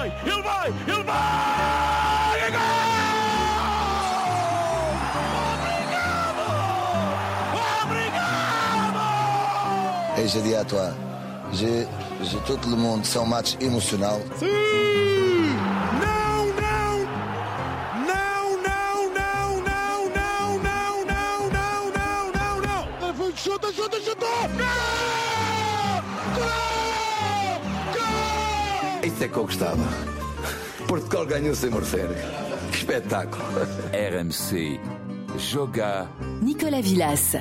vai, 0.00 0.12
ele 0.24 0.42
vai, 0.42 0.68
ele 0.88 1.02
vai! 1.02 2.40
É 2.40 2.46
Obrigado! 2.46 2.80
Obrigado! 7.82 9.00
Et 10.18 10.28
je 10.28 10.40
dis 10.40 10.54
à 10.54 10.64
toi, 10.64 10.92
je, 11.52 11.86
je, 12.22 12.38
tout 12.38 12.58
le 12.68 12.76
monde, 12.76 13.04
c'est 13.04 13.18
un 13.18 13.26
match 13.26 13.56
émotionnel. 13.60 14.22
Sim! 14.38 14.79
Isso 29.20 29.26
é 29.26 29.28
que 29.28 29.36
eu 29.36 29.44
gostava. 29.44 29.82
Portugal 30.88 31.26
ganhou 31.26 31.54
sem 31.54 31.70
merecer. 31.70 32.08
Que 32.70 32.78
espetáculo. 32.78 33.44
RMC. 33.92 34.80
Joga. 35.36 36.08
Nicolas 36.40 36.82
Villas. 36.82 37.36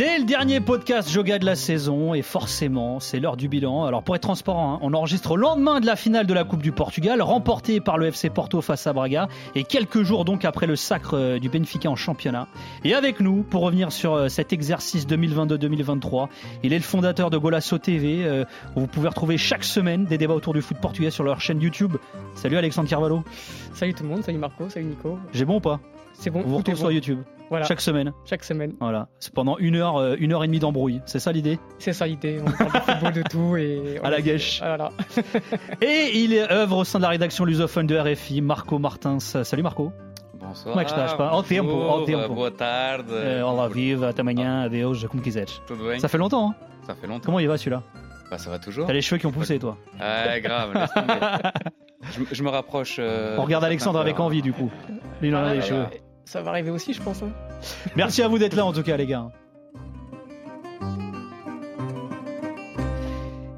C'est 0.00 0.16
le 0.16 0.24
dernier 0.24 0.60
podcast 0.60 1.10
Joga 1.10 1.38
de 1.38 1.44
la 1.44 1.54
saison 1.54 2.14
et 2.14 2.22
forcément 2.22 3.00
c'est 3.00 3.20
l'heure 3.20 3.36
du 3.36 3.48
bilan. 3.48 3.84
Alors 3.84 4.02
pour 4.02 4.16
être 4.16 4.22
transparent, 4.22 4.72
hein, 4.72 4.78
on 4.80 4.94
enregistre 4.94 5.32
au 5.32 5.36
lendemain 5.36 5.78
de 5.78 5.84
la 5.84 5.94
finale 5.94 6.26
de 6.26 6.32
la 6.32 6.44
Coupe 6.44 6.62
du 6.62 6.72
Portugal 6.72 7.20
remportée 7.20 7.80
par 7.80 7.98
le 7.98 8.06
FC 8.06 8.30
Porto 8.30 8.62
face 8.62 8.86
à 8.86 8.94
Braga 8.94 9.28
et 9.54 9.62
quelques 9.62 10.02
jours 10.02 10.24
donc 10.24 10.46
après 10.46 10.66
le 10.66 10.74
sacre 10.74 11.18
euh, 11.18 11.38
du 11.38 11.50
Benfica 11.50 11.90
en 11.90 11.96
championnat. 11.96 12.48
Et 12.82 12.94
avec 12.94 13.20
nous 13.20 13.42
pour 13.42 13.60
revenir 13.60 13.92
sur 13.92 14.14
euh, 14.14 14.28
cet 14.28 14.54
exercice 14.54 15.06
2022-2023, 15.06 16.28
il 16.62 16.72
est 16.72 16.78
le 16.78 16.82
fondateur 16.82 17.28
de 17.28 17.36
Golasso 17.36 17.76
TV 17.76 18.24
euh, 18.24 18.46
où 18.76 18.80
vous 18.80 18.86
pouvez 18.86 19.08
retrouver 19.08 19.36
chaque 19.36 19.64
semaine 19.64 20.06
des 20.06 20.16
débats 20.16 20.32
autour 20.32 20.54
du 20.54 20.62
foot 20.62 20.78
portugais 20.78 21.10
sur 21.10 21.24
leur 21.24 21.42
chaîne 21.42 21.60
YouTube. 21.60 21.98
Salut 22.36 22.56
Alexandre 22.56 22.88
Carvalho. 22.88 23.22
Salut 23.74 23.92
tout 23.92 24.04
le 24.04 24.08
monde, 24.08 24.24
salut 24.24 24.38
Marco, 24.38 24.66
salut 24.70 24.86
Nico. 24.86 25.18
J'ai 25.34 25.44
bon 25.44 25.56
ou 25.56 25.60
pas? 25.60 25.78
C'est 26.22 26.30
bon, 26.30 26.42
On 26.44 26.48
vous 26.48 26.56
retrouve 26.58 26.76
sur. 26.76 26.92
YouTube 26.92 27.20
Voilà, 27.48 27.64
chaque, 27.64 27.78
chaque 27.78 27.80
semaine. 27.80 28.12
semaine. 28.42 28.72
Voilà, 28.78 29.08
c'est 29.20 29.32
pendant 29.32 29.56
une 29.58 29.76
heure, 29.76 29.96
euh, 29.96 30.16
une 30.18 30.32
heure 30.34 30.44
et 30.44 30.46
demie 30.46 30.58
d'embrouille. 30.58 31.00
C'est 31.06 31.18
ça 31.18 31.32
l'idée? 31.32 31.58
C'est 31.78 31.94
ça 31.94 32.06
l'idée, 32.06 32.40
on 32.46 32.50
parle 32.50 32.72
de 32.72 32.78
football 32.92 33.12
de 33.14 33.22
tout 33.22 33.56
et... 33.56 33.98
À 34.04 34.10
la 34.10 34.20
gâche. 34.20 34.60
Ah, 34.62 34.76
Voilà. 34.76 34.90
Et 35.80 36.10
il 36.18 36.34
est 36.34 36.50
œuvre 36.52 36.76
au 36.76 36.84
sein 36.84 36.98
de 36.98 37.04
la 37.04 37.08
rédaction 37.08 37.46
lusophone 37.46 37.86
de 37.86 37.96
RFI, 37.98 38.42
Marco 38.42 38.78
Martins. 38.78 39.18
Salut 39.20 39.62
Marco. 39.62 39.92
Bonsoir. 40.34 40.72
Como 40.74 40.80
é 40.80 40.84
que 40.84 40.90
estás, 40.90 41.14
pá? 41.14 41.28
Ao 41.28 41.42
tempo, 41.42 41.70
ao 41.70 42.00
bonjour, 42.00 42.06
tempo. 42.06 42.34
Boa 42.34 42.50
tarde. 42.50 43.10
Euh, 43.12 43.42
olá, 43.42 43.68
vive, 43.68 44.04
até 44.04 44.20
amanhã, 44.20 44.62
adeus, 44.64 45.06
como 45.06 45.22
quiseres. 45.22 45.60
Tudo 45.66 45.86
bem? 45.88 45.98
Ça 46.00 46.08
fait 46.08 46.18
longtemps, 46.18 46.50
hein 46.50 46.54
Ça 46.86 46.94
fait 46.94 47.06
longtemps. 47.06 47.24
Comment 47.26 47.40
il 47.40 47.48
va 47.48 47.56
celui-là? 47.56 47.82
Bah, 48.30 48.36
ça 48.38 48.48
va 48.50 48.58
toujours. 48.58 48.86
T'as 48.86 48.92
les 48.92 49.02
cheveux 49.02 49.18
qui 49.18 49.26
ont 49.26 49.32
poussé, 49.32 49.58
toi. 49.58 49.76
Ouais, 49.98 50.40
grave. 50.40 50.72
laisse 50.74 50.92
tomber. 50.94 51.14
je, 52.12 52.20
me- 52.20 52.26
je 52.32 52.42
me 52.42 52.48
rapproche. 52.48 52.96
euh, 52.98 53.36
On 53.38 53.42
regarde 53.42 53.62
de 53.62 53.66
Alexandre 53.66 53.98
avec 54.00 54.18
envie, 54.20 54.40
du 54.42 54.52
coup. 54.52 54.70
Lui, 55.20 55.28
il 55.28 55.34
en 55.34 55.38
a 55.38 55.48
Ah, 55.48 55.52
les 55.54 55.60
ouais, 55.60 55.66
cheveux. 55.66 55.80
ouais. 55.82 56.02
Ça 56.24 56.42
va 56.42 56.50
arriver 56.50 56.70
aussi, 56.70 56.92
je 56.92 57.02
pense. 57.02 57.22
hein. 57.22 57.32
Merci 57.96 58.22
à 58.22 58.28
vous 58.28 58.38
d'être 58.38 58.54
là, 58.54 58.64
en 58.64 58.72
tout 58.72 58.82
cas, 58.82 58.96
les 58.96 59.06
gars. 59.06 59.30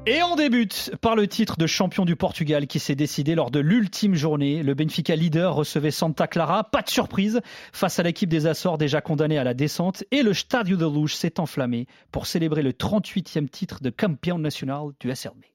Et 0.05 0.21
on 0.21 0.35
débute 0.35 0.91
par 0.99 1.15
le 1.15 1.27
titre 1.27 1.55
de 1.57 1.65
champion 1.65 2.03
du 2.03 2.17
Portugal 2.17 2.67
qui 2.67 2.79
s'est 2.79 2.93
décidé 2.95 3.35
lors 3.35 3.51
de 3.51 3.59
l'ultime 3.59 4.15
journée. 4.15 4.61
Le 4.61 4.73
Benfica 4.73 5.15
leader 5.15 5.55
recevait 5.55 5.91
Santa 5.91 6.27
Clara. 6.27 6.65
Pas 6.65 6.81
de 6.81 6.89
surprise 6.89 7.39
face 7.71 7.99
à 7.99 8.03
l'équipe 8.03 8.27
des 8.27 8.45
Açores 8.45 8.77
déjà 8.77 8.99
condamnée 8.99 9.37
à 9.37 9.45
la 9.45 9.53
descente. 9.53 10.03
Et 10.11 10.21
le 10.21 10.33
Stadio 10.33 10.75
de 10.75 10.85
Luz 10.85 11.13
s'est 11.13 11.39
enflammé 11.39 11.87
pour 12.11 12.25
célébrer 12.25 12.63
le 12.63 12.73
38e 12.73 13.47
titre 13.47 13.81
de 13.81 13.91
campion 13.91 14.37
national 14.37 14.87
du 14.99 15.15
SRB. 15.15 15.52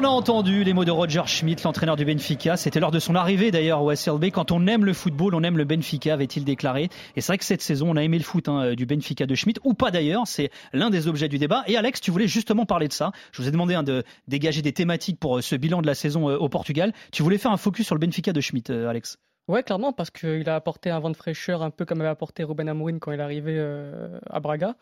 On 0.00 0.04
a 0.04 0.08
entendu 0.08 0.64
les 0.64 0.72
mots 0.72 0.86
de 0.86 0.90
Roger 0.90 1.24
Schmidt, 1.26 1.62
l'entraîneur 1.62 1.94
du 1.94 2.06
Benfica. 2.06 2.56
C'était 2.56 2.80
lors 2.80 2.90
de 2.90 2.98
son 2.98 3.14
arrivée 3.14 3.50
d'ailleurs 3.50 3.82
au 3.82 3.94
SLB. 3.94 4.30
Quand 4.32 4.50
on 4.50 4.66
aime 4.66 4.86
le 4.86 4.94
football, 4.94 5.34
on 5.34 5.42
aime 5.42 5.58
le 5.58 5.64
Benfica, 5.64 6.14
avait-il 6.14 6.42
déclaré. 6.42 6.88
Et 7.16 7.20
c'est 7.20 7.32
vrai 7.32 7.36
que 7.36 7.44
cette 7.44 7.60
saison, 7.60 7.90
on 7.90 7.96
a 7.96 8.02
aimé 8.02 8.16
le 8.16 8.24
foot 8.24 8.48
hein, 8.48 8.72
du 8.72 8.86
Benfica 8.86 9.26
de 9.26 9.34
Schmidt, 9.34 9.60
ou 9.62 9.74
pas 9.74 9.90
d'ailleurs. 9.90 10.22
C'est 10.24 10.50
l'un 10.72 10.88
des 10.88 11.06
objets 11.06 11.28
du 11.28 11.36
débat. 11.36 11.64
Et 11.66 11.76
Alex, 11.76 12.00
tu 12.00 12.10
voulais 12.10 12.28
justement 12.28 12.64
parler 12.64 12.88
de 12.88 12.94
ça. 12.94 13.12
Je 13.32 13.42
vous 13.42 13.48
ai 13.48 13.50
demandé 13.50 13.74
hein, 13.74 13.82
de 13.82 14.02
dégager 14.26 14.62
des 14.62 14.72
thématiques 14.72 15.20
pour 15.20 15.36
euh, 15.36 15.42
ce 15.42 15.54
bilan 15.54 15.82
de 15.82 15.86
la 15.86 15.94
saison 15.94 16.30
euh, 16.30 16.38
au 16.38 16.48
Portugal. 16.48 16.94
Tu 17.12 17.22
voulais 17.22 17.36
faire 17.36 17.52
un 17.52 17.58
focus 17.58 17.84
sur 17.84 17.94
le 17.94 17.98
Benfica 17.98 18.32
de 18.32 18.40
Schmidt, 18.40 18.72
euh, 18.72 18.88
Alex? 18.88 19.18
Ouais, 19.50 19.64
clairement, 19.64 19.92
parce 19.92 20.10
qu'il 20.10 20.48
a 20.48 20.54
apporté 20.54 20.90
un 20.90 21.00
vent 21.00 21.10
de 21.10 21.16
fraîcheur, 21.16 21.62
un 21.62 21.70
peu 21.70 21.84
comme 21.84 22.00
avait 22.00 22.08
apporté 22.08 22.44
Ruben 22.44 22.68
Amorim 22.68 23.00
quand 23.00 23.10
il 23.10 23.18
est 23.18 23.22
arrivé 23.22 23.56
euh, 23.58 24.20
à 24.30 24.38
Braga. 24.38 24.76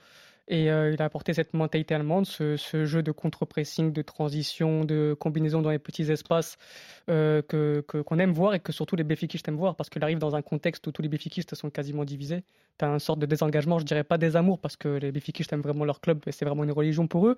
Et 0.49 0.71
euh, 0.71 0.93
il 0.93 1.03
a 1.03 1.05
apporté 1.05 1.35
cette 1.35 1.53
mentalité 1.53 1.95
allemande, 1.95 2.25
ce, 2.25 2.57
jeu 2.87 3.03
de 3.03 3.13
contre-pressing, 3.13 3.93
de 3.93 4.01
transition, 4.01 4.85
de 4.85 5.15
combinaison 5.19 5.61
dans 5.61 5.71
les 5.71 5.79
petits 5.79 6.11
espaces 6.11 6.57
euh, 7.11 7.43
que 7.43 7.85
qu'on 7.87 8.19
aime 8.19 8.33
voir 8.33 8.55
et 8.55 8.61
que 8.61 8.73
surtout 8.73 8.97
les 8.97 9.05
béfikistes 9.05 9.47
aiment 9.49 9.57
voir, 9.57 9.77
parce 9.77 9.91
qu'il 9.91 10.03
arrive 10.03 10.19
dans 10.19 10.35
un 10.35 10.43
contexte 10.43 10.87
où 10.87 10.93
tous 10.93 11.03
les 11.03 11.09
béfikistes 11.09 11.55
sont 11.55 11.69
quasiment 11.69 12.05
divisés. 12.05 12.45
Tu 12.79 12.85
as 12.87 12.89
une 12.89 12.99
sorte 12.99 13.19
de 13.19 13.27
désengagement, 13.27 13.79
je 13.79 13.85
dirais 13.85 14.05
pas 14.05 14.17
désamour, 14.17 14.59
parce 14.59 14.77
que 14.77 14.89
les 14.89 15.13
béfikistes 15.13 15.53
aiment 15.53 15.61
vraiment 15.61 15.85
leur 15.85 16.01
club 16.01 16.23
et 16.27 16.33
c'est 16.33 16.47
vraiment 16.47 16.65
une 16.65 16.73
religion 16.73 17.07
pour 17.07 17.27
eux. 17.29 17.37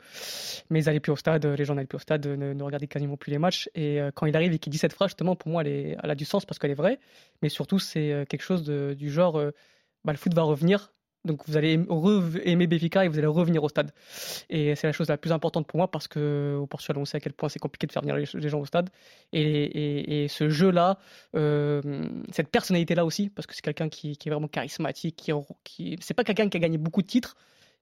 Mais 0.71 0.81
ils 0.81 0.87
n'allaient 0.87 1.01
plus 1.01 1.13
au 1.13 1.17
stade, 1.17 1.45
les 1.45 1.65
gens 1.65 1.75
n'allaient 1.75 1.89
plus 1.89 1.97
au 1.97 2.01
stade, 2.01 2.25
ne, 2.25 2.53
ne 2.53 2.63
regardaient 2.63 2.87
quasiment 2.87 3.17
plus 3.17 3.33
les 3.33 3.39
matchs. 3.39 3.69
Et 3.75 4.01
euh, 4.01 4.13
quand 4.15 4.27
il 4.27 4.37
arrive 4.37 4.53
et 4.53 4.61
qu'il 4.61 4.71
dit 4.71 4.79
cette 4.79 4.93
phrase, 4.93 5.09
justement, 5.11 5.35
pour 5.35 5.51
moi, 5.51 5.65
elle, 5.65 5.99
a 6.01 6.15
du 6.15 6.25
sens 6.25 6.47
parce 6.47 6.61
qu'elle 6.61 6.71
est 6.71 6.75
vraie. 6.75 7.01
Mais 7.43 7.49
surtout, 7.49 7.81
c'est 7.81 8.25
quelque 8.29 8.43
chose 8.43 8.63
du 8.63 9.11
genre, 9.11 9.41
bah, 10.05 10.13
le 10.13 10.19
foot 10.19 10.33
va 10.33 10.43
revenir. 10.43 10.93
Donc 11.25 11.43
vous 11.47 11.57
allez 11.57 11.79
aimer 12.45 12.67
Benfica 12.67 13.05
et 13.05 13.09
vous 13.09 13.19
allez 13.19 13.27
revenir 13.27 13.63
au 13.63 13.69
stade. 13.69 13.93
Et 14.49 14.75
c'est 14.75 14.87
la 14.87 14.93
chose 14.93 15.09
la 15.09 15.19
plus 15.19 15.33
importante 15.33 15.67
pour 15.67 15.77
moi 15.77 15.91
parce 15.91 16.09
que 16.09 16.57
au 16.59 16.67
Portugal, 16.67 16.99
on 16.99 17.05
sait 17.05 17.19
à 17.19 17.21
quel 17.21 17.33
point 17.35 17.49
c'est 17.49 17.59
compliqué 17.59 17.87
de 17.87 17.93
faire 17.93 18.03
venir 18.03 18.17
les, 18.17 18.49
gens 18.49 18.61
au 18.61 18.65
stade. 18.67 18.89
Et, 19.33 20.25
et- 20.25 20.29
ce 20.29 20.49
jeu-là, 20.49 20.99
euh, 21.35 21.83
cette 22.33 22.49
personnalité-là 22.49 23.05
aussi, 23.05 23.29
parce 23.29 23.47
que 23.47 23.55
c'est 23.55 23.63
quelqu'un 23.63 23.89
qui, 23.89 24.17
qui 24.17 24.29
est 24.29 24.33
vraiment 24.33 24.49
charismatique, 24.49 25.17
qui, 25.17 25.33
qui 25.65 25.97
c'est 26.01 26.15
pas 26.15 26.25
quelqu'un 26.25 26.49
qui 26.49 26.57
a 26.57 26.61
gagné 26.61 26.79
beaucoup 26.79 27.03
de 27.03 27.07
titres, 27.07 27.37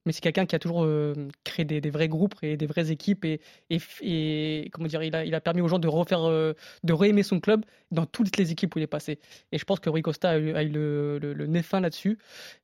mais 0.08 0.12
c'est 0.12 0.22
quelqu'un 0.22 0.46
qui 0.46 0.56
a 0.56 0.58
toujours 0.58 0.84
euh, 0.84 1.12
créé 1.44 1.66
des, 1.66 1.90
vrais 1.90 2.08
groupes 2.08 2.34
et 2.40 2.56
des 2.56 2.64
vraies 2.64 2.90
équipes 2.90 3.26
et, 3.26 4.70
comment 4.72 4.88
dire, 4.88 5.02
il 5.02 5.34
a, 5.34 5.40
permis 5.42 5.60
aux 5.60 5.68
gens 5.68 5.78
de 5.78 5.86
refaire, 5.86 6.24
euh, 6.24 6.54
de 6.82 6.94
réaimer 6.94 7.22
son 7.22 7.40
club 7.40 7.66
dans 7.90 8.06
toutes 8.06 8.38
les 8.38 8.50
équipes 8.50 8.74
où 8.74 8.78
il 8.78 8.84
est 8.84 8.86
passé. 8.86 9.18
Et 9.52 9.58
je 9.58 9.64
pense 9.66 9.80
que 9.80 9.90
Rui 9.90 10.00
Costa 10.00 10.30
a 10.30 10.38
eu, 10.38 10.52
le, 10.70 11.46
nez 11.46 11.62
fin 11.62 11.80
là-dessus 11.80 12.16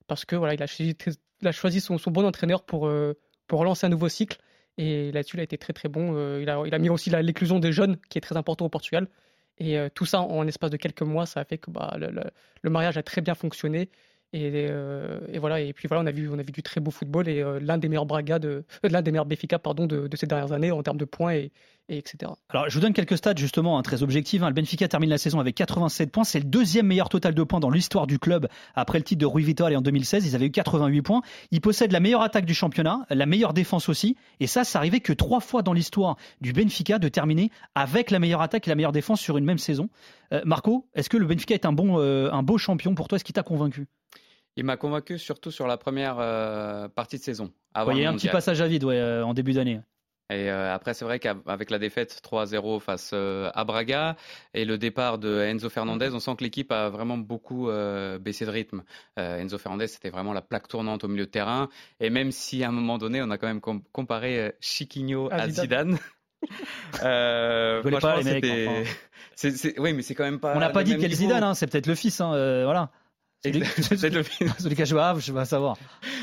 parce 0.06 0.24
que 0.24 0.36
voilà, 0.36 0.54
il 0.54 0.62
a 0.62 1.52
choisi, 1.52 1.82
son, 1.82 1.98
bon 2.06 2.24
entraîneur 2.24 2.62
pour, 2.62 2.86
euh, 2.86 3.12
relancer 3.52 3.84
un 3.84 3.90
nouveau 3.90 4.08
cycle. 4.08 4.38
Et 4.78 5.12
là-dessus, 5.12 5.36
il 5.36 5.40
a 5.40 5.44
été 5.44 5.58
très 5.58 5.74
très 5.74 5.90
bon. 5.90 6.14
Euh, 6.16 6.40
il, 6.40 6.48
a, 6.48 6.78
mis 6.78 6.88
aussi 6.88 7.10
l'éclusion 7.10 7.58
des 7.58 7.72
jeunes, 7.72 7.98
qui 8.08 8.16
est 8.16 8.22
très 8.22 8.38
important 8.38 8.64
au 8.64 8.70
Portugal. 8.70 9.06
Et 9.58 9.76
tout 9.94 10.06
ça 10.06 10.22
en 10.22 10.46
espace 10.46 10.70
de 10.70 10.78
quelques 10.78 11.02
mois, 11.02 11.26
ça 11.26 11.40
a 11.40 11.44
fait 11.44 11.58
que 11.58 11.70
bah, 11.70 11.94
le 11.98 12.70
mariage 12.70 12.96
a 12.96 13.02
très 13.02 13.20
bien 13.20 13.34
fonctionné. 13.34 13.90
Et, 14.34 14.66
euh, 14.68 15.20
et 15.32 15.38
voilà. 15.38 15.60
Et 15.60 15.72
puis 15.72 15.86
voilà, 15.86 16.02
on 16.02 16.06
a 16.06 16.10
vu, 16.10 16.28
du 16.52 16.62
très 16.64 16.80
beau 16.80 16.90
football 16.90 17.28
et 17.28 17.40
euh, 17.40 17.60
l'un 17.62 17.78
des 17.78 17.88
meilleurs 17.88 18.04
Braga, 18.04 18.40
de, 18.40 18.64
euh, 18.84 18.88
l'un 18.88 19.00
des 19.00 19.12
meilleurs 19.12 19.26
Benfica, 19.26 19.60
pardon, 19.60 19.86
de, 19.86 20.08
ces 20.16 20.26
dernières 20.26 20.50
années 20.50 20.72
en 20.72 20.82
termes 20.82 20.96
de 20.96 21.04
points 21.04 21.34
et, 21.34 21.52
et 21.88 21.98
etc. 21.98 22.32
Alors, 22.48 22.68
je 22.68 22.74
vous 22.74 22.80
donne 22.80 22.94
quelques 22.94 23.16
stats 23.16 23.34
justement, 23.36 23.78
hein, 23.78 23.82
très 23.82 24.02
objectifs. 24.02 24.42
hein. 24.42 24.48
Le 24.48 24.54
Benfica 24.54 24.88
termine 24.88 25.10
la 25.10 25.18
saison 25.18 25.38
avec 25.38 25.54
87 25.54 26.10
points. 26.10 26.24
C'est 26.24 26.40
le 26.40 26.46
deuxième 26.46 26.88
meilleur 26.88 27.10
total 27.10 27.32
de 27.32 27.42
points 27.44 27.60
dans 27.60 27.70
l'histoire 27.70 28.08
du 28.08 28.18
club 28.18 28.48
après 28.74 28.98
le 28.98 29.04
titre 29.04 29.20
de 29.20 29.26
Rui 29.26 29.44
Vitória 29.44 29.78
en 29.78 29.82
2016. 29.82 30.26
Ils 30.26 30.34
avaient 30.34 30.46
eu 30.46 30.50
88 30.50 31.02
points. 31.02 31.22
Ils 31.52 31.60
possèdent 31.60 31.92
la 31.92 32.00
meilleure 32.00 32.22
attaque 32.22 32.44
du 32.44 32.54
championnat, 32.54 33.06
la 33.10 33.26
meilleure 33.26 33.54
défense 33.54 33.88
aussi. 33.88 34.16
Et 34.40 34.48
ça, 34.48 34.64
ça 34.64 34.80
arrivait 34.80 34.98
que 34.98 35.12
trois 35.12 35.38
fois 35.38 35.62
dans 35.62 35.72
l'histoire 35.72 36.16
du 36.40 36.52
Benfica 36.52 36.98
de 36.98 37.08
terminer 37.08 37.52
avec 37.76 38.10
la 38.10 38.18
meilleure 38.18 38.42
attaque 38.42 38.66
et 38.66 38.70
la 38.70 38.74
meilleure 38.74 38.90
défense 38.90 39.20
sur 39.20 39.38
une 39.38 39.44
même 39.44 39.58
saison. 39.58 39.90
Marco, 40.44 40.88
est-ce 40.96 41.08
que 41.08 41.16
le 41.18 41.26
Benfica 41.26 41.54
est 41.54 41.66
un 41.66 41.72
bon, 41.72 41.98
un 42.00 42.42
beau 42.42 42.58
champion 42.58 42.96
pour 42.96 43.06
toi? 43.06 43.14
Est-ce 43.16 43.24
qu'il 43.24 43.34
t'a 43.34 43.44
convaincu? 43.44 43.86
Il 44.56 44.64
m'a 44.64 44.76
convaincu 44.76 45.18
surtout 45.18 45.50
sur 45.50 45.66
la 45.66 45.76
première 45.76 46.16
euh, 46.20 46.88
partie 46.88 47.18
de 47.18 47.22
saison. 47.24 47.52
Il 47.76 47.78
y 47.78 47.90
a 47.90 47.94
le 47.94 48.06
un 48.06 48.14
petit 48.14 48.28
passage 48.28 48.60
à 48.60 48.68
vide 48.68 48.84
ouais, 48.84 48.96
euh, 48.98 49.24
en 49.24 49.34
début 49.34 49.52
d'année. 49.52 49.80
Et 50.30 50.48
euh, 50.50 50.72
après, 50.72 50.94
c'est 50.94 51.04
vrai 51.04 51.18
qu'avec 51.18 51.70
la 51.70 51.78
défaite 51.78 52.22
3-0 52.24 52.80
face 52.80 53.10
euh, 53.12 53.50
à 53.52 53.64
Braga 53.64 54.16
et 54.54 54.64
le 54.64 54.78
départ 54.78 55.18
de 55.18 55.40
Enzo 55.42 55.68
Fernandez, 55.68 56.10
on 56.14 56.18
sent 56.20 56.36
que 56.38 56.44
l'équipe 56.44 56.72
a 56.72 56.88
vraiment 56.88 57.18
beaucoup 57.18 57.68
euh, 57.68 58.18
baissé 58.18 58.46
de 58.46 58.50
rythme. 58.50 58.84
Enzo 59.16 59.58
Fernandez, 59.58 59.86
c'était 59.88 60.08
vraiment 60.10 60.32
la 60.32 60.40
plaque 60.40 60.66
tournante 60.68 61.04
au 61.04 61.08
milieu 61.08 61.26
de 61.26 61.30
terrain. 61.30 61.68
Et 62.00 62.08
même 62.08 62.30
si 62.32 62.64
à 62.64 62.68
un 62.68 62.72
moment 62.72 62.96
donné, 62.96 63.20
on 63.22 63.30
a 63.30 63.36
quand 63.38 63.48
même 63.48 63.60
com- 63.60 63.82
comparé 63.92 64.54
Chiquinho 64.60 65.28
À 65.30 65.34
à 65.34 65.48
Zidane. 65.48 65.96
Zidane. 65.96 65.98
Rigolez 67.02 67.96
pas, 67.96 68.00
franchement, 68.00 68.16
les 68.18 68.24
mecs, 68.34 68.44
c'était- 68.44 68.66
enfin. 68.68 68.90
c'est- 69.34 69.56
c'est- 69.56 69.78
Oui, 69.80 69.92
mais 69.92 70.02
c'est 70.02 70.14
quand 70.14 70.24
même 70.24 70.40
pas. 70.40 70.54
On 70.56 70.60
n'a 70.60 70.70
pas 70.70 70.84
dit 70.84 70.96
quel. 70.96 71.12
Zidane, 71.12 71.42
hein, 71.42 71.54
c'est 71.54 71.66
peut-être 71.66 71.86
le 71.86 71.94
fils, 71.94 72.20
hein, 72.20 72.30
voilà. 72.64 72.90
C'est 73.96 74.10
le 74.10 74.22
celui 74.22 74.86
joué 74.86 75.00
Havre, 75.00 75.20
je 75.20 75.32
vais 75.32 75.44
savoir. 75.44 75.76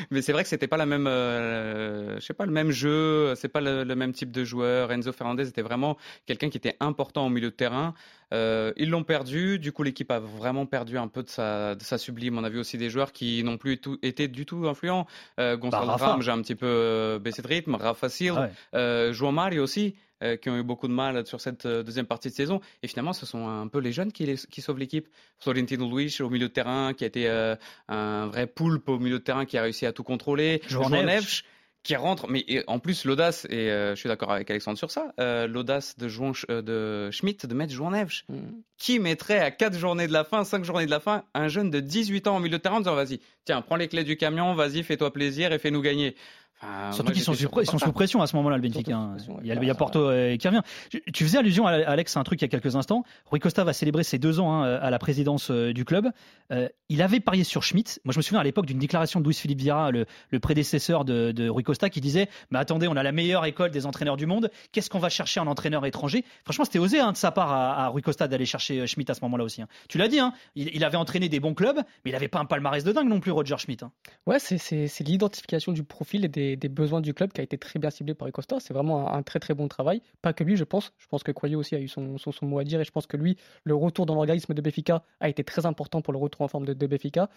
Mais 0.09 0.21
c'est 0.21 0.31
vrai 0.31 0.43
que 0.43 0.49
c'était 0.49 0.67
pas 0.67 0.77
la 0.77 0.87
même, 0.87 1.05
euh, 1.07 2.19
je 2.19 2.25
sais 2.25 2.33
pas, 2.33 2.45
le 2.45 2.51
même 2.51 2.71
jeu, 2.71 3.35
c'est 3.35 3.47
pas 3.47 3.61
le, 3.61 3.83
le 3.83 3.95
même 3.95 4.11
type 4.11 4.31
de 4.31 4.43
joueur. 4.43 4.91
Enzo 4.91 5.11
Fernandez 5.11 5.47
était 5.47 5.61
vraiment 5.61 5.97
quelqu'un 6.25 6.49
qui 6.49 6.57
était 6.57 6.77
important 6.79 7.25
au 7.25 7.29
milieu 7.29 7.51
de 7.51 7.55
terrain. 7.55 7.93
Euh, 8.33 8.71
ils 8.77 8.89
l'ont 8.89 9.03
perdu, 9.03 9.59
du 9.59 9.71
coup 9.71 9.83
l'équipe 9.83 10.09
a 10.11 10.19
vraiment 10.19 10.65
perdu 10.65 10.97
un 10.97 11.07
peu 11.07 11.23
de 11.23 11.29
sa, 11.29 11.75
de 11.75 11.83
sa 11.83 11.97
sublime. 11.97 12.37
On 12.37 12.43
a 12.43 12.49
vu 12.49 12.59
aussi 12.59 12.77
des 12.77 12.89
joueurs 12.89 13.11
qui 13.11 13.43
n'ont 13.43 13.57
plus 13.57 13.77
tout- 13.79 13.97
été 14.01 14.27
du 14.27 14.45
tout 14.45 14.67
influents. 14.67 15.05
Euh, 15.39 15.57
Gonzalo 15.57 15.87
Bah, 15.97 16.17
j'ai 16.21 16.31
un 16.31 16.41
petit 16.41 16.55
peu 16.55 16.65
euh, 16.67 17.19
baissé 17.19 17.41
de 17.41 17.47
rythme. 17.47 17.75
Rafa 17.75 18.09
Silva, 18.09 18.39
Ah 18.39 18.45
ouais. 18.45 18.79
euh, 18.79 19.13
João 19.13 19.31
Mario 19.33 19.63
aussi, 19.63 19.95
qui 20.41 20.49
ont 20.51 20.57
eu 20.57 20.61
beaucoup 20.61 20.87
de 20.87 20.93
mal 20.93 21.25
sur 21.25 21.41
cette 21.41 21.65
deuxième 21.65 22.05
partie 22.05 22.29
de 22.29 22.33
saison. 22.35 22.61
Et 22.83 22.87
finalement, 22.87 23.11
ce 23.11 23.25
sont 23.25 23.47
un 23.47 23.67
peu 23.67 23.79
les 23.79 23.91
jeunes 23.91 24.11
qui, 24.11 24.27
les- 24.27 24.35
qui 24.37 24.61
sauvent 24.61 24.77
l'équipe. 24.77 25.07
Florentino 25.39 25.89
Luis 25.89 26.15
au 26.21 26.29
milieu 26.29 26.47
de 26.47 26.53
terrain, 26.53 26.93
qui 26.93 27.03
a 27.05 27.07
été 27.07 27.27
euh, 27.27 27.55
un 27.89 28.27
vrai 28.27 28.45
poulpe 28.45 28.87
au 28.89 28.99
milieu 28.99 29.17
de 29.17 29.23
terrain, 29.23 29.45
qui 29.45 29.57
a 29.57 29.63
réussi 29.63 29.87
à 29.87 29.93
tout 29.93 30.03
contrôler. 30.03 30.61
João 30.67 30.89
Neves. 30.91 31.41
Qui 31.83 31.95
rentre, 31.95 32.29
mais 32.29 32.45
en 32.67 32.77
plus 32.77 33.05
l'audace, 33.05 33.45
et 33.49 33.71
euh, 33.71 33.95
je 33.95 33.99
suis 33.99 34.07
d'accord 34.07 34.31
avec 34.31 34.47
Alexandre 34.51 34.77
sur 34.77 34.91
ça, 34.91 35.13
euh, 35.19 35.47
l'audace 35.47 35.97
de, 35.97 36.07
Sch- 36.07 36.45
euh, 36.51 36.61
de 36.61 37.09
Schmidt 37.09 37.47
de 37.47 37.55
mettre 37.55 37.73
João 37.73 37.89
Neves. 37.89 38.21
Mm. 38.29 38.35
Qui 38.77 38.99
mettrait 38.99 39.39
à 39.39 39.49
4 39.49 39.77
journées 39.77 40.05
de 40.07 40.13
la 40.13 40.23
fin, 40.23 40.43
5 40.43 40.63
journées 40.63 40.85
de 40.85 40.91
la 40.91 40.99
fin, 40.99 41.23
un 41.33 41.47
jeune 41.47 41.71
de 41.71 41.79
18 41.79 42.27
ans 42.27 42.37
au 42.37 42.39
milieu 42.39 42.57
de 42.57 42.61
terrain 42.61 42.75
en 42.75 42.79
disant 42.81 42.93
vas-y, 42.95 43.19
tiens, 43.45 43.61
prends 43.63 43.77
les 43.77 43.87
clés 43.87 44.03
du 44.03 44.15
camion, 44.15 44.53
vas-y, 44.53 44.83
fais-toi 44.83 45.11
plaisir 45.11 45.53
et 45.53 45.57
fais-nous 45.59 45.81
gagner. 45.81 46.15
Enfin, 46.63 46.91
Surtout 46.91 47.11
qu'ils 47.11 47.23
sont, 47.23 47.33
sous, 47.33 47.39
ils 47.39 47.45
sont 47.47 47.49
surpris 47.49 47.65
sous 47.65 47.77
par 47.79 47.93
pression 47.93 48.21
à 48.21 48.27
ce 48.27 48.35
moment-là, 48.35 48.57
le 48.57 48.61
Benfica. 48.61 48.95
hein. 48.95 49.13
pression. 49.15 49.39
Il 49.41 49.47
y 49.47 49.51
a, 49.51 49.55
il 49.55 49.63
y 49.65 49.69
a 49.69 49.75
Porto 49.75 49.99
euh, 49.99 50.37
qui 50.37 50.47
revient. 50.47 50.61
Tu, 50.91 51.01
tu 51.11 51.23
faisais 51.23 51.39
allusion, 51.39 51.65
à 51.65 51.71
Alex, 51.71 52.15
à 52.17 52.19
un 52.19 52.23
truc 52.23 52.39
il 52.41 52.43
y 52.43 52.45
a 52.45 52.49
quelques 52.49 52.75
instants. 52.75 53.03
Rui 53.25 53.39
Costa 53.39 53.63
va 53.63 53.73
célébrer 53.73 54.03
ses 54.03 54.19
deux 54.19 54.39
ans 54.39 54.53
hein, 54.61 54.75
à 54.75 54.89
la 54.91 54.99
présidence 54.99 55.49
euh, 55.49 55.73
du 55.73 55.85
club. 55.85 56.09
Euh, 56.51 56.69
il 56.89 57.01
avait 57.01 57.19
parié 57.19 57.43
sur 57.43 57.63
Schmidt. 57.63 57.99
Moi, 58.05 58.13
je 58.13 58.19
me 58.19 58.21
souviens 58.21 58.41
à 58.41 58.43
l'époque 58.43 58.67
d'une 58.67 58.77
déclaration 58.77 59.19
de 59.21 59.25
Luis 59.25 59.33
Philippe 59.33 59.59
Vieira, 59.59 59.89
le, 59.91 60.05
le 60.29 60.39
prédécesseur 60.39 61.03
de, 61.03 61.31
de 61.31 61.49
Rui 61.49 61.63
Costa, 61.63 61.89
qui 61.89 61.99
disait 62.01 62.29
Mais 62.51 62.59
attendez, 62.59 62.87
on 62.87 62.95
a 62.95 63.01
la 63.03 63.11
meilleure 63.11 63.45
école 63.45 63.71
des 63.71 63.85
entraîneurs 63.87 64.17
du 64.17 64.27
monde. 64.27 64.51
Qu'est-ce 64.71 64.89
qu'on 64.91 64.99
va 64.99 65.09
chercher 65.09 65.39
en 65.39 65.47
entraîneur 65.47 65.85
étranger? 65.87 66.23
Franchement, 66.43 66.65
c'était 66.65 66.79
osé 66.79 66.99
hein, 66.99 67.11
de 67.13 67.17
sa 67.17 67.31
part 67.31 67.51
à, 67.51 67.85
à 67.85 67.87
Rui 67.87 68.03
Costa 68.03 68.27
d'aller 68.27 68.45
chercher 68.45 68.85
Schmidt 68.85 69.09
à 69.11 69.15
ce 69.15 69.21
moment-là 69.23 69.43
aussi. 69.43 69.63
hein. 69.63 69.67
Tu 69.89 69.97
l'as 69.97 70.07
dit, 70.07 70.19
hein, 70.19 70.33
il, 70.55 70.69
il 70.75 70.83
avait 70.83 70.97
entraîné 70.97 71.27
des 71.27 71.39
bons 71.39 71.55
clubs, 71.55 71.77
mais 72.05 72.11
il 72.11 72.13
n'avait 72.13 72.27
pas 72.27 72.39
un 72.39 72.45
palmarès 72.45 72.83
de 72.83 72.91
dingue 72.91 73.07
non 73.09 73.19
plus, 73.19 73.31
Roger 73.31 73.57
Schmidt. 73.57 73.83
hein. 73.83 73.91
Ouais, 74.27 74.37
c'est 74.39 75.03
l'identification 75.05 75.71
du 75.71 75.83
profil 75.83 76.25
et 76.25 76.27
des, 76.27 76.50
des 76.55 76.69
besoins 76.69 77.01
du 77.01 77.13
club 77.13 77.31
qui 77.31 77.41
a 77.41 77.43
été 77.43 77.57
très 77.57 77.79
bien 77.79 77.89
ciblé 77.89 78.13
par 78.13 78.31
Costa. 78.31 78.59
C'est 78.59 78.73
vraiment 78.73 79.13
un, 79.13 79.23
très 79.23 79.39
très 79.39 79.53
bon 79.53 79.67
travail. 79.67 80.01
Pas 80.21 80.33
que 80.33 80.43
lui, 80.43 80.55
je 80.55 80.63
pense. 80.63 80.93
Je 80.97 81.07
pense 81.07 81.23
que 81.23 81.31
Quayo 81.31 81.59
aussi 81.59 81.75
a 81.75 81.79
eu 81.79 81.87
son, 81.87 82.17
son, 82.17 82.45
mot 82.45 82.59
à 82.59 82.63
dire 82.63 82.79
et 82.81 82.83
je 82.83 82.91
pense 82.91 83.07
que 83.07 83.17
lui, 83.17 83.37
le 83.63 83.75
retour 83.75 84.05
dans 84.05 84.15
l'organisme 84.15 84.53
de 84.53 84.61
Béfica 84.61 85.03
a 85.19 85.29
été 85.29 85.43
très 85.43 85.65
important 85.65 86.01
pour 86.01 86.13
le 86.13 86.19
retour 86.19 86.41
en 86.41 86.47
forme 86.47 86.65
de, 86.65 86.73
de 86.73 86.87
Béfica. 86.87 87.29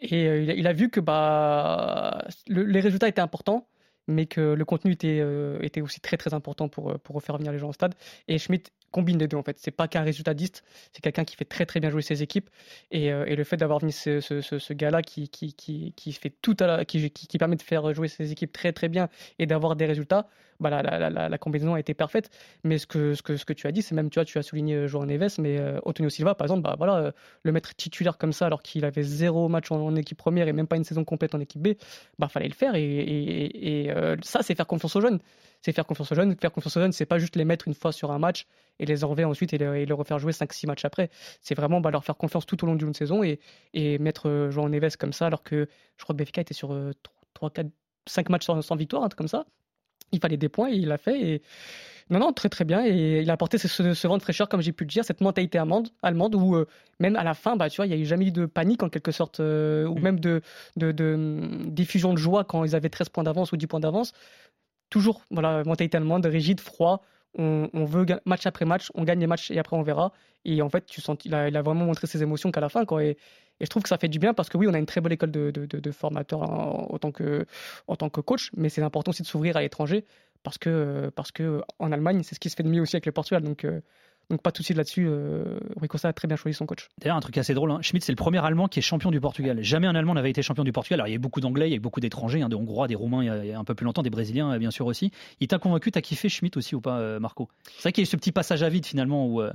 Et 0.00 0.26
euh, 0.26 0.42
il, 0.42 0.66
a, 0.66 0.72
vu 0.72 0.90
que 0.90 1.00
bah, 1.00 2.24
le- 2.48 2.64
les 2.64 2.80
résultats 2.80 3.08
étaient 3.08 3.20
importants, 3.20 3.66
mais 4.08 4.26
que 4.26 4.40
le 4.40 4.64
contenu 4.64 4.92
était, 4.92 5.20
euh, 5.20 5.58
était 5.62 5.80
aussi 5.80 6.00
très 6.00 6.16
très 6.16 6.34
important 6.34 6.68
pour, 6.68 6.90
euh, 6.90 6.98
pour 6.98 7.14
refaire 7.14 7.36
venir 7.36 7.52
les 7.52 7.58
gens 7.58 7.68
au 7.68 7.72
stade. 7.72 7.94
Et 8.26 8.38
Schmidt 8.38 8.72
combine 8.90 9.18
les 9.18 9.28
deux 9.28 9.36
en 9.36 9.42
fait. 9.42 9.58
C'est 9.60 9.70
pas 9.70 9.86
qu'un 9.86 10.02
résultatiste, 10.02 10.64
c'est 10.92 11.02
quelqu'un 11.02 11.24
qui 11.24 11.36
fait 11.36 11.44
très 11.44 11.66
très 11.66 11.78
bien 11.78 11.90
jouer 11.90 12.02
ses 12.02 12.22
équipes. 12.22 12.48
Et, 12.90 13.12
euh, 13.12 13.26
et 13.26 13.36
le 13.36 13.44
fait 13.44 13.58
d'avoir 13.58 13.84
mis 13.84 13.92
ce, 13.92 14.20
ce, 14.20 14.40
ce, 14.40 14.72
gars-là 14.72 15.02
qui, 15.02 15.28
qui, 15.28 15.52
qui, 15.52 15.92
qui 15.94 16.12
fait 16.12 16.32
tout 16.42 16.56
à 16.60 16.84
qui, 16.84 17.10
qui, 17.10 17.26
qui 17.28 17.38
permet 17.38 17.56
de 17.56 17.62
faire 17.62 17.92
jouer 17.94 18.08
ses 18.08 18.32
équipes 18.32 18.52
très 18.52 18.72
très 18.72 18.88
bien 18.88 19.08
et 19.38 19.46
d'avoir 19.46 19.76
des 19.76 19.86
résultats, 19.86 20.28
bah, 20.60 20.70
la, 20.70 20.82
la, 20.82 21.10
la, 21.10 21.28
la 21.28 21.38
combinaison 21.38 21.74
a 21.74 21.80
été 21.80 21.94
parfaite. 21.94 22.30
Mais 22.64 22.78
ce 22.78 22.86
que, 22.86 23.14
ce 23.14 23.22
que, 23.22 23.36
ce 23.36 23.44
que 23.44 23.52
tu 23.52 23.66
as 23.66 23.72
dit, 23.72 23.82
c'est 23.82 23.94
même, 23.94 24.10
tu 24.10 24.18
vois, 24.18 24.24
tu 24.24 24.38
as 24.38 24.42
souligné 24.42 24.74
euh, 24.74 24.88
João 24.88 25.06
Neves, 25.06 25.36
mais 25.38 25.58
euh, 25.58 25.80
Antonio 25.84 26.10
Silva, 26.10 26.34
par 26.34 26.46
exemple, 26.46 26.62
bah, 26.62 26.74
voilà, 26.76 26.96
euh, 26.96 27.12
le 27.42 27.52
mettre 27.52 27.74
titulaire 27.74 28.18
comme 28.18 28.32
ça 28.32 28.46
alors 28.46 28.62
qu'il 28.62 28.84
avait 28.84 29.02
zéro 29.02 29.48
match 29.48 29.70
en, 29.70 29.94
équipe 29.96 30.18
première 30.18 30.48
et 30.48 30.52
même 30.52 30.66
pas 30.66 30.76
une 30.76 30.84
saison 30.84 31.04
complète 31.04 31.34
en 31.34 31.40
équipe 31.40 31.62
B, 31.62 31.68
bah 32.18 32.28
fallait 32.28 32.48
le 32.48 32.54
faire. 32.54 32.74
Et, 32.74 32.84
et, 32.84 33.84
et 33.84 33.90
euh, 33.90 34.16
ça, 34.22 34.42
c'est 34.42 34.54
faire 34.54 34.66
confiance 34.66 34.94
aux 34.96 35.00
jeunes. 35.00 35.20
C'est 35.62 35.72
faire 35.72 35.86
confiance 35.86 36.12
aux 36.12 36.14
jeunes. 36.14 36.36
Faire 36.36 36.52
confiance 36.52 36.76
aux 36.76 36.80
jeunes, 36.80 36.92
c'est 36.92 37.06
pas 37.06 37.18
juste 37.18 37.36
les 37.36 37.44
mettre 37.44 37.66
une 37.68 37.74
fois 37.74 37.92
sur 37.92 38.10
un 38.10 38.18
match 38.18 38.46
et 38.78 38.86
les 38.86 39.04
enlever 39.04 39.24
ensuite 39.24 39.52
et, 39.52 39.58
le, 39.58 39.76
et 39.76 39.86
les 39.86 39.92
refaire 39.92 40.18
jouer 40.18 40.32
5-6 40.32 40.66
matchs 40.66 40.84
après. 40.84 41.10
C'est 41.40 41.54
vraiment 41.54 41.80
bah, 41.80 41.90
leur 41.90 42.04
faire 42.04 42.16
confiance 42.16 42.46
tout 42.46 42.62
au 42.64 42.66
long 42.66 42.76
d'une 42.76 42.94
saison 42.94 43.22
et, 43.22 43.40
et 43.74 43.98
mettre 43.98 44.28
euh, 44.28 44.50
João 44.50 44.68
Neves 44.68 44.96
comme 44.96 45.12
ça 45.12 45.26
alors 45.26 45.42
que 45.42 45.68
je 45.96 46.04
crois 46.04 46.14
que 46.14 46.22
BFK 46.22 46.38
était 46.38 46.54
sur 46.54 46.72
euh, 46.72 46.92
3, 47.34 47.50
4, 47.50 47.68
5 48.06 48.28
matchs 48.30 48.46
sans, 48.46 48.62
sans 48.62 48.76
victoire, 48.76 49.02
un 49.02 49.08
truc 49.08 49.18
comme 49.18 49.28
ça. 49.28 49.46
Il 50.12 50.20
fallait 50.20 50.36
des 50.36 50.48
points 50.48 50.70
et 50.70 50.74
il 50.76 50.88
l'a 50.88 50.98
fait. 50.98 51.20
Et... 51.20 51.42
Non, 52.10 52.18
non, 52.20 52.32
très 52.32 52.48
très 52.48 52.64
bien. 52.64 52.84
Et 52.86 53.20
il 53.20 53.30
a 53.30 53.34
apporté 53.34 53.58
ce, 53.58 53.68
ce, 53.68 53.92
ce 53.94 54.08
vent 54.08 54.16
de 54.16 54.22
fraîcheur, 54.22 54.48
comme 54.48 54.62
j'ai 54.62 54.72
pu 54.72 54.84
le 54.84 54.88
dire, 54.88 55.04
cette 55.04 55.20
mentalité 55.20 55.58
allemande, 55.58 55.88
allemande 56.02 56.34
où 56.34 56.56
euh, 56.56 56.66
même 57.00 57.16
à 57.16 57.24
la 57.24 57.34
fin, 57.34 57.56
bah, 57.56 57.68
tu 57.68 57.76
vois, 57.76 57.86
il 57.86 57.90
n'y 57.90 57.94
a 57.94 57.98
eu 57.98 58.06
jamais 58.06 58.26
eu 58.28 58.32
de 58.32 58.46
panique 58.46 58.82
en 58.82 58.88
quelque 58.88 59.12
sorte, 59.12 59.40
euh, 59.40 59.86
ou 59.86 59.96
Mm. 59.96 60.02
même 60.02 60.20
de, 60.20 60.40
de, 60.76 60.92
de, 60.92 61.38
diffusion 61.66 62.12
de 62.14 62.18
joie 62.18 62.44
quand 62.44 62.64
ils 62.64 62.74
avaient 62.74 62.88
13 62.88 63.10
points 63.10 63.24
d'avance 63.24 63.52
ou 63.52 63.56
10 63.56 63.66
points 63.66 63.80
d'avance. 63.80 64.12
Toujours, 64.90 65.22
voilà, 65.30 65.62
mentalité 65.64 65.98
allemande, 65.98 66.24
rigide, 66.26 66.60
froid. 66.60 67.02
On, 67.36 67.68
on 67.74 67.84
veut 67.84 68.06
match 68.24 68.46
après 68.46 68.64
match, 68.64 68.90
on 68.94 69.04
gagne 69.04 69.20
les 69.20 69.26
matchs 69.26 69.50
et 69.50 69.58
après 69.58 69.76
on 69.76 69.82
verra. 69.82 70.12
Et 70.46 70.62
en 70.62 70.70
fait, 70.70 70.86
tu 70.86 71.02
sens, 71.02 71.18
il, 71.26 71.34
a, 71.34 71.48
il 71.48 71.56
a 71.56 71.62
vraiment 71.62 71.84
montré 71.84 72.06
ses 72.06 72.22
émotions 72.22 72.50
qu'à 72.50 72.60
la 72.60 72.70
fin. 72.70 72.86
Quoi. 72.86 73.04
Et, 73.04 73.18
et 73.60 73.64
je 73.64 73.70
trouve 73.70 73.82
que 73.82 73.88
ça 73.88 73.98
fait 73.98 74.08
du 74.08 74.18
bien 74.18 74.34
parce 74.34 74.48
que 74.48 74.56
oui, 74.56 74.66
on 74.68 74.74
a 74.74 74.78
une 74.78 74.86
très 74.86 75.00
bonne 75.00 75.12
école 75.12 75.30
de, 75.30 75.50
de, 75.50 75.66
de, 75.66 75.78
de 75.78 75.90
formateurs 75.90 76.42
en, 76.42 76.88
en 76.92 76.98
tant 76.98 77.12
que, 77.12 77.44
en 77.86 77.96
tant 77.96 78.08
que 78.10 78.20
coach, 78.20 78.50
mais 78.56 78.68
c'est 78.68 78.82
important 78.82 79.10
aussi 79.10 79.22
de 79.22 79.26
s'ouvrir 79.26 79.56
à 79.56 79.60
l'étranger 79.60 80.04
parce 80.42 80.58
que, 80.58 81.10
parce 81.14 81.32
que 81.32 81.62
en 81.78 81.90
Allemagne, 81.92 82.22
c'est 82.22 82.34
ce 82.34 82.40
qui 82.40 82.50
se 82.50 82.56
fait 82.56 82.62
de 82.62 82.68
mieux 82.68 82.80
aussi 82.80 82.96
avec 82.96 83.06
le 83.06 83.12
Portugal. 83.12 83.42
Donc, 83.42 83.64
euh, 83.64 83.80
donc 84.30 84.42
pas 84.42 84.50
de 84.50 84.56
souci 84.58 84.74
là-dessus. 84.74 85.06
Euh, 85.08 85.58
Rui 85.76 85.88
Costa 85.88 86.08
a 86.08 86.12
très 86.12 86.28
bien 86.28 86.36
choisi 86.36 86.54
son 86.54 86.66
coach. 86.66 86.88
D'ailleurs, 87.00 87.16
un 87.16 87.20
truc 87.20 87.36
assez 87.38 87.54
drôle, 87.54 87.70
hein. 87.70 87.78
Schmidt, 87.80 88.04
c'est 88.04 88.12
le 88.12 88.16
premier 88.16 88.44
Allemand 88.44 88.68
qui 88.68 88.78
est 88.78 88.82
champion 88.82 89.10
du 89.10 89.20
Portugal. 89.20 89.60
Jamais 89.62 89.86
un 89.86 89.94
Allemand 89.94 90.14
n'avait 90.14 90.30
été 90.30 90.42
champion 90.42 90.64
du 90.64 90.72
Portugal. 90.72 91.00
Alors, 91.00 91.08
il 91.08 91.12
y 91.12 91.16
a 91.16 91.18
beaucoup 91.18 91.40
d'Anglais, 91.40 91.68
il 91.68 91.72
y 91.72 91.76
a 91.76 91.80
beaucoup 91.80 92.00
d'étrangers, 92.00 92.42
hein, 92.42 92.48
des 92.50 92.54
Hongrois, 92.56 92.88
des 92.88 92.94
Roumains, 92.94 93.24
il 93.24 93.46
y 93.48 93.52
a- 93.52 93.58
un 93.58 93.64
peu 93.64 93.74
plus 93.74 93.84
longtemps, 93.84 94.02
des 94.02 94.10
Brésiliens, 94.10 94.52
euh, 94.52 94.58
bien 94.58 94.70
sûr 94.70 94.84
aussi. 94.86 95.10
Il 95.40 95.48
t'a 95.48 95.58
convaincu, 95.58 95.90
t'as 95.90 96.02
kiffé 96.02 96.28
Schmidt 96.28 96.56
aussi 96.58 96.74
ou 96.74 96.80
pas, 96.82 96.98
euh, 96.98 97.18
Marco? 97.18 97.48
C'est 97.76 97.82
vrai 97.84 97.92
qu'il 97.92 98.02
y 98.02 98.06
a 98.06 98.06
eu 98.06 98.10
ce 98.10 98.16
petit 98.16 98.32
passage 98.32 98.62
à 98.62 98.68
vide 98.68 98.84
finalement 98.86 99.26
où. 99.26 99.40
euh, 99.40 99.50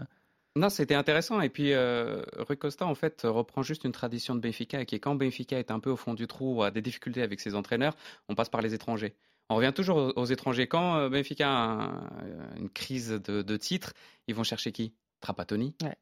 Non, 0.55 0.69
c'était 0.69 0.93
intéressant. 0.95 1.41
Et 1.41 1.49
puis, 1.49 1.73
euh, 1.73 2.21
Rui 2.37 2.57
Costa, 2.57 2.85
en 2.85 2.93
fait, 2.95 3.21
reprend 3.23 3.63
juste 3.63 3.85
une 3.85 3.91
tradition 3.91 4.35
de 4.35 4.39
Benfica, 4.39 4.85
qui 4.85 4.95
est 4.95 4.99
quand 4.99 5.15
Benfica 5.15 5.57
est 5.57 5.71
un 5.71 5.79
peu 5.79 5.89
au 5.89 5.95
fond 5.95 6.13
du 6.13 6.27
trou, 6.27 6.57
ou 6.57 6.63
a 6.63 6.69
des 6.69 6.81
difficultés 6.81 7.23
avec 7.23 7.39
ses 7.39 7.55
entraîneurs, 7.55 7.95
on 8.29 8.35
passe 8.35 8.49
par 8.49 8.61
les 8.61 8.73
étrangers. 8.75 9.15
On 9.49 9.55
revient 9.55 9.73
toujours 9.75 9.97
aux, 9.97 10.11
aux 10.21 10.25
étrangers. 10.25 10.67
Quand 10.67 10.97
euh, 10.97 11.09
Benfica 11.09 11.49
a 11.49 11.53
un- 11.53 12.09
une 12.59 12.69
crise 12.69 13.09
de, 13.09 13.41
de 13.41 13.57
titre, 13.57 13.93
ils 14.27 14.35
vont 14.35 14.43
chercher 14.43 14.71
qui? 14.71 14.93
Trapattoni. 15.21 15.75
Ouais. 15.83 15.95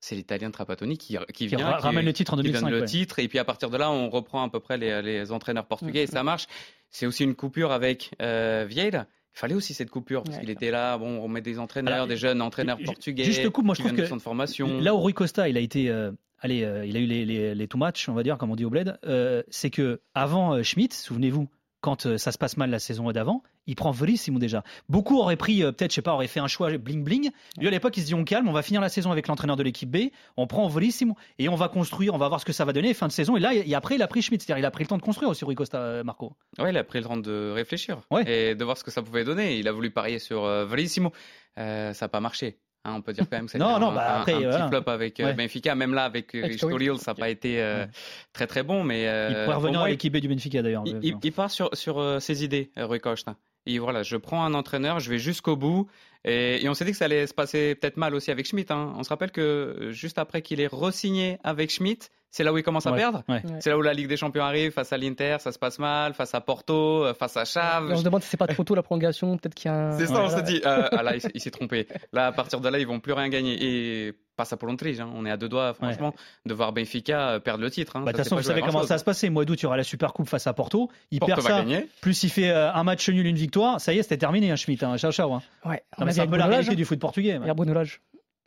C'est 0.00 0.14
l'Italien 0.14 0.52
Trapattoni 0.52 0.96
qui, 0.96 1.16
qui 1.16 1.32
qui 1.32 1.46
vient, 1.48 1.66
ra- 1.66 1.76
qui- 1.78 1.82
ramène 1.82 2.04
le 2.04 2.12
titre 2.12 2.34
en 2.34 2.36
qui 2.36 2.44
2005. 2.44 2.60
donne 2.66 2.70
le 2.74 2.80
ouais. 2.82 2.86
titre. 2.86 3.18
Et 3.18 3.26
puis, 3.26 3.40
à 3.40 3.44
partir 3.44 3.68
de 3.68 3.76
là, 3.76 3.90
on 3.90 4.10
reprend 4.10 4.44
à 4.44 4.48
peu 4.48 4.60
près 4.60 4.78
les, 4.78 5.02
les 5.02 5.32
entraîneurs 5.32 5.66
portugais 5.66 6.04
et 6.04 6.06
ça 6.06 6.22
marche. 6.22 6.46
C'est 6.90 7.06
aussi 7.06 7.24
une 7.24 7.34
coupure 7.34 7.72
avec 7.72 8.14
euh, 8.22 8.64
Vieira. 8.68 9.06
Il 9.38 9.40
fallait 9.40 9.54
aussi 9.54 9.72
cette 9.72 9.88
coupure 9.90 10.24
parce 10.24 10.36
Ouais, 10.36 10.40
qu'il 10.42 10.50
était 10.50 10.72
là. 10.72 10.98
Bon, 10.98 11.20
on 11.20 11.28
met 11.28 11.40
des 11.40 11.60
entraîneurs, 11.60 11.94
Alors, 11.94 12.06
des 12.08 12.16
jeunes 12.16 12.42
entraîneurs 12.42 12.78
portugais. 12.84 13.22
juste 13.22 13.44
moi, 13.62 13.74
je 13.76 13.82
trouve 13.82 13.94
que 13.94 14.02
de 14.02 14.18
formation. 14.18 14.80
Là 14.80 14.94
où 14.96 14.98
Rui 14.98 15.14
Costa, 15.14 15.48
il 15.48 15.56
a 15.56 15.60
été, 15.60 15.90
euh, 15.90 16.10
allez, 16.40 16.64
euh, 16.64 16.84
il 16.84 16.96
a 16.96 17.00
eu 17.00 17.06
les, 17.06 17.24
les, 17.24 17.54
les 17.54 17.68
too 17.68 17.78
much, 17.78 18.08
on 18.08 18.14
va 18.14 18.24
dire, 18.24 18.36
comme 18.36 18.50
on 18.50 18.56
dit 18.56 18.64
au 18.64 18.70
bled. 18.70 18.98
euh, 19.06 19.44
c'est 19.48 19.70
que 19.70 20.00
avant 20.12 20.54
euh, 20.54 20.64
Schmidt, 20.64 20.92
souvenez-vous, 20.92 21.48
quand 21.80 22.06
euh, 22.06 22.18
ça 22.18 22.32
se 22.32 22.38
passe 22.38 22.56
mal 22.56 22.70
la 22.70 22.80
saison 22.80 23.12
d'avant, 23.12 23.44
il 23.68 23.76
prend 23.76 23.92
Verissimo 23.92 24.40
déjà. 24.40 24.64
Beaucoup 24.88 25.20
auraient 25.20 25.36
pris, 25.36 25.62
euh, 25.62 25.70
peut-être, 25.70 25.92
je 25.92 25.94
sais 25.94 26.02
pas, 26.02 26.14
auraient 26.14 26.26
fait 26.26 26.40
un 26.40 26.48
choix 26.48 26.76
bling 26.76 27.04
bling. 27.04 27.30
Lui 27.58 27.68
à 27.68 27.70
l'époque, 27.70 27.96
il 27.96 28.00
se 28.00 28.06
dit 28.06 28.14
on 28.14 28.24
calme, 28.24 28.48
on 28.48 28.52
va 28.52 28.62
finir 28.62 28.80
la 28.80 28.88
saison 28.88 29.12
avec 29.12 29.28
l'entraîneur 29.28 29.54
de 29.54 29.62
l'équipe 29.62 29.88
B, 29.90 30.08
on 30.36 30.48
prend 30.48 30.66
Verissimo 30.66 31.14
et 31.38 31.48
on 31.48 31.54
va 31.54 31.68
construire, 31.68 32.12
on 32.14 32.18
va 32.18 32.26
voir 32.26 32.40
ce 32.40 32.44
que 32.44 32.52
ça 32.52 32.64
va 32.64 32.72
donner 32.72 32.92
fin 32.94 33.06
de 33.06 33.12
saison. 33.12 33.36
Et 33.36 33.40
là, 33.40 33.54
et 33.54 33.74
après, 33.76 33.94
il 33.94 34.02
a 34.02 34.08
pris 34.08 34.22
Schmidt, 34.22 34.44
c'est-à-dire 34.44 34.62
il 34.62 34.66
a 34.66 34.70
pris 34.72 34.82
le 34.82 34.88
temps 34.88 34.96
de 34.96 35.02
construire 35.02 35.30
aussi 35.30 35.44
Rui 35.44 35.54
Costa, 35.54 35.78
euh, 35.78 36.02
Marco. 36.02 36.32
Ouais, 36.58 36.70
il 36.70 36.76
a 36.76 36.82
pris 36.82 36.98
le 36.98 37.04
temps 37.04 37.16
de 37.16 37.52
réfléchir 37.54 37.98
Ouais. 38.10 38.24
et 38.26 38.54
de 38.56 38.64
voir 38.64 38.76
ce 38.76 38.82
que 38.82 38.90
ça 38.90 39.02
pouvait 39.02 39.22
donner. 39.24 39.58
Il 39.58 39.68
a 39.68 39.72
voulu 39.72 39.90
parier 39.90 40.18
sur 40.18 40.44
euh, 40.44 40.64
Verissimo. 40.64 41.12
Euh, 41.58 41.92
ça 41.92 42.06
n'a 42.06 42.08
pas 42.08 42.20
marché. 42.20 42.58
hein, 42.84 42.94
on 42.96 43.02
peut 43.02 43.12
dire 43.12 43.24
quand 43.28 43.36
même 43.36 43.46
que 43.46 43.52
c'était 43.52 43.64
Non, 43.64 43.74
un, 43.76 43.78
non, 43.80 43.92
bah, 43.92 44.16
un- 44.16 44.20
après, 44.20 44.32
un 44.34 44.38
voilà. 44.40 44.58
petit 44.60 44.68
flop 44.68 44.90
avec 44.90 45.18
Ouais. 45.18 45.34
Benfica. 45.34 45.74
Même 45.74 45.92
là, 45.92 46.04
avec 46.04 46.34
Estoril. 46.34 46.96
ça 46.98 47.10
n'a 47.10 47.14
pas 47.16 47.28
été 47.28 47.60
euh, 47.60 47.84
Ouais. 47.84 47.90
très 48.32 48.46
très 48.46 48.62
bon. 48.62 48.84
Mais 48.84 49.08
euh, 49.08 49.28
Il 49.28 49.34
pourrait 49.34 49.44
pour 49.46 49.54
revenir 49.56 49.78
moi, 49.80 49.88
à 49.88 49.90
l'équipe 49.90 50.12
B 50.12 50.18
du 50.18 50.28
Benfica 50.28 50.62
d'ailleurs. 50.62 50.84
il, 50.86 50.98
il- 51.02 51.16
il 51.22 51.32
part 51.32 51.50
sur, 51.50 51.68
sur 51.74 51.98
euh, 51.98 52.20
ses 52.20 52.44
idées, 52.44 52.70
Rui 52.76 53.00
Costa. 53.00 53.36
Et 53.74 53.78
voilà, 53.78 54.02
je 54.02 54.16
prends 54.16 54.44
un 54.44 54.54
entraîneur, 54.54 54.98
je 55.00 55.10
vais 55.10 55.18
jusqu'au 55.18 55.56
bout. 55.56 55.86
Et, 56.24 56.64
et 56.64 56.68
on 56.68 56.74
s'est 56.74 56.84
dit 56.84 56.90
que 56.92 56.96
ça 56.96 57.04
allait 57.04 57.26
se 57.26 57.34
passer 57.34 57.74
peut-être 57.76 57.96
mal 57.96 58.14
aussi 58.14 58.30
avec 58.30 58.46
Schmidt. 58.46 58.72
hein. 58.72 58.92
On 58.96 59.02
se 59.04 59.08
rappelle 59.08 59.30
que 59.30 59.40
euh, 59.40 59.90
juste 59.92 60.18
après 60.18 60.42
qu'il 60.42 60.60
ait 60.60 60.66
re-signé 60.66 61.38
avec 61.44 61.70
Schmidt, 61.70 62.08
C'est 62.30 62.44
là 62.44 62.52
où 62.52 62.58
il 62.58 62.62
commence 62.64 62.86
à 62.86 62.90
Ouais, 62.90 62.96
perdre. 62.98 63.22
ouais. 63.28 63.42
C'est 63.60 63.70
là 63.70 63.78
où 63.78 63.82
la 63.82 63.94
Ligue 63.94 64.08
des 64.08 64.16
Champions 64.18 64.42
arrive, 64.44 64.72
face 64.72 64.92
à 64.92 64.98
l'Inter, 64.98 65.36
ça 65.40 65.50
se 65.52 65.58
passe 65.58 65.78
mal, 65.78 66.12
face 66.14 66.34
à 66.34 66.40
Porto, 66.42 67.04
euh, 67.04 67.14
face 67.14 67.36
à 67.36 67.40
Et 67.40 67.42
on 67.42 67.46
Chaves. 67.46 67.96
se 67.96 68.02
demande 68.02 68.22
si 68.22 68.28
c'est 68.28 68.36
pas 68.36 68.46
trop 68.48 68.64
tôt 68.64 68.74
la 68.74 68.82
prolongation, 68.82 69.36
peut-être 69.38 69.54
qu'il 69.54 69.70
y 69.70 69.74
a 69.74 69.88
un. 69.88 69.98
C'est 69.98 70.06
ça, 70.06 70.12
on 70.20 70.26
Voilà. 70.28 70.36
se 70.38 70.42
dit. 70.42 70.60
euh, 70.66 70.88
ah 70.92 71.02
là, 71.02 71.14
il 71.16 71.40
s'est 71.40 71.50
trompé. 71.50 71.86
Là, 72.12 72.26
à 72.26 72.32
partir 72.32 72.60
de 72.60 72.68
là, 72.68 72.78
ils 72.78 72.86
vont 72.86 73.00
plus 73.00 73.12
rien 73.14 73.28
gagner. 73.30 73.56
Et 73.60 74.12
passe 74.38 74.54
à 74.54 74.56
Polontrige. 74.56 74.98
Hein. 75.00 75.10
On 75.14 75.26
est 75.26 75.30
à 75.30 75.36
deux 75.36 75.50
doigts, 75.50 75.74
franchement, 75.74 76.14
de 76.46 76.54
voir 76.54 76.72
Benfica 76.72 77.32
euh, 77.32 77.38
perdre 77.40 77.62
le 77.62 77.70
titre. 77.70 77.96
Hein. 77.96 78.00
Bah, 78.00 78.12
De 78.12 78.16
Ça 78.16 78.22
toute 78.22 78.24
façon, 78.30 78.36
pas 78.36 78.40
vous 78.40 78.46
savez 78.46 78.60
comment 78.60 78.72
grand-chose. 78.72 78.88
ça 78.88 78.94
va 78.94 78.98
se 78.98 79.04
passer. 79.04 79.28
Mois 79.28 79.44
d'août, 79.44 79.60
il 79.60 79.64
y 79.64 79.66
aura 79.66 79.76
la 79.76 79.84
Super 79.84 80.14
Coupe 80.14 80.28
face 80.28 80.46
à 80.46 80.54
Porto. 80.54 80.88
Il 81.10 81.18
Porto 81.20 81.34
perd 81.34 81.46
va 81.46 81.50
ça. 81.50 81.58
gagner. 81.60 81.86
Plus 82.00 82.22
il 82.22 82.30
fait 82.30 82.48
euh, 82.50 82.72
un 82.72 82.84
match 82.84 83.06
nul, 83.10 83.26
une 83.26 83.36
victoire. 83.36 83.80
Ça 83.80 83.92
y 83.92 83.98
est, 83.98 84.02
c'était 84.02 84.16
terminé, 84.16 84.50
hein, 84.50 84.56
Schmitt. 84.56 84.82
Hein, 84.82 84.96
ciao, 84.96 85.12
ciao, 85.12 85.32
hein. 85.34 85.42
Ouais, 85.66 85.82
c'est 86.10 86.20
un 86.20 86.26
peu 86.26 86.36
la 86.38 86.46
réalité 86.46 86.70
Lage, 86.70 86.76
du 86.76 86.84
foot 86.86 86.98
portugais. 86.98 87.32
hein. 87.34 87.40
Il 87.42 87.48
y 87.48 87.50
a 87.50 87.54
Bruno 87.54 87.74
Lage. 87.74 88.00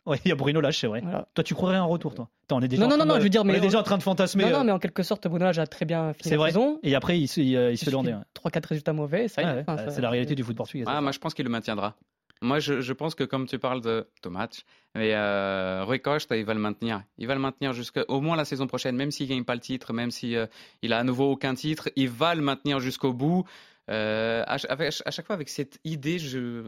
Ouais, 0.04 0.18
il 0.24 0.30
y 0.30 0.32
a 0.32 0.34
Bruno 0.34 0.60
Lage, 0.60 0.78
c'est 0.80 0.88
vrai. 0.88 1.00
Voilà. 1.00 1.28
Toi, 1.32 1.44
tu 1.44 1.54
croirais 1.54 1.76
un 1.76 1.84
retour, 1.84 2.12
toi? 2.12 2.28
Attends, 2.46 2.56
on 2.56 2.60
est 2.62 2.66
déjà 2.66 2.80
Non, 2.82 2.88
en 2.88 2.90
non, 2.90 2.96
train 2.96 3.04
non, 3.06 3.14
de- 3.14 3.18
je 3.20 3.22
veux 3.24 3.28
dire, 3.30 3.44
mais 3.44 3.52
on 3.52 3.56
est 3.56 3.60
déjà 3.60 3.78
en 3.78 3.82
train 3.84 3.98
de 3.98 4.02
fantasmer. 4.02 4.46
Non, 4.46 4.50
non, 4.50 4.58
euh, 4.60 4.64
mais 4.64 4.72
en 4.72 4.80
quelque 4.80 5.04
sorte, 5.04 5.28
Bruno 5.28 5.44
Lage 5.44 5.60
a 5.60 5.66
très 5.68 5.84
bien 5.84 6.12
fini 6.12 6.24
C'est 6.24 6.30
la 6.30 6.36
vrai. 6.38 6.48
saison. 6.50 6.80
Et 6.82 6.96
après, 6.96 7.20
il 7.20 7.28
se, 7.28 7.40
il, 7.40 7.52
il 7.52 7.78
se 7.78 7.84
fait 7.84 7.92
landais. 7.92 8.12
ouais. 8.12 8.20
3-4 8.50 8.66
résultats 8.66 8.92
mauvais, 8.92 9.28
ça 9.28 9.42
y 9.42 9.44
est. 9.44 9.64
Ça- 9.64 9.90
c'est 9.90 10.00
la 10.00 10.10
réalité 10.10 10.34
du 10.34 10.42
foot 10.42 10.56
portugais. 10.56 10.84
ça. 10.84 10.90
Ah, 10.96 11.00
moi, 11.00 11.12
je 11.12 11.20
pense 11.20 11.34
qu'il 11.34 11.44
le 11.44 11.50
maintiendra. 11.52 11.94
Moi, 12.42 12.58
je, 12.58 12.92
pense 12.92 13.14
que 13.14 13.24
comme 13.24 13.46
tu 13.46 13.58
parles 13.58 13.80
de, 13.80 14.06
match, 14.28 14.64
mais 14.94 15.14
euh, 15.14 15.84
Rui 15.84 16.00
Costa, 16.00 16.36
il 16.36 16.44
va 16.44 16.54
le 16.54 16.60
maintenir. 16.60 17.02
Il 17.16 17.26
va 17.26 17.34
le 17.34 17.40
maintenir 17.40 17.72
jusqu'au 17.72 18.20
moins 18.20 18.36
la 18.36 18.44
saison 18.44 18.66
prochaine, 18.66 18.96
même 18.96 19.10
s'il 19.10 19.28
gagne 19.28 19.44
pas 19.44 19.54
le 19.54 19.60
titre, 19.60 19.92
même 19.92 20.10
si 20.10 20.36
euh, 20.36 20.46
a 20.88 20.96
à 20.96 21.04
nouveau 21.04 21.30
aucun 21.30 21.54
titre, 21.54 21.88
il 21.96 22.08
va 22.08 22.34
le 22.34 22.42
maintenir 22.42 22.80
jusqu'au 22.80 23.12
bout. 23.12 23.44
Euh, 23.90 24.44
à, 24.46 24.58
chaque 24.58 25.26
fois 25.26 25.34
avec 25.34 25.48
cette 25.48 25.78
idée, 25.84 26.18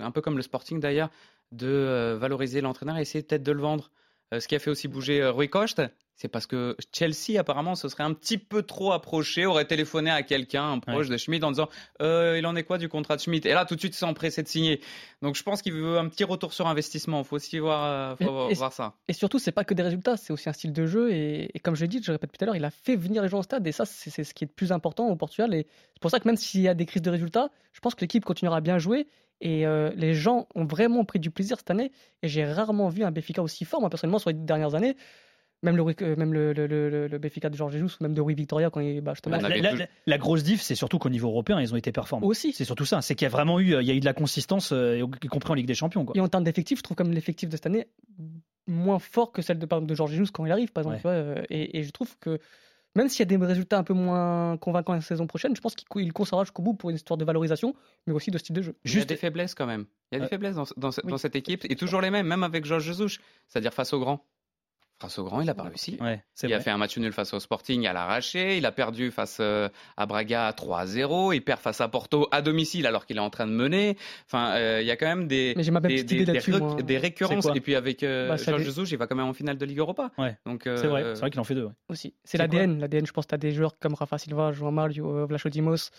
un 0.00 0.10
peu 0.10 0.20
comme 0.20 0.36
le 0.36 0.42
Sporting 0.42 0.80
d'ailleurs, 0.80 1.10
de 1.52 1.68
euh, 1.68 2.16
valoriser 2.18 2.60
l'entraîneur 2.60 2.98
et 2.98 3.02
essayer 3.02 3.22
peut-être 3.22 3.42
de 3.42 3.52
le 3.52 3.60
vendre. 3.60 3.90
Euh, 4.32 4.40
ce 4.40 4.48
qui 4.48 4.56
a 4.56 4.58
fait 4.58 4.70
aussi 4.70 4.88
bouger 4.88 5.24
Rui 5.26 5.48
Costa, 5.48 5.90
c'est 6.16 6.28
parce 6.28 6.46
que 6.46 6.76
Chelsea 6.92 7.38
apparemment 7.38 7.74
se 7.74 7.88
serait 7.88 8.04
un 8.04 8.12
petit 8.14 8.38
peu 8.38 8.62
trop 8.62 8.92
approché, 8.92 9.46
aurait 9.46 9.64
téléphoné 9.64 10.10
à 10.10 10.22
quelqu'un, 10.22 10.70
un 10.72 10.78
proche 10.78 11.08
de 11.08 11.16
Schmidt, 11.16 11.44
en 11.44 11.50
disant 11.50 11.68
euh, 12.02 12.36
il 12.38 12.46
en 12.46 12.54
est 12.54 12.62
quoi 12.62 12.78
du 12.78 12.88
contrat 12.88 13.16
de 13.16 13.20
Schmidt? 13.20 13.48
Et 13.48 13.52
là 13.52 13.64
tout 13.64 13.74
de 13.74 13.80
suite 13.80 13.94
ils 13.94 13.98
sont 13.98 14.06
empressés 14.06 14.42
de 14.42 14.48
signer. 14.48 14.80
Donc 15.22 15.34
je 15.34 15.42
pense 15.42 15.60
qu'il 15.60 15.72
veut 15.72 15.98
un 15.98 16.08
petit 16.08 16.24
retour 16.24 16.52
sur 16.52 16.66
investissement. 16.68 17.18
Il 17.20 17.24
faut 17.24 17.36
aussi 17.36 17.58
voir, 17.58 17.84
euh, 17.84 18.16
faut 18.16 18.24
Et- 18.24 18.28
voir- 18.28 18.50
et- 18.50 18.54
voir 18.54 18.72
ça. 18.72 18.94
Et 19.08 19.12
surtout, 19.12 19.38
c'est 19.38 19.52
pas 19.52 19.64
que 19.64 19.74
des 19.74 19.82
résultats, 19.82 20.16
c'est 20.16 20.32
aussi 20.32 20.48
un 20.48 20.52
style 20.52 20.72
de 20.72 20.86
jeu. 20.86 21.12
Et, 21.12 21.50
et 21.52 21.58
comme 21.58 21.74
je 21.74 21.80
l'ai 21.82 21.88
dit, 21.88 22.00
je 22.02 22.12
répète 22.12 22.30
tout 22.30 22.42
à 22.42 22.46
l'heure, 22.46 22.56
il 22.56 22.64
a 22.64 22.70
fait 22.70 22.94
venir 22.96 23.22
les 23.22 23.28
gens 23.28 23.40
au 23.40 23.42
stade. 23.42 23.66
Et 23.66 23.72
ça, 23.72 23.84
c'est 23.84 24.10
c'est 24.10 24.22
ce 24.24 24.34
qui 24.34 24.44
est 24.44 24.48
le 24.48 24.52
plus 24.54 24.70
important 24.72 25.08
au 25.08 25.16
Portugal. 25.16 25.52
Et 25.52 25.66
c'est 25.94 26.00
pour 26.00 26.10
ça 26.12 26.20
que 26.20 26.28
même 26.28 26.36
s'il 26.36 26.60
y 26.60 26.68
a 26.68 26.74
des 26.74 26.86
crises 26.86 27.02
de 27.02 27.10
résultats, 27.10 27.50
je 27.72 27.80
pense 27.80 27.94
que 27.96 28.02
l'équipe 28.02 28.24
continuera 28.24 28.58
à 28.58 28.60
bien 28.60 28.78
jouer. 28.78 29.08
Et 29.40 29.66
euh, 29.66 29.90
les 29.96 30.14
gens 30.14 30.46
ont 30.54 30.64
vraiment 30.64 31.04
pris 31.04 31.18
du 31.18 31.30
plaisir 31.32 31.58
cette 31.58 31.70
année. 31.70 31.90
Et 32.22 32.28
j'ai 32.28 32.44
rarement 32.44 32.88
vu 32.88 33.02
un 33.02 33.10
Béfica 33.10 33.42
aussi 33.42 33.64
fort, 33.64 33.80
moi 33.80 33.90
personnellement, 33.90 34.20
sur 34.20 34.30
les 34.30 34.34
dernières 34.36 34.76
années. 34.76 34.96
Même 35.64 35.76
le, 35.76 35.84
euh, 36.02 36.16
même 36.16 36.32
le, 36.32 36.52
le, 36.52 36.66
le, 36.66 37.08
le 37.08 37.18
Béfica 37.18 37.50
de 37.50 37.56
Georges 37.56 37.72
Jesus 37.72 37.96
ou 37.98 38.02
même 38.04 38.14
de 38.14 38.20
Rui 38.20 38.34
Victoria 38.34 38.70
quand 38.70 38.80
il 38.80 39.00
bat 39.00 39.14
justement. 39.14 39.36
On 39.38 39.40
La, 39.40 39.48
la- 39.48 39.72
la- 39.74 39.86
la 40.06 40.18
grosse 40.18 40.42
diff, 40.44 40.60
c'est 40.62 40.74
surtout 40.74 40.98
qu'au 40.98 41.08
niveau 41.08 41.28
européen, 41.28 41.60
ils 41.60 41.72
ont 41.72 41.76
été 41.76 41.90
performants. 41.90 42.26
Aussi. 42.26 42.52
C'est 42.52 42.64
surtout 42.64 42.84
ça. 42.84 43.02
C'est 43.02 43.14
qu'il 43.16 43.24
y 43.24 43.26
a 43.26 43.30
vraiment 43.30 43.58
eu, 43.58 43.74
il 43.80 43.86
y 43.86 43.90
a 43.90 43.94
eu 43.94 44.00
de 44.00 44.04
la 44.04 44.14
consistance, 44.14 44.72
euh, 44.72 45.04
y 45.22 45.26
compris 45.28 45.50
en 45.50 45.54
Ligue 45.54 45.66
des 45.66 45.74
Champions. 45.74 46.04
Quoi. 46.04 46.14
Et 46.16 46.20
en 46.20 46.28
termes 46.28 46.44
d'effectifs, 46.44 46.78
je 46.78 46.82
trouve 46.84 46.96
comme 46.96 47.10
l'effectif 47.12 47.48
de 47.48 47.56
cette 47.56 47.66
année 47.66 47.86
moins 48.66 48.98
fort 48.98 49.32
que 49.32 49.42
celle 49.42 49.58
de, 49.58 49.66
par 49.66 49.78
exemple, 49.78 49.90
de 49.90 49.94
Georges 49.96 50.12
Jesus 50.12 50.30
quand 50.32 50.46
il 50.46 50.52
arrive, 50.52 50.72
par 50.72 50.82
exemple. 50.82 50.94
Ouais. 50.96 51.00
tu 51.00 51.02
vois, 51.02 51.12
euh, 51.40 51.42
et, 51.50 51.78
et 51.78 51.82
je 51.82 51.90
trouve 51.90 52.16
que 52.18 52.38
même 52.96 53.08
s'il 53.08 53.18
y 53.20 53.22
a 53.22 53.36
des 53.38 53.44
résultats 53.44 53.76
un 53.78 53.82
peu 53.82 53.92
moins 53.92 54.56
convaincants 54.56 54.92
la 54.94 55.00
saison 55.00 55.26
prochaine, 55.26 55.56
je 55.56 55.60
pense 55.60 55.74
qu'il 55.74 56.12
conservera 56.12 56.44
jusqu'au 56.44 56.62
bout 56.62 56.74
pour 56.74 56.90
une 56.90 56.96
histoire 56.96 57.18
de 57.18 57.24
valorisation, 57.24 57.74
mais 58.06 58.12
aussi 58.12 58.30
de 58.30 58.38
style 58.38 58.54
de 58.54 58.62
jeu. 58.62 58.76
Il 58.84 58.90
y 58.90 58.94
a 58.94 58.94
Juste- 58.98 59.08
des 59.08 59.16
faiblesses 59.16 59.54
quand 59.54 59.66
même. 59.66 59.86
Il 60.12 60.14
y 60.14 60.16
a 60.16 60.20
des 60.20 60.26
Euh, 60.26 60.28
faiblesses 60.28 60.54
dans, 60.54 60.64
dans 60.76 60.92
ce- 60.92 61.00
oui. 61.02 61.10
dans 61.10 61.18
cette 61.18 61.34
équipe 61.34 61.64
et 61.68 61.74
toujours 61.74 62.00
les 62.00 62.10
mêmes, 62.10 62.26
même 62.28 62.44
avec 62.44 62.64
Georges 62.64 62.84
Jesus. 62.84 63.18
C'est-à-dire 63.48 63.74
face 63.74 63.92
au 63.92 63.98
grand. 63.98 64.24
Face 65.00 65.18
au 65.18 65.24
grand, 65.24 65.40
il 65.40 65.46
n'a 65.46 65.54
pas 65.54 65.64
réussi. 65.64 65.98
Ouais, 66.00 66.22
Il 66.44 66.54
a 66.54 66.60
fait 66.60 66.70
un 66.70 66.78
match 66.78 66.96
nul 66.98 67.12
face 67.12 67.34
au 67.34 67.40
Sporting 67.40 67.86
à 67.86 67.92
l'arraché. 67.92 68.56
Il 68.56 68.64
a 68.64 68.70
perdu 68.72 69.10
face 69.10 69.38
euh, 69.40 69.68
à 69.96 70.06
Braga 70.06 70.50
3-0. 70.52 71.34
Il 71.34 71.42
perd 71.42 71.60
face 71.60 71.80
à 71.80 71.88
Porto 71.88 72.28
à 72.30 72.42
domicile 72.42 72.86
alors 72.86 73.04
qu'il 73.04 73.16
est 73.16 73.20
en 73.20 73.28
train 73.28 73.46
de 73.46 73.52
mener. 73.52 73.96
Enfin, 74.26 74.54
euh, 74.54 74.80
il 74.80 74.86
y 74.86 74.90
a 74.92 74.96
quand 74.96 75.06
même 75.06 75.26
des, 75.26 75.52
Mais 75.56 75.64
j'ai 75.64 75.72
ma 75.72 75.80
des, 75.80 76.04
moi. 76.58 76.76
récurrences. 77.00 77.46
Et 77.54 77.60
puis 77.60 77.74
avec 77.74 78.02
euh, 78.02 78.28
Bah, 78.28 78.36
Georges 78.36 78.62
Jesus, 78.62 78.84
il 78.92 78.96
va 78.96 79.06
quand 79.06 79.16
même 79.16 79.26
en 79.26 79.32
finale 79.34 79.58
de 79.58 79.64
Ligue 79.66 79.78
Europa. 79.78 80.10
Ouais. 80.16 80.38
Donc, 80.46 80.66
euh, 80.66 80.76
C'est 80.76 80.86
vrai, 80.86 81.30
qu'il 81.30 81.40
en 81.40 81.44
fait 81.44 81.54
deux. 81.54 81.64
ouais. 81.66 81.72
aussi. 81.88 82.14
C'est 82.24 82.38
l'ADN. 82.38 82.78
L'ADN, 82.78 83.04
je 83.04 83.12
pense 83.12 83.24
que 83.24 83.30
tu 83.30 83.34
as 83.34 83.38
des 83.38 83.50
joueurs 83.52 83.78
comme 83.78 83.94
Rafa 83.94 84.16
Silva, 84.18 84.52
João 84.52 84.70
Mario, 84.70 85.18
euh, 85.18 85.26
Vlacho 85.26 85.48
Dimos, 85.48 85.90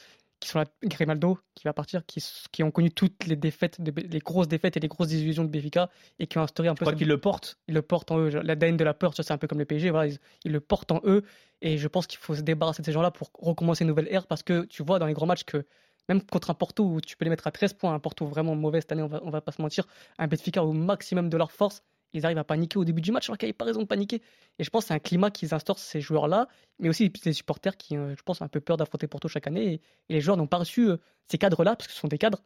qui 0.45 0.51
sont 0.51 0.59
là, 0.59 0.65
Grimaldo, 0.83 1.39
qui 1.55 1.63
va 1.65 1.73
partir, 1.73 2.05
qui, 2.05 2.63
ont 2.63 2.71
connu 2.71 2.91
toutes 2.91 3.25
les 3.25 3.35
défaites, 3.35 3.81
de, 3.81 3.91
les 3.99 4.19
grosses 4.19 4.47
défaites 4.47 4.77
et 4.77 4.79
les 4.79 4.87
grosses 4.87 5.07
désillusions 5.07 5.43
de 5.43 5.49
Béfica 5.49 5.89
et 6.19 6.27
qui 6.27 6.37
ont 6.37 6.41
instauré 6.41 6.67
un 6.69 6.73
Je 6.73 6.77
peu 6.77 6.85
crois 6.85 6.91
cette- 6.91 6.99
qu'ils 6.99 7.07
le 7.07 7.17
portent? 7.19 7.57
ils 7.67 7.73
le 7.73 7.81
portent 7.81 8.11
en 8.11 8.19
eux. 8.19 8.29
L'ADN 8.29 8.77
de 8.77 8.83
la 8.83 8.93
peur, 8.93 9.11
tu 9.13 9.17
vois, 9.17 9.25
c'est 9.25 9.33
un 9.33 9.37
peu 9.37 9.47
comme 9.47 9.59
le 9.59 9.65
PSG, 9.65 9.89
voilà, 9.89 10.07
ils, 10.11 10.19
ils 10.43 10.51
le 10.51 10.59
portent 10.59 10.91
en 10.91 11.01
eux. 11.03 11.23
Et 11.61 11.77
je 11.77 11.87
pense 11.87 12.05
qu'il 12.07 12.19
faut 12.19 12.35
se 12.35 12.41
débarrasser 12.41 12.81
de 12.81 12.85
ces 12.85 12.91
gens-là 12.91 13.11
pour 13.11 13.31
recommencer 13.33 13.83
une 13.83 13.87
nouvelle 13.89 14.07
ère 14.11 14.27
parce 14.27 14.43
que 14.43 14.65
tu 14.65 14.83
vois 14.83 14.99
dans 14.99 15.07
les 15.07 15.13
grands 15.13 15.25
matchs 15.25 15.43
que 15.45 15.65
même 16.09 16.21
contre 16.21 16.51
un 16.51 16.53
Porto 16.53 16.83
où 16.85 17.01
tu 17.01 17.17
peux 17.17 17.25
les 17.25 17.29
mettre 17.31 17.47
à 17.47 17.51
13 17.51 17.73
points, 17.73 17.93
un 17.93 17.99
Porto 17.99 18.27
vraiment 18.27 18.55
mauvais 18.55 18.81
cette 18.81 18.91
année, 18.91 19.01
on 19.01 19.07
va, 19.07 19.21
on 19.23 19.31
va 19.31 19.41
pas 19.41 19.51
se 19.51 19.61
mentir, 19.61 19.87
un 20.19 20.27
Benfica 20.27 20.63
au 20.63 20.71
maximum 20.73 21.29
de 21.29 21.37
leur 21.37 21.51
force, 21.51 21.81
ils 22.17 22.25
arrivent 22.25 22.37
à 22.37 22.43
paniquer 22.43 22.77
au 22.79 22.85
début 22.85 23.01
du 23.01 23.11
match 23.11 23.29
alors 23.29 23.37
qu'il 23.37 23.45
n'y 23.47 23.51
avait 23.51 23.57
pas 23.57 23.65
raison 23.65 23.81
de 23.81 23.85
paniquer. 23.87 24.21
Et 24.59 24.63
je 24.63 24.69
pense 24.69 24.83
que 24.83 24.87
c'est 24.89 24.93
un 24.93 24.99
climat 24.99 25.29
qu'ils 25.31 25.53
instaurent 25.53 25.79
ces 25.79 26.01
joueurs-là, 26.01 26.47
mais 26.79 26.89
aussi 26.89 27.11
les 27.25 27.33
supporters 27.33 27.77
qui, 27.77 27.95
euh, 27.97 28.15
je 28.17 28.23
pense, 28.23 28.41
ont 28.41 28.45
un 28.45 28.49
peu 28.49 28.61
peur 28.61 28.77
d'affronter 28.77 29.07
Porto 29.07 29.27
chaque 29.27 29.47
année. 29.47 29.65
Et, 29.65 29.73
et 30.09 30.13
les 30.13 30.21
joueurs 30.21 30.37
n'ont 30.37 30.47
pas 30.47 30.57
reçu 30.57 30.89
euh, 30.89 30.97
ces 31.29 31.37
cadres-là, 31.37 31.75
parce 31.75 31.87
que 31.87 31.93
ce 31.93 31.99
sont 31.99 32.07
des 32.07 32.17
cadres, 32.17 32.41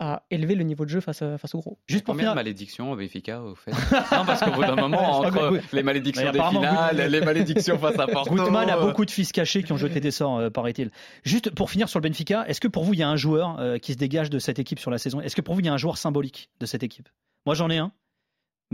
à 0.00 0.24
élever 0.28 0.56
le 0.56 0.64
niveau 0.64 0.84
de 0.84 0.90
jeu 0.90 1.00
face, 1.00 1.22
à- 1.22 1.38
face 1.38 1.54
au 1.54 1.58
gros. 1.60 1.78
Juste 1.86 2.04
pour 2.04 2.14
Combien 2.14 2.24
de 2.24 2.30
finir. 2.30 2.34
malédictions 2.34 2.90
au 2.90 2.96
Benfica 2.96 3.40
au 3.40 3.54
fait? 3.54 3.70
Non, 3.70 4.24
parce 4.26 4.40
qu'au 4.40 4.50
bout 4.50 4.62
d'un 4.62 4.74
moment, 4.74 5.20
Ouais, 5.20 5.26
entre 5.28 5.60
les 5.72 5.82
malédictions 5.84 6.32
des 6.32 6.36
apparemment, 6.40 6.58
finales, 6.62 7.10
les 7.12 7.20
malédictions 7.20 7.78
face 7.78 7.96
à 8.00 8.08
Porto. 8.08 8.34
Gutmann 8.34 8.68
a 8.68 8.76
euh, 8.76 8.80
beaucoup 8.80 9.04
de 9.04 9.10
fils 9.12 9.30
cachés 9.30 9.62
qui 9.62 9.72
ont 9.72 9.76
jeté 9.76 10.00
des 10.00 10.10
sorts, 10.10 10.38
euh, 10.38 10.50
paraît-il. 10.50 10.90
Juste 11.22 11.50
pour 11.50 11.70
finir 11.70 11.88
sur 11.88 12.00
le 12.00 12.08
Benfica, 12.08 12.44
est-ce 12.48 12.60
que 12.60 12.66
pour 12.66 12.82
vous, 12.82 12.92
il 12.94 12.98
y 12.98 13.02
a 13.04 13.08
un 13.08 13.14
joueur 13.16 13.60
euh, 13.60 13.78
qui 13.78 13.92
se 13.92 13.96
dégage 13.98 14.30
de 14.30 14.40
cette 14.40 14.58
équipe 14.58 14.80
sur 14.80 14.90
la 14.90 14.98
saison? 14.98 15.20
Est-ce 15.20 15.36
que 15.36 15.40
pour 15.42 15.54
vous, 15.54 15.60
il 15.60 15.66
y 15.66 15.68
a 15.68 15.72
un 15.72 15.78
joueur 15.78 15.96
symbolique 15.96 16.50
de 16.58 16.66
cette 16.66 16.82
équipe? 16.82 17.08
Moi, 17.46 17.54
j'en 17.54 17.70
ai 17.70 17.78
un. 17.78 17.92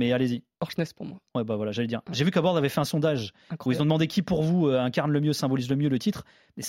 Mais 0.00 0.12
allez-y. 0.12 0.42
Horsness 0.62 0.94
pour 0.94 1.04
moi. 1.04 1.18
Ouais, 1.34 1.44
bah 1.44 1.56
voilà, 1.56 1.72
j'allais 1.72 1.86
dire. 1.88 2.00
J'ai 2.10 2.24
vu 2.24 2.30
qu'Abord 2.30 2.56
avait 2.56 2.70
fait 2.70 2.80
un 2.80 2.84
sondage 2.84 3.32
où 3.66 3.72
ils 3.72 3.80
ont 3.82 3.84
demandé 3.84 4.06
qui 4.06 4.22
pour 4.22 4.42
vous 4.42 4.66
euh, 4.68 4.80
incarne 4.80 5.10
le 5.12 5.20
mieux, 5.20 5.34
symbolise 5.34 5.68
le 5.68 5.76
mieux 5.76 5.90
le 5.90 5.98
titre. 5.98 6.24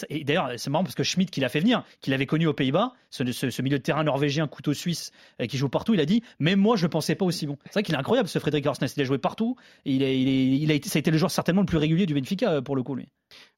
Et, 0.10 0.26
d'ailleurs, 0.26 0.50
c'est 0.58 0.70
marrant 0.70 0.84
parce 0.84 0.96
que 0.96 1.04
Schmidt, 1.04 1.32
qui 1.32 1.40
l'a 1.40 1.48
fait 1.48 1.62
venir, 1.62 1.84
qu'il 2.02 2.14
avait 2.14 2.26
connu 2.26 2.46
aux 2.46 2.54
Pays-Bas, 2.54 2.92
ce, 3.10 3.30
ce- 3.32 3.50
ce 3.50 3.62
milieu 3.62 3.78
de 3.78 3.84
terrain 3.84 4.04
norvégien, 4.04 4.48
couteau 4.48 4.74
suisse, 4.74 5.12
euh, 5.42 5.46
qui 5.46 5.58
joue 5.58 5.70
partout, 5.70 5.94
il 5.94 6.02
a 6.02 6.06
dit 6.06 6.24
Même 6.40 6.60
moi, 6.60 6.76
je 6.76 6.84
ne 6.84 6.90
pensais 6.90 7.16
pas 7.16 7.24
aussi 7.26 7.48
bon. 7.48 7.58
C'est 7.68 7.74
vrai 7.74 7.84
qu'il 7.84 7.96
est 7.96 7.98
incroyable, 7.98 8.28
ce 8.28 8.38
Frédéric 8.40 8.66
Horsness. 8.66 8.96
Il 8.98 9.02
a 9.02 9.06
joué 9.06 9.18
partout. 9.18 9.56
Et 9.86 9.94
il, 9.94 10.04
est- 10.04 10.22
il, 10.22 10.28
est- 10.28 10.58
il 10.60 10.72
a 10.72 10.74
été, 10.74 10.90
ça 10.90 10.98
a 10.98 11.00
été 11.00 11.10
le 11.12 11.18
joueur 11.18 11.32
certainement 11.32 11.62
le 11.62 11.68
plus 11.68 11.78
régulier 11.78 12.06
du 12.06 12.14
Benfica 12.14 12.52
euh, 12.52 12.62
pour 12.62 12.76
le 12.76 12.84
coup, 12.84 12.96
lui. 12.96 13.08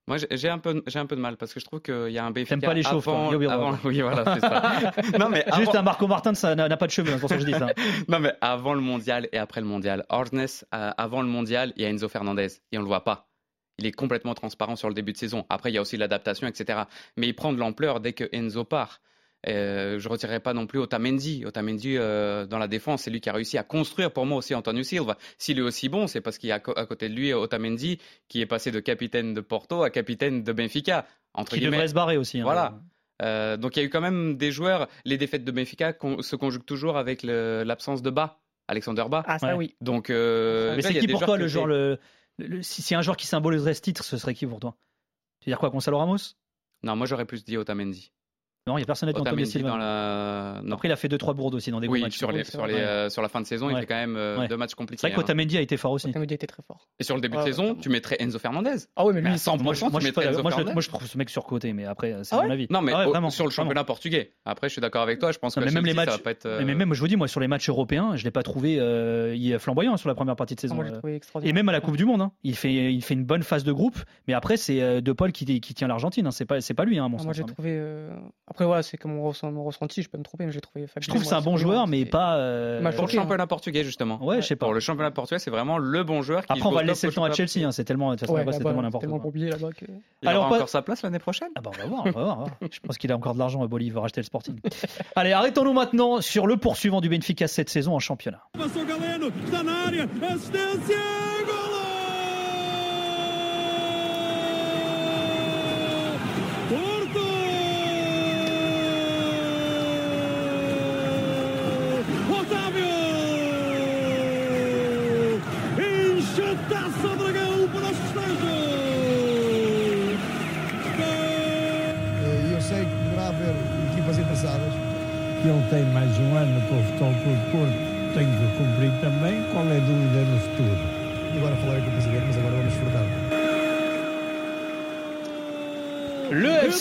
Moi, 0.07 0.17
j'ai- 0.31 0.49
un 0.49 0.57
peu, 0.59 0.83
j'ai 0.85 0.99
un 0.99 1.05
peu 1.05 1.15
de 1.15 1.21
mal 1.21 1.37
parce 1.37 1.53
que 1.53 1.59
je 1.61 1.65
trouve 1.65 1.81
qu'il 1.81 2.09
y 2.11 2.17
a 2.17 2.25
un 2.25 2.31
Benfica 2.31 2.49
T'aimes 2.57 2.61
pas 2.61 2.73
les 2.73 2.83
chauves, 2.83 3.07
avant, 3.07 3.31
Yobi 3.31 3.47
avant- 3.47 3.77
oui, 3.85 4.01
voilà, 4.01 4.35
c'est 4.35 4.41
ça. 4.41 4.91
non, 5.17 5.29
mais 5.29 5.45
avant, 5.45 5.57
Juste 5.59 5.75
un 5.75 5.81
Marco 5.81 6.07
Martin, 6.07 6.33
ça 6.33 6.55
n'a 6.55 6.75
pas 6.77 6.87
de 6.87 6.91
cheveux, 6.91 7.09
hein, 7.09 7.13
c'est 7.15 7.19
pour 7.21 7.29
ça 7.29 7.35
que 7.35 7.41
je 7.41 7.45
dis 7.45 7.53
ça. 7.53 7.67
non, 8.09 8.19
mais 8.19 8.33
avant 8.41 8.73
le 8.73 8.81
mondial 8.81 9.29
et 9.31 9.37
après 9.37 9.61
le 9.61 9.67
mondial. 9.67 10.05
Horness, 10.09 10.65
euh, 10.75 10.91
avant 10.97 11.21
le 11.21 11.29
mondial, 11.29 11.71
il 11.77 11.83
y 11.83 11.85
a 11.85 11.89
Enzo 11.89 12.09
Fernandez 12.09 12.47
et 12.73 12.77
on 12.77 12.81
le 12.81 12.87
voit 12.87 13.05
pas. 13.05 13.29
Il 13.77 13.85
est 13.85 13.91
complètement 13.93 14.33
transparent 14.33 14.75
sur 14.75 14.89
le 14.89 14.93
début 14.93 15.13
de 15.13 15.17
saison. 15.17 15.45
Après, 15.49 15.71
il 15.71 15.75
y 15.75 15.77
a 15.77 15.81
aussi 15.81 15.95
l'adaptation, 15.97 16.47
etc. 16.47 16.81
Mais 17.17 17.27
il 17.27 17.33
prend 17.33 17.53
de 17.53 17.57
l'ampleur 17.59 18.01
dès 18.01 18.11
que 18.13 18.25
Enzo 18.33 18.65
part. 18.65 18.99
Euh, 19.47 19.99
je 19.99 20.07
ne 20.07 20.11
retirerai 20.11 20.39
pas 20.39 20.53
non 20.53 20.67
plus 20.67 20.79
Otamendi. 20.79 21.43
Otamendi, 21.45 21.97
euh, 21.97 22.45
dans 22.45 22.57
la 22.59 22.67
défense, 22.67 23.03
c'est 23.03 23.11
lui 23.11 23.19
qui 23.19 23.29
a 23.29 23.33
réussi 23.33 23.57
à 23.57 23.63
construire 23.63 24.11
pour 24.11 24.25
moi 24.25 24.37
aussi 24.37 24.55
Antonio 24.55 24.83
Silva. 24.83 25.17
S'il 25.37 25.59
est 25.59 25.61
aussi 25.61 25.89
bon, 25.89 26.07
c'est 26.07 26.21
parce 26.21 26.37
qu'il 26.37 26.49
y 26.49 26.51
a 26.53 26.55
à 26.55 26.85
côté 26.85 27.09
de 27.09 27.13
lui 27.13 27.33
Otamendi 27.33 27.99
qui 28.29 28.39
est 28.41 28.45
passé 28.45 28.71
de 28.71 28.79
capitaine 28.79 29.33
de 29.33 29.41
Porto 29.41 29.83
à 29.83 29.89
capitaine 29.89 30.43
de 30.43 30.53
Benfica. 30.53 31.05
Entre 31.33 31.53
Qui 31.53 31.59
guillemets. 31.59 31.71
devrait 31.77 31.87
se 31.89 31.93
barrer 31.93 32.17
aussi. 32.17 32.39
hein. 32.39 32.43
Voilà. 32.43 32.79
Euh, 33.21 33.57
donc 33.57 33.75
il 33.75 33.79
y 33.79 33.81
a 33.83 33.85
eu 33.85 33.89
quand 33.89 34.01
même 34.01 34.37
des 34.37 34.51
joueurs. 34.51 34.87
Les 35.05 35.17
défaites 35.17 35.43
de 35.43 35.51
Benfica 35.51 35.93
con- 35.93 36.21
se 36.21 36.35
conjuguent 36.35 36.65
toujours 36.65 36.95
avec 36.97 37.23
l'absence 37.23 38.01
de 38.01 38.09
Bas, 38.09 38.39
Alexander 38.67 39.05
Bas. 39.09 39.23
Ah, 39.27 39.39
ça 39.39 39.47
Ouais. 39.47 39.53
oui. 39.53 39.75
Donc, 39.81 40.09
euh, 40.09 40.75
Mais 40.75 40.81
c'est 40.83 40.99
qui 40.99 41.07
pour 41.07 41.23
toi 41.23 41.37
le 41.37 41.47
joueur 41.47 41.67
le, 41.67 41.99
le- 42.37 42.61
si 42.63 42.81
c'est 42.81 42.95
un 42.95 43.01
joueur 43.01 43.17
qui 43.17 43.27
symboliserait 43.27 43.73
ce 43.73 43.81
titre, 43.81 44.03
ce 44.05 44.17
serait 44.17 44.33
qui 44.33 44.45
pour 44.47 44.59
toi? 44.59 44.77
Tu 45.41 45.49
veux 45.49 45.51
dire 45.51 45.59
quoi, 45.59 45.69
Gonzalo 45.69 45.97
Ramos? 45.97 46.17
Non, 46.83 46.95
moi 46.95 47.07
j'aurais 47.07 47.25
plus 47.25 47.43
dit 47.43 47.57
Otamendi. 47.57 48.11
Non, 48.65 48.77
il 48.77 48.79
n'y 48.79 48.83
a 48.83 48.85
personne 48.85 49.09
a 49.09 49.13
dit 49.13 49.19
Antonio 49.19 49.43
Silva. 49.43 49.69
dans 49.71 49.77
la. 49.77 50.61
Non. 50.63 50.75
Après, 50.75 50.87
il 50.87 50.91
a 50.91 50.95
fait 50.95 51.09
2-3 51.09 51.33
bourdes 51.35 51.55
aussi 51.55 51.69
dans 51.69 51.81
des 51.81 51.87
gros 51.87 51.95
oui, 51.95 52.01
matchs. 52.01 52.17
sur, 52.17 52.31
les, 52.31 52.39
Oui, 52.39 52.45
c'est 52.45 52.51
sur, 52.51 52.61
vrai. 52.61 52.71
les, 52.71 52.79
euh, 52.79 53.09
sur 53.09 53.21
la 53.21 53.27
fin 53.27 53.41
de 53.41 53.45
saison, 53.45 53.69
il 53.69 53.75
fait 53.77 53.85
quand 53.85 53.95
même 53.95 54.15
euh, 54.15 54.37
Ouais. 54.39 54.47
deux 54.47 54.55
matchs 54.55 54.69
C'est 54.69 54.75
compliqués. 54.77 55.01
vrai 55.07 55.11
hein. 55.11 55.15
qu'Otamendi 55.15 55.57
a 55.57 55.61
été 55.61 55.75
fort 55.75 55.91
aussi. 55.91 56.07
Otamendi 56.07 56.33
était 56.33 56.47
très 56.47 56.63
fort. 56.63 56.87
Et 56.97 57.03
sur 57.03 57.15
le 57.15 57.21
début 57.21 57.35
Ouais, 57.35 57.43
de 57.43 57.47
saison, 57.49 57.75
tu 57.75 57.89
mettrais 57.89 58.15
Enzo 58.19 58.39
Fernandez. 58.39 58.75
Ah 58.95 59.05
oui, 59.05 59.13
mais 59.15 59.21
Mais 59.21 59.29
lui, 59.31 59.35
à 59.35 59.37
100%, 59.37 59.61
Moi, 59.63 59.73
tu 59.73 59.79
je, 59.81 59.85
moi, 59.91 59.99
je, 59.99 60.05
mettrais 60.05 60.25
Enzo 60.27 60.41
moi, 60.41 60.51
je- 60.51 60.55
Fernandez. 60.55 60.73
moi, 60.73 60.81
je 60.81 60.87
trouve 60.87 61.05
ce 61.05 61.17
mec 61.17 61.29
surcoté, 61.29 61.73
mais 61.73 61.83
après, 61.85 62.15
c'est 62.23 62.35
Ah 62.35 62.41
mon 62.43 62.49
avis. 62.51 62.67
Non, 62.69 62.81
mais 62.81 62.93
Ah 62.95 62.99
ouais, 62.99 63.05
au- 63.05 63.09
vraiment, 63.09 63.29
sur 63.29 63.43
le 63.43 63.49
vraiment. 63.49 63.65
championnat 63.69 63.83
portugais. 63.83 64.31
Après, 64.45 64.69
je 64.69 64.73
suis 64.73 64.81
d'accord 64.81 65.01
avec 65.01 65.19
toi. 65.19 65.33
Je 65.33 65.39
pense 65.39 65.57
Non, 65.57 65.61
que 65.63 65.67
mais 65.67 65.73
même 65.73 65.85
les 65.85 65.91
ça 65.93 66.05
matchs- 66.05 66.11
va 66.11 66.17
pas 66.19 66.31
être. 66.31 66.45
euh, 66.45 66.63
Mais 66.65 66.73
même, 66.73 66.93
je 66.93 66.99
vous 67.01 67.07
dis, 67.09 67.17
moi, 67.17 67.27
sur 67.27 67.41
les 67.41 67.49
matchs 67.49 67.67
européens, 67.67 68.15
je 68.15 68.23
l'ai 68.23 68.31
pas 68.31 68.43
trouvé 68.43 68.77
euh, 68.79 69.35
il 69.35 69.51
est 69.51 69.59
flamboyant 69.59 69.97
sur 69.97 70.07
la 70.07 70.15
première 70.15 70.37
partie 70.37 70.55
de 70.55 70.59
Ah, 70.59 70.61
saison. 70.61 70.75
moi, 70.75 70.85
j'ai 70.85 70.93
trouvé 70.93 71.19
Et 71.43 71.51
même 71.51 71.67
à 71.67 71.73
la 71.73 71.81
Coupe 71.81 71.97
du 71.97 72.05
Monde, 72.05 72.21
hein. 72.21 72.31
il, 72.43 72.55
fait, 72.55 72.93
il 72.93 73.01
fait 73.03 73.13
une 73.13 73.25
bonne 73.25 73.43
phase 73.43 73.65
de 73.65 73.73
groupe, 73.73 73.97
mais 74.27 74.33
après, 74.33 74.55
c'est 74.55 75.01
De 75.01 75.11
Paul 75.11 75.31
qui, 75.33 75.59
qui 75.59 75.73
tient 75.73 75.87
l'Argentine. 75.89 76.27
hein. 76.27 76.31
C'est 76.31 76.45
pas, 76.45 76.61
c'est 76.61 76.73
pas 76.73 76.85
lui, 76.85 76.97
hein, 76.97 77.05
à 77.05 77.09
mon 77.09 77.17
Ah, 77.19 77.23
moi, 77.23 77.33
sens, 77.33 77.35
j'ai 77.37 77.43
hein. 77.43 77.47
trouvé. 77.53 77.81
Après, 78.53 78.65
voilà, 78.65 78.83
c'est 78.83 78.97
comme 78.97 79.15
mon, 79.15 79.23
ressent- 79.23 79.51
mon 79.51 79.63
ressenti, 79.63 80.03
je 80.03 80.09
peux 80.11 80.17
me 80.19 80.23
tromper, 80.23 80.45
mais 80.45 80.51
j'ai 80.51 80.61
trouvé 80.61 80.85
Je 81.01 81.07
trouve 81.07 81.21
que 81.21 81.27
c'est 81.27 81.33
un 81.33 81.41
bon 81.41 81.57
joueur, 81.57 81.87
mais 81.87 82.05
pas. 82.05 82.37
euh, 82.37 82.79
Pour 82.91 83.07
le 83.07 83.11
hein. 83.11 83.15
championnat 83.15 83.47
portugais, 83.47 83.83
justement. 83.83 84.23
Ouais, 84.23 84.43
je 84.43 84.47
sais 84.47 84.55
pas. 84.55 84.67
Pour 84.67 84.75
le 84.75 84.79
championnat 84.79 85.09
portugais, 85.09 85.39
c'est 85.39 85.49
vraiment 85.49 85.79
le 85.79 86.03
bon 86.03 86.21
joueur 86.21 86.45
qui 86.45 86.51
Après, 86.53 86.67
on 86.67 86.71
va 86.71 86.83
laisser 86.83 87.07
le 87.07 87.13
temps 87.13 87.23
à 87.23 87.31
Chelsea. 87.31 87.65
hein, 87.65 87.71
c'est 87.71 87.83
tellement, 87.83 88.09
Ouais, 88.09 88.15
là-bas, 88.15 88.27
c'est 88.27 88.35
là-bas, 88.43 88.53
tellement 88.69 88.81
n'importe 88.83 89.01
tellement 89.01 89.17
quoi. 89.17 89.29
oublié 89.29 89.49
là-bas 89.49 89.69
que. 89.75 89.85
Il 90.21 90.27
Alors, 90.29 90.41
aura 90.41 90.49
pas- 90.51 90.55
encore 90.57 90.69
sa 90.69 90.83
place 90.83 91.01
l'année 91.01 91.17
prochaine 91.17 91.47
Ah 91.55 91.61
bah 91.61 91.71
on 91.73 91.77
va 91.79 91.85
voir, 91.87 92.01
on 92.05 92.11
va 92.11 92.23
voir. 92.23 92.47
Je 92.71 92.79
pense 92.79 92.99
qu'il 92.99 93.11
a 93.11 93.15
encore 93.15 93.33
de 93.33 93.39
l'argent 93.39 93.63
à 93.63 93.67
Bolivie, 93.67 93.89
il 93.89 93.93
va 93.93 94.01
racheter 94.01 94.21
le 94.21 94.25
Sporting. 94.25 94.59
Allez, 95.15 95.31
arrêtons-nous 95.31 95.73
maintenant 95.73 96.21
sur 96.21 96.45
le 96.45 96.55
poursuivant 96.57 97.01
du 97.01 97.09
Benfica 97.09 97.47
cette 97.47 97.69
saison 97.71 97.95
en 97.95 97.99
championnat. 97.99 98.43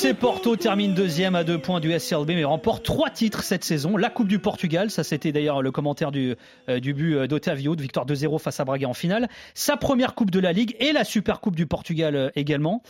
FC 0.02 0.14
Porto 0.14 0.56
termine 0.56 0.94
deuxième 0.94 1.36
à 1.36 1.44
deux 1.44 1.60
points 1.60 1.78
du 1.78 1.96
SCLB, 1.96 2.30
mais 2.30 2.42
remporte 2.42 2.84
trois 2.84 3.08
titres 3.08 3.44
cette 3.44 3.62
saison. 3.62 3.96
La 3.96 4.10
Coupe 4.10 4.26
du 4.26 4.40
Portugal, 4.40 4.90
ça 4.90 5.04
c'était 5.04 5.30
d'ailleurs 5.30 5.62
le 5.62 5.70
commentaire 5.70 6.10
du, 6.10 6.34
euh, 6.68 6.80
but 6.80 7.14
euh, 7.14 7.28
d'Otavio, 7.28 7.76
de 7.76 7.82
victoire 7.82 8.04
2-0 8.04 8.40
face 8.40 8.58
à 8.58 8.64
Braga 8.64 8.88
en 8.88 8.94
finale. 8.94 9.28
Sa 9.54 9.76
première 9.76 10.16
Coupe 10.16 10.32
de 10.32 10.40
la 10.40 10.52
Ligue 10.52 10.74
et 10.80 10.90
la 10.90 11.04
Super 11.04 11.40
Coupe 11.40 11.54
du 11.54 11.68
Portugal 11.68 12.16
euh, 12.16 12.30
également. 12.34 12.82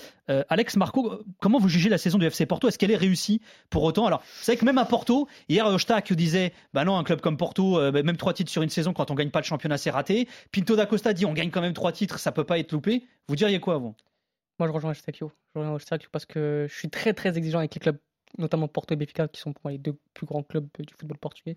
Alex 0.49 0.77
Marco, 0.77 1.21
comment 1.41 1.59
vous 1.59 1.69
jugez 1.69 1.91
la 1.91 1.99
saison 1.99 2.17
du 2.17 2.25
FC 2.25 2.47
Porto? 2.47 2.67
Est-ce 2.67 2.79
qu'elle 2.79 2.93
est 2.93 2.97
réussie 2.97 3.43
pour 3.69 3.83
autant? 3.83 4.07
Alors, 4.07 4.21
vous 4.21 4.45
savez 4.45 4.57
que 4.57 4.65
même 4.65 4.79
à 4.79 4.87
Porto, 4.87 5.29
hier 5.51 5.67
Ostak 5.67 6.11
disait, 6.15 6.55
bah 6.73 6.87
non, 6.87 6.97
un 6.97 7.05
club 7.05 7.21
comme 7.21 7.37
Porto, 7.37 7.75
bah, 7.75 8.03
même 8.03 8.17
trois 8.17 8.33
titres 8.33 8.51
sur 8.51 8.63
une 8.63 8.71
saison 8.71 8.95
quand 8.95 9.11
on 9.11 9.15
gagne 9.15 9.29
pas 9.29 9.41
le 9.41 9.45
championnat, 9.45 9.77
c'est 9.77 9.91
raté. 9.91 10.29
Pinto 10.51 10.75
da 10.75 10.87
Costa 10.87 11.13
dit, 11.13 11.27
on 11.27 11.35
gagne 11.35 11.51
quand 11.51 11.61
même 11.61 11.75
trois 11.75 11.93
titres, 11.93 12.19
ça 12.19 12.33
peut 12.33 12.45
pas 12.45 12.59
être 12.59 12.73
loupé. 12.73 13.05
Vous 13.29 13.37
diriez 13.37 13.61
quoi 13.61 13.77
vous? 13.77 13.95
Moi, 14.63 14.69
je 14.69 14.73
rejoins 14.75 14.93
Eustáquio. 14.93 15.33
Je 15.57 15.61
rejoins 15.61 15.77
parce 16.13 16.25
que 16.25 16.67
je 16.71 16.73
suis 16.73 16.89
très 16.89 17.13
très 17.15 17.37
exigeant 17.37 17.59
avec 17.59 17.75
les 17.75 17.81
clubs, 17.81 17.99
notamment 18.39 18.69
Porto 18.69 18.95
et 18.95 18.97
Benfica, 18.97 19.27
qui 19.27 19.41
sont 19.41 19.53
pour 19.53 19.63
moi 19.65 19.73
les 19.73 19.79
deux 19.79 19.99
plus 20.15 20.25
grands 20.25 20.45
clubs 20.45 20.69
du 20.79 20.95
football 20.95 21.19
portugais. 21.19 21.57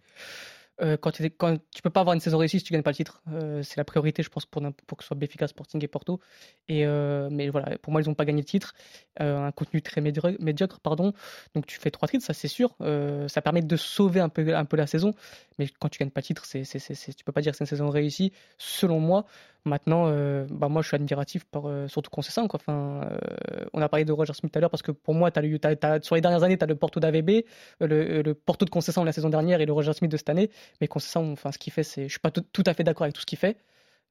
Euh, 0.82 0.98
quand, 0.98 1.12
tu, 1.12 1.30
quand 1.30 1.58
peux 1.84 1.92
pas 1.92 2.00
avoir 2.02 2.16
une 2.16 2.20
saison 2.20 2.40
réussie 2.40 2.58
si 2.60 2.66
tu 2.66 2.74
gagnes 2.74 2.82
pas 2.82 2.90
le 2.90 2.96
titre, 2.96 3.22
Euh, 3.32 3.62
c'est 3.62 3.78
la 3.78 3.84
priorité, 3.86 4.24
je 4.24 4.30
pense, 4.30 4.48
pour, 4.48 4.64
pour 4.88 4.98
que 4.98 5.04
ce 5.04 5.10
soit 5.10 5.16
Benfica, 5.18 5.48
Sporting 5.48 5.84
et 5.84 5.88
Porto. 5.88 6.20
Et 6.68 6.84
euh, 6.88 7.30
mais 7.32 7.50
voilà, 7.50 7.78
pour 7.78 7.94
moi, 7.94 8.02
ils 8.02 8.08
n'ont 8.08 8.16
pas 8.16 8.26
gagné 8.26 8.42
le 8.42 8.46
titre. 8.48 8.74
Euh, 9.22 9.38
un 9.38 9.52
contenu 9.52 9.84
très 9.84 10.02
médiocre, 10.02 10.80
pardon. 10.80 11.14
Donc 11.54 11.68
tu 11.68 11.80
fais 11.80 11.92
trois 11.92 12.08
titres, 12.08 12.26
ça 12.26 12.34
c'est 12.34 12.48
sûr. 12.48 12.76
Euh, 12.82 13.28
ça 13.28 13.44
permet 13.44 13.62
de 13.62 13.76
sauver 13.78 14.20
un 14.20 14.30
peu, 14.30 14.56
un 14.56 14.66
peu 14.66 14.78
la 14.78 14.88
saison. 14.88 15.14
Mais 15.60 15.68
quand 15.80 15.90
tu 15.90 16.00
gagnes 16.00 16.10
pas 16.10 16.22
le 16.22 16.26
titre, 16.26 16.44
c'est, 16.46 16.64
c'est- 16.64 16.80
c'est- 16.80 17.14
tu 17.14 17.24
peux 17.24 17.32
pas 17.32 17.42
dire 17.42 17.52
que 17.52 17.58
c'est 17.60 17.66
une 17.66 17.68
saison 17.68 17.90
réussie, 17.90 18.34
selon 18.58 19.00
moi. 19.00 19.26
Maintenant, 19.66 20.06
euh, 20.08 20.46
bah 20.52 20.70
moi, 20.70 20.82
je 20.84 20.88
suis 20.90 20.96
admiratif 20.96 21.44
par 21.46 21.64
euh, 21.66 21.88
surtout. 21.88 22.12
Quoi. 22.12 22.24
Enfin, 22.54 23.02
euh, 23.12 23.66
on 23.74 23.82
a 23.82 23.90
parlé 23.90 24.06
de 24.06 24.12
Roger 24.12 24.34
Smith 24.34 24.52
tout 24.52 24.58
à 24.58 24.62
l'heure 24.62 24.70
parce 24.70 24.84
que 24.84 24.92
pour 24.92 25.16
moi, 25.16 25.32
le- 25.36 26.00
sur 26.04 26.14
les 26.16 26.22
dernières 26.22 26.44
années, 26.44 26.58
tu 26.58 26.64
as 26.64 26.68
le 26.68 26.76
Porto 26.76 27.00
d'AVB, 27.00 27.44
euh, 27.82 27.88
le, 27.88 28.22
le 28.22 28.34
Porto 28.36 28.64
de 28.66 28.70
Conceição 28.70 29.04
la 29.04 29.12
saison 29.12 29.30
dernière 29.30 29.62
et 29.62 29.66
le 29.66 29.74
Roger 29.74 29.94
Smith 29.94 30.12
de 30.12 30.18
cette 30.18 30.30
année. 30.30 30.52
Mais 30.82 30.88
Conceição, 30.88 31.32
enfin, 31.34 31.52
ce 31.52 31.58
qu'il 31.58 31.74
fait, 31.74 31.84
c'est, 31.84 32.04
je 32.04 32.10
suis 32.12 32.20
pas 32.20 32.32
tout, 32.32 32.44
tout 32.54 32.64
à 32.68 32.74
fait 32.76 32.84
d'accord 32.84 33.04
avec 33.04 33.16
tout 33.16 33.22
ce 33.22 33.26
qu'il 33.26 33.40
fait. 33.40 33.58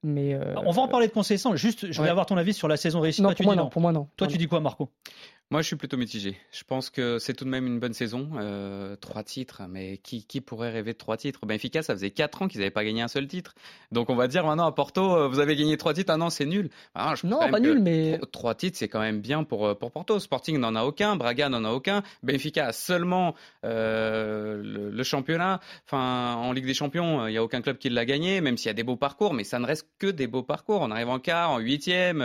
Mais 0.03 0.35
On 0.67 0.71
va 0.73 0.83
en 0.83 0.89
parler 0.89 1.07
de 1.07 1.13
concession. 1.13 1.57
Juste, 1.57 1.91
je 1.91 1.97
voulais 1.97 2.11
avoir 2.11 2.27
ton 2.27 2.37
avis 2.37 2.53
sur 2.53 2.69
la 2.69 2.77
saison 2.77 3.01
réussie. 3.01 3.23
non, 3.23 3.29
Toi, 3.31 3.35
tu 3.37 3.43
pour 3.45 3.47
moi, 3.47 3.55
dis 3.55 3.59
non, 3.65 3.71
pour 3.71 3.81
moi, 3.81 3.93
non. 3.93 4.09
Toi, 4.17 4.27
Non, 4.27 4.31
tu 4.33 4.37
dis 4.39 4.47
quoi, 4.49 4.61
Marco? 4.61 4.91
Moi, 5.51 5.61
je 5.63 5.67
suis 5.69 5.77
plutôt 5.77 5.97
mitigé. 5.99 6.37
Je 6.51 6.65
pense 6.65 6.91
que 6.91 7.19
c'est 7.19 7.35
tout 7.35 7.45
de 7.45 7.51
même 7.51 7.67
une 7.67 7.79
bonne 7.79 7.93
saison. 7.93 8.31
Euh, 8.39 8.97
trois 8.97 9.23
titres, 9.23 9.63
mais 9.69 9.99
qui, 9.99 10.25
qui 10.25 10.41
pourrait 10.41 10.71
rêver 10.71 10.95
de 10.95 10.99
trois 10.99 11.17
titres? 11.17 11.45
Benfica, 11.47 11.83
ça 11.83 11.95
faisait 11.95 12.11
quatre 12.11 12.43
ans 12.43 12.49
qu'ils 12.49 12.61
n'avaient 12.61 12.71
pas 12.73 12.83
gagné 12.85 13.03
un 13.03 13.09
seul 13.09 13.29
titre. 13.29 13.55
Donc 13.93 14.11
on 14.11 14.17
va 14.17 14.27
dire 14.27 14.45
maintenant 14.47 14.67
à 14.67 14.73
Porto, 14.73 15.15
euh, 15.15 15.29
vous 15.29 15.39
avez 15.41 15.55
gagné 15.55 15.77
trois 15.77 15.93
titres, 15.95 16.11
ah 16.13 16.17
non, 16.17 16.31
c'est 16.31 16.47
nul. 16.47 16.71
Je 16.97 17.15
trouve 17.19 17.31
Non, 17.31 17.51
pas 17.51 17.61
nul, 17.61 17.79
mais- 17.79 18.17
tro- 18.19 18.27
Trois 18.27 18.55
titres, 18.57 18.79
c'est 18.79 18.89
quand 18.89 19.01
même 19.01 19.21
bien 19.21 19.45
pour, 19.45 19.67
euh, 19.67 19.75
pour 19.75 19.93
Porto. 19.93 20.19
Sporting 20.19 20.59
n'en 20.59 20.75
a 20.75 20.83
aucun, 20.83 21.15
Braga 21.15 21.49
n'en 21.51 21.65
a 21.65 21.71
aucun, 21.71 22.03
Benfica 22.23 22.67
a 22.67 22.73
seulement 22.73 23.35
euh, 23.65 24.57
le, 24.63 24.91
le 24.91 25.03
championnat. 25.05 25.61
Enfin, 25.87 26.35
en 26.37 26.53
Ligue 26.53 26.67
des 26.67 26.75
Champions, 26.75 27.29
il 27.29 27.33
n'y 27.33 27.37
a 27.39 27.45
aucun 27.45 27.61
club 27.61 27.77
qui 27.79 27.91
l'a 27.91 28.07
gagné, 28.07 28.41
même 28.41 28.57
s'il 28.57 28.67
y 28.69 28.71
a 28.71 28.75
des 28.75 28.83
beaux 28.83 28.97
parcours, 28.97 29.35
mais 29.35 29.45
ça 29.45 29.59
ne 29.61 29.67
reste 29.67 29.87
que 29.99 30.07
des 30.09 30.27
beaux 30.27 30.43
parcours. 30.43 30.81
On 30.81 30.91
arrive 30.91 31.11
en 31.11 31.21
quart, 31.21 31.51
en 31.51 31.59
huitième, 31.59 32.23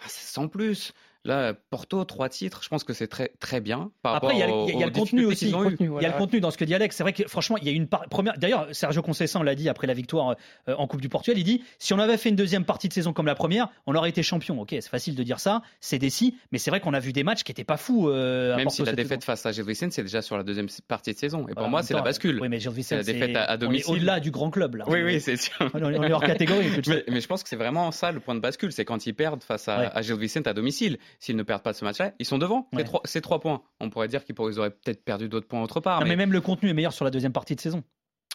ah, 0.00 0.04
c'est 0.06 0.32
sans 0.32 0.46
plus. 0.48 0.92
Là, 1.24 1.52
Porto, 1.70 2.04
trois 2.04 2.28
titres, 2.28 2.60
je 2.62 2.68
pense 2.68 2.84
que 2.84 2.92
c'est 2.92 3.08
très, 3.08 3.32
très 3.40 3.60
bien. 3.60 3.90
Par 4.02 4.14
Après, 4.14 4.34
il 4.34 4.38
y 4.38 4.42
a, 4.42 4.46
y 4.48 4.80
y 4.80 4.84
le 4.84 4.90
contenu 4.90 5.26
aussi. 5.26 5.46
Il 5.80 5.86
y 6.00 6.04
a 6.04 6.08
le 6.08 6.16
contenu 6.16 6.40
dans 6.40 6.50
ce 6.50 6.56
que 6.56 6.64
dit 6.64 6.74
Alex. 6.74 6.96
C'est 6.96 7.02
vrai 7.02 7.12
que 7.12 7.26
franchement, 7.26 7.56
il 7.58 7.64
y 7.64 7.68
a 7.68 7.72
une 7.72 7.88
part- 7.88 8.08
première. 8.08 8.38
D'ailleurs, 8.38 8.68
Sergio 8.72 9.02
Conceição 9.02 9.42
l'a 9.42 9.54
dit 9.54 9.68
après 9.68 9.86
la 9.86 9.94
victoire 9.94 10.36
euh, 10.68 10.74
en 10.76 10.86
Coupe 10.86 11.00
du 11.00 11.08
Portugal. 11.08 11.36
Il 11.38 11.44
dit 11.44 11.62
si 11.78 11.92
on 11.92 11.98
avait 11.98 12.16
fait 12.16 12.28
une 12.28 12.36
deuxième 12.36 12.64
partie 12.64 12.88
de 12.88 12.92
saison 12.92 13.12
comme 13.12 13.26
la 13.26 13.34
première, 13.34 13.68
on 13.86 13.94
aurait 13.94 14.08
été 14.10 14.22
champion. 14.22 14.60
Ok, 14.60 14.68
c'est 14.70 14.88
facile 14.88 15.16
de 15.16 15.22
dire 15.22 15.40
ça, 15.40 15.62
c'est 15.80 15.98
décis, 15.98 16.36
mais 16.52 16.58
c'est 16.58 16.70
vrai 16.70 16.80
qu'on 16.80 16.94
a 16.94 17.00
vu 17.00 17.12
des 17.12 17.24
matchs 17.24 17.42
qui 17.42 17.52
étaient 17.52 17.64
pas 17.64 17.76
fous. 17.76 18.08
euh, 18.08 18.54
à 18.54 18.56
Même 18.56 18.64
Porto 18.66 18.76
si 18.76 18.84
la 18.84 18.92
défaite 18.92 19.20
saison. 19.22 19.32
face 19.32 19.44
à 19.44 19.52
Gil 19.52 19.64
Vicente, 19.64 19.92
c'est 19.92 20.02
déjà 20.02 20.22
sur 20.22 20.36
la 20.36 20.44
deuxième 20.44 20.68
partie 20.86 21.12
de 21.12 21.18
saison. 21.18 21.40
Et 21.42 21.46
pour 21.46 21.54
Voilà, 21.56 21.68
moi, 21.68 21.82
c'est 21.82 21.94
la 21.94 22.02
bascule. 22.02 22.38
Oui, 22.40 22.48
mais 22.48 22.60
Gil 22.60 22.70
Vicente, 22.70 23.02
C'est 23.02 23.12
la 23.12 23.18
défaite 23.18 23.36
à- 23.36 23.42
à 23.44 23.50
on 23.52 23.54
est 23.54 23.58
domicile. 23.58 23.94
au-delà 23.94 24.20
du 24.20 24.30
grand 24.30 24.50
club 24.50 24.76
là. 24.76 24.84
Oui, 24.86 25.02
oui, 25.02 25.14
est- 25.16 25.20
c'est 25.20 25.36
sûr. 25.36 25.68
on 25.74 25.90
est 26.04 26.12
hors 26.12 26.22
catégorie. 26.22 26.68
Mais, 27.08 27.20
je 27.20 27.26
pense 27.26 27.42
que 27.42 27.48
c'est 27.48 27.56
vraiment 27.56 27.90
ça 27.90 28.12
le 28.12 28.20
point 28.20 28.34
de 28.36 28.40
bascule, 28.40 28.72
c'est 28.72 28.84
quand 28.84 29.04
ils 29.06 29.14
perdent 29.14 29.42
face 29.42 29.68
à, 29.68 29.78
Ouais. 29.80 29.88
à 29.92 30.00
Gil 30.02 30.16
Vicente 30.16 30.46
à 30.46 30.54
domicile. 30.54 30.98
S'ils 31.20 31.36
ne 31.36 31.42
perdent 31.42 31.62
pas 31.62 31.72
ce 31.72 31.84
match-là, 31.84 32.12
ils 32.18 32.26
sont 32.26 32.38
devant. 32.38 32.68
Ouais. 32.72 32.84
C'est 33.04 33.20
trois, 33.20 33.40
points. 33.40 33.62
On 33.80 33.90
pourrait 33.90 34.08
dire 34.08 34.24
qu'ils 34.24 34.34
auraient 34.40 34.70
peut-être 34.70 35.04
perdu 35.04 35.28
d'autres 35.28 35.46
points 35.46 35.62
autre 35.62 35.80
part. 35.80 36.00
Non, 36.00 36.04
mais 36.06 36.10
mais 36.10 36.16
même 36.16 36.32
le 36.32 36.40
contenu 36.40 36.68
est 36.68 36.74
meilleur 36.74 36.92
sur 36.92 37.04
la 37.04 37.10
deuxième 37.10 37.32
partie 37.32 37.54
de 37.54 37.60
saison. 37.60 37.82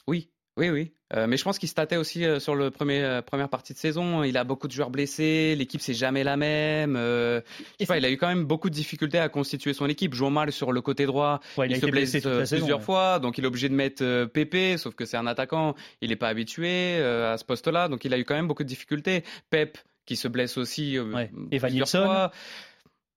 oui, 0.08 0.30
oui, 0.58 0.70
oui. 0.70 0.94
Euh, 1.16 1.28
mais 1.28 1.38
je 1.38 1.44
pense 1.44 1.60
qu'il 1.60 1.70
se 1.70 1.76
tâtait 1.76 1.98
aussi 1.98 2.26
euh, 2.26 2.40
sur 2.40 2.56
la 2.56 2.72
première 2.72 3.50
partie 3.50 3.74
de 3.74 3.78
saison. 3.78 4.24
Il 4.24 4.36
a 4.38 4.44
beaucoup 4.44 4.68
de 4.68 4.72
joueurs 4.72 4.90
blessés. 4.90 5.56
L'équipe, 5.56 5.82
c'est 5.82 5.94
jamais 5.94 6.24
la 6.24 6.38
même. 6.38 6.96
Euh, 6.96 7.42
je 7.58 7.64
sais 7.80 7.86
pas, 7.86 7.98
il 7.98 8.06
a 8.06 8.10
eu 8.10 8.18
quand 8.18 8.28
même 8.28 8.46
beaucoup 8.46 8.70
de 8.70 8.76
difficultés 8.76 9.20
à 9.20 9.30
constituer 9.30 9.74
son 9.74 9.88
équipe. 9.88 10.14
Jouant 10.14 10.32
mal 10.32 10.52
sur 10.52 10.72
le 10.72 10.82
côté 10.82 11.06
droit. 11.06 11.40
Ouais, 11.58 11.68
il, 11.68 11.76
a 11.76 11.80
se 11.80 11.86
blesse 11.86 12.16
euh, 12.26 12.46
saison, 12.46 12.58
plusieurs 12.58 12.80
ouais. 12.80 12.86
fois. 12.86 13.20
Donc, 13.20 13.38
il 13.38 13.44
est 13.44 13.48
obligé 13.48 13.70
de 13.70 13.76
mettre 13.76 14.04
euh, 14.04 14.26
Pépé. 14.26 14.78
Sauf 14.78 14.96
que 14.96 15.06
c'est 15.06 15.18
un 15.18 15.28
attaquant. 15.28 15.76
Il 16.02 16.10
n'est 16.10 16.16
pas 16.16 16.30
habitué 16.30 16.98
euh, 16.98 17.34
à 17.34 17.38
ce 17.38 17.46
poste-là. 17.46 17.90
Donc, 17.90 18.06
il 18.06 18.14
a 18.14 18.18
eu 18.18 18.24
quand 18.24 18.36
même 18.36 18.48
beaucoup 18.48 18.64
de 18.64 18.70
difficultés. 18.70 19.24
Pep, 19.52 19.78
qui 20.06 20.16
se 20.16 20.28
blesse 20.28 20.58
aussi 20.58 20.98
euh, 20.98 21.04
Ouais. 21.14 21.32
Plusieurs 21.60 21.88
fois. 22.06 22.32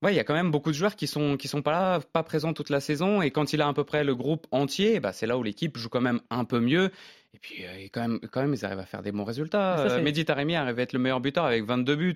Ouais, 0.03 0.13
il 0.13 0.17
y 0.17 0.21
a 0.21 0.25
quand 0.25 0.35
même 0.35 0.51
beaucoup 0.51 0.71
de 0.71 0.77
joueurs 0.77 0.95
qui 0.95 1.07
sont 1.07 1.37
qui 1.39 1.49
sont 1.49 1.63
pas 1.63 1.71
là, 1.73 2.01
pas 2.13 2.23
présents 2.23 2.53
toute 2.53 2.69
la 2.69 2.81
saison. 2.81 3.23
Et 3.23 3.31
quand 3.31 3.53
il 3.55 3.63
a 3.63 3.67
à 3.69 3.73
peu 3.73 3.83
près 3.85 4.05
le 4.05 4.15
groupe 4.15 4.47
entier, 4.51 5.01
bah, 5.01 5.13
c'est 5.13 5.27
là 5.27 5.39
où 5.39 5.43
l'équipe 5.43 5.77
joue 5.79 5.89
quand 5.89 6.03
même 6.03 6.21
un 6.31 6.45
peu 6.45 6.61
mieux. 6.61 6.91
Et 7.35 7.39
puis 7.39 7.65
euh, 7.65 7.79
et 7.79 7.89
quand 7.89 8.03
même, 8.03 8.21
quand 8.31 8.43
même, 8.43 8.53
ils 8.53 8.65
arrivent 8.67 8.79
à 8.79 8.85
faire 8.85 9.03
des 9.03 9.11
bons 9.11 9.25
résultats. 9.25 9.77
Ça, 9.89 9.95
Euh, 9.95 10.03
Mehdi 10.03 10.25
Taremi 10.27 10.55
arrive 10.55 10.79
à 10.79 10.83
être 10.83 10.93
le 10.93 10.99
meilleur 10.99 11.21
buteur 11.21 11.45
avec 11.47 11.65
22 11.65 11.97
buts. 11.97 12.15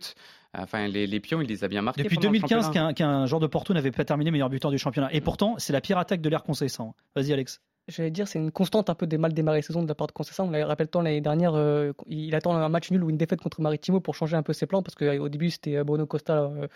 Enfin, 0.52 0.88
les, 0.88 1.06
les 1.06 1.20
pions, 1.20 1.40
il 1.40 1.48
les 1.48 1.64
a 1.64 1.68
bien 1.68 1.80
marqués. 1.80 2.02
Depuis 2.02 2.16
pendant 2.16 2.28
le 2.32 2.38
2015 2.38 2.64
championnat. 2.66 2.88
qu'un 2.88 2.94
qu'un 2.94 3.26
joueur 3.26 3.40
de 3.40 3.46
Porto 3.46 3.72
n'avait 3.72 3.92
pas 3.92 4.04
terminé 4.04 4.30
meilleur 4.30 4.50
buteur 4.50 4.70
du 4.70 4.78
championnat. 4.78 5.08
Et 5.14 5.20
pourtant, 5.20 5.54
c'est 5.58 5.72
la 5.72 5.80
pire 5.80 5.96
attaque 5.96 6.20
de 6.20 6.28
l'ère 6.28 6.42
Conceição. 6.42 6.94
Vas-y 7.16 7.32
Alex. 7.32 7.62
J'allais 7.90 8.10
dire, 8.10 8.26
c'est 8.28 8.38
une 8.38 8.50
constante 8.50 8.88
un 8.88 8.94
peu 8.94 9.06
des 9.06 9.18
mal 9.18 9.32
démarrés 9.34 9.62
saison 9.62 9.82
de 9.82 9.88
la 9.88 9.94
part 9.94 10.06
de 10.06 10.12
Conceição. 10.12 10.46
On 10.46 10.50
l'a- 10.50 10.66
Rappelle-toi, 10.66 11.02
l'année 11.02 11.20
dernière, 11.20 11.54
euh, 11.54 11.92
il 12.08 12.34
attend 12.34 12.54
un 12.54 12.68
match 12.68 12.90
nul 12.90 13.02
ou 13.04 13.10
une 13.10 13.16
défaite 13.16 13.40
contre 13.40 13.60
Maritimo 13.60 14.00
pour 14.00 14.14
changer 14.14 14.36
un 14.36 14.42
peu 14.42 14.52
ses 14.52 14.66
plans, 14.66 14.82
parce 14.82 14.94
qu'au 14.94 15.28
début, 15.28 15.50
c'était 15.50 15.76
euh, 15.76 15.84
Bruno 15.84 16.06
Costa, 16.06 16.38
euh, 16.44 16.68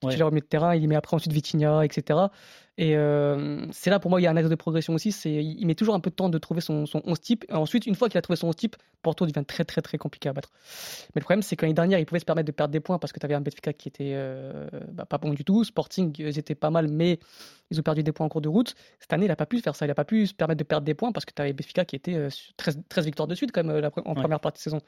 titulaire 0.00 0.28
au 0.28 0.30
milieu 0.30 0.40
de 0.42 0.46
terrain, 0.46 0.74
il 0.74 0.88
met 0.88 0.94
après 0.96 1.14
ensuite 1.16 1.32
Vitinha, 1.32 1.84
etc. 1.84 2.18
Et 2.82 2.96
euh, 2.96 3.66
c'est 3.72 3.90
là, 3.90 3.98
pour 4.00 4.10
moi, 4.10 4.22
il 4.22 4.24
y 4.24 4.26
a 4.26 4.30
un 4.30 4.36
axe 4.38 4.48
de 4.48 4.54
progression 4.54 4.94
aussi. 4.94 5.12
C'est, 5.12 5.34
il 5.34 5.66
met 5.66 5.74
toujours 5.74 5.94
un 5.94 6.00
peu 6.00 6.08
de 6.08 6.14
temps 6.14 6.30
de 6.30 6.38
trouver 6.38 6.62
son, 6.62 6.86
son 6.86 7.02
11 7.04 7.20
type. 7.20 7.44
Et 7.50 7.52
ensuite, 7.52 7.84
une 7.84 7.94
fois 7.94 8.08
qu'il 8.08 8.16
a 8.16 8.22
trouvé 8.22 8.38
son 8.38 8.48
11 8.48 8.56
type, 8.56 8.76
Porto 9.02 9.26
devient 9.26 9.44
très, 9.46 9.66
très, 9.66 9.82
très 9.82 9.98
compliqué 9.98 10.30
à 10.30 10.32
battre. 10.32 10.48
Mais 11.14 11.20
le 11.20 11.24
problème, 11.24 11.42
c'est 11.42 11.56
que 11.56 11.66
l'année 11.66 11.74
dernière, 11.74 11.98
il 11.98 12.06
pouvait 12.06 12.20
se 12.20 12.24
permettre 12.24 12.46
de 12.46 12.52
perdre 12.52 12.72
des 12.72 12.80
points 12.80 12.98
parce 12.98 13.12
que 13.12 13.20
tu 13.20 13.26
avais 13.26 13.34
un 13.34 13.42
Benfica 13.42 13.74
qui 13.74 13.88
était 13.88 14.12
euh, 14.14 14.66
bah, 14.92 15.04
pas 15.04 15.18
bon 15.18 15.34
du 15.34 15.44
tout. 15.44 15.62
Sporting, 15.62 16.14
ils 16.18 16.38
étaient 16.38 16.54
pas 16.54 16.70
mal, 16.70 16.88
mais 16.88 17.18
ils 17.70 17.78
ont 17.78 17.82
perdu 17.82 18.02
des 18.02 18.12
points 18.12 18.24
en 18.24 18.30
cours 18.30 18.40
de 18.40 18.48
route. 18.48 18.74
Cette 18.98 19.12
année, 19.12 19.26
il 19.26 19.28
n'a 19.28 19.36
pas 19.36 19.44
pu 19.44 19.60
faire 19.60 19.76
ça. 19.76 19.84
Il 19.84 19.88
n'a 19.88 19.94
pas 19.94 20.06
pu 20.06 20.26
se 20.26 20.32
permettre 20.32 20.58
de 20.60 20.64
perdre 20.64 20.86
des 20.86 20.94
points 20.94 21.12
parce 21.12 21.26
que 21.26 21.34
tu 21.34 21.42
avais 21.42 21.52
Benfica 21.52 21.84
qui 21.84 21.96
était 21.96 22.14
euh, 22.14 22.30
sur 22.30 22.54
13, 22.56 22.78
13 22.88 23.04
victoires 23.04 23.28
de 23.28 23.34
suite, 23.34 23.54
même, 23.56 23.68
euh, 23.68 23.90
en 24.06 24.14
Ouais. 24.14 24.20
première 24.22 24.40
partie 24.40 24.60
de 24.60 24.62
saison. 24.62 24.80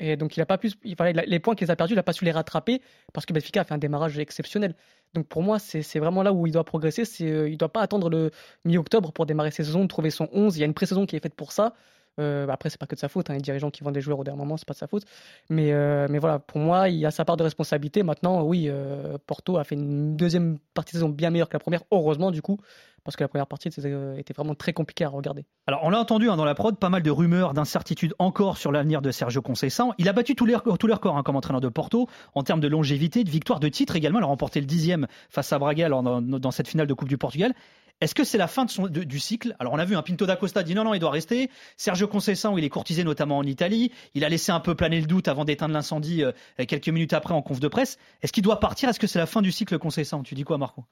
Et 0.00 0.16
donc, 0.16 0.36
il 0.36 0.40
a 0.40 0.46
pas 0.46 0.58
pu, 0.58 0.72
il 0.84 0.96
fallait, 0.96 1.24
les 1.26 1.38
points 1.38 1.54
qu'il 1.54 1.70
a 1.70 1.76
perdus, 1.76 1.92
il 1.94 1.96
n'a 1.96 2.02
pas 2.02 2.12
su 2.12 2.24
les 2.24 2.32
rattraper 2.32 2.80
parce 3.12 3.26
que 3.26 3.32
Benfica 3.32 3.60
a 3.60 3.64
fait 3.64 3.74
un 3.74 3.78
démarrage 3.78 4.18
exceptionnel. 4.18 4.74
Donc, 5.14 5.28
pour 5.28 5.42
moi, 5.42 5.58
c'est 5.58 5.98
vraiment 5.98 6.22
là 6.22 6.32
où 6.32 6.46
il 6.46 6.52
doit 6.52 6.64
progresser. 6.64 7.02
Euh, 7.22 7.48
il 7.48 7.52
ne 7.52 7.56
doit 7.56 7.72
pas 7.72 7.82
attendre 7.82 8.10
le 8.10 8.30
mi-octobre 8.64 9.12
pour 9.12 9.26
démarrer 9.26 9.50
ses 9.50 9.64
saisons, 9.64 9.86
trouver 9.86 10.10
son 10.10 10.28
11. 10.32 10.56
Il 10.56 10.60
y 10.60 10.62
a 10.62 10.66
une 10.66 10.74
pré-saison 10.74 11.06
qui 11.06 11.16
est 11.16 11.20
faite 11.20 11.34
pour 11.34 11.52
ça. 11.52 11.74
Euh, 12.20 12.46
après, 12.48 12.68
c'est 12.70 12.78
pas 12.78 12.86
que 12.86 12.94
de 12.94 13.00
sa 13.00 13.08
faute. 13.08 13.30
Hein, 13.30 13.34
les 13.34 13.40
dirigeants 13.40 13.70
qui 13.70 13.82
vendent 13.82 13.94
des 13.94 14.00
joueurs 14.00 14.18
au 14.18 14.24
dernier 14.24 14.38
moment, 14.38 14.56
c'est 14.56 14.66
pas 14.66 14.74
de 14.74 14.78
sa 14.78 14.86
faute. 14.86 15.04
Mais, 15.48 15.72
euh, 15.72 16.06
mais 16.10 16.18
voilà, 16.18 16.38
pour 16.38 16.58
moi, 16.58 16.88
il 16.88 17.04
a 17.06 17.10
sa 17.10 17.24
part 17.24 17.36
de 17.36 17.42
responsabilité. 17.42 18.02
Maintenant, 18.02 18.42
oui, 18.42 18.66
euh, 18.68 19.16
Porto 19.26 19.56
a 19.56 19.64
fait 19.64 19.74
une 19.74 20.16
deuxième 20.16 20.58
partie 20.74 20.92
de 20.92 20.98
saison 20.98 21.08
bien 21.08 21.30
meilleure 21.30 21.48
que 21.48 21.54
la 21.54 21.60
première. 21.60 21.82
Heureusement, 21.90 22.30
du 22.30 22.42
coup, 22.42 22.58
parce 23.04 23.16
que 23.16 23.24
la 23.24 23.28
première 23.28 23.46
partie 23.46 23.70
c'était- 23.72 24.18
était 24.18 24.34
vraiment 24.34 24.54
très 24.54 24.72
compliquée 24.72 25.04
à 25.04 25.08
regarder. 25.08 25.44
Alors, 25.66 25.80
on 25.82 25.90
l'a 25.90 25.98
entendu 25.98 26.28
hein, 26.28 26.36
dans 26.36 26.44
la 26.44 26.54
prod, 26.54 26.78
pas 26.78 26.88
mal 26.88 27.02
de 27.02 27.10
rumeurs, 27.10 27.54
d'incertitudes 27.54 28.14
encore 28.18 28.58
sur 28.58 28.70
l'avenir 28.72 29.02
de 29.02 29.10
Sergio 29.10 29.42
Conceição. 29.42 29.92
Il 29.98 30.08
a 30.08 30.12
battu 30.12 30.34
tous 30.34 30.46
les 30.46 30.56
tous 30.78 30.88
hein, 30.92 31.22
comme 31.24 31.36
entraîneur 31.36 31.60
de 31.60 31.68
Porto 31.68 32.08
en 32.34 32.42
termes 32.42 32.60
de 32.60 32.68
longévité, 32.68 33.24
de 33.24 33.30
victoire, 33.30 33.58
de 33.58 33.68
titre 33.68 33.96
également. 33.96 34.20
Il 34.20 34.22
a 34.22 34.26
remporté 34.26 34.60
le 34.60 34.66
dixième 34.66 35.06
face 35.30 35.52
à 35.52 35.58
Braga 35.58 35.88
dans 35.88 36.50
cette 36.50 36.68
finale 36.68 36.86
de 36.86 36.94
Coupe 36.94 37.08
du 37.08 37.18
Portugal. 37.18 37.54
Est-ce 38.02 38.14
que 38.14 38.24
c'est 38.24 38.36
la 38.38 38.48
fin 38.48 38.64
de 38.64 38.70
son, 38.70 38.88
de- 38.88 39.04
du 39.04 39.18
cycle? 39.18 39.54
Alors, 39.58 39.72
on 39.72 39.78
a 39.78 39.84
vu 39.84 39.96
un 39.96 40.02
Pinto 40.02 40.26
da 40.26 40.36
Costa 40.36 40.62
dit 40.62 40.74
non, 40.74 40.84
non, 40.84 40.92
il 40.94 40.98
doit 40.98 41.10
rester. 41.10 41.50
Sergio 41.76 42.08
Conceição, 42.08 42.58
il 42.58 42.64
est 42.64 42.68
courtisé 42.68 43.04
notamment 43.04 43.38
en 43.38 43.44
Italie. 43.44 43.92
Il 44.14 44.24
a 44.24 44.28
laissé 44.28 44.50
un 44.52 44.60
peu 44.60 44.74
planer 44.74 45.00
le 45.00 45.06
doute 45.06 45.28
avant 45.28 45.44
d'éteindre 45.44 45.72
l'incendie 45.74 46.24
euh, 46.24 46.32
quelques 46.66 46.88
minutes 46.88 47.12
après 47.12 47.32
en 47.34 47.42
conf 47.42 47.60
de 47.60 47.68
presse. 47.68 47.98
Est-ce 48.22 48.32
qu'il 48.32 48.42
doit 48.42 48.60
partir? 48.60 48.88
Est-ce 48.88 49.00
que 49.00 49.06
c'est 49.06 49.18
la 49.20 49.26
fin 49.26 49.40
du 49.40 49.52
cycle 49.52 49.78
Conceição? 49.78 50.22
Tu 50.22 50.34
dis 50.34 50.44
quoi, 50.44 50.58
Marco? 50.58 50.84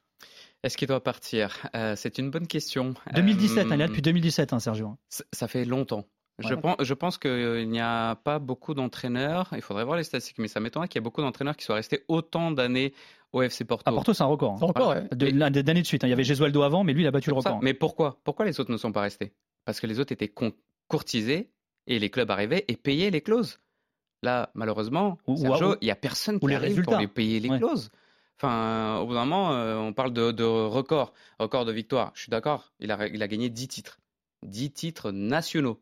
Est-ce 0.62 0.77
qu'il 0.77 0.88
doit 0.88 1.03
partir? 1.03 1.57
Euh, 1.75 1.94
C'est 1.96 2.18
une 2.18 2.31
bonne 2.31 2.46
question. 2.46 2.94
2017, 3.14 3.59
hein, 3.59 3.66
il 3.68 3.73
est 3.73 3.77
là 3.79 3.85
Euh, 3.85 3.88
depuis 3.88 4.03
2017, 4.03 4.53
hein, 4.53 4.61
Sergio. 4.61 4.96
Ça 5.33 5.49
fait 5.49 5.64
longtemps. 5.64 6.05
Je, 6.38 6.55
pense, 6.55 6.77
je 6.81 6.94
pense 6.94 7.18
qu'il 7.18 7.68
n'y 7.68 7.81
a 7.81 8.14
pas 8.14 8.38
beaucoup 8.38 8.73
d'entraîneurs, 8.73 9.51
il 9.55 9.61
faudrait 9.61 9.85
voir 9.85 9.99
les 9.99 10.05
statistiques, 10.05 10.38
mais 10.38 10.49
ça 10.49 10.59
m'étonnerait 10.59 10.88
qu'il 10.88 10.99
y 10.99 11.03
ait 11.03 11.05
beaucoup 11.05 11.20
d'entraîneurs 11.20 11.55
qui 11.55 11.66
soient 11.66 11.75
restés 11.75 12.03
autant 12.09 12.51
d'années 12.51 12.94
au 13.33 13.43
FC 13.43 13.64
Porto. 13.64 13.88
À 13.88 13.93
Porto, 13.95 14.12
c'est 14.14 14.23
un 14.23 14.27
record. 14.27 14.55
hein. 14.55 14.59
Encore, 14.66 14.90
ouais. 14.90 15.09
De- 15.12 15.61
d'années 15.62 15.83
de 15.83 15.87
suite. 15.87 16.05
hein. 16.05 16.07
Il 16.09 16.11
y 16.11 16.12
avait 16.12 16.25
Gesualdo 16.25 16.62
avant, 16.62 16.85
mais 16.85 16.93
lui, 16.93 17.03
il 17.03 17.07
a 17.07 17.11
battu 17.11 17.31
le 17.31 17.37
record. 17.37 17.61
Mais 17.62 17.75
pourquoi? 17.75 18.19
Pourquoi 18.25 18.45
les 18.47 18.59
autres 18.61 18.71
ne 18.73 18.77
sont 18.77 18.93
pas 18.93 19.03
restés? 19.03 19.33
Parce 19.64 19.81
que 19.81 19.87
les 19.87 20.01
autres 20.01 20.12
étaient 20.12 20.29
con- 20.29 20.53
courtisés 20.88 21.51
et 21.87 21.99
les 21.99 22.11
clubs 22.11 22.31
arrivaient 22.31 22.64
et 22.69 22.77
payaient 22.77 23.11
les 23.11 23.21
clauses. 23.21 23.59
Là, 24.23 24.51
malheureusement, 24.55 25.19
Ou- 25.27 25.37
Sergio, 25.37 25.77
il 25.81 25.85
n'y 25.87 25.90
a 25.90 25.97
personne 25.97 26.37
ou 26.37 26.40
qui 26.40 26.47
les 26.49 26.55
arrive 26.55 26.69
résultats. 26.71 26.90
pour 26.93 27.01
lui 27.01 27.07
payer 27.09 27.40
les 27.40 27.49
Ouais. 27.49 27.59
clauses. 27.59 27.90
Enfin, 28.37 28.99
au 29.01 29.07
bout 29.07 29.14
d'un 29.14 29.25
moment, 29.25 29.53
euh, 29.53 29.77
on 29.79 29.93
parle 29.93 30.12
de, 30.12 30.31
de 30.33 30.45
record, 30.45 31.12
record 31.38 31.64
de 31.66 31.73
victoire. 31.73 32.11
Je 32.14 32.23
suis 32.23 32.31
d'accord, 32.31 32.73
il 32.81 32.90
a, 32.90 33.07
il 33.09 33.23
a 33.23 33.29
gagné 33.29 33.49
10 33.51 33.69
titres. 33.69 33.99
10 34.47 34.71
titres 34.73 35.11
nationaux. 35.11 35.79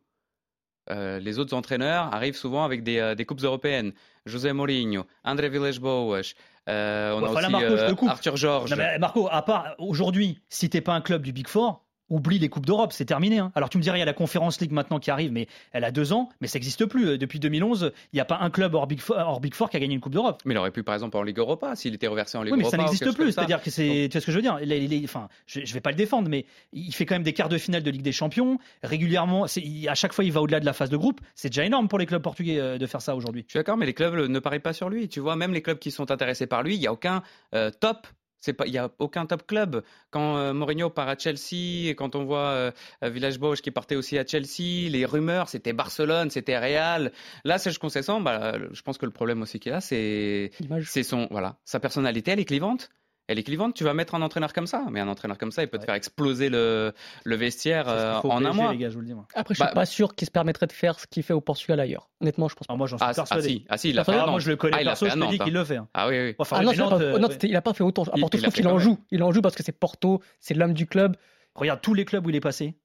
Euh, 0.91 1.19
les 1.19 1.39
autres 1.39 1.55
entraîneurs 1.55 2.13
arrivent 2.15 2.37
souvent 2.37 2.65
avec 2.65 2.83
des, 2.83 2.99
euh, 2.99 3.15
des 3.15 3.25
coupes 3.25 3.43
européennes. 3.43 3.93
José 4.27 4.53
Mourinho, 4.53 5.05
André 5.25 5.49
Villas-Boas, 5.49 6.35
euh, 6.69 7.13
on 7.13 7.23
Ouais, 7.23 7.29
a 7.29 7.31
aussi 7.31 7.51
Marco. 7.51 8.09
Arthur 8.09 8.37
Georges. 8.37 8.75
Marco, 9.01 9.29
à 9.31 9.43
part 9.43 9.75
aujourd'hui, 9.79 10.41
si 10.49 10.69
t'es 10.69 10.81
pas 10.81 10.95
un 10.95 11.01
club 11.01 11.23
du 11.23 11.33
Big 11.33 11.49
Four, 11.49 11.85
oublie 12.11 12.39
les 12.39 12.49
Coupes 12.49 12.67
d'Europe, 12.67 12.93
c'est 12.93 13.05
terminé. 13.05 13.39
hein. 13.39 13.53
Alors 13.55 13.69
tu 13.71 13.79
me 13.79 13.83
dirais, 13.83 13.97
il 13.99 14.01
y 14.01 14.03
a 14.03 14.07
la 14.07 14.13
Conférence 14.13 14.61
League 14.61 14.73
maintenant 14.73 14.99
qui 14.99 15.11
arrive, 15.11 15.33
mais 15.33 15.47
elle 15.73 15.85
a 15.85 15.91
deux 15.91 16.13
ans, 16.13 16.29
mais 16.41 16.47
ça 16.49 16.59
n'existe 16.59 16.87
plus. 16.87 17.09
Euh, 17.11 17.19
Depuis 17.19 17.39
2011, 17.39 17.93
il 18.13 18.17
n'y 18.17 18.21
a 18.21 18.25
pas 18.25 18.39
un 18.41 18.51
club 18.51 18.75
hors 18.75 18.87
Big, 18.87 19.01
Four, 19.01 19.17
hors 19.19 19.41
Big 19.41 19.55
Four 19.55 19.71
qui 19.71 19.77
a 19.77 19.81
gagné 19.81 19.95
une 19.95 20.01
Coupe 20.01 20.13
d'Europe. 20.13 20.41
Mais 20.45 20.55
il 20.55 20.59
aurait 20.59 20.71
pu, 20.71 20.83
par 20.83 20.95
exemple, 20.95 21.17
en 21.17 21.23
Ligue 21.23 21.39
Europa, 21.39 21.75
s'il 21.77 21.95
était 21.95 22.07
reversé 22.07 22.39
en 22.39 22.43
Ligue 22.43 22.53
Oui, 22.53 22.59
mais 22.59 22.65
Europa. 22.65 22.77
ça 22.77 22.83
ou 22.83 22.87
n'existe 22.87 23.15
plus. 23.15 23.33
ça. 23.33 23.41
C'est-à-dire 23.41 23.63
que 23.63 23.71
c'est, 23.71 24.09
tu 24.11 24.17
vois 24.17 24.21
ce 24.21 24.27
que 24.27 24.33
je 24.33 24.37
veux 24.37 24.43
dire? 24.43 24.59
Enfin, 25.05 25.29
je, 25.47 25.61
je 25.65 25.75
vais 25.75 25.81
pas 25.81 25.91
le 25.91 25.97
défendre, 25.97 26.29
mais 26.29 26.47
il 26.73 26.93
fait 26.95 27.05
quand 27.07 27.15
même 27.15 27.23
des 27.23 27.33
quarts 27.33 27.49
de 27.49 27.59
finale 27.59 27.83
de 27.83 27.91
Ligue 27.91 28.03
des 28.03 28.13
Champions 28.13 28.59
régulièrement. 28.83 29.47
Il- 29.57 29.89
à 29.89 29.95
chaque 29.95 30.13
fois, 30.13 30.25
il 30.25 30.33
va 30.33 30.41
au-delà 30.43 30.61
de 30.61 30.67
la 30.67 30.73
phase 30.73 30.91
de 30.91 30.97
groupe. 30.97 31.21
C'est 31.35 31.49
déjà 31.49 31.65
énorme 31.65 31.89
pour 31.89 31.99
les 31.99 32.07
clubs 32.07 32.23
portugais 32.23 32.59
euh, 32.59 32.79
de 32.79 32.87
faire 32.87 33.03
ça 33.03 33.15
aujourd'hui. 33.17 33.45
Je 33.47 33.53
suis 33.53 33.59
d'accord, 33.59 33.77
mais 33.77 33.87
les 33.87 33.95
clubs 33.95 34.15
ne 34.15 34.39
parient 34.39 34.61
pas 34.61 34.73
sur 34.73 34.89
lui. 34.89 35.09
Tu 35.09 35.21
vois, 35.21 35.37
même 35.37 35.53
les 35.53 35.63
clubs 35.63 35.79
qui 35.79 35.91
sont 35.91 36.11
intéressés 36.11 36.47
par 36.47 36.63
lui, 36.63 36.75
il 36.75 36.81
n'y 36.81 36.87
a 36.87 36.93
aucun 36.93 37.23
euh, 37.55 37.71
top. 37.71 38.07
C'est 38.41 38.53
pas, 38.53 38.67
il 38.67 38.73
y 38.73 38.79
a 38.79 38.91
aucun 38.99 39.27
top 39.27 39.47
club. 39.47 39.83
Quand 40.11 40.37
euh, 40.37 40.53
Mourinho 40.53 40.91
part 40.91 41.09
à 41.09 41.17
Chelsea 41.19 41.89
et 41.89 41.95
quand 41.97 42.15
on 42.15 42.25
voit 42.25 42.51
euh, 42.51 42.71
euh, 43.03 43.11
Villas-Boas 43.11 43.57
qui 43.57 43.71
partait 43.71 43.97
aussi 43.97 44.19
à 44.19 44.27
Chelsea, 44.27 44.89
les 44.91 45.05
rumeurs 45.05 45.49
c'était 45.49 45.73
Barcelone, 45.73 46.31
c'était 46.31 46.59
Real. 46.59 47.13
Là, 47.45 47.59
Serge 47.59 47.79
Conceição, 47.79 48.21
bah, 48.21 48.55
je 48.73 48.83
pense 48.83 48.99
que 48.99 49.07
le 49.07 49.13
problème 49.13 49.43
aussi 49.43 49.59
qu'il 49.59 49.73
a, 49.73 49.81
c'est 49.81 50.51
c'est 50.85 51.03
son 51.03 51.27
voilà, 51.31 51.59
sa 51.65 51.81
personnalité, 51.81 52.33
elle 52.33 52.41
est 52.41 52.45
clivante. 52.45 52.91
Elle 53.29 53.39
est 53.39 53.43
clivante. 53.43 53.75
Tu 53.75 53.85
vas 53.85 53.93
mettre 53.95 54.15
un 54.15 54.23
entraîneur 54.23 54.53
comme 54.55 54.67
ça, 54.67 54.85
mais 54.91 55.01
un 55.01 55.07
entraîneur 55.09 55.37
comme 55.39 55.53
ça, 55.53 55.63
il 55.63 55.69
peut 55.69 55.79
te 55.79 55.85
faire 55.85 55.95
exploser 55.95 56.49
le, 56.49 56.93
le 57.25 57.37
vestiaire 57.37 57.85
euh, 57.89 58.15
en 58.25 58.43
un 58.45 58.53
mois. 58.55 58.73
les 58.73 58.79
gars, 58.79 58.89
je 58.89 58.95
vous 58.95 59.01
le 59.03 59.07
dis. 59.07 59.15
moi. 59.15 59.27
Après, 59.35 59.55
je 59.55 59.61
Bah- 59.61 59.67
suis 59.67 59.75
pas 59.75 59.85
sûr 59.87 60.15
qu'il 60.15 60.27
se 60.27 60.31
permettrait 60.33 60.67
de 60.67 60.73
faire 60.73 60.99
ce 60.99 61.07
qu'il 61.07 61.23
fait 61.23 61.35
au 61.35 61.41
Portugal 61.43 61.79
ailleurs. 61.79 62.09
Honnêtement, 62.23 62.49
je 62.49 62.55
pense 62.57 62.67
pas. 62.67 62.73
Alors 62.73 62.79
moi, 62.79 62.87
j'en 62.87 62.97
suis 62.97 63.05
Ah, 63.07 63.11
ah, 63.11 63.15
persuadé. 63.15 63.49
si, 63.49 63.65
ah 63.69 63.77
si, 63.77 63.91
il 63.91 63.95
l'a 63.97 64.05
fait. 64.05 64.13
Ah, 64.15 64.25
à 64.25 64.27
moi, 64.27 64.41
je 64.41 64.49
le 64.51 64.57
connais 64.57 64.77
Ah, 64.79 64.81
il 64.81 64.87
perso, 64.87 65.05
fait 65.07 65.13
je 65.13 65.17
te 65.21 65.31
dis 65.31 65.39
qu'il 65.39 65.55
hein. 65.57 65.61
le 65.61 65.65
fait. 65.65 65.77
hein. 65.77 65.89
Ah 65.95 66.09
oui, 66.09 66.19
oui. 66.19 66.35
Enfin, 66.39 66.57
Ah 66.61 66.63
non, 66.63 66.73
pas- 66.73 66.97
euh, 67.01 67.29
c'était- 67.31 67.49
il 67.49 67.57
a 67.57 67.61
pas 67.63 67.75
fait 67.75 67.85
autant. 67.85 68.03
À 68.05 68.13
Il- 68.17 68.21
Porto, 68.21 68.37
il 68.37 68.41
je 68.41 68.45
trouve 68.45 68.55
qu'il 68.55 68.69
en 68.69 68.79
joue. 68.79 68.99
Il 69.11 69.23
en 69.23 69.31
joue 69.31 69.43
parce 69.43 69.55
que 69.55 69.63
c'est 69.63 69.73
Porto, 69.79 70.23
c'est 70.41 70.55
l'âme 70.55 70.73
du 70.73 70.87
club. 70.87 71.15
Regarde 71.55 71.81
tous 71.83 71.93
les 71.95 72.05
clubs 72.07 72.25
où 72.27 72.31
il 72.31 72.37
est 72.37 72.41
passé. 72.41 72.77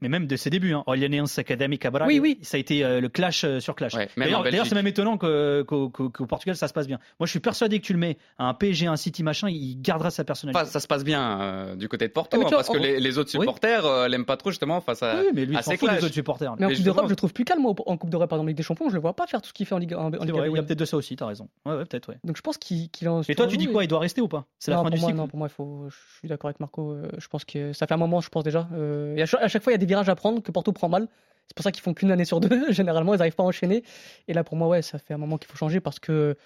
Mais 0.00 0.08
même 0.08 0.26
de 0.26 0.36
ses 0.36 0.50
débuts, 0.50 0.74
hein. 0.74 0.82
Orléans 0.86 1.24
Academy 1.36 1.78
Cabral, 1.78 2.08
Oui, 2.08 2.18
oui. 2.18 2.38
ça 2.42 2.56
a 2.56 2.60
été 2.60 2.84
euh, 2.84 3.00
le 3.00 3.08
clash 3.08 3.44
euh, 3.44 3.60
sur 3.60 3.74
clash. 3.74 3.94
Ouais, 3.94 4.08
D'ailleurs, 4.16 4.66
c'est 4.66 4.74
même 4.74 4.86
étonnant 4.86 5.16
que- 5.18 5.62
qu'au 5.62 5.88
Portugal 6.26 6.56
ça 6.56 6.68
se 6.68 6.72
passe 6.72 6.86
bien. 6.86 6.98
Moi, 7.18 7.26
je 7.26 7.30
suis 7.30 7.40
persuadé 7.40 7.80
que 7.80 7.84
tu 7.86 7.92
le 7.92 7.98
mets 7.98 8.18
à 8.38 8.48
un 8.48 8.54
PSG, 8.54 8.86
un 8.86 8.96
City, 8.96 9.22
machin, 9.22 9.48
il 9.48 9.80
gardera 9.80 10.10
sa 10.10 10.24
personnalité. 10.24 10.60
Enfin, 10.60 10.70
ça 10.70 10.80
se 10.80 10.86
passe 10.86 11.04
bien 11.04 11.40
euh, 11.40 11.76
du 11.76 11.88
côté 11.88 12.06
de 12.08 12.12
Porto, 12.12 12.36
Ah, 12.40 12.46
hein, 12.46 12.50
parce 12.50 12.68
que 12.68 12.78
les, 12.78 13.00
les 13.00 13.18
autres 13.18 13.30
Oui. 13.34 13.40
supporters 13.40 13.84
euh, 13.86 14.08
l'aiment 14.08 14.24
pas 14.26 14.36
trop 14.36 14.50
justement 14.50 14.80
face 14.80 15.02
à, 15.02 15.16
oui, 15.20 15.26
mais 15.34 15.44
lui, 15.44 15.54
il 15.54 15.58
à 15.58 15.62
s'en 15.62 15.76
fout 15.76 15.90
des 15.90 16.04
autres 16.04 16.14
supporters. 16.14 16.54
Mais 16.58 16.66
en 16.66 16.68
Coupe 16.70 16.82
d'Europe, 16.82 17.04
je 17.06 17.10
le 17.10 17.16
trouve 17.16 17.32
plus 17.32 17.44
calme 17.44 17.64
au- 17.66 17.74
en 17.86 17.96
Coupe 17.96 18.10
d'Europe, 18.10 18.28
par 18.28 18.36
exemple, 18.38 18.48
Ligue 18.48 18.56
des 18.56 18.62
Champions. 18.62 18.88
Je 18.88 18.94
le 18.94 19.00
vois 19.00 19.14
pas 19.14 19.26
faire 19.26 19.40
tout 19.42 19.48
ce 19.48 19.52
qu'il 19.54 19.66
fait 19.66 19.74
en 19.74 19.78
Ligue, 19.78 19.94
en, 19.94 20.06
en 20.06 20.10
Ligue 20.10 20.30
vrai, 20.34 20.48
il 20.50 20.56
y 20.56 20.58
a 20.58 20.62
peut-être 20.62 20.78
de 20.78 20.84
ça 20.84 20.96
aussi, 20.96 21.16
t'as 21.16 21.26
raison. 21.26 21.48
Ouais, 21.64 21.74
ouais, 21.74 21.84
peut-être, 21.84 22.08
ouais. 22.08 22.18
Donc 22.24 22.36
je 22.36 22.42
pense 22.42 22.58
qu'il 22.58 22.90
qu'il 22.90 23.08
en. 23.08 23.22
Et 23.22 23.34
toi, 23.34 23.46
tu 23.46 23.56
dis 23.56 23.66
quoi 23.68 23.84
Il 23.84 23.88
doit 23.88 24.00
rester 24.00 24.20
ou 24.20 24.28
pas? 24.28 24.46
C'est 24.58 24.70
la 24.70 24.78
fin 24.82 24.90
du 24.90 24.98
moi, 25.00 25.08
cycle 25.10 25.16
non, 25.18 25.28
pour 25.28 25.38
moi, 25.38 25.48
il 25.50 25.54
faut. 25.54 25.86
Je 25.88 26.18
suis 26.18 26.28
d'accord 26.28 26.48
avec 26.48 26.60
Marco. 26.60 26.96
Je 27.18 27.28
pense 27.28 27.44
que 27.44 27.72
ça 27.72 27.86
fait 27.86 27.94
un 27.94 27.98
moment, 27.98 28.20
je 28.20 28.28
pense 28.28 28.44
déjà. 28.44 28.68
et 29.16 29.22
à, 29.22 29.26
chaque, 29.26 29.42
à 29.42 29.60
fois, 29.60 29.72
il 29.72 29.74
y 29.74 29.75
a 29.76 29.78
des 29.78 29.86
virages 29.86 30.08
à 30.08 30.14
prendre 30.14 30.42
que 30.42 30.50
Porto 30.50 30.72
prend 30.72 30.88
mal. 30.88 31.08
C'est 31.48 31.54
pour 31.54 31.62
ça 31.62 31.72
qu'ils 31.72 31.82
font 31.82 31.94
qu'une 31.94 32.10
année 32.10 32.24
sur 32.24 32.40
deux. 32.40 32.72
Généralement, 32.72 33.14
ils 33.14 33.18
n'arrivent 33.18 33.34
pas 33.34 33.44
à 33.44 33.46
enchaîner. 33.46 33.84
Et 34.28 34.34
là, 34.34 34.44
pour 34.44 34.56
moi, 34.56 34.68
ouais, 34.68 34.82
ça 34.82 34.98
fait 34.98 35.14
un 35.14 35.18
moment 35.18 35.38
qu'il 35.38 35.48
faut 35.48 35.56
changer 35.56 35.80
parce 35.80 35.98
que 35.98 36.36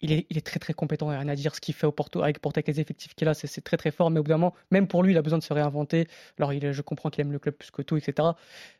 il 0.00 0.12
est, 0.12 0.26
il 0.30 0.38
est 0.38 0.46
très 0.46 0.58
très 0.60 0.72
compétent. 0.74 1.06
Il 1.06 1.10
n'y 1.10 1.16
a 1.16 1.20
rien 1.20 1.28
à 1.28 1.34
dire. 1.34 1.54
Ce 1.54 1.60
qu'il 1.60 1.74
fait 1.74 1.86
au 1.86 1.92
Porto 1.92 2.22
avec 2.22 2.38
Porto 2.40 2.58
avec 2.58 2.68
les 2.68 2.80
effectifs 2.80 3.14
qu'il 3.14 3.28
a, 3.28 3.34
c'est 3.34 3.60
très 3.62 3.76
très 3.76 3.90
fort. 3.90 4.10
Mais 4.10 4.20
au 4.20 4.22
bout 4.22 4.28
d'un 4.28 4.36
moment, 4.38 4.54
même 4.70 4.86
pour 4.86 5.02
lui, 5.02 5.12
il 5.12 5.18
a 5.18 5.22
besoin 5.22 5.38
de 5.38 5.42
se 5.44 5.52
réinventer. 5.52 6.06
Alors, 6.38 6.52
il, 6.52 6.72
je 6.72 6.82
comprends 6.82 7.10
qu'il 7.10 7.22
aime 7.22 7.32
le 7.32 7.38
club 7.38 7.54
plus 7.54 7.70
que 7.70 7.82
tout, 7.82 7.96
etc. 7.96 8.28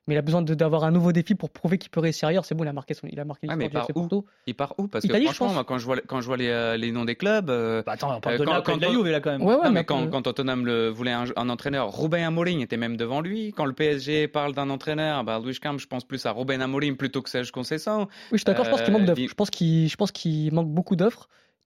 Mais 0.07 0.15
il 0.15 0.19
a 0.19 0.23
besoin 0.23 0.41
d'avoir 0.43 0.85
un 0.85 0.91
nouveau 0.91 1.13
défi 1.13 1.35
pour 1.35 1.51
prouver 1.51 1.77
qu'il 1.79 1.91
peut 1.91 2.01
réussir 2.01 2.29
ailleurs. 2.29 2.45
C'est 2.45 2.55
bon, 2.55 2.65
il 2.65 2.69
a 2.69 2.73
marqué 2.73 2.95
son, 2.95 3.07
il 3.11 3.19
a 3.21 3.25
marqué 3.25 3.47
mais 3.47 3.55
l'histoire 3.55 3.69
du 3.69 3.75
par 3.75 3.83
FC 3.85 3.93
Porto. 3.93 4.27
Il 4.47 4.55
part 4.55 4.75
où? 4.79 4.87
Parce 4.89 5.05
Italie, 5.05 5.25
que 5.27 5.31
je 5.31 5.37
franchement, 5.37 5.55
moi, 5.55 5.65
quand 5.65 5.79
je 5.79 5.85
vois, 5.85 5.97
quand 6.07 6.21
je 6.21 6.27
vois 6.27 6.37
les, 6.37 6.49
euh, 6.49 6.77
les 6.77 6.93
noms 6.93 7.05
des 7.05 7.17
clubs, 7.17 7.51
euh, 7.51 7.83
Bah 7.85 7.93
attends, 7.93 8.17
on 8.17 8.21
parle 8.21 8.37
Euh, 8.37 8.39
de 8.39 8.45
quand- 8.45 8.53
de 8.77 8.81
la 8.81 8.87
quand- 8.87 8.93
Juve 8.93 9.07
là 9.09 9.21
quand 9.21 9.31
même. 9.31 9.43
Ouais, 9.43 9.49
ouais, 9.49 9.57
non, 9.57 9.63
mais 9.65 9.81
mais 9.81 9.85
quand, 9.85 10.23
Tottenham 10.23 10.65
le, 10.65 10.89
voulait 10.89 11.13
un, 11.13 11.25
un 11.37 11.49
entraîneur, 11.51 11.93
Ruben 12.01 12.23
Amorim 12.23 12.61
était 12.61 12.77
même 12.79 12.97
devant 12.97 13.21
lui. 13.21 13.53
Quand 13.53 13.67
le 13.67 13.73
PSG 13.75 14.29
parle 14.29 14.55
d'un 14.55 14.71
entraîneur, 14.71 15.25
bah, 15.25 15.41
Luis 15.45 15.59
Camp, 15.59 15.77
je 15.79 15.87
pense 15.87 16.05
plus 16.05 16.25
à 16.27 16.33
Ruben 16.33 16.63
Amorim 16.63 16.97
plutôt 16.97 17.21
que 17.23 17.29
Serge 17.29 17.51
Conceição. 17.51 18.03
Oui, 18.03 18.07
je 18.33 18.37
suis 18.39 18.45
d'accord, 18.45 18.65
je 18.65 18.71
pense 18.71 18.83
qu'il 18.83 18.95
Euh, 18.95 18.99
manque 18.99 19.19
il- 19.19 19.29
Je 19.29 19.35
pense 19.35 19.51
qu'il 19.51 19.89
je 19.89 19.97
pense 19.97 20.13
qu'il 20.13 20.53
manque 20.55 20.69
beaucoup 20.69 20.97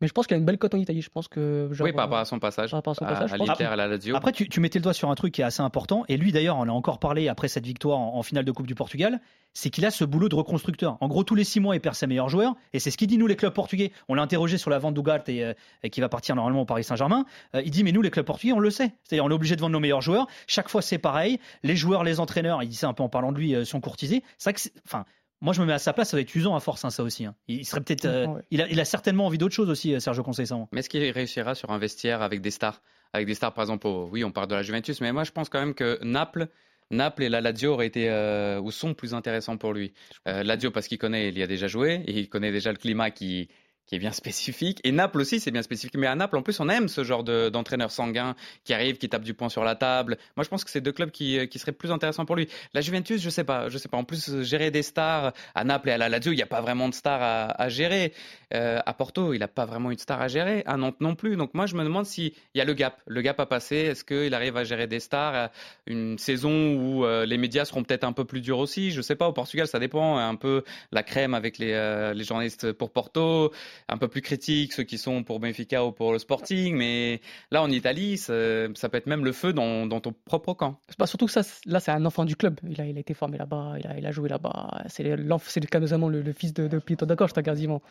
mais 0.01 0.09
je 0.09 0.13
pense 0.13 0.27
qu'il 0.27 0.35
a 0.35 0.39
une 0.39 0.45
belle 0.45 0.59
cote 0.59 0.75
en 0.75 0.79
Italie. 0.79 1.01
Je 1.01 1.11
pense 1.11 1.29
que. 1.29 1.69
genre, 1.71 1.85
oui, 1.85 1.93
par 1.93 2.05
rapport 2.07 2.19
euh, 2.19 2.23
à 2.23 2.25
son 2.25 2.41
passage, 2.41 2.71
par 2.73 2.79
rapport 2.79 2.91
à 2.93 2.95
son 2.97 3.05
à, 3.05 3.09
passage, 3.09 3.33
à 3.33 3.35
je 3.35 3.39
pense. 3.39 3.49
l'Inter 3.49 3.65
et 3.65 3.67
à 3.69 3.77
la 3.77 3.87
Lazio. 3.87 4.17
Après, 4.17 4.33
tu, 4.33 4.49
tu 4.49 4.59
mettais 4.59 4.79
le 4.81 4.83
doigt 4.83 4.93
sur 4.95 5.11
un 5.11 5.15
truc 5.15 5.33
qui 5.35 5.43
est 5.43 5.45
assez 5.45 5.63
important, 5.63 6.05
et 6.09 6.17
lui 6.17 6.33
d'ailleurs, 6.33 6.57
on 6.59 6.69
a 6.69 6.73
encore 6.73 6.99
parlé 6.99 7.29
après 7.29 7.47
cette 7.49 7.65
victoire 7.67 7.99
en, 7.99 8.17
en 8.17 8.23
finale 8.25 8.45
de 8.45 8.51
Coupe 8.51 8.67
du 8.67 8.75
Portugal, 8.75 9.21
c'est 9.55 9.71
qu'il 9.71 9.85
a 9.87 9.91
ce 9.93 10.05
boulot 10.05 10.29
de 10.29 10.35
reconstructeur. 10.35 10.97
En 11.01 11.07
gros, 11.09 11.23
tous 11.23 11.35
les 11.37 11.45
six 11.45 11.61
mois, 11.61 11.77
il 11.77 11.81
perd 11.81 11.95
ses 11.95 12.09
meilleurs 12.09 12.29
joueurs, 12.31 12.55
et 12.73 12.81
c'est 12.81 12.91
ce 12.91 12.97
qu'il 12.97 13.07
dit 13.07 13.17
nous 13.19 13.29
les 13.29 13.37
clubs 13.37 13.53
portugais. 13.53 13.93
On 14.09 14.15
l'a 14.15 14.23
interrogé 14.23 14.59
sur 14.59 14.71
la 14.71 14.79
vente 14.81 14.95
d'Ugart 14.95 15.21
et, 15.29 15.45
euh, 15.45 15.55
et 15.85 15.91
qui 15.91 16.01
va 16.01 16.09
partir 16.09 16.35
normalement 16.35 16.63
au 16.63 16.67
Paris 16.67 16.83
Saint-Germain. 16.83 17.25
Euh, 17.55 17.63
il 17.65 17.71
dit 17.71 17.85
mais 17.85 17.93
nous 17.93 18.03
les 18.03 18.11
clubs 18.11 18.27
portugais, 18.27 18.53
on 18.55 18.59
le 18.59 18.71
sait. 18.71 18.93
C'est-à-dire 19.05 19.25
on 19.25 19.31
est 19.31 19.35
obligé 19.35 19.55
de 19.55 19.61
vendre 19.61 19.75
nos 19.75 19.81
meilleurs 19.81 20.01
joueurs. 20.03 20.27
Chaque 20.49 20.69
fois 20.69 20.83
c'est 20.83 20.99
pareil. 20.99 21.39
Les 21.63 21.77
joueurs, 21.77 22.03
les 22.03 22.19
entraîneurs, 22.19 22.61
il 22.63 22.69
dit 22.69 22.75
ça 22.77 22.89
un 22.89 22.93
peu 22.95 23.03
en 23.05 23.09
parlant 23.09 23.31
de 23.31 23.39
lui, 23.39 23.55
euh, 23.55 23.65
sont 23.65 23.81
courtisés. 23.81 24.25
C'est 24.39 24.51
vrai 24.51 24.55
que, 24.55 24.61
c'est- 24.61 24.73
enfin. 24.87 25.05
Moi, 25.43 25.53
je 25.53 25.61
me 25.61 25.67
mets 25.67 25.73
à 25.75 25.79
sa 25.79 25.93
place, 25.93 26.09
ça 26.11 26.17
va 26.17 26.21
être 26.23 26.35
usant 26.35 26.55
à 26.57 26.61
force, 26.61 26.85
hein, 26.85 26.91
ça 26.91 27.03
aussi. 27.03 27.27
hein. 27.27 27.35
Il 27.49 27.67
serait 27.67 27.81
peut-être, 27.83 28.05
euh, 28.07 28.27
Ouais. 28.29 28.43
il, 28.51 28.63
a, 28.63 28.69
il 28.69 28.81
a 28.81 28.85
certainement 28.85 29.27
envie 29.27 29.39
d'autre 29.39 29.55
chose 29.55 29.69
aussi, 29.69 29.93
euh, 29.93 29.99
Sergio 30.01 30.23
Conceição. 30.23 30.69
Mais 30.73 30.79
est-ce 30.81 30.89
qu'il 30.89 31.03
réussira 31.11 31.55
sur 31.55 31.71
un 31.71 31.79
vestiaire 31.79 32.23
avec 32.23 32.41
des 32.41 32.51
stars 32.53 32.81
Avec 33.13 33.27
des 33.27 33.35
stars, 33.35 33.53
par 33.53 33.63
exemple, 33.65 33.87
au- 33.89 34.09
oui, 34.11 34.23
on 34.25 34.31
parle 34.31 34.47
de 34.47 34.55
la 34.55 34.63
Juventus, 34.63 35.01
mais 35.01 35.13
moi 35.13 35.25
je 35.25 35.33
pense 35.33 35.49
quand 35.49 35.59
même 35.61 35.75
que 35.75 35.99
Naples, 36.03 36.47
Naples 36.93 37.25
et 37.25 37.29
la 37.29 37.41
Lazio 37.41 37.73
auraient 37.73 37.87
été 37.89 38.09
euh, 38.09 38.61
ou 38.61 38.71
sont 38.71 38.95
plus 38.95 39.15
intéressants 39.15 39.57
pour 39.57 39.73
lui. 39.73 39.93
Euh, 40.29 40.43
Lazio 40.45 40.71
parce 40.71 40.87
qu'il 40.87 40.99
connaît, 40.99 41.29
il 41.31 41.39
y 41.39 41.43
a 41.43 41.47
déjà 41.47 41.67
joué 41.67 42.03
et 42.07 42.21
il 42.21 42.29
connaît 42.29 42.53
déjà 42.53 42.71
le 42.71 42.79
climat 42.79 43.11
qui 43.11 43.49
qui 43.87 43.95
est 43.97 43.99
bien 43.99 44.13
spécifique. 44.23 44.81
Et 44.85 44.93
Naples 44.93 45.21
aussi, 45.21 45.41
c'est 45.41 45.51
bien 45.51 45.63
spécifique. 45.63 45.95
Mais 45.97 46.07
à 46.07 46.15
Naples, 46.15 46.37
en 46.37 46.43
plus, 46.43 46.59
on 46.61 46.69
aime 46.69 46.89
ce 46.89 47.05
genre 47.05 47.25
de- 47.25 47.49
d'entraîneur 47.49 47.91
sanguin 47.91 48.35
qui 48.65 48.73
arrive, 48.75 48.97
qui 48.99 49.09
tape 49.09 49.23
du 49.23 49.35
poing 49.35 49.49
sur 49.49 49.65
la 49.65 49.75
table. 49.75 50.17
Moi, 50.37 50.45
je 50.45 50.49
pense 50.49 50.65
que 50.65 50.71
c'est 50.71 50.81
deux 50.81 50.93
clubs 50.93 51.11
qui, 51.11 51.39
euh, 51.39 51.47
qui 51.47 51.59
seraient 51.59 51.73
plus 51.73 51.91
intéressants 51.91 52.25
pour 52.25 52.37
lui. 52.37 52.49
La 52.75 52.81
Juventus, 52.81 53.21
je 53.21 53.31
sais 53.31 53.45
pas, 53.45 53.69
je 53.69 53.79
sais 53.79 53.89
pas. 53.89 53.97
En 53.97 54.05
plus, 54.05 54.29
euh, 54.31 54.43
gérer 54.43 54.71
des 54.71 54.83
stars 54.83 55.33
à 55.55 55.65
Naples 55.65 55.89
et 55.91 55.93
à 55.93 55.99
la 55.99 56.09
Lazio, 56.09 56.33
il 56.33 56.37
n'y 56.37 56.43
a 56.43 56.47
pas 56.47 56.61
vraiment 56.61 56.89
de 56.89 56.95
stars 56.95 57.23
à, 57.23 57.63
à 57.63 57.69
gérer. 57.69 58.13
Euh, 58.55 58.81
à 58.85 58.93
Porto, 58.95 59.33
il 59.33 59.39
n'a 59.41 59.49
pas 59.49 59.65
vraiment 59.65 59.91
une 59.91 59.99
star 59.99 60.21
à 60.21 60.29
gérer. 60.29 60.63
À 60.67 60.77
Nantes 60.77 61.01
non 61.01 61.15
plus. 61.15 61.37
Donc 61.37 61.55
moi, 61.55 61.67
je 61.67 61.75
me 61.75 61.85
demande 61.85 62.07
s'il 62.07 62.33
y 62.55 62.61
a 62.61 62.65
le 62.65 62.75
gap. 62.75 63.01
Le 63.07 63.23
gap 63.23 63.41
à 63.41 63.47
passer. 63.47 63.77
Est-ce 63.77 64.05
qu'il 64.05 64.35
arrive 64.35 64.57
à 64.57 64.65
gérer 64.65 64.87
des 64.87 65.01
stars 65.01 65.51
Une 65.87 66.19
saison 66.19 66.75
où 66.75 67.07
les 67.25 67.39
médias 67.39 67.65
seront 67.65 67.83
peut-être 67.83 68.05
un 68.05 68.13
peu 68.13 68.25
plus 68.25 68.41
durs 68.41 68.59
aussi? 68.59 68.91
Je 68.91 69.01
sais 69.01 69.17
pas. 69.17 69.27
Au 69.29 69.33
Portugal, 69.33 69.67
ça 69.67 69.79
dépend. 69.79 70.19
Un 70.19 70.35
peu 70.37 70.65
la 70.93 71.03
crème 71.03 71.35
avec 71.35 71.59
les, 71.59 72.13
les 72.15 72.25
journalistes 72.25 72.73
pour 72.73 72.91
Porto. 72.93 73.53
Un 73.89 73.99
peu 73.99 74.09
plus 74.09 74.23
critiques, 74.23 74.73
ceux 74.73 74.83
qui 74.83 74.99
sont 74.99 75.23
pour 75.23 75.41
Benfica 75.41 75.85
ou 75.85 75.93
pour 75.93 76.13
le 76.13 76.19
Sporting. 76.19 76.77
Mais 76.77 77.21
là, 77.51 77.63
en 77.63 77.71
Italie, 77.71 78.19
ça, 78.19 78.33
peut 78.35 78.97
être 78.97 79.07
même 79.07 79.25
le 79.25 79.33
feu 79.33 79.53
dans, 79.53 79.89
ton 80.01 80.15
propre 80.25 80.55
camp. 80.55 80.81
Pas 80.99 81.07
surtout 81.07 81.27
que 81.27 81.33
ça, 81.33 81.43
là, 81.67 81.81
c'est 81.81 81.91
un 81.91 82.05
enfant 82.05 82.25
du 82.25 82.37
club. 82.37 82.59
Il 82.69 82.81
a, 82.81 82.87
il 82.87 82.97
a 82.97 83.01
été 83.01 83.15
formé 83.15 83.39
là-bas, 83.39 83.75
il 83.79 83.87
a, 83.87 83.99
il 83.99 84.07
a 84.07 84.11
joué 84.11 84.29
là-bas. 84.29 84.83
C'est 84.89 85.03
le, 85.03 85.17
le 85.17 86.33
fils 86.33 86.55
de, 86.55 86.69
de 86.69 86.79
Pietro 86.79 87.07
da 87.07 87.17
Costa, 87.17 87.43
quasiment. 87.43 87.83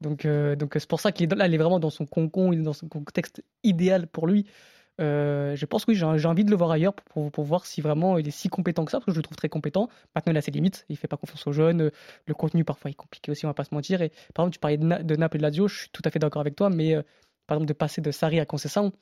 Donc, 0.00 0.24
euh, 0.24 0.54
donc 0.56 0.72
c'est 0.74 0.88
pour 0.88 1.00
ça 1.00 1.12
qu'il 1.12 1.30
est 1.30 1.34
là, 1.34 1.46
il 1.46 1.54
est 1.54 1.58
vraiment 1.58 1.80
dans 1.80 1.90
son 1.90 2.06
concon, 2.06 2.52
il 2.52 2.60
est 2.60 2.62
dans 2.62 2.72
son 2.72 2.88
contexte 2.88 3.42
idéal 3.64 4.06
pour 4.06 4.26
lui. 4.26 4.46
Euh, 5.00 5.54
je 5.54 5.64
pense 5.64 5.84
que 5.84 5.92
oui, 5.92 5.96
j'ai 5.96 6.26
envie 6.26 6.44
de 6.44 6.50
le 6.50 6.56
voir 6.56 6.72
ailleurs 6.72 6.94
pour, 6.94 7.30
voir 7.44 7.66
si 7.66 7.80
vraiment 7.80 8.18
il 8.18 8.26
est 8.26 8.32
si 8.32 8.48
compétent 8.48 8.84
que 8.84 8.90
ça, 8.90 8.98
parce 8.98 9.06
que 9.06 9.12
je 9.12 9.16
le 9.18 9.22
trouve 9.22 9.36
très 9.36 9.48
compétent. 9.48 9.88
Maintenant, 10.14 10.32
il 10.32 10.36
a 10.36 10.40
ses 10.40 10.50
limites, 10.50 10.86
il 10.88 10.96
fait 10.96 11.06
pas 11.06 11.16
confiance 11.16 11.46
aux 11.46 11.52
jeunes. 11.52 11.90
Le 12.26 12.34
contenu, 12.34 12.64
parfois, 12.64 12.90
est 12.90 12.94
compliqué 12.94 13.30
aussi, 13.30 13.46
on 13.46 13.48
va 13.48 13.54
pas 13.54 13.64
se 13.64 13.74
mentir. 13.74 14.02
Et 14.02 14.10
par 14.34 14.44
exemple, 14.44 14.54
tu 14.54 14.58
parlais 14.60 14.76
de, 14.76 14.84
Na- 14.84 15.02
de 15.02 15.16
Naples 15.16 15.36
et 15.36 15.38
de 15.38 15.42
Lazio, 15.44 15.68
je 15.68 15.78
suis 15.80 15.90
tout 15.90 16.02
à 16.04 16.10
fait 16.10 16.18
d'accord 16.18 16.40
avec 16.40 16.56
toi, 16.56 16.68
mais 16.70 16.96
euh, 16.96 17.02
par 17.46 17.56
exemple, 17.56 17.68
de 17.68 17.74
passer 17.74 18.00
de 18.00 18.10
Sarri 18.10 18.40
à 18.40 18.46
Conceição, 18.46 18.92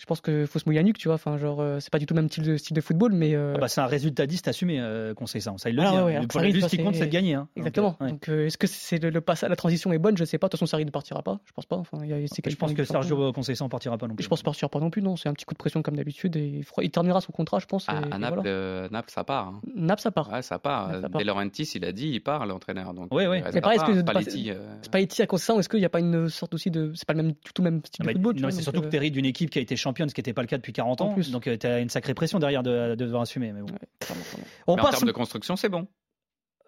je 0.00 0.06
pense 0.06 0.20
qu'il 0.20 0.46
faut 0.46 0.58
se 0.58 0.64
mouiller 0.66 0.78
la 0.80 0.84
nuque, 0.84 0.98
tu 0.98 1.08
vois. 1.08 1.16
Enfin, 1.16 1.36
genre, 1.38 1.60
euh, 1.60 1.80
c'est 1.80 1.90
pas 1.90 1.98
du 1.98 2.06
tout 2.06 2.14
le 2.14 2.20
même 2.20 2.30
style 2.30 2.44
de, 2.44 2.56
style 2.56 2.74
de 2.76 2.80
football, 2.80 3.12
mais. 3.12 3.34
euh, 3.34 3.54
Ah 3.56 3.60
bah, 3.60 3.68
c'est 3.68 3.80
un 3.80 3.86
résultatiste 3.86 4.48
assumé, 4.48 4.78
euh, 4.80 5.14
conseil 5.14 5.40
ça. 5.42 5.52
Ça, 5.56 5.70
il 5.70 5.76
le 5.76 5.82
Ah 5.82 5.90
dit. 5.90 5.96
ouais, 5.98 6.16
hein. 6.16 6.20
Le- 6.22 6.60
ça, 6.60 6.68
ce 6.68 6.76
qui 6.76 6.82
compte, 6.82 6.94
c'est- 6.94 7.00
c'est 7.00 7.06
de 7.06 7.12
gagner. 7.12 7.34
hein. 7.34 7.48
Donc, 7.56 7.66
Exactement. 7.66 7.96
euh, 8.00 8.04
ouais. 8.04 8.10
Donc, 8.12 8.28
euh, 8.28 8.46
est-ce 8.46 8.58
que 8.58 8.66
c'est 8.66 9.02
le, 9.02 9.10
le 9.10 9.20
passage, 9.20 9.50
la 9.50 9.56
transition 9.56 9.92
est 9.92 9.98
bonne? 9.98 10.16
Je 10.16 10.24
sais 10.24 10.38
pas. 10.38 10.46
De 10.46 10.50
toute 10.52 10.60
façon, 10.60 10.66
Sarri 10.66 10.84
ne 10.84 10.90
partira 10.90 11.22
pas. 11.22 11.40
Je 11.46 11.52
pense 11.52 11.66
pas. 11.66 11.76
Enfin, 11.76 11.98
il 12.04 12.08
y 12.10 12.12
a- 12.12 12.26
c'est 12.28 12.48
Je 12.48 12.56
pense 12.56 12.72
que. 12.74 12.84
Sergio 12.84 13.32
Conceição 13.32 13.66
ne 13.66 13.70
partira 13.70 13.98
pas 13.98 14.06
non 14.06 14.14
plus. 14.14 14.22
Je 14.24 14.28
pense 14.28 14.42
partira 14.42 14.68
pas 14.68 14.80
non 14.80 14.90
plus. 14.90 15.02
Non, 15.02 15.16
c'est 15.16 15.28
un 15.28 15.32
petit 15.34 15.44
coup 15.44 15.54
de 15.54 15.58
pression 15.58 15.82
comme 15.82 15.96
d'habitude 15.96 16.36
et 16.36 16.62
il, 16.82 16.90
terminera 16.90 17.20
son 17.20 17.32
contrat, 17.32 17.58
je 17.58 17.66
pense. 17.66 17.88
À, 17.88 17.94
et- 17.94 18.12
à 18.12 18.18
Naples, 18.18 18.34
voilà. 18.36 18.50
euh, 18.50 18.88
Naples, 18.90 19.10
ça 19.10 19.24
part. 19.24 19.48
hein. 19.48 19.60
Naples, 19.74 20.02
ça 20.02 20.10
part. 20.10 20.32
Ouais, 20.32 20.42
ça 20.42 20.58
part. 20.58 21.00
De 21.00 21.06
part. 21.08 21.22
Laurentiis, 21.22 21.70
il 21.74 21.84
a 21.84 21.92
dit, 21.92 22.08
il 22.10 22.20
part, 22.20 22.46
l'entraîneur. 22.46 22.94
Donc, 22.94 23.12
Ouais, 23.12 23.26
ouais. 23.26 23.38
il 23.38 23.42
reste 23.42 23.54
Mais 23.54 23.60
pareil, 23.60 23.78
pas, 23.78 23.88
est-ce 23.90 24.00
que 24.00 24.54
Spalletti, 24.82 25.22
à 25.22 25.26
Conceição, 25.26 25.58
est-ce 25.58 25.68
qu'il 25.68 25.78
n'y 25.80 25.84
a 25.84 25.88
pas 25.90 26.00
une 26.00 26.28
sorte 26.28 26.54
aussi 26.54 26.70
de, 26.70 26.92
c'est 26.94 27.06
pas 27.06 27.12
le 27.14 27.22
même, 27.22 27.32
du 27.32 27.52
tout 27.54 27.62
même 27.62 27.80
style 27.84 28.02
Ah 28.02 28.06
bah, 28.06 28.12
de 28.12 28.18
football 28.18 28.34
non, 28.36 28.40
vois, 28.42 28.50
c'est 28.50 28.56
donc, 28.58 28.62
surtout 28.64 28.80
que 28.82 29.08
d'une 29.08 29.24
équipe 29.26 29.50
qui 29.50 29.58
a 29.58 29.62
été 29.62 29.76
championne, 29.88 30.08
ce 30.08 30.14
qui 30.14 30.20
n'était 30.20 30.32
pas 30.34 30.42
le 30.42 30.48
cas 30.48 30.56
depuis 30.58 30.72
40 30.72 31.00
En 31.00 31.06
ans. 31.06 31.12
plus. 31.14 31.30
Donc 31.30 31.48
tu 31.58 31.66
as 31.66 31.78
une 31.80 31.88
sacrée 31.88 32.14
pression 32.14 32.38
derrière 32.38 32.62
de, 32.62 32.90
de 32.94 33.04
devoir 33.04 33.22
assumer. 33.22 33.52
Mais 33.52 33.60
bon. 33.62 33.74
On 34.66 34.76
mais 34.76 34.82
en 34.82 34.84
passe. 34.84 34.94
termes 34.96 35.06
de 35.06 35.12
construction, 35.12 35.56
c'est 35.56 35.68
bon. 35.68 35.86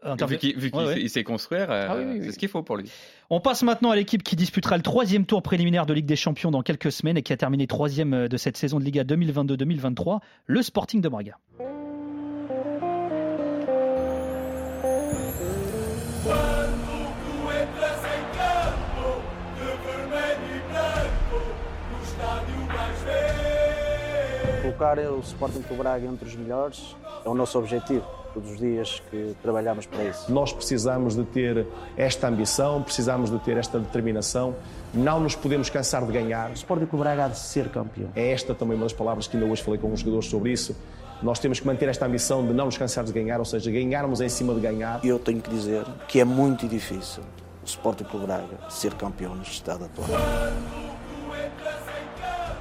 en 0.03 0.17
Vu 0.27 0.39
qu'il 0.39 0.57
Ouais, 0.75 0.85
ouais. 0.87 1.09
sait- 1.09 1.25
construire, 1.25 1.71
euh, 1.71 1.87
Ah 1.91 1.97
oui, 1.99 2.05
oui, 2.07 2.13
oui. 2.19 2.25
c'est 2.25 2.33
ce 2.33 2.39
qu'il 2.39 2.49
faut 2.49 2.63
pour 2.63 2.77
lui. 2.79 2.91
On 3.29 3.39
passe 3.41 3.63
maintenant 3.63 3.91
à 3.91 3.97
l'équipe 3.97 4.23
qui 4.23 4.35
disputera 4.35 4.77
le 4.79 4.83
troisième 4.83 5.27
tour 5.27 5.43
préliminaire 5.43 5.85
de 5.87 5.93
Ligue 5.93 6.07
des 6.07 6.17
Champions 6.17 6.51
dans 6.51 6.63
quelques 6.63 6.91
semaines 6.91 7.19
et 7.19 7.23
qui 7.23 7.33
a 7.35 7.37
terminé 7.37 7.67
troisième 7.67 8.15
euh, 8.15 8.29
de 8.29 8.37
cette 8.39 8.57
saison 8.57 8.79
de 8.79 8.85
Liga 8.85 9.05
2022-2023, 9.05 10.21
le 10.47 10.63
Sporting 10.63 11.01
de 11.03 11.09
Braga. 11.11 11.37
Colocar 24.81 24.99
o 24.99 25.21
Sporting 25.21 25.61
Clube 25.61 25.83
Braga 25.83 26.07
entre 26.07 26.27
os 26.27 26.35
melhores 26.35 26.97
é 27.23 27.29
o 27.29 27.35
nosso 27.35 27.59
objetivo, 27.59 28.03
todos 28.33 28.53
os 28.53 28.57
dias 28.57 29.03
que 29.11 29.37
trabalhamos 29.43 29.85
para 29.85 30.05
isso. 30.05 30.33
Nós 30.33 30.55
precisamos 30.55 31.15
de 31.15 31.23
ter 31.25 31.67
esta 31.99 32.29
ambição, 32.29 32.83
precisamos 32.83 33.31
de 33.31 33.39
ter 33.41 33.59
esta 33.59 33.79
determinação. 33.79 34.57
Não 34.95 35.21
nos 35.21 35.35
podemos 35.35 35.69
cansar 35.69 36.03
de 36.07 36.11
ganhar. 36.11 36.49
O 36.49 36.55
Sporting 36.55 36.87
Clube 36.87 37.05
Braga 37.05 37.27
há 37.27 37.29
de 37.29 37.39
ser 37.39 37.69
campeão. 37.69 38.09
É 38.17 38.33
esta 38.33 38.55
também 38.55 38.75
uma 38.75 38.87
das 38.87 38.95
palavras 38.95 39.27
que 39.27 39.37
ainda 39.37 39.53
hoje 39.53 39.63
falei 39.63 39.79
com 39.79 39.93
os 39.93 40.01
jogadores 40.01 40.31
sobre 40.31 40.51
isso. 40.51 40.75
Nós 41.23 41.39
temos 41.39 41.61
que 41.61 41.67
manter 41.67 41.87
esta 41.87 42.07
ambição 42.07 42.47
de 42.47 42.55
não 42.55 42.65
nos 42.65 42.79
cansar 42.79 43.05
de 43.05 43.13
ganhar, 43.13 43.39
ou 43.39 43.45
seja, 43.45 43.71
ganharmos 43.71 44.23
em 44.23 44.31
cima 44.31 44.55
de 44.55 44.61
ganhar. 44.61 45.05
E 45.05 45.09
eu 45.09 45.19
tenho 45.19 45.43
que 45.43 45.51
dizer 45.51 45.85
que 46.09 46.21
é 46.21 46.25
muito 46.25 46.67
difícil 46.67 47.23
o 47.63 47.67
Sporting 47.67 48.05
Clube 48.05 48.25
Braga 48.25 48.71
ser 48.71 48.95
campeão 48.95 49.35
neste 49.35 49.57
estado 49.57 49.85
atual. 49.85 50.09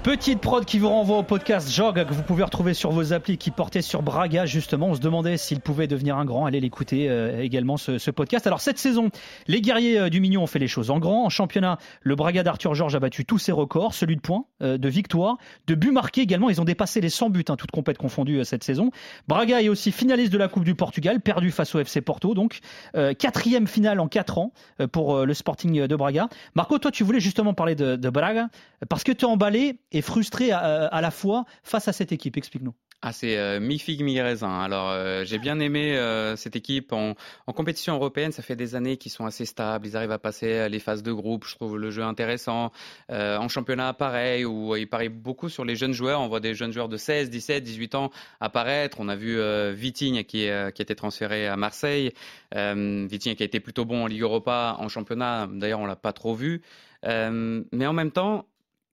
Petite 0.03 0.39
prod 0.39 0.63
qui 0.63 0.79
vous 0.79 0.87
renvoie 0.87 1.17
au 1.17 1.23
podcast 1.23 1.69
Jog 1.69 2.05
que 2.05 2.13
vous 2.13 2.23
pouvez 2.23 2.43
retrouver 2.43 2.73
sur 2.73 2.89
vos 2.91 3.11
applis 3.11 3.37
qui 3.37 3.51
portaient 3.51 3.81
sur 3.81 4.01
Braga 4.01 4.45
justement. 4.45 4.87
On 4.87 4.95
se 4.95 5.01
demandait 5.01 5.35
s'il 5.35 5.59
pouvait 5.59 5.87
devenir 5.87 6.15
un 6.17 6.23
grand. 6.23 6.45
Allez 6.45 6.61
l'écouter 6.61 7.09
euh, 7.09 7.41
également 7.41 7.75
ce, 7.75 7.97
ce 7.97 8.09
podcast. 8.09 8.47
Alors 8.47 8.61
cette 8.61 8.77
saison, 8.77 9.09
les 9.47 9.59
guerriers 9.59 9.99
euh, 9.99 10.09
du 10.09 10.21
Mignon 10.21 10.43
ont 10.43 10.47
fait 10.47 10.57
les 10.57 10.69
choses 10.69 10.89
en 10.89 10.99
grand. 10.99 11.25
En 11.25 11.29
championnat, 11.29 11.79
le 12.01 12.15
Braga 12.15 12.43
d'Arthur 12.43 12.75
Georges 12.75 12.95
a 12.95 12.99
battu 13.01 13.25
tous 13.25 13.39
ses 13.39 13.51
records, 13.51 13.93
celui 13.93 14.15
de 14.15 14.21
points, 14.21 14.45
euh, 14.61 14.77
de 14.77 14.87
victoires, 14.87 15.35
de 15.67 15.75
buts 15.75 15.91
marqués 15.91 16.21
également. 16.21 16.49
Ils 16.49 16.61
ont 16.61 16.65
dépassé 16.65 17.01
les 17.01 17.09
100 17.09 17.31
buts, 17.31 17.43
hein, 17.49 17.57
toutes 17.57 17.71
compètes 17.71 17.97
confondues 17.97 18.45
cette 18.45 18.63
saison. 18.63 18.91
Braga 19.27 19.61
est 19.61 19.67
aussi 19.67 19.91
finaliste 19.91 20.31
de 20.31 20.37
la 20.37 20.47
Coupe 20.47 20.63
du 20.63 20.75
Portugal, 20.75 21.19
perdu 21.19 21.51
face 21.51 21.75
au 21.75 21.79
FC 21.79 21.99
Porto. 21.99 22.33
Donc 22.33 22.59
quatrième 22.93 23.67
finale 23.67 23.99
en 23.99 24.07
quatre 24.07 24.37
ans 24.37 24.53
pour 24.93 25.25
le 25.25 25.33
Sporting 25.33 25.87
de 25.87 25.95
Braga. 25.97 26.29
Marco, 26.55 26.77
toi 26.79 26.89
tu 26.89 27.03
voulais 27.03 27.19
justement 27.19 27.53
parler 27.53 27.75
de, 27.75 27.97
de 27.97 28.09
Braga 28.09 28.47
parce 28.87 29.03
que 29.03 29.11
tu 29.11 29.25
es 29.25 29.27
emballé 29.27 29.77
et 29.91 30.01
frustré 30.01 30.51
à, 30.51 30.85
à 30.85 31.01
la 31.01 31.11
fois 31.11 31.45
face 31.63 31.87
à 31.87 31.93
cette 31.93 32.11
équipe. 32.11 32.37
Explique-nous. 32.37 32.73
Ah, 33.01 33.13
c'est 33.13 33.37
euh, 33.37 33.61
mi-figue, 33.61 34.03
mi-raisin. 34.03 34.59
Alors, 34.59 34.89
euh, 34.89 35.23
j'ai 35.23 35.37
bien 35.37 35.61
aimé 35.61 35.97
euh, 35.97 36.35
cette 36.35 36.57
équipe 36.57 36.91
en, 36.91 37.15
compétition 37.53 37.95
européenne. 37.95 38.33
Ça 38.33 38.43
fait 38.43 38.57
des 38.57 38.75
années 38.75 38.97
qu'ils 38.97 39.13
sont 39.13 39.25
assez 39.25 39.45
stables. 39.45 39.87
Ils 39.87 39.95
arrivent 39.95 40.11
à 40.11 40.19
passer 40.19 40.67
les 40.67 40.79
phases 40.79 41.01
de 41.01 41.13
groupe. 41.13 41.45
Je 41.45 41.55
trouve 41.55 41.77
le 41.77 41.91
jeu 41.91 42.03
intéressant. 42.03 42.73
Euh, 43.09 43.37
en 43.37 43.47
championnat, 43.47 43.93
pareil, 43.93 44.43
où 44.43 44.75
ils 44.75 44.89
parient 44.89 45.07
beaucoup 45.07 45.47
sur 45.47 45.63
les 45.63 45.77
jeunes 45.77 45.93
joueurs. 45.93 46.19
On 46.19 46.27
voit 46.27 46.41
des 46.41 46.53
jeunes 46.53 46.73
joueurs 46.73 46.89
de 46.89 46.97
16, 46.97 47.29
17, 47.29 47.63
18 47.63 47.95
ans 47.95 48.11
apparaître. 48.41 48.97
On 48.99 49.07
a 49.07 49.15
vu 49.15 49.39
euh, 49.39 49.71
Vitinha 49.73 50.23
qui, 50.25 50.49
euh, 50.49 50.69
qui 50.69 50.81
a 50.81 50.83
été 50.83 50.95
transféré 50.95 51.47
à 51.47 51.55
Marseille. 51.55 52.11
Euh, 52.53 53.07
Vitinha 53.09 53.35
qui 53.35 53.43
a 53.43 53.45
été 53.45 53.61
plutôt 53.61 53.85
bon 53.85 54.03
en 54.03 54.07
Ligue 54.07 54.23
Europa, 54.23 54.75
en 54.77 54.89
championnat. 54.89 55.47
D'ailleurs, 55.49 55.79
on 55.79 55.85
l'a 55.85 55.95
pas 55.95 56.11
trop 56.11 56.35
vu. 56.35 56.63
Euh, 57.05 57.63
mais 57.71 57.87
en 57.87 57.93
même 57.93 58.11
temps, 58.11 58.45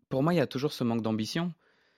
pour 0.08 0.22
moi, 0.22 0.34
il 0.34 0.36
y 0.36 0.40
a 0.40 0.46
toujours 0.46 0.72
ce 0.72 0.84
manque 0.84 1.02
d'ambition. 1.02 1.52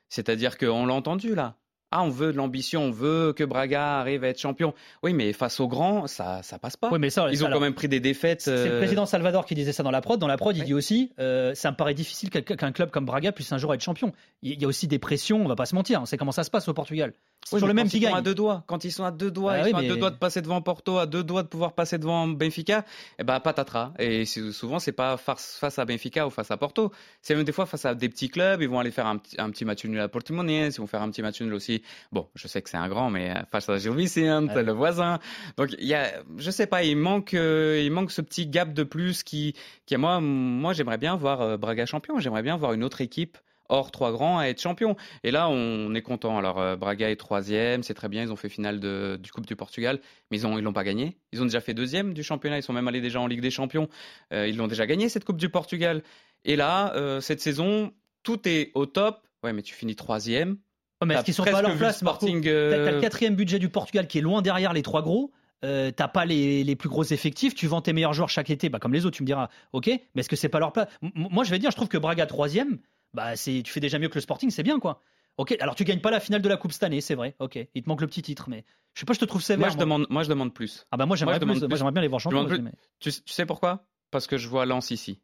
C'est-à-dire 0.09 0.59
qu'on 0.59 0.87
l'a 0.87 0.94
entendu 0.94 1.35
là. 1.35 1.59
Ah, 1.90 2.03
on 2.03 2.11
veut 2.11 2.33
de 2.33 2.37
l'ambition, 2.37 2.83
on 2.85 2.90
veut 2.90 3.33
que 3.33 3.44
Braga 3.44 3.98
arrive 4.01 4.22
à 4.24 4.29
être 4.29 4.38
champion. 4.38 4.74
Oui, 5.03 5.14
mais 5.14 5.33
face 5.33 5.59
aux 5.59 5.68
grands, 5.68 6.07
ça, 6.07 6.42
ça 6.42 6.59
passe 6.59 6.77
pas. 6.77 6.90
Oui, 6.92 6.98
mais 6.98 7.09
ça, 7.11 7.29
Ils 7.31 7.42
ont 7.42 7.46
alors, 7.46 7.59
quand 7.59 7.64
même 7.64 7.74
pris 7.74 7.88
des 7.88 8.01
défaites. 8.01 8.42
C'est 8.42 8.51
le 8.66 8.72
euh, 8.72 8.79
président 8.79 9.07
Salvador 9.07 9.46
qui 9.46 9.55
disait 9.55 9.72
ça 9.72 9.83
dans 9.83 9.90
la 9.90 10.01
prod. 10.03 10.20
Dans 10.20 10.27
la 10.27 10.37
prod, 10.37 10.57
il 10.57 10.64
dit 10.64 10.74
aussi, 10.74 11.12
euh, 11.18 11.55
ça 11.55 11.70
me 11.70 11.77
paraît 11.77 11.94
difficile 11.94 12.29
qu'un 12.31 12.72
club 12.72 12.90
comme 12.90 13.07
Braga 13.07 13.33
puisse 13.33 13.51
un 13.53 13.59
jour 13.59 13.72
être 13.72 13.81
champion. 13.83 14.12
Il 14.42 14.61
y 14.61 14.64
a 14.64 14.68
aussi 14.68 14.87
des 14.87 14.98
pressions, 14.98 15.42
on 15.44 15.48
va 15.48 15.57
pas 15.57 15.66
se 15.66 15.74
mentir. 15.74 16.03
On 16.03 16.07
sait 16.07 16.18
comment 16.18 16.33
ça 16.33 16.44
se 16.44 16.51
passe 16.51 16.68
au 16.68 16.74
Portugal. 16.74 17.14
Oui, 17.53 17.61
mais 17.62 17.68
le 17.68 17.72
même 17.74 17.88
qui 17.88 17.96
ils 17.96 18.03
sont 18.03 18.09
gagne. 18.09 18.18
à 18.18 18.20
deux 18.20 18.35
doigts, 18.35 18.64
quand 18.66 18.85
ils 18.85 18.90
sont 18.92 19.05
à 19.05 19.11
deux 19.11 19.31
doigts, 19.31 19.53
Ah 19.55 19.59
ils 19.61 19.64
oui, 19.66 19.70
sont 19.70 19.77
à 19.79 19.83
deux 19.83 19.96
doigts 19.96 20.11
de 20.11 20.16
passer 20.16 20.42
devant 20.42 20.61
Porto, 20.61 20.98
à 20.98 21.07
deux 21.07 21.22
doigts 21.22 21.42
de 21.42 21.48
pouvoir 21.48 21.72
passer 21.72 21.96
devant 21.96 22.27
Benfica, 22.29 22.85
et 23.18 23.24
ben 23.24 23.40
patatras. 23.40 23.92
Et 23.98 24.27
souvent 24.27 24.79
c'est 24.79 24.92
pas 24.92 25.16
face, 25.16 25.79
à 25.79 25.85
Benfica 25.87 26.27
ou 26.27 26.31
face 26.31 26.51
à 26.51 26.59
Porto, 26.59 26.92
c'est 27.22 27.35
même 27.35 27.44
des 27.44 27.53
fois 27.53 27.64
face 27.64 27.87
à 27.87 27.94
des 27.94 28.09
petits 28.11 28.29
clubs. 28.29 28.61
Ils 28.61 28.68
vont 28.68 28.81
aller 28.81 28.90
faire 28.90 29.07
un, 29.07 29.16
petit- 29.16 29.37
un 29.40 29.48
petit 29.51 29.64
match 29.64 29.85
nul 29.87 29.98
à 30.01 30.09
Portimonense, 30.09 30.77
ils 30.77 30.81
vont 30.81 30.87
faire 30.87 31.01
un 31.01 31.11
petit 31.11 31.22
match 31.22 31.40
nul 31.40 31.55
aussi. 31.55 31.77
Bon, 32.12 32.28
je 32.34 32.48
sais 32.48 32.62
que 32.62 32.70
c'est 32.70 32.76
un 32.76 32.88
grand, 32.88 33.10
mais 33.10 33.30
euh, 33.30 33.42
face 33.50 33.68
à 33.68 33.78
Gil 33.78 33.92
Vicente, 33.92 34.50
Ouais. 34.54 34.62
le 34.62 34.72
voisin. 34.72 35.18
Donc 35.56 35.70
il 35.78 35.86
y 35.86 35.94
a, 35.94 36.12
je 36.36 36.50
sais 36.50 36.66
pas, 36.66 36.82
il 36.84 36.96
manque, 36.96 37.34
euh, 37.34 37.80
il 37.82 37.90
manque 37.90 38.10
ce 38.10 38.20
petit 38.22 38.46
gap 38.46 38.72
de 38.72 38.82
plus 38.82 39.22
qui, 39.22 39.54
qui 39.86 39.96
moi, 39.96 40.20
moi 40.20 40.72
j'aimerais 40.72 40.98
bien 40.98 41.16
voir 41.16 41.40
euh, 41.40 41.56
Braga 41.56 41.86
champion. 41.86 42.18
J'aimerais 42.18 42.42
bien 42.42 42.56
voir 42.56 42.72
une 42.72 42.84
autre 42.84 43.00
équipe 43.00 43.38
hors 43.70 43.90
trois 43.90 44.12
grands 44.12 44.38
à 44.38 44.46
être 44.46 44.62
champion. 44.62 44.96
Et 45.24 45.30
là, 45.30 45.50
on 45.50 45.94
est 45.94 46.00
content. 46.00 46.38
Alors, 46.38 46.58
euh, 46.58 46.76
Braga 46.76 47.10
est 47.10 47.16
troisième, 47.16 47.82
c'est 47.82 47.92
très 47.92 48.08
bien. 48.08 48.22
Ils 48.22 48.32
ont 48.32 48.36
fait 48.36 48.48
finale 48.48 48.80
de, 48.80 49.18
du 49.22 49.30
Coupe 49.30 49.44
du 49.44 49.56
Portugal, 49.56 50.00
mais 50.30 50.38
ils 50.38 50.46
ont, 50.46 50.56
ils 50.56 50.64
l'ont 50.64 50.72
pas 50.72 50.84
gagné. 50.84 51.18
Ils 51.32 51.42
ont 51.42 51.44
déjà 51.44 51.60
fait 51.60 51.74
deuxième 51.74 52.14
du 52.14 52.22
championnat. 52.22 52.56
Ils 52.56 52.62
sont 52.62 52.72
même 52.72 52.88
allés 52.88 53.02
déjà 53.02 53.20
en 53.20 53.26
Ligue 53.26 53.42
des 53.42 53.50
Champions. 53.50 53.90
Euh, 54.32 54.46
ils 54.48 54.56
l'ont 54.56 54.68
déjà 54.68 54.86
gagné 54.86 55.10
cette 55.10 55.26
Coupe 55.26 55.36
du 55.36 55.50
Portugal. 55.50 56.02
Et 56.46 56.56
là, 56.56 56.94
euh, 56.94 57.20
cette 57.20 57.42
saison, 57.42 57.92
tout 58.22 58.48
est 58.48 58.70
au 58.74 58.86
top. 58.86 59.20
Ouais, 59.42 59.52
mais 59.52 59.60
tu 59.60 59.74
finis 59.74 59.96
troisième. 59.96 60.56
Ouais, 61.00 61.06
mais 61.06 61.14
est-ce 61.14 61.20
T'as 61.20 61.24
qu'ils 61.24 61.34
sont 61.34 61.44
pas 61.44 61.58
à 61.58 61.62
leur 61.62 61.76
place, 61.76 61.98
Sporting, 61.98 62.42
T'as 62.42 62.50
euh, 62.50 62.84
t'as 62.84 62.90
le 62.92 63.00
quatrième 63.00 63.37
budget 63.37 63.58
du 63.58 63.68
Portugal 63.68 64.06
qui 64.08 64.18
est 64.18 64.22
loin 64.22 64.42
derrière 64.42 64.72
les 64.72 64.82
trois 64.82 65.02
gros. 65.02 65.30
Euh, 65.64 65.90
t'as 65.90 66.06
pas 66.06 66.24
les, 66.24 66.62
les 66.62 66.76
plus 66.76 66.88
gros 66.88 67.02
effectifs, 67.02 67.52
tu 67.54 67.66
vends 67.66 67.80
tes 67.82 67.92
meilleurs 67.92 68.12
joueurs 68.12 68.28
chaque 68.28 68.48
été, 68.48 68.68
bah, 68.68 68.78
comme 68.78 68.92
les 68.92 69.04
autres, 69.06 69.16
tu 69.16 69.24
me 69.24 69.26
diras, 69.26 69.48
ok, 69.72 69.88
mais 69.88 70.20
est-ce 70.20 70.28
que 70.28 70.37
c'est 70.37 70.48
pas 70.48 70.61
leur 70.61 70.72
place? 70.72 70.87
M- 71.02 71.11
Moi, 71.14 71.42
je 71.42 71.50
vais 71.50 71.58
dire, 71.58 71.72
je 71.72 71.76
trouve 71.76 71.88
que 71.88 71.98
Braga 71.98 72.26
troisième, 72.26 72.78
bah, 73.12 73.34
c'est, 73.34 73.62
tu 73.64 73.72
fais 73.72 73.80
déjà 73.80 73.98
mieux 73.98 74.08
que 74.08 74.14
le 74.14 74.20
Sporting, 74.20 74.50
c'est 74.50 74.62
bien 74.62 74.78
quoi. 74.78 75.02
Ok, 75.37 75.56
alors 75.61 75.74
tu 75.74 75.82
gagnes 75.82 76.00
pas 76.00 76.12
la 76.12 76.20
finale 76.20 76.42
de 76.42 76.48
la 76.48 76.56
Coupe 76.56 76.70
cette 76.72 76.84
année, 76.84 77.00
c'est 77.00 77.16
vrai, 77.16 77.34
ok, 77.40 77.58
il 77.74 77.82
te 77.82 77.88
manque 77.88 78.00
le 78.02 78.06
petit 78.06 78.22
titre, 78.22 78.48
mais 78.48 78.64
je 78.94 79.00
sais 79.00 79.06
pas, 79.06 79.14
je 79.14 79.18
te 79.18 79.24
trouve 79.24 79.42
sévère. 79.42 79.66
Moi, 79.66 79.68
je 79.70 79.78
demande, 79.78 80.06
moi, 80.11 80.22
je 80.22 80.28
demande 80.28 80.54
plus. 80.54 80.87
Ah 80.92 80.96
bah 80.96 81.06
moi 81.06 81.16
j'aimerais 81.16 81.34
je 81.37 81.40
demande 81.40 81.56
plus, 81.56 81.62
moi, 81.62 81.68
plus. 81.70 81.76
j'aimerais 81.78 81.92
bien 81.92 82.02
les 82.02 82.08
voir 82.08 82.20
Je 82.20 82.24
champions. 82.24 82.46
mais 82.62 82.70
Tu, 83.00 83.11
tu 83.11 83.32
sais 83.32 83.44
pourquoi? 83.46 83.84
Parce 84.12 84.28
que 84.28 84.37
je 84.37 84.46
vois 84.48 84.64
Lens 84.64 84.92
ici. 84.92 85.20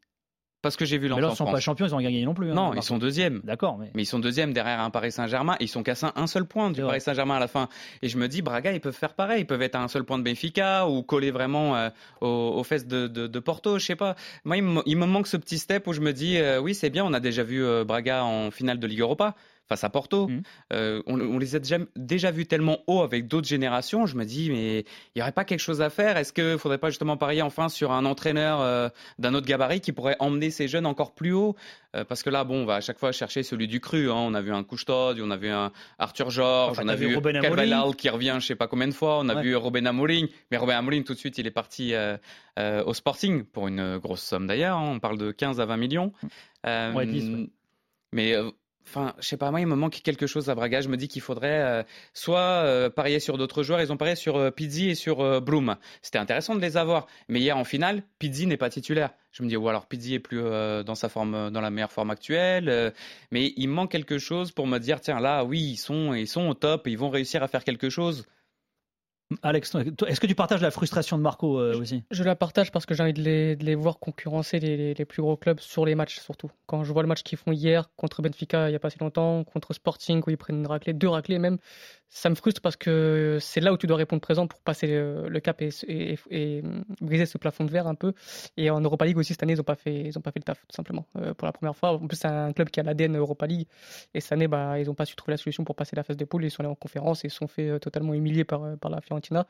Parce 0.65 0.75
que 0.77 0.85
j'ai 0.85 0.99
vu 0.99 1.07
Lens 1.07 1.17
mais 1.19 1.23
là, 1.23 1.29
en 1.29 1.31
ils 1.33 1.37
sont 1.37 1.45
France. 1.45 1.55
pas 1.55 1.61
champions, 1.61 1.87
ils 1.87 1.95
ont 1.95 2.01
gagné 2.01 2.25
non 2.25 2.35
plus. 2.35 2.51
hein, 2.51 2.55
Non, 2.55 2.75
ils 2.75 2.83
sont 2.83 2.99
deuxièmes. 2.99 3.41
D'accord, 3.45 3.79
mais 3.79 3.91
Mais 3.95 4.03
ils 4.03 4.07
sont 4.07 4.19
deuxièmes 4.19 4.53
derrière 4.53 4.81
un 4.81 4.91
Paris 4.91 5.13
Saint-Germain. 5.13 5.55
Ils 5.61 5.69
sont 5.69 5.85
qu'à 5.85 5.95
un- 6.17 6.27
seul 6.27 6.45
point 6.47 6.73
du. 6.73 6.81
Paris 6.81 7.01
Saint-Germain 7.01 7.37
à 7.37 7.41
la 7.41 7.47
fin. 7.47 7.69
Et 8.03 8.09
je 8.09 8.19
me 8.19 8.27
dis, 8.27 8.43
Braga, 8.43 8.73
ils 8.73 8.81
peuvent 8.81 8.97
faire 8.97 9.15
pareil. 9.15 9.43
Ils 9.43 9.47
peuvent 9.47 9.63
être 9.63 9.77
à 9.77 9.83
un 9.83 9.89
seul 9.89 10.03
point 10.05 10.19
de 10.19 10.25
Benfica 10.25 10.89
ou 10.89 11.03
coller 11.03 11.31
vraiment 11.31 11.77
euh, 11.77 11.91
aux, 12.21 12.55
aux 12.57 12.65
fesses 12.65 12.87
de, 12.89 13.07
de- 13.07 13.27
de 13.29 13.39
Porto. 13.39 13.79
Je 13.79 13.85
sais 13.85 13.95
pas. 13.97 14.17
Moi, 14.45 14.57
il 14.57 14.63
me, 14.65 14.83
il 14.87 14.97
me 14.97 15.07
manque 15.07 15.27
ce 15.29 15.37
petit 15.37 15.59
step 15.59 15.87
où 15.87 15.93
je 15.93 16.01
me 16.01 16.13
dis, 16.13 16.39
euh, 16.39 16.59
oui, 16.61 16.75
c'est 16.75 16.91
bien. 16.91 17.05
On 17.05 17.13
a 17.13 17.21
déjà 17.21 17.43
vu 17.45 17.65
euh, 17.65 17.85
Braga 17.85 18.25
en 18.25 18.51
finale 18.51 18.79
de 18.79 18.87
Ligue 18.87 19.01
Europa. 19.01 19.35
Face 19.69 19.83
à 19.85 19.89
Porto. 19.91 20.29
Mhm. 20.29 20.43
Euh, 20.73 21.03
on, 21.07 21.19
on 21.21 21.39
les 21.39 21.57
a 21.57 21.59
déjà, 21.59 21.79
déjà 21.97 22.31
vus 22.31 22.47
tellement 22.47 22.79
haut 22.87 23.01
avec 23.03 23.27
d'autres 23.29 23.49
générations. 23.49 24.05
Je 24.07 24.17
me 24.17 24.25
dis, 24.25 24.51
mais 24.51 24.81
il 24.81 24.85
n'y 25.17 25.23
aurait 25.23 25.33
pas 25.33 25.45
quelque 25.45 25.61
chose 25.61 25.81
à 25.81 25.89
faire? 25.91 26.17
Est-ce 26.17 26.33
qu'il 26.33 26.45
ne 26.45 26.57
faudrait 26.57 26.79
pas 26.79 26.91
justement 26.91 27.17
parier 27.17 27.41
enfin 27.43 27.69
sur 27.69 27.91
un 27.93 28.05
entraîneur 28.05 28.61
euh, 28.61 28.89
d'un 29.19 29.33
autre 29.35 29.47
gabarit 29.47 29.81
qui 29.81 29.93
pourrait 29.93 30.17
emmener 30.19 30.51
ces 30.51 30.69
jeunes 30.69 30.85
encore 30.87 31.15
plus 31.15 31.33
haut? 31.33 31.57
Euh, 31.97 32.05
Parce 32.05 32.23
que 32.23 32.29
là, 32.31 32.45
bon, 32.45 32.63
on 32.63 32.67
va 32.67 32.75
à 32.77 32.81
chaque 32.81 32.99
fois 32.99 33.13
chercher 33.13 33.43
celui 33.43 33.67
du 33.69 33.81
cru. 33.81 34.11
hein. 34.11 34.15
On 34.17 34.35
a 34.35 34.41
vu 34.43 34.53
un 34.53 34.65
Couchetod, 34.65 35.19
on 35.21 35.31
a 35.31 35.37
vu 35.37 35.49
un 35.49 35.73
Arthur 35.99 36.29
Georges, 36.31 36.73
Enfin, 36.73 36.83
on 36.85 36.89
a 36.89 36.95
vu 36.97 37.07
vu 37.09 37.15
qui 37.97 38.09
revient 38.09 38.37
je 38.41 38.47
sais 38.47 38.55
pas 38.57 38.67
combien 38.67 38.89
de 38.89 38.93
fois. 38.95 39.21
On 39.21 39.29
a 39.29 39.35
Ouais. 39.37 39.43
vu 39.43 39.57
Robin 39.57 39.87
Amorim. 39.87 40.27
Mais 40.51 40.57
Robin 40.57 40.77
Amorim, 40.77 41.05
tout 41.05 41.15
de 41.15 41.19
suite, 41.19 41.39
il 41.39 41.47
est 41.47 41.51
parti 41.53 41.95
au 42.59 42.95
Sporting 42.95 43.45
pour 43.45 43.69
une 43.69 43.99
grosse 43.99 44.23
somme 44.23 44.47
d'ailleurs. 44.47 44.77
hein. 44.77 44.93
On 44.97 45.01
parle 45.01 45.19
de 45.19 45.31
15 45.33 45.61
à 45.61 45.67
20 45.67 45.77
millions. 45.77 46.13
Ouais, 46.65 47.07
10, 47.07 47.31
ouais. 47.31 47.51
Mais 48.13 48.35
enfin, 48.87 49.15
je 49.21 49.27
sais 49.27 49.37
pas, 49.37 49.51
moi, 49.51 49.61
il 49.61 49.67
me 49.67 49.75
manque 49.75 50.01
quelque 50.03 50.27
chose 50.27 50.51
à 50.51 50.55
Braga. 50.55 50.81
Je 50.81 50.89
me 50.89 50.97
dis 50.97 51.09
qu'il 51.09 51.23
faudrait 51.23 51.61
euh, 51.63 51.83
soit 52.13 52.39
euh, 52.39 52.91
parier 52.91 53.21
sur 53.21 53.39
d'autres 53.39 53.63
joueurs. 53.63 53.81
Ils 53.81 53.93
ont 53.93 53.97
parié 53.97 54.15
sur 54.15 54.37
euh, 54.37 54.51
Pizzi 54.51 54.91
et 54.91 54.95
sur 54.95 55.21
euh, 55.21 55.41
Broom. 55.41 55.77
C'était 56.03 56.19
intéressant 56.19 56.55
de 56.55 56.61
les 56.61 56.77
avoir. 56.77 57.07
Mais 57.29 57.41
hier, 57.41 57.57
en 57.57 57.65
finale, 57.65 58.03
Pizzi 58.19 58.47
n'est 58.47 58.57
pas 58.57 58.71
titulaire. 58.71 59.11
Je 59.33 59.43
me 59.43 59.49
dis, 59.49 59.57
ou 59.57 59.69
alors 59.69 59.87
Pizzi 59.87 60.15
est 60.15 60.21
plus 60.21 60.41
dans 60.41 60.95
sa 60.95 61.09
forme, 61.09 61.51
dans 61.51 61.61
la 61.61 61.71
meilleure 61.71 61.91
forme 61.91 62.11
actuelle. 62.11 62.93
mais 63.33 63.53
il 63.57 63.67
manque 63.67 63.91
quelque 63.91 64.17
chose 64.17 64.53
pour 64.53 64.69
me 64.69 64.79
dire, 64.79 65.01
tiens, 65.01 65.19
là, 65.19 65.45
oui, 65.45 65.61
ils 65.61 65.77
sont, 65.77 66.15
ils 66.15 66.29
sont 66.29 66.47
au 66.47 66.55
top. 66.55 66.87
Ils 66.87 66.97
vont 66.97 67.11
réussir 67.11 67.43
à 67.43 67.49
faire 67.49 67.65
quelque 67.65 67.91
chose. 67.91 68.27
Alex, 69.43 69.75
est-ce 70.07 70.21
que 70.21 70.27
tu 70.27 70.35
partages 70.35 70.61
la 70.61 70.71
frustration 70.71 71.17
de 71.17 71.23
Marco 71.23 71.59
euh, 71.59 71.79
aussi? 71.81 72.05
Je 72.11 72.23
la 72.23 72.37
partage 72.37 72.71
parce 72.71 72.85
que 72.87 72.95
j'ai 72.95 73.03
envie 73.03 73.15
de 73.15 73.23
les, 73.23 73.57
de 73.57 73.65
les 73.65 73.75
voir 73.75 73.99
concurrencer 73.99 74.59
les, 74.61 74.77
les- 74.77 74.95
les 74.95 75.05
plus 75.05 75.23
gros 75.23 75.37
clubs 75.37 75.61
sur 75.61 75.87
les 75.87 75.95
matchs 75.95 76.21
surtout. 76.21 76.51
Quand 76.67 76.85
je 76.85 76.93
vois 76.93 77.03
le 77.03 77.09
match 77.09 77.23
qu'ils 77.23 77.39
font 77.39 77.51
hier 77.53 77.91
contre 77.97 78.21
Benfica 78.23 78.69
il 78.69 78.73
n'y 78.73 78.77
a 78.77 78.79
pas 78.79 78.91
si 78.91 78.99
longtemps, 78.99 79.43
contre 79.45 79.73
Sporting 79.73 80.23
où 80.27 80.31
ils 80.31 80.37
prennent 80.37 80.59
une 80.59 80.67
raclée, 80.67 80.93
deux 80.93 81.09
raclées 81.09 81.39
même, 81.39 81.59
ça 82.15 82.31
me 82.31 82.37
frustre 82.37 82.61
parce 82.61 82.77
que 82.77 83.39
c'est 83.41 83.61
là 83.61 83.73
où 83.73 83.77
tu 83.77 83.89
dois 83.89 83.97
répondre 83.97 84.23
présent 84.23 84.47
pour 84.47 84.61
passer 84.61 84.87
le, 84.87 85.41
cap 85.41 85.61
et, 85.61 86.63
briser 87.01 87.27
ce 87.27 87.39
plafond 87.39 87.65
de 87.65 87.73
verre 87.73 87.89
un 87.89 87.97
peu. 87.97 88.13
Et 88.57 88.71
en 88.71 88.81
Europa 88.81 89.05
League 89.05 89.19
aussi 89.19 89.33
cette 89.33 89.43
année 89.43 89.55
ils 89.55 89.57
n'ont 89.57 89.65
pas 89.65 89.75
fait 89.75 90.11
pas 90.23 90.31
fait 90.31 90.39
le 90.39 90.45
taf 90.45 90.61
tout 90.61 90.77
simplement 90.77 91.07
euh, 91.19 91.35
pour 91.35 91.45
la 91.45 91.53
première 91.53 91.75
fois. 91.75 91.91
En 91.91 92.07
plus 92.07 92.17
c'est 92.17 92.29
un 92.29 92.53
club 92.53 92.71
qui 92.71 92.79
a 92.79 92.85
l'ADN 92.85 93.17
Europa 93.17 93.49
League 93.49 93.67
et 94.15 94.21
cette 94.21 94.31
année 94.31 94.47
bah 94.47 94.79
ils 94.79 94.87
n'ont 94.87 94.95
pas 94.95 95.07
su 95.07 95.17
trouver 95.17 95.33
la 95.33 95.39
solution 95.39 95.65
pour 95.65 95.75
passer 95.75 95.97
la 95.97 96.05
phase 96.05 96.17
des 96.17 96.25
poules. 96.25 96.45
Ils 96.45 96.53
sont 96.53 96.61
allés 96.61 96.71
en 96.71 96.77
conférence 96.77 97.25
et 97.25 97.29
ils 97.29 97.33
sont 97.33 97.49
fait 97.49 97.69
euh, 97.69 97.79
totalement 97.81 98.15
humilier 98.15 98.45
par 98.45 98.63
euh, 98.63 98.77
par 98.77 98.93
la 98.93 99.01
Fiorentina. 99.01 99.49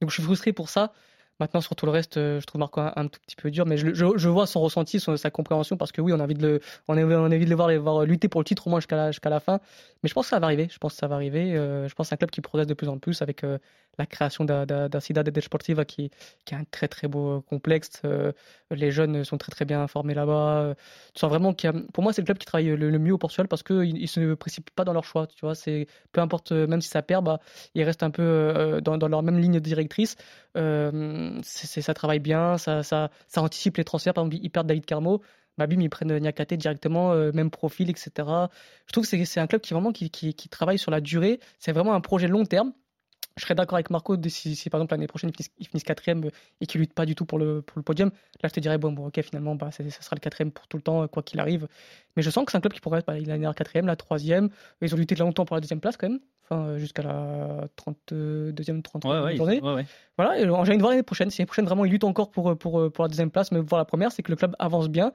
Donc 0.00 0.08
je 0.08 0.14
suis 0.14 0.22
frustré 0.22 0.54
pour 0.54 0.70
ça. 0.70 0.94
Maintenant, 1.38 1.60
sur 1.60 1.76
tout 1.76 1.84
le 1.86 1.92
reste, 1.92 2.16
euh, 2.16 2.40
je 2.40 2.46
trouve 2.46 2.60
Marco 2.60 2.80
un, 2.80 3.08
tout 3.08 3.20
petit 3.20 3.36
peu 3.36 3.50
dur, 3.50 3.66
mais 3.66 3.76
je, 3.76 4.28
vois 4.28 4.46
son 4.46 4.60
ressenti, 4.60 4.98
sa 5.00 5.30
compréhension, 5.30 5.76
parce 5.76 5.92
que 5.92 6.00
oui, 6.00 6.12
on 6.12 6.20
a 6.20 6.22
envie 6.22 6.34
de, 6.34 6.46
le, 6.46 6.60
on 6.88 6.96
a, 6.96 7.00
a 7.02 7.18
envie 7.20 7.44
de 7.44 7.50
les 7.50 7.54
voir, 7.54 7.70
voir 7.78 8.04
lutter 8.06 8.28
pour 8.28 8.40
le 8.40 8.46
titre 8.46 8.66
au 8.66 8.70
moins 8.70 8.80
jusqu'à 8.80 8.96
la, 9.28 9.40
fin. 9.40 9.60
Mais 10.02 10.08
je 10.08 10.14
pense 10.14 10.26
que 10.26 10.30
ça 10.30 10.38
va 10.38 10.46
arriver. 10.46 10.68
Je 10.70 10.78
pense 10.78 10.94
que 10.94 10.98
ça 10.98 11.08
va 11.08 11.16
arriver. 11.16 11.54
Euh, 11.56 11.88
je 11.88 11.94
pense 11.94 12.12
un 12.12 12.16
club 12.16 12.30
qui 12.30 12.40
progresse 12.40 12.66
de 12.66 12.74
plus 12.74 12.88
en 12.88 12.98
plus 12.98 13.20
avec 13.22 13.44
euh, 13.44 13.58
la 13.98 14.06
création 14.06 14.44
d'un- 14.44 15.00
Cidade 15.00 15.28
de 15.28 15.40
Sportiva 15.40 15.84
qui, 15.84 16.10
qui 16.44 16.54
est 16.54 16.58
un 16.58 16.64
très 16.70 16.88
très 16.88 17.06
beau 17.08 17.38
euh, 17.38 17.40
complexe. 17.40 18.00
Euh, 18.04 18.32
les 18.70 18.90
jeunes 18.90 19.24
sont 19.24 19.36
très 19.38 19.50
très 19.50 19.64
bien 19.64 19.86
formés 19.88 20.14
là-bas. 20.14 20.58
Euh, 20.62 20.74
Tu 21.14 21.20
sens 21.20 21.30
vraiment 21.30 21.52
qu'il 21.54 21.68
a- 21.70 21.74
pour 21.92 22.02
moi, 22.02 22.12
c'est 22.12 22.22
le 22.22 22.26
club 22.26 22.38
qui 22.38 22.46
travaille 22.46 22.66
le, 22.68 22.90
le 22.90 22.98
mieux 22.98 23.12
au 23.12 23.18
Portugal 23.18 23.48
parce 23.48 23.62
qu'ils 23.62 24.00
ne 24.00 24.06
se 24.06 24.34
précipitent 24.34 24.74
pas 24.74 24.84
dans 24.84 24.92
leur 24.92 25.04
choix. 25.04 25.26
Tu 25.26 25.40
vois, 25.44 25.54
peu 26.12 26.20
importe, 26.20 26.52
euh, 26.52 26.66
même 26.66 26.80
si 26.80 26.88
ça 26.88 27.02
perd, 27.02 27.24
bah, 27.24 27.40
ils 27.74 27.82
restent 27.84 28.02
un 28.02 28.10
peu 28.10 28.22
euh, 28.22 28.80
dans, 28.80 28.96
dans 28.98 29.08
leur 29.08 29.22
même 29.22 29.38
ligne 29.38 29.60
directrice. 29.60 30.16
Euh, 30.56 31.40
ça 31.42 31.94
travaille 31.94 32.20
bien, 32.20 32.58
ça, 32.58 32.82
ça, 32.82 33.10
anticipe 33.36 33.76
les 33.76 33.84
transferts. 33.84 34.14
Par 34.14 34.24
exemple, 34.24 34.42
ils 34.42 34.50
perdent 34.50 34.66
David 34.66 34.86
Carmo. 34.86 35.22
Bah, 35.58 35.66
bim, 35.66 35.80
ils 35.80 35.88
prennent 35.88 36.18
Niakate 36.18 36.54
directement, 36.54 37.12
euh, 37.12 37.32
même 37.32 37.50
profil, 37.50 37.88
etc. 37.88 38.10
Je 38.86 38.92
trouve 38.92 39.08
que 39.08 39.24
c'est 39.24 39.40
un 39.40 39.46
club 39.46 39.62
qui 39.62 39.72
vraiment 39.72 39.92
qui, 39.92 40.34
travaille 40.50 40.78
sur 40.78 40.90
la 40.90 41.00
durée. 41.00 41.40
C'est 41.58 41.72
vraiment 41.72 41.94
un 41.94 42.00
projet 42.00 42.28
long 42.28 42.44
terme. 42.44 42.72
Je 43.36 43.42
serais 43.42 43.54
d'accord 43.54 43.76
avec 43.76 43.90
Marco 43.90 44.16
si, 44.28 44.70
par 44.70 44.80
exemple 44.80 44.94
l'année 44.94 45.06
prochaine 45.06 45.30
ils 45.58 45.66
finissent, 45.66 45.84
quatrième 45.84 46.24
euh, 46.24 46.30
et 46.62 46.66
qu'ils 46.66 46.80
luttent 46.80 46.94
pas 46.94 47.04
du 47.04 47.14
tout 47.14 47.26
pour 47.26 47.38
le, 47.38 47.60
podium. 47.62 48.10
Là, 48.42 48.48
je 48.48 48.54
te 48.54 48.60
dirais 48.60 48.78
bon, 48.78 48.92
bon 48.92 49.08
ok, 49.08 49.20
finalement, 49.22 49.54
bah, 49.54 49.70
ça 49.70 49.82
sera 49.90 50.16
le 50.16 50.20
quatrième 50.20 50.52
pour 50.52 50.66
tout 50.68 50.78
le 50.78 50.82
temps, 50.82 51.06
quoi 51.08 51.22
qu'il 51.22 51.38
arrive. 51.40 51.68
Mais 52.16 52.22
je 52.22 52.30
sens 52.30 52.46
que 52.46 52.52
c'est 52.52 52.58
un 52.58 52.62
club 52.62 52.72
qui 52.72 52.80
pourrait 52.80 53.02
bah, 53.06 53.12
l'année 53.12 53.26
dernière 53.26 53.54
quatrième, 53.54 53.86
la 53.86 53.96
troisième. 53.96 54.48
Ils 54.80 54.94
ont 54.94 54.98
lutté 54.98 55.14
longtemps 55.16 55.44
pour 55.44 55.54
la 55.56 55.60
deuxième 55.60 55.80
place 55.80 55.98
quand 55.98 56.08
même, 56.08 56.20
enfin 56.48 56.62
euh, 56.68 56.78
jusqu'à 56.78 57.02
la 57.02 57.66
32e, 57.76 58.82
33e 58.82 59.08
Ouais, 59.10 59.20
ouais, 59.24 59.34
ils- 59.34 59.36
journée. 59.36 59.60
ouais, 59.60 59.74
ouais. 59.74 59.86
Voilà, 60.18 60.38
et 60.38 60.44
j'ai 60.44 60.50
envie 60.50 60.70
de 60.76 60.78
voir 60.78 60.90
l'année 60.92 61.02
prochaine. 61.02 61.28
Si 61.30 61.40
l'année 61.42 61.46
prochaine 61.46 61.66
vraiment 61.66 61.84
ils 61.84 61.90
luttent 61.92 62.04
encore 62.04 62.30
pour, 62.30 62.50
euh, 62.50 62.54
pour, 62.54 62.80
euh, 62.80 62.88
pour 62.90 63.04
la 63.04 63.08
deuxième 63.08 63.30
place, 63.30 63.52
mais 63.52 63.60
voir 63.60 63.78
la 63.80 63.84
première, 63.84 64.12
c'est 64.12 64.22
que 64.22 64.30
le 64.32 64.36
club 64.36 64.56
avance 64.58 64.88
bien. 64.88 65.12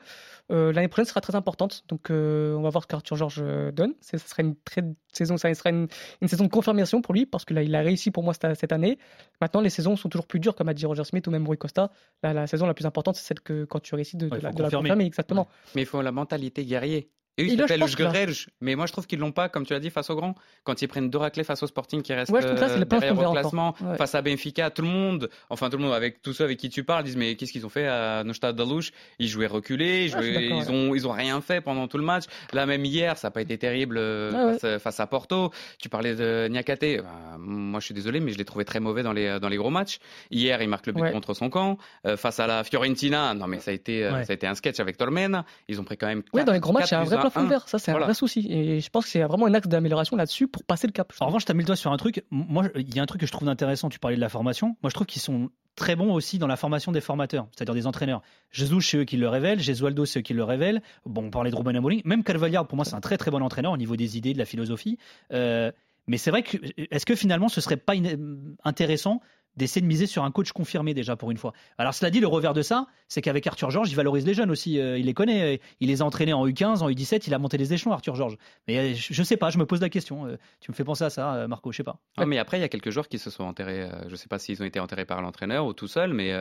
Euh, 0.51 0.71
l'année 0.73 0.87
prochaine 0.89 1.05
sera 1.05 1.21
très 1.21 1.33
importante, 1.35 1.83
donc 1.87 2.11
euh, 2.11 2.53
on 2.55 2.61
va 2.61 2.69
voir 2.69 2.83
ce 2.83 2.87
qu'Arthur 2.87 3.15
Georges 3.17 3.39
euh, 3.41 3.71
donne. 3.71 3.93
Ce 4.01 4.17
sera 4.17 4.43
une 4.43 4.55
très 4.57 4.83
saison, 5.13 5.37
ça 5.37 5.51
sera 5.53 5.69
une, 5.71 5.87
une 6.21 6.27
saison 6.27 6.43
de 6.43 6.49
confirmation 6.49 7.01
pour 7.01 7.13
lui 7.13 7.25
parce 7.25 7.45
que 7.45 7.53
là 7.53 7.63
il 7.63 7.73
a 7.75 7.81
réussi 7.81 8.11
pour 8.11 8.23
moi 8.23 8.33
cette, 8.33 8.59
cette 8.59 8.71
année. 8.71 8.99
Maintenant 9.39 9.61
les 9.61 9.69
saisons 9.69 9.95
sont 9.95 10.09
toujours 10.09 10.27
plus 10.27 10.39
dures, 10.39 10.55
comme 10.55 10.69
a 10.69 10.73
dit 10.73 10.85
Roger 10.85 11.03
Smith 11.05 11.25
ou 11.27 11.31
même 11.31 11.47
Rui 11.47 11.57
Costa. 11.57 11.89
La, 12.21 12.33
la 12.33 12.45
saison 12.47 12.67
la 12.67 12.73
plus 12.73 12.85
importante, 12.85 13.15
c'est 13.15 13.25
celle 13.25 13.39
que 13.39 13.63
quand 13.65 13.79
tu 13.79 13.95
réussis 13.95 14.17
de, 14.17 14.27
de 14.29 14.35
la, 14.35 14.39
de 14.39 14.43
la 14.45 14.51
confirmer. 14.51 14.89
confirmer, 14.89 15.05
exactement. 15.05 15.47
Mais 15.75 15.81
il 15.81 15.87
faut 15.87 16.01
la 16.01 16.11
mentalité 16.11 16.63
guerrier. 16.65 17.09
Et 17.37 17.55
pense 17.55 17.95
que 17.95 18.03
là- 18.03 18.09
Jgrelj, 18.09 18.47
mais 18.59 18.75
moi 18.75 18.85
je 18.85 18.91
trouve 18.91 19.07
qu'ils 19.07 19.19
l'ont 19.19 19.31
pas, 19.31 19.47
comme 19.49 19.65
tu 19.65 19.73
l'as 19.73 19.79
dit, 19.79 19.89
face 19.89 20.09
au 20.09 20.15
grand. 20.15 20.35
Quand 20.63 20.81
ils 20.81 20.87
prennent 20.87 21.09
deux 21.09 21.17
raclés 21.17 21.43
face 21.43 21.63
au 21.63 21.67
Sporting 21.67 22.01
qui 22.01 22.13
reste 22.13 22.31
Ouais, 22.31 22.41
je 22.41 22.47
trouve 22.47 22.57
que 22.59 22.61
là, 22.61 22.69
c'est 22.69 22.81
euh, 22.81 22.85
derrière 22.85 23.17
au 23.29 23.31
classement. 23.31 23.73
Ouais. 23.81 23.95
face 23.97 24.13
à 24.15 24.21
Benfica, 24.21 24.69
tout 24.69 24.81
le 24.81 24.89
monde, 24.89 25.29
enfin 25.49 25.69
tout 25.69 25.77
le 25.77 25.83
monde, 25.83 25.93
avec 25.93 26.21
tous 26.21 26.33
ceux 26.33 26.43
avec 26.43 26.59
qui 26.59 26.69
tu 26.69 26.83
parles, 26.83 27.03
disent 27.03 27.15
mais 27.17 27.35
qu'est-ce 27.35 27.51
qu'ils 27.51 27.65
ont 27.65 27.69
fait 27.69 27.87
à 27.87 28.23
Neustadt 28.23 28.55
Dalouche 28.55 28.91
Ils 29.17 29.27
jouaient 29.29 29.47
reculés, 29.47 30.05
ils, 30.05 30.11
suis 30.11 30.19
jouaient- 30.21 30.47
ils, 30.49 30.71
ont, 30.71 30.93
ils 30.93 31.07
ont 31.07 31.11
rien 31.11 31.39
fait 31.41 31.61
pendant 31.61 31.87
tout 31.87 31.97
le 31.97 32.03
match. 32.03 32.25
Là 32.53 32.65
même 32.65 32.83
hier, 32.85 33.17
ça 33.17 33.27
n'a 33.27 33.31
pas 33.31 33.41
été 33.41 33.57
terrible 33.57 33.97
euh, 33.97 34.51
ouais. 34.53 34.59
face, 34.59 34.81
face 34.81 34.99
à 34.99 35.07
Porto. 35.07 35.51
Tu 35.79 35.87
parlais 35.89 36.15
de 36.15 36.47
Niakate, 36.49 36.83
euh, 36.83 37.01
moi 37.39 37.79
je 37.79 37.85
suis 37.85 37.93
désolé, 37.95 38.19
mais 38.19 38.33
je 38.33 38.37
l'ai 38.37 38.45
trouvé 38.45 38.65
très 38.65 38.79
mauvais 38.79 39.03
dans 39.03 39.13
les, 39.13 39.39
dans 39.39 39.49
les 39.49 39.57
gros 39.57 39.69
matchs. 39.69 39.99
Hier, 40.31 40.61
il 40.61 40.67
marque 40.69 40.85
le 40.87 40.93
but 40.93 41.11
contre 41.11 41.33
son 41.33 41.49
camp. 41.49 41.77
Euh, 42.05 42.17
face 42.17 42.39
à 42.39 42.47
la 42.47 42.63
Fiorentina, 42.63 43.33
non 43.33 43.47
mais 43.47 43.59
ça 43.59 43.71
a 43.71 43.73
été, 43.73 44.03
euh, 44.05 44.23
ça 44.25 44.31
a 44.31 44.33
été 44.33 44.47
un 44.47 44.55
sketch 44.55 44.79
avec 44.79 44.97
Tormen. 44.97 45.43
Ils 45.69 45.79
ont 45.79 45.83
pris 45.83 45.97
quand 45.97 46.07
même. 46.07 46.23
Oui, 46.33 46.43
dans 46.43 46.51
les 46.53 46.59
gros 46.59 46.73
matchs, 46.73 46.89
il 46.91 46.93
y 46.93 46.95
a 46.95 46.99
un 46.99 47.03
4 47.03 47.09
vrai 47.13 47.20
plafond 47.21 47.41
de 47.41 47.45
1. 47.45 47.49
verre. 47.49 47.67
Ça, 47.69 47.79
c'est 47.79 47.91
un 47.91 47.99
vrai 47.99 48.13
souci. 48.13 48.47
Et 48.49 48.79
je 48.81 48.89
pense 48.89 49.05
que 49.05 49.11
c'est 49.11 49.21
vraiment 49.23 49.45
un 49.47 49.53
axe 49.53 49.67
d'amélioration 49.67 50.15
là-dessus 50.17 50.47
pour 50.47 50.63
passer 50.63 50.87
le 50.87 50.91
cap. 50.93 51.11
En 51.19 51.27
revanche, 51.27 51.45
tu 51.45 51.51
as 51.51 51.55
mis 51.55 51.61
le 51.63 51.67
doigt 51.67 51.75
sur 51.75 51.91
un 51.91 51.97
truc. 51.97 52.23
Moi, 52.31 52.65
il 52.75 52.93
y 52.95 52.99
a 52.99 53.03
un 53.03 53.05
truc 53.05 53.21
que 53.21 53.27
je 53.27 53.31
trouve 53.31 53.47
intéressant. 53.49 53.89
Tu 53.89 53.99
parlais 53.99 54.15
de 54.17 54.21
la 54.21 54.29
formation. 54.29 54.75
Moi, 54.83 54.89
je 54.89 54.93
trouve 54.93 55.07
qu'ils 55.07 55.21
sont 55.21 55.49
très 55.75 55.95
bons 55.95 56.11
aussi 56.13 56.37
dans 56.37 56.47
la 56.47 56.57
formation 56.57 56.91
des 56.91 56.99
formateurs, 57.01 57.47
c'est-à-dire 57.55 57.73
des 57.73 57.87
entraîneurs. 57.87 58.21
Jesus, 58.51 58.81
c'est 58.81 58.97
eux 58.97 59.03
qui 59.05 59.15
le 59.17 59.29
révèlent. 59.29 59.59
Gesualdo, 59.61 60.05
c'est 60.05 60.19
eux 60.19 60.21
qui 60.21 60.33
le 60.33 60.43
révèlent. 60.43 60.81
Bon, 61.05 61.23
on 61.25 61.29
parlait 61.29 61.49
de 61.51 61.55
Ruben 61.55 61.75
Amorim. 61.75 62.01
Même 62.03 62.23
Carvalhal, 62.23 62.65
pour 62.67 62.75
moi, 62.75 62.83
c'est 62.85 62.95
un 62.95 62.99
très 63.01 63.17
très 63.17 63.31
bon 63.31 63.41
entraîneur 63.41 63.71
au 63.71 63.77
niveau 63.77 63.95
des 63.95 64.17
idées, 64.17 64.33
de 64.33 64.37
la 64.39 64.45
philosophie. 64.45 64.97
Euh, 65.31 65.71
mais 66.07 66.17
c'est 66.17 66.31
vrai 66.31 66.43
que, 66.43 66.57
est-ce 66.91 67.05
que 67.05 67.15
finalement, 67.15 67.47
ce 67.47 67.61
serait 67.61 67.77
pas 67.77 67.93
in- 67.93 68.17
intéressant 68.65 69.21
d'essayer 69.57 69.81
de 69.81 69.87
miser 69.87 70.05
sur 70.07 70.23
un 70.23 70.31
coach 70.31 70.51
confirmé 70.51 70.93
déjà 70.93 71.15
pour 71.15 71.31
une 71.31 71.37
fois. 71.37 71.53
Alors 71.77 71.93
cela 71.93 72.09
dit, 72.09 72.19
le 72.19 72.27
revers 72.27 72.53
de 72.53 72.61
ça, 72.61 72.87
c'est 73.07 73.21
qu'avec 73.21 73.45
Arthur 73.47 73.69
Georges, 73.71 73.89
il 73.91 73.95
valorise 73.95 74.25
les 74.25 74.33
jeunes 74.33 74.51
aussi. 74.51 74.79
Euh, 74.79 74.97
il 74.97 75.05
les 75.07 75.13
connaît, 75.13 75.55
euh, 75.55 75.57
il 75.79 75.89
les 75.89 76.01
a 76.01 76.05
entraînés 76.05 76.33
en 76.33 76.47
U15, 76.47 76.79
en 76.81 76.89
U17, 76.89 77.23
il 77.27 77.33
a 77.33 77.39
monté 77.39 77.57
les 77.57 77.73
échelons, 77.73 77.91
Arthur 77.91 78.15
Georges. 78.15 78.37
Mais 78.67 78.77
euh, 78.77 78.93
je, 78.95 79.13
je 79.13 79.23
sais 79.23 79.37
pas, 79.37 79.49
je 79.49 79.57
me 79.57 79.65
pose 79.65 79.81
la 79.81 79.89
question. 79.89 80.25
Euh, 80.25 80.37
tu 80.61 80.71
me 80.71 80.75
fais 80.75 80.83
penser 80.83 81.03
à 81.03 81.09
ça, 81.09 81.47
Marco, 81.47 81.71
je 81.71 81.77
sais 81.77 81.83
pas. 81.83 81.97
Ah, 82.17 82.25
mais 82.25 82.37
après, 82.37 82.57
il 82.57 82.61
y 82.61 82.63
a 82.63 82.69
quelques 82.69 82.91
joueurs 82.91 83.07
qui 83.09 83.19
se 83.19 83.29
sont 83.29 83.43
enterrés. 83.43 83.81
euh, 83.83 84.03
je 84.07 84.11
ne 84.11 84.15
sais 84.15 84.27
pas 84.27 84.39
s'ils 84.39 84.61
ont 84.61 84.65
été 84.65 84.79
enterrés 84.79 85.05
par 85.05 85.21
l'entraîneur 85.21 85.65
ou 85.65 85.73
tout 85.73 85.87
seul, 85.87 86.13
mais 86.13 86.31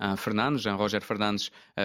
un 0.00 0.16
Fernandes, 0.16 0.60
un 0.66 0.74
Roger 0.74 1.00
Fernandes 1.00 1.40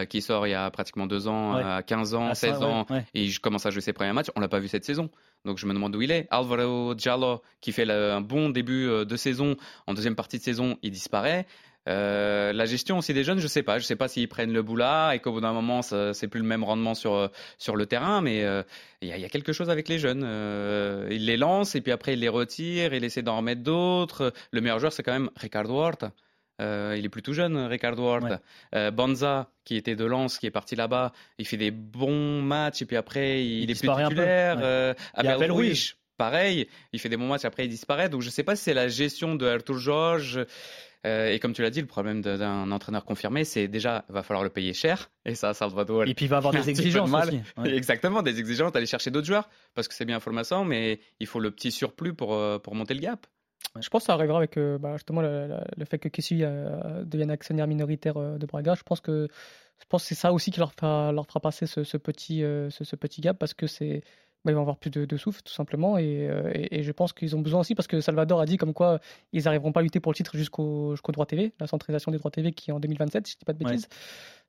qui 0.09 0.21
sort 0.21 0.47
il 0.47 0.51
y 0.51 0.53
a 0.53 0.69
pratiquement 0.71 1.07
deux 1.07 1.27
ans, 1.27 1.55
Ouais. 1.55 1.63
à 1.63 1.83
15 1.83 2.13
ans, 2.13 2.27
Ah, 2.31 2.35
ça, 2.35 2.49
16 2.49 2.59
ouais, 2.59 2.65
ans, 2.65 2.85
ouais. 2.89 3.05
et 3.13 3.23
il 3.23 3.39
commence 3.39 3.65
à 3.65 3.69
jouer 3.71 3.81
ses 3.81 3.93
premiers 3.93 4.13
matchs. 4.13 4.27
On 4.35 4.39
l'a 4.39 4.47
pas 4.47 4.59
vu 4.59 4.67
cette 4.67 4.85
saison. 4.85 5.09
Donc 5.45 5.57
je 5.57 5.65
me 5.65 5.73
demande 5.73 5.95
où 5.95 6.01
il 6.01 6.11
est. 6.11 6.27
Alvaro 6.31 6.93
Diallo, 6.95 7.41
qui 7.61 7.71
fait 7.71 7.85
le- 7.85 8.11
un 8.11 8.21
bon 8.21 8.49
début 8.49 8.87
de 9.05 9.15
saison, 9.15 9.55
en 9.87 9.93
deuxième 9.93 10.15
partie 10.15 10.37
de 10.37 10.43
saison, 10.43 10.68
il 10.83 10.91
disparaît. 10.91 11.45
Euh, 11.87 12.53
la 12.53 12.65
gestion 12.65 12.99
aussi 12.99 13.13
des 13.13 13.23
jeunes, 13.23 13.39
je 13.39 13.47
sais 13.47 13.63
pas. 13.63 13.79
Je 13.79 13.83
sais 13.85 13.95
pas 13.95 14.07
s'ils 14.07 14.27
prennent 14.27 14.53
le 14.53 14.61
bout 14.61 14.75
là 14.75 15.13
et 15.13 15.19
qu'au 15.19 15.31
bout 15.31 15.41
d'un 15.41 15.53
moment, 15.53 15.81
c'est 15.81 16.27
plus 16.27 16.39
le 16.41 16.45
même 16.45 16.63
rendement 16.63 16.93
sur, 16.93 17.13
euh, 17.13 17.27
sur 17.57 17.75
le 17.75 17.85
terrain, 17.87 18.21
mais 18.21 18.43
euh, 18.43 18.61
il 19.01 19.07
y, 19.07 19.11
a- 19.11 19.17
il 19.17 19.21
y 19.21 19.25
a 19.25 19.29
quelque 19.29 19.53
chose 19.53 19.69
avec 19.71 19.87
les 19.87 19.97
jeunes. 19.97 20.23
Euh, 20.23 21.07
il 21.09 21.25
les 21.25 21.37
lance 21.37 21.75
et 21.75 21.81
puis 21.81 21.91
après 21.91 22.13
il 22.13 22.19
les 22.19 22.29
retire, 22.29 22.93
il 22.93 23.03
essaie 23.03 23.23
d'en 23.23 23.37
remettre 23.37 23.63
d'autres. 23.63 24.33
Le 24.51 24.61
meilleur 24.61 24.77
joueur, 24.79 24.93
c'est 24.93 25.01
quand 25.03 25.13
même 25.13 25.29
Ricardo 25.35 25.73
Horta. 25.75 26.11
Euh, 26.61 26.95
il 26.97 27.05
est 27.05 27.09
plus 27.09 27.21
tout 27.23 27.33
jeune, 27.33 27.57
Ricardo 27.57 28.03
Horta. 28.03 28.41
Euh, 28.75 28.91
Banza, 28.91 29.49
qui 29.63 29.77
était 29.77 29.95
de 29.95 30.03
Lens, 30.03 30.37
qui 30.37 30.45
est 30.45 30.51
parti 30.51 30.75
là-bas, 30.75 31.13
il 31.39 31.47
fait 31.47 31.55
des 31.57 31.71
bons 31.71 32.41
matchs 32.41 32.81
et 32.81 32.85
puis 32.85 32.97
après 32.97 33.43
il, 33.45 33.71
est 33.71 33.75
plus 33.79 33.87
titulaire. 34.09 34.57
ouais. 34.57 34.63
Euh, 34.63 34.93
Abel 35.13 35.31
Abel 35.31 35.51
Ruiz. 35.53 35.95
Pareil, 36.19 36.67
il 36.93 36.99
fait 36.99 37.09
des 37.09 37.17
bons 37.17 37.27
matchs 37.29 37.45
après 37.45 37.63
il 37.65 37.69
disparaît. 37.69 38.09
Donc 38.09 38.21
je 38.21 38.29
sais 38.29 38.43
pas 38.43 38.55
si 38.57 38.63
c'est 38.65 38.73
la 38.75 38.89
gestion 38.89 39.35
de 39.35 39.47
Arthur 39.47 39.77
Georges. 39.79 40.45
Euh, 41.07 41.31
et 41.31 41.39
comme 41.39 41.53
tu 41.53 41.61
l'as 41.61 41.69
dit, 41.69 41.79
le 41.79 41.87
problème 41.87 42.19
d'un 42.21 42.69
entraîneur 42.71 43.05
confirmé, 43.05 43.45
c'est 43.45 43.69
déjà, 43.69 44.03
va 44.09 44.21
falloir 44.21 44.43
le 44.43 44.49
payer 44.49 44.73
cher. 44.73 45.09
Et 45.25 45.33
ça, 45.33 45.53
Salvador. 45.53 46.03
Et 46.05 46.13
puis 46.13 46.25
il 46.25 46.27
va 46.27 46.37
avoir 46.37 46.53
des 46.57 46.61
de 46.61 46.69
exigences 46.69 47.09
aussi. 47.13 47.39
ouais. 47.57 47.73
Exactement, 47.73 48.21
des 48.21 48.37
exigences, 48.37 48.75
aller 48.75 48.85
chercher 48.85 49.09
d'autres 49.09 49.27
joueurs, 49.27 49.47
parce 49.75 49.87
que 49.87 49.93
c'est 49.93 50.03
bien 50.03 50.19
Formasson, 50.19 50.65
mais 50.65 50.99
il 51.21 51.27
faut 51.27 51.39
le 51.39 51.51
petit 51.51 51.71
surplus 51.71 52.13
pour, 52.13 52.33
euh, 52.33 52.59
pour 52.59 52.75
monter 52.75 52.93
le 52.95 52.99
gap. 52.99 53.25
Je 53.81 53.87
pense 53.87 54.01
que 54.01 54.07
ça 54.07 54.13
arrivera 54.15 54.39
avec 54.39 54.57
euh, 54.57 54.77
bah, 54.77 54.91
justement 54.97 55.21
le, 55.21 55.47
le- 55.47 55.57
le 55.77 55.85
fait 55.85 55.99
que 55.99 56.09
Kessu 56.09 56.39
euh, 56.41 57.05
devienne 57.05 57.31
actionnaire 57.31 57.67
minoritaire 57.67 58.15
de 58.37 58.45
Braga. 58.45 58.75
Je 58.75 58.83
pense 58.83 58.99
que 58.99 59.29
je 59.79 59.85
pense 59.87 60.01
que 60.03 60.09
c'est 60.09 60.15
ça 60.15 60.33
aussi 60.33 60.51
qui 60.51 60.59
leur 60.59 60.73
fera, 60.73 61.13
leur 61.13 61.25
fera 61.27 61.39
passer 61.39 61.65
ce, 61.65 61.85
ce 61.85 61.95
petit, 61.95 62.39
ce, 62.41 62.83
ce 62.83 62.95
petit 62.97 63.21
gap 63.21 63.37
parce 63.39 63.53
que 63.53 63.67
c'est 63.67 64.01
bah, 64.45 64.51
ils 64.51 64.55
vont 64.55 64.61
avoir 64.61 64.77
plus 64.77 64.89
de, 64.89 65.05
de 65.05 65.17
souffle 65.17 65.41
tout 65.41 65.51
simplement 65.53 65.97
et, 65.97 66.27
euh, 66.29 66.51
et- 66.53 66.79
et 66.79 66.83
je 66.83 66.91
pense 66.91 67.11
qu'ils 67.13 67.35
ont 67.35 67.41
besoin 67.41 67.59
aussi 67.61 67.75
parce 67.75 67.87
que 67.87 67.99
Salvador 68.01 68.39
a 68.39 68.45
dit 68.45 68.57
comme 68.57 68.73
quoi 68.73 68.99
ils 69.33 69.43
n'arriveront 69.43 69.71
pas 69.71 69.81
à 69.81 69.83
lutter 69.83 69.99
pour 69.99 70.11
le 70.11 70.15
titre 70.15 70.37
jusqu'au 70.37 70.91
jusqu'au 70.91 71.11
droit 71.11 71.25
TV, 71.25 71.53
la 71.59 71.67
centralisation 71.67 72.11
des 72.11 72.17
droits 72.17 72.31
TV 72.31 72.51
qui 72.51 72.69
est 72.69 72.73
en 72.73 72.79
2027 72.79 73.27
si 73.27 73.33
je 73.33 73.37
dis 73.39 73.45
pas 73.45 73.53
de 73.53 73.63
Ouais. 73.63 73.71
bêtises. 73.71 73.87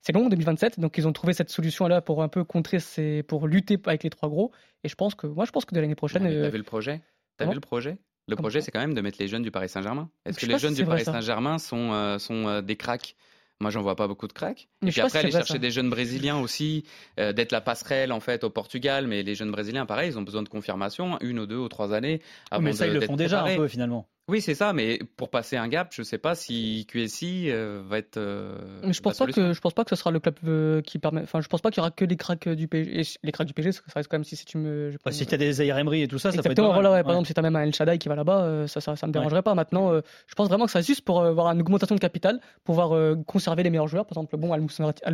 C'est 0.03 0.13
long 0.13 0.29
2027 0.29 0.81
donc 0.81 0.97
ils 0.99 1.07
ont 1.09 1.13
trouvé 1.13 1.33
cette 1.33 1.51
solution 1.51 1.87
là 1.89 2.01
pour 2.01 2.23
un 2.23 2.29
peu 2.29 2.45
contrer 2.45 2.79
ces 2.81 3.23
pour 3.25 3.47
lutter 3.49 3.79
avec 3.87 4.03
les 4.05 4.11
trois 4.11 4.29
gros 4.29 4.53
et 4.85 4.89
je 4.89 4.95
pense 4.95 5.15
que 5.15 5.27
moi 5.27 5.45
je 5.45 5.51
pense 5.51 5.65
que 5.65 5.75
de 5.75 5.81
l'année 5.81 5.95
prochaine 5.95 6.23
T'as 6.23 6.31
euh, 6.31 6.49
vu 6.49 6.59
le 6.59 6.65
projet? 6.65 7.01
T'as 7.37 7.47
vu 7.47 7.55
le 7.55 7.61
projet? 7.61 7.99
Le 8.29 8.37
projet, 8.37 8.61
c'est 8.61 8.71
quand 8.71 8.79
même 8.79 8.95
de 8.95 9.01
mettre 9.01 9.17
les 9.19 9.27
jeunes 9.27 9.43
du 9.43 9.51
Paris 9.51 9.69
Saint-Germain. 9.69 10.09
Est-ce 10.25 10.39
que 10.39 10.47
les 10.47 10.55
si 10.55 10.61
jeunes 10.61 10.75
du 10.75 10.85
vrai, 10.85 11.03
Paris. 11.03 11.05
Saint-Germain 11.05 11.59
sont, 11.59 11.93
euh, 11.93 12.19
sont 12.19 12.47
euh, 12.47 12.63
des 12.63 12.77
cracks? 12.77 13.17
Moi, 13.61 13.71
j'en 13.71 13.83
vois 13.83 13.95
pas 13.95 14.09
beaucoup 14.09 14.27
de 14.27 14.33
cracks. 14.33 14.69
Mais 14.81 14.89
Et 14.89 14.93
puis 14.93 15.01
après, 15.03 15.19
aller 15.19 15.31
chercher 15.31 15.53
ça. 15.55 15.59
des 15.59 15.71
jeunes 15.71 15.91
Brésiliens 15.91 16.39
aussi, 16.39 16.85
euh, 17.19 17.33
d'être 17.35 17.53
la 17.53 17.61
passerelle 17.61 18.11
en 18.11 18.21
fait 18.21 18.43
au 18.43 18.49
Portugal. 18.51 19.07
Mais 19.07 19.23
les 19.23 19.35
jeunes 19.35 19.51
Brésiliens, 19.51 19.85
pareil, 19.85 20.09
ils 20.11 20.19
ont 20.19 20.23
besoin 20.23 20.43
de 20.43 20.49
confirmation, 20.49 21.19
une 21.21 21.39
ou 21.41 21.47
deux 21.47 21.59
ou 21.59 21.69
trois 21.69 21.93
années. 21.93 22.23
Avant 22.51 22.63
mais 22.63 22.73
ça, 22.73 22.87
de- 22.87 22.93
ils 22.93 22.95
le 22.95 23.01
font 23.03 23.17
déjà 23.17 23.39
préparés. 23.41 23.55
un 23.55 23.59
peu 23.59 23.69
finalement. 23.69 24.09
Oui, 24.31 24.41
c'est 24.41 24.55
ça. 24.55 24.73
Mais 24.73 24.99
pour 25.17 25.29
passer 25.29 25.57
un 25.57 25.67
gap, 25.69 25.89
je 25.93 26.03
sais 26.03 26.19
pas 26.19 26.35
si 26.35 26.87
QSI 26.89 27.51
euh, 27.51 27.83
va 27.87 27.99
être. 27.99 28.17
euh, 28.17 28.57
Mais 28.85 28.93
je 28.93 29.01
la 29.01 29.03
pense 29.03 29.13
pas 29.19 29.25
solution. 29.25 29.43
que 29.49 29.53
je 29.53 29.61
pense 29.61 29.75
pas 29.75 29.85
que 29.85 29.91
ce 29.91 29.97
sera 29.97 30.11
le 30.11 30.21
club 30.21 30.37
euh, 30.47 30.81
qui 30.83 30.99
permet. 30.99 31.23
Enfin, 31.23 31.41
je 31.41 31.49
pense 31.49 31.61
pas 31.61 31.71
qu'il 31.71 31.79
y 31.79 31.81
aura 31.81 31.91
que 31.91 32.05
les 32.05 32.17
cracks 32.17 32.49
du 32.49 32.69
PSG. 32.69 33.01
Et 33.01 33.05
les 33.27 33.33
cracks 33.33 33.47
du 33.49 33.55
PSG, 33.55 33.73
ça 33.73 33.83
reste 33.97 34.09
quand 34.09 34.17
même 34.17 34.25
si, 34.25 34.37
si 34.37 34.45
tu 34.45 34.57
me. 34.59 34.91
je 34.91 34.99
Bah, 35.05 35.11
si 35.13 35.27
t'as 35.27 35.37
des 35.37 35.53
Zaire 35.53 35.77
Emery 35.79 36.03
et 36.03 36.09
tout 36.09 36.19
ça, 36.19 36.31
ça 36.31 36.37
peut 36.37 36.39
être 36.39 36.47
Exactement, 36.47 36.73
voilà, 36.73 36.93
ouais, 36.93 37.03
par 37.03 37.13
exemple, 37.13 37.27
si 37.27 37.35
t'as 37.35 37.43
même 37.43 37.57
un 37.57 37.63
El 37.63 37.75
Shaddai 37.75 37.99
qui 37.99 38.09
va 38.09 38.15
là-bas, 38.17 38.43
euh, 38.45 38.67
ça, 38.67 38.81
ça, 38.81 38.95
ça 38.97 39.07
me 39.07 39.13
dérangerait 39.13 39.43
pas. 39.43 39.55
Maintenant, 39.55 39.93
euh, 39.93 40.01
je 40.27 40.35
pense 40.35 40.49
vraiment 40.49 40.67
que 40.67 40.71
c'est 40.73 40.87
juste 40.87 41.03
pour 41.05 41.23
avoir 41.25 41.49
une 41.53 41.61
augmentation 41.61 41.95
de 41.97 42.01
capital, 42.01 42.41
pouvoir 42.65 42.95
euh, 42.95 43.17
conserver 43.27 43.63
les 43.65 43.71
meilleurs 43.71 43.89
joueurs. 43.89 44.07
Par 44.07 44.13
exemple, 44.19 44.37
bon, 44.37 44.53
Al 44.53 44.61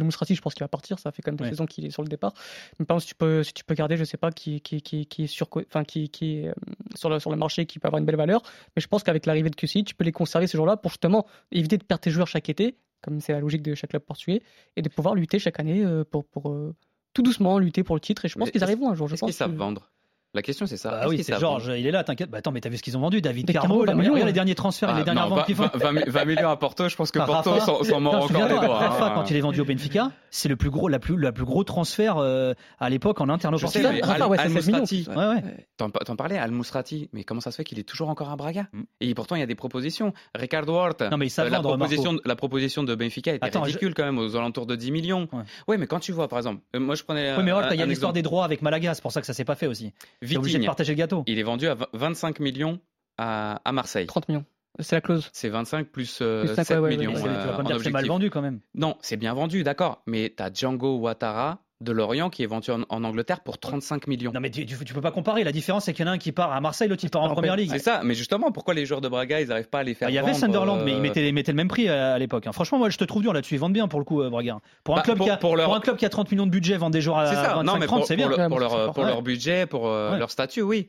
Mousrati, 0.05 0.35
je 0.35 0.43
pense 0.43 0.55
qu'il 0.55 0.63
va 0.65 0.69
partir, 0.69 0.99
ça 0.99 1.11
fait 1.13 1.23
quand 1.23 1.31
même 1.31 1.37
deux 1.39 1.45
Ouais. 1.45 1.51
saisons 1.51 1.67
qu'il 1.67 1.87
est 1.87 1.91
sur 1.91 2.03
le 2.03 2.09
départ. 2.09 2.33
Mais 2.79 2.85
par 2.85 2.97
exemple, 2.97 3.03
si 3.03 3.09
tu 3.09 3.15
peux, 3.15 3.43
si 3.43 3.53
tu 3.55 3.65
peux 3.65 3.75
garder, 3.75 3.97
je 3.97 4.05
sais 4.05 4.17
pas, 4.19 4.31
qui, 4.31 4.61
qui, 4.61 4.83
qui, 4.83 5.07
qui 5.07 5.25
est 5.25 5.27
sur, 5.27 5.49
enfin, 5.57 5.85
qui, 5.85 6.09
qui 6.11 6.41
est 6.41 6.49
euh, 6.49 6.53
sur 6.95 7.09
le, 7.09 7.19
sur 7.19 7.31
le 7.31 7.37
marché, 7.37 7.65
qui 7.67 7.79
peut 7.79 7.87
avoir 7.89 7.99
une 8.01 8.05
belle 8.07 8.17
valeur. 8.17 8.43
Mais 8.75 8.83
je 8.83 8.89
pense 8.89 9.03
qu'avec 9.07 9.25
l'arrivée 9.27 9.49
de 9.51 9.57
QCI, 9.57 9.85
tu 9.85 9.95
peux 9.95 10.05
les 10.05 10.13
conserver 10.13 10.47
ces 10.47 10.59
joueurs-là 10.59 10.77
pour 10.77 10.91
justement 10.91 11.27
éviter 11.53 11.79
de 11.79 11.85
perdre 11.85 12.03
tes 12.03 12.11
joueurs 12.11 12.27
chaque 12.29 12.49
été, 12.51 12.77
comme 13.03 13.21
c'est 13.21 13.33
la 13.33 13.41
logique 13.41 13.63
de 13.63 13.75
chaque 13.75 13.91
club 13.91 14.03
portugais, 14.03 14.43
et 14.77 14.83
de 14.83 14.89
pouvoir 14.89 15.15
lutter 15.15 15.39
chaque 15.39 15.59
année 15.61 15.83
euh, 15.85 16.05
pour, 16.05 16.25
pour 16.27 16.51
euh, 16.51 16.75
tout 17.15 17.23
doucement 17.23 17.59
lutter 17.59 17.83
pour 17.83 17.97
le 17.97 18.01
titre. 18.01 18.25
Et 18.25 18.29
je 18.29 18.39
pense 18.39 18.51
qu'ils 18.51 18.63
arriveront 18.65 18.91
un 18.91 18.95
jour. 18.95 19.09
Je 19.09 19.15
Est-ce 19.15 19.21
pense 19.21 19.29
qu'ils 19.31 19.37
savent 19.37 19.53
que- 19.53 19.57
vendre? 19.59 19.91
La 20.37 20.43
question, 20.43 20.67
c'est 20.67 20.77
ça. 20.77 20.91
Bah 20.91 21.05
oui, 21.09 21.23
c'est 21.25 21.39
Georges, 21.41 21.73
il 21.77 21.87
est 21.87 21.91
là, 21.91 22.05
t'inquiète. 22.05 22.31
Bah 22.31 22.39
attends, 22.39 22.53
mais 22.53 22.61
t'as 22.61 22.69
vu 22.69 22.77
ce 22.77 22.83
qu'ils 22.83 22.97
ont 22.97 23.01
vendu, 23.01 23.21
David 23.23 23.51
Carbo, 23.51 23.85
là, 23.87 23.93
20 23.95 23.99
regarde 23.99 24.15
millions, 24.15 24.27
les 24.27 24.33
derniers 24.33 24.55
transferts 24.55 24.91
et 24.91 24.93
Ah, 24.95 24.99
les 24.99 25.05
dernières 25.05 25.29
non, 25.29 25.37
ventes 25.37 25.47
qu'ils 25.47 25.55
font. 25.57 25.69
20, 25.73 25.93
20 25.93 26.09
20 26.11 26.25
millions 26.27 26.51
à 26.51 26.57
Porto, 26.57 26.89
je 26.89 26.95
pense 26.95 27.11
que 27.11 27.19
Par 27.19 27.43
Porto 27.43 27.59
s'en 27.61 28.01
mord 28.01 28.15
encore 28.17 28.29
les 28.29 28.35
souviens-toi, 28.35 28.67
doigts. 28.67 28.79
Rafa, 28.79 29.07
hein. 29.07 29.13
quand 29.15 29.31
il 29.31 29.37
est 29.37 29.41
vendu 29.41 29.61
au 29.61 29.65
Benfica, 29.65 30.13
c'est 30.31 30.49
le 30.51 30.57
plus 30.57 30.69
gros, 30.71 30.89
la 30.89 30.99
plus, 30.99 31.17
la 31.17 31.33
plus 31.33 31.45
gros 31.47 31.65
transfert 31.65 32.19
euh, 32.19 32.53
à 32.79 32.91
l'époque 32.91 33.21
en 33.23 33.31
interne 33.31 33.55
au 33.55 33.59
sais, 33.59 33.65
Portugal. 33.65 33.99
Rafa, 34.03 34.25
Al- 34.25 34.31
ouais, 34.31 34.37
c'est 34.39 34.49
16 34.51 34.67
millions. 34.67 34.77
Al-Mousrati, 34.85 35.07
Ouais, 35.17 35.27
ouais. 35.27 35.67
T'en 35.79 36.17
parlais, 36.17 36.37
Al 36.39 36.51
Mousrati, 36.51 37.09
mais 37.15 37.25
comment 37.25 37.41
ça 37.41 37.51
se 37.51 37.57
fait 37.57 37.65
qu'il 37.65 37.79
est 37.79 37.85
toujours 37.89 38.09
encore 38.11 38.31
à 38.31 38.37
Braga 38.37 38.67
Mm. 38.73 38.83
Et 39.01 39.15
pourtant, 39.15 39.37
il 39.37 39.41
y 39.41 39.43
a 39.43 39.47
des 39.47 39.55
propositions. 39.55 40.13
Ricardo 40.35 40.75
Horta, 40.75 41.09
Non, 41.09 41.17
mais 41.17 41.29
savent 41.29 41.47
euh, 41.47 41.51
la, 41.51 41.61
proposition, 41.61 42.19
la 42.25 42.37
proposition 42.37 42.83
de 42.83 42.95
Benfica 42.95 43.33
était 43.35 43.59
ridicule 43.59 43.95
quand 43.95 44.05
même, 44.05 44.19
aux 44.19 44.37
alentours 44.37 44.67
de 44.67 44.77
10 44.77 44.91
millions. 44.91 45.29
Ouais. 45.69 45.79
Mais 45.79 45.87
quand 45.87 46.01
tu 46.01 46.13
vois, 46.13 46.29
par 46.29 46.39
exemple, 46.39 46.61
euh, 46.75 46.81
moi 46.81 46.95
je 46.95 47.03
prenais. 47.05 47.35
Oui, 47.37 47.43
mais 47.45 47.53
Horta, 47.53 47.75
il 47.75 47.81
y 47.81 47.83
a 47.83 47.87
l'histoire 47.87 48.13
des 48.13 48.23
droits 48.23 48.45
avec 48.45 48.63
Malaga, 48.63 48.95
c'est 48.95 49.03
pour 49.03 49.13
ça 49.13 49.21
que 49.21 49.27
ça 49.27 49.35
s'est 49.35 49.45
pas 49.45 49.55
fait 49.55 49.67
aussi. 49.67 49.93
T'es 50.27 50.37
obligé 50.37 50.55
de 50.55 50.59
Vitinha, 50.59 50.67
partager 50.71 50.93
le 50.93 50.99
gâteau. 50.99 51.25
il 51.27 51.39
est 51.39 51.43
vendu 51.43 51.67
à 51.69 51.75
v- 51.75 51.87
25 51.93 52.41
millions 52.41 52.81
à, 53.19 53.61
à 53.65 53.73
Marseille. 53.73 54.07
30 54.07 54.29
millions. 54.29 54.45
C'est 54.81 54.95
la 54.97 55.01
clause. 55.01 55.31
C'est 55.33 55.49
25 55.49 55.89
plus, 55.89 56.19
euh, 56.21 56.45
Plus 56.45 56.55
cinq, 56.55 56.65
7 56.65 56.77
ouais, 56.77 56.83
ouais, 56.83 56.97
millions 56.99 57.15
ouais, 57.15 57.21
Tu 57.23 57.27
vas 57.29 57.33
euh, 57.35 57.47
pas 57.57 57.59
me 57.59 57.59
en 57.61 57.63
dire 57.69 57.77
que 57.79 57.83
c'est 57.85 57.91
mal 57.91 58.07
vendu 58.07 58.29
quand 58.29 58.43
même. 58.43 58.61
Non, 58.75 58.97
c'est 59.01 59.17
bien 59.17 59.33
vendu, 59.33 59.65
d'accord. 59.65 60.03
Mais 60.07 60.35
t'as 60.37 60.53
Django 60.53 60.99
Ouattara 60.99 61.63
de 61.83 61.93
Lorient 61.93 62.31
qui 62.31 62.43
est 62.43 62.47
vendu 62.47 62.71
en, 62.71 62.81
en 62.89 63.05
Angleterre 63.05 63.41
pour 63.41 63.59
35 63.59 64.07
millions. 64.07 64.33
Non, 64.33 64.41
mais 64.41 64.51
tu, 64.51 64.65
tu, 64.65 64.77
tu 64.83 64.95
peux 64.95 65.01
pas 65.03 65.11
comparer. 65.11 65.45
La 65.45 65.53
différence, 65.53 65.85
c'est 65.85 65.93
qu'il 65.93 66.07
y 66.07 66.09
en 66.09 66.13
a 66.13 66.15
un 66.15 66.19
qui 66.19 66.33
part 66.33 66.53
à 66.53 66.61
Marseille, 66.63 66.89
l'autre 66.89 67.03
qui 67.03 67.09
part 67.09 67.23
en 67.23 67.29
première 67.35 67.55
ligue. 67.57 67.71
C'est 67.71 67.79
ça, 67.79 68.01
mais 68.03 68.15
justement, 68.15 68.51
pourquoi 68.51 68.73
les 68.73 68.87
joueurs 68.87 69.03
de 69.03 69.09
Braga, 69.09 69.41
ils 69.43 69.49
n'arrivent 69.49 69.69
pas 69.69 69.81
à 69.81 69.83
les 69.83 69.93
faire 69.95 70.09
Ah, 70.09 70.11
Il 70.11 70.15
y 70.15 70.19
avait 70.19 70.33
Sunderland, 70.33 70.83
mais 70.85 70.93
euh, 70.93 70.97
ils 70.97 71.01
mettaient, 71.03 71.29
ils 71.29 71.35
mettaient 71.35 71.53
le 71.53 71.57
même 71.57 71.69
prix 71.69 71.89
à, 71.89 72.15
à 72.15 72.19
l'époque. 72.19 72.47
hein. 72.47 72.53
Franchement, 72.53 72.79
moi, 72.79 72.89
je 72.89 72.97
te 72.97 73.05
trouve 73.05 73.21
dur 73.23 73.33
là-dessus. 73.35 73.55
Ils 73.55 73.61
vendent 73.61 73.75
bien 73.75 73.89
pour 73.89 73.99
le 73.99 74.05
coup, 74.07 74.23
euh, 74.23 74.31
Braga. 74.31 74.59
Pour 74.85 74.95
un, 74.95 74.99
Bah, 74.99 75.03
club 75.03 75.17
pour- 75.19 75.27
qui 75.27 75.31
a, 75.31 75.37
pour 75.37 75.57
leur- 75.57 75.67
pour 75.67 75.77
un 75.77 75.81
club 75.81 75.97
qui 75.99 76.07
a 76.07 76.09
30 76.09 76.31
millions 76.31 76.47
de 76.47 76.51
budget, 76.51 76.77
vendre 76.79 76.93
des 76.93 77.03
joueurs 77.03 77.19
à 77.19 77.27
C'est 77.27 77.35
ça, 77.35 77.55
25 77.57 77.63
non, 77.65 77.77
mais 77.79 77.87
30, 77.87 77.99
pour, 77.99 78.07
c'est 78.07 78.17
bien. 78.17 78.29
pour, 78.29 78.39
Ouais, 78.39 78.49
pour 78.49 78.59
leur, 78.61 78.93
pour 78.93 79.23
budget, 79.23 79.67
pour 79.67 79.87
euh, 79.87 80.13
Ouais. 80.13 80.19
leur 80.19 80.31
statut, 80.31 80.63
oui. 80.63 80.89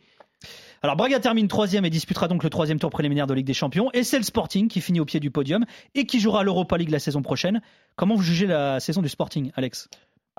Alors 0.84 0.96
Braga 0.96 1.20
termine 1.20 1.48
troisième 1.48 1.84
et 1.86 1.90
disputera 1.90 2.28
donc 2.28 2.44
le 2.44 2.50
troisième 2.52 2.80
tour 2.80 2.92
préliminaire 2.92 3.26
de 3.28 3.34
Ligue 3.34 3.48
des 3.48 3.54
Champions. 3.56 3.90
Et 3.94 4.04
c'est 4.04 4.18
le 4.18 4.24
Sporting 4.24 4.68
qui 4.68 4.80
finit 4.80 5.00
au 5.00 5.06
pied 5.06 5.20
du 5.20 5.32
podium 5.32 5.66
et 5.96 6.06
qui 6.06 6.20
jouera 6.20 6.44
l'Europa 6.44 6.78
League 6.78 6.92
la 6.92 7.00
saison 7.00 7.22
prochaine. 7.24 7.62
Comment 7.96 8.16
vous 8.16 8.22
jugez 8.22 8.46
la 8.46 8.80
saison 8.80 9.02
du 9.02 9.10
Sporting, 9.10 9.52
Alex? 9.56 9.90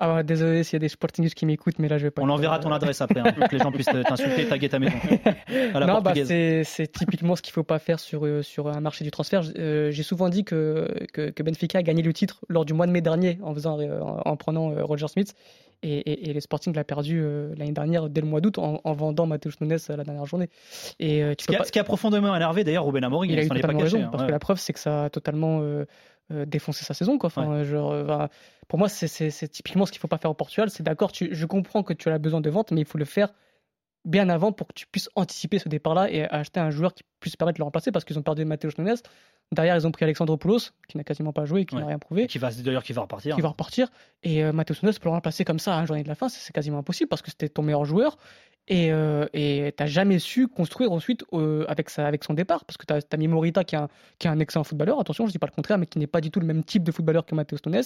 Ah, 0.01 0.15
ouais, 0.15 0.23
désolé 0.23 0.63
s'il 0.63 0.73
y 0.73 0.75
a 0.77 0.79
des 0.79 0.87
sportingistes 0.87 1.35
qui 1.35 1.45
m'écoutent, 1.45 1.77
mais 1.77 1.89
là 1.89 1.97
je 1.97 2.05
vais 2.05 2.11
pas. 2.11 2.21
On 2.21 2.29
enverra 2.29 2.59
ton 2.59 2.71
adresse 2.71 3.01
après, 3.01 3.19
hein, 3.19 3.33
pour 3.33 3.47
que 3.49 3.55
les 3.55 3.61
gens 3.61 3.71
puissent 3.71 3.85
t'insulter, 4.07 4.47
taguer 4.47 4.69
ta 4.69 4.79
maison. 4.79 4.95
À 5.73 5.79
la 5.79 5.85
non, 5.85 6.01
bah, 6.01 6.13
c'est 6.15 6.91
typiquement 6.91 7.35
ce 7.35 7.41
qu'il 7.41 7.51
faut 7.53 7.63
pas 7.63 7.79
faire 7.79 7.99
sur, 7.99 8.25
euh, 8.25 8.41
sur 8.41 8.67
un 8.69 8.79
marché 8.79 9.03
du 9.03 9.11
transfert. 9.11 9.41
Euh, 9.57 9.91
J'ai 9.91 10.03
souvent 10.03 10.29
dit 10.29 10.43
que, 10.45 10.87
que, 11.13 11.29
que 11.31 11.43
Benfica 11.43 11.79
a 11.79 11.83
gagné 11.83 12.01
le 12.01 12.13
titre 12.13 12.39
lors 12.47 12.63
du 12.65 12.73
mois 12.73 12.87
de 12.87 12.91
mai 12.91 13.01
dernier 13.01 13.37
en, 13.43 13.53
faisant, 13.53 13.77
euh, 13.79 13.99
en, 13.99 14.21
en 14.25 14.37
prenant 14.37 14.69
Roger 14.85 15.07
Smith. 15.09 15.33
Et, 15.81 15.97
et, 15.99 16.29
et 16.29 16.33
le 16.33 16.39
Sporting 16.41 16.73
l'a 16.75 16.83
perdu 16.83 17.23
l'année 17.57 17.71
dernière 17.71 18.09
dès 18.09 18.19
le 18.21 18.27
mois 18.27 18.41
d'août 18.41 18.57
en, 18.57 18.81
en 18.83 18.93
vendant 18.93 19.25
Matheus 19.25 19.51
Nunes 19.61 19.77
la 19.89 20.03
dernière 20.03 20.25
journée. 20.25 20.49
Et 20.99 21.23
tu 21.37 21.43
ce, 21.43 21.47
qui 21.47 21.55
a, 21.55 21.59
pas- 21.59 21.63
ce 21.65 21.71
qui 21.71 21.79
a 21.79 21.83
profondément 21.85 22.35
énervé 22.35 22.63
d'ailleurs 22.65 22.85
Ruben 22.85 23.03
Amorim, 23.03 23.31
il 23.31 23.39
a 23.39 23.43
il 23.43 23.47
s'en 23.47 23.55
est 23.55 23.61
pas 23.61 23.69
caché. 23.69 23.83
raison, 23.83 24.03
hein, 24.03 24.09
parce 24.11 24.23
ouais. 24.23 24.27
que 24.27 24.31
la 24.33 24.39
preuve, 24.39 24.59
c'est 24.59 24.73
que 24.73 24.79
ça 24.79 25.05
a 25.05 25.09
totalement 25.09 25.61
euh, 25.61 25.85
défoncé 26.45 26.83
sa 26.83 26.93
saison. 26.93 27.17
Quoi. 27.17 27.27
Enfin, 27.27 27.63
genre, 27.63 28.03
bah, 28.03 28.27
pour 28.69 28.79
moi, 28.79 28.87
c'est- 28.87 29.47
typiquement 29.49 29.85
ce 29.85 29.91
qu'il 29.91 29.99
faut 29.99 30.07
pas 30.07 30.19
faire 30.19 30.31
au 30.31 30.35
Portugal. 30.35 30.69
C'est 30.69 30.83
d'accord, 30.83 31.11
je 31.13 31.45
comprends 31.45 31.83
que 31.83 31.91
tu 31.91 32.07
as 32.09 32.17
besoin 32.19 32.39
de 32.39 32.49
vente, 32.49 32.71
mais 32.71 32.81
il 32.81 32.85
faut 32.85 32.99
le 32.99 33.03
faire 33.05 33.33
bien 34.05 34.29
avant 34.29 34.53
pour 34.53 34.67
que 34.67 34.73
tu 34.73 34.85
puisses 34.87 35.09
anticiper 35.15 35.59
ce 35.59 35.67
départ-là 35.67 36.09
et 36.09 36.23
acheter 36.23 36.59
un 36.59 36.69
joueur 36.69 36.93
qui 36.93 37.03
puisse 37.19 37.35
permettre 37.35 37.57
de 37.57 37.61
le 37.61 37.65
remplacer 37.65 37.91
parce 37.91 38.05
qu'ils 38.05 38.17
ont 38.17 38.21
perdu 38.21 38.45
Matheus 38.45 38.77
Nunes. 38.77 38.95
Derrière, 39.51 39.75
ils 39.75 39.87
ont 39.87 39.91
pris 39.91 40.03
Alexandropoulos, 40.05 40.59
qui 40.87 40.97
n'a 40.97 41.03
quasiment 41.03 41.33
pas 41.33 41.45
joué, 41.45 41.65
qui 41.65 41.73
Ouais. 41.75 41.81
n'a 41.81 41.87
rien 41.87 41.97
prouvé 41.99 42.27
Qui 42.27 42.37
va 42.37 42.51
d'ailleurs 42.51 42.83
qui 42.83 42.93
va 42.93 43.01
repartir. 43.01 43.35
qui 43.35 43.41
va 43.41 43.47
repartir. 43.49 43.87
Et 44.23 44.43
euh, 44.43 44.51
Matheus 44.53 44.83
Nunes, 44.83 44.93
pour 44.93 45.05
le 45.05 45.15
remplacer 45.15 45.43
comme 45.43 45.59
ça 45.59 45.75
à 45.75 45.79
un 45.79 45.85
journée 45.85 46.03
de 46.03 46.07
la 46.07 46.15
fin, 46.15 46.29
c'est 46.29 46.53
quasiment 46.53 46.77
impossible 46.79 47.07
parce 47.09 47.21
que 47.23 47.31
c'était 47.31 47.49
ton 47.49 47.63
meilleur 47.63 47.83
joueur. 47.85 48.17
Et 48.71 48.91
euh, 48.91 49.25
t'as 49.75 49.87
jamais 49.87 50.19
su 50.19 50.47
construire 50.47 50.91
ensuite 50.91 51.23
euh, 51.33 51.65
avec, 51.67 51.89
sa, 51.89 52.05
avec 52.05 52.23
son 52.23 52.35
départ. 52.35 52.65
Parce 52.65 52.77
que 52.77 52.85
t'as 52.85 52.99
as 53.11 53.17
mis 53.17 53.27
Morita 53.27 53.63
qui 53.63 53.73
est, 53.73 53.79
un, 53.79 53.87
qui 54.19 54.27
est 54.27 54.29
un 54.29 54.37
excellent 54.37 54.63
footballeur, 54.63 54.99
attention, 54.99 55.25
je 55.25 55.31
dis 55.31 55.39
pas 55.39 55.47
le 55.47 55.51
contraire, 55.55 55.79
mais 55.79 55.87
qui 55.87 55.97
n'est 55.97 56.05
pas 56.05 56.21
du 56.21 56.29
tout 56.29 56.39
le 56.39 56.45
même 56.45 56.63
type 56.63 56.83
de 56.83 56.91
footballeur 56.91 57.25
que 57.25 57.33
Matheus 57.33 57.57
Nunes. 57.65 57.81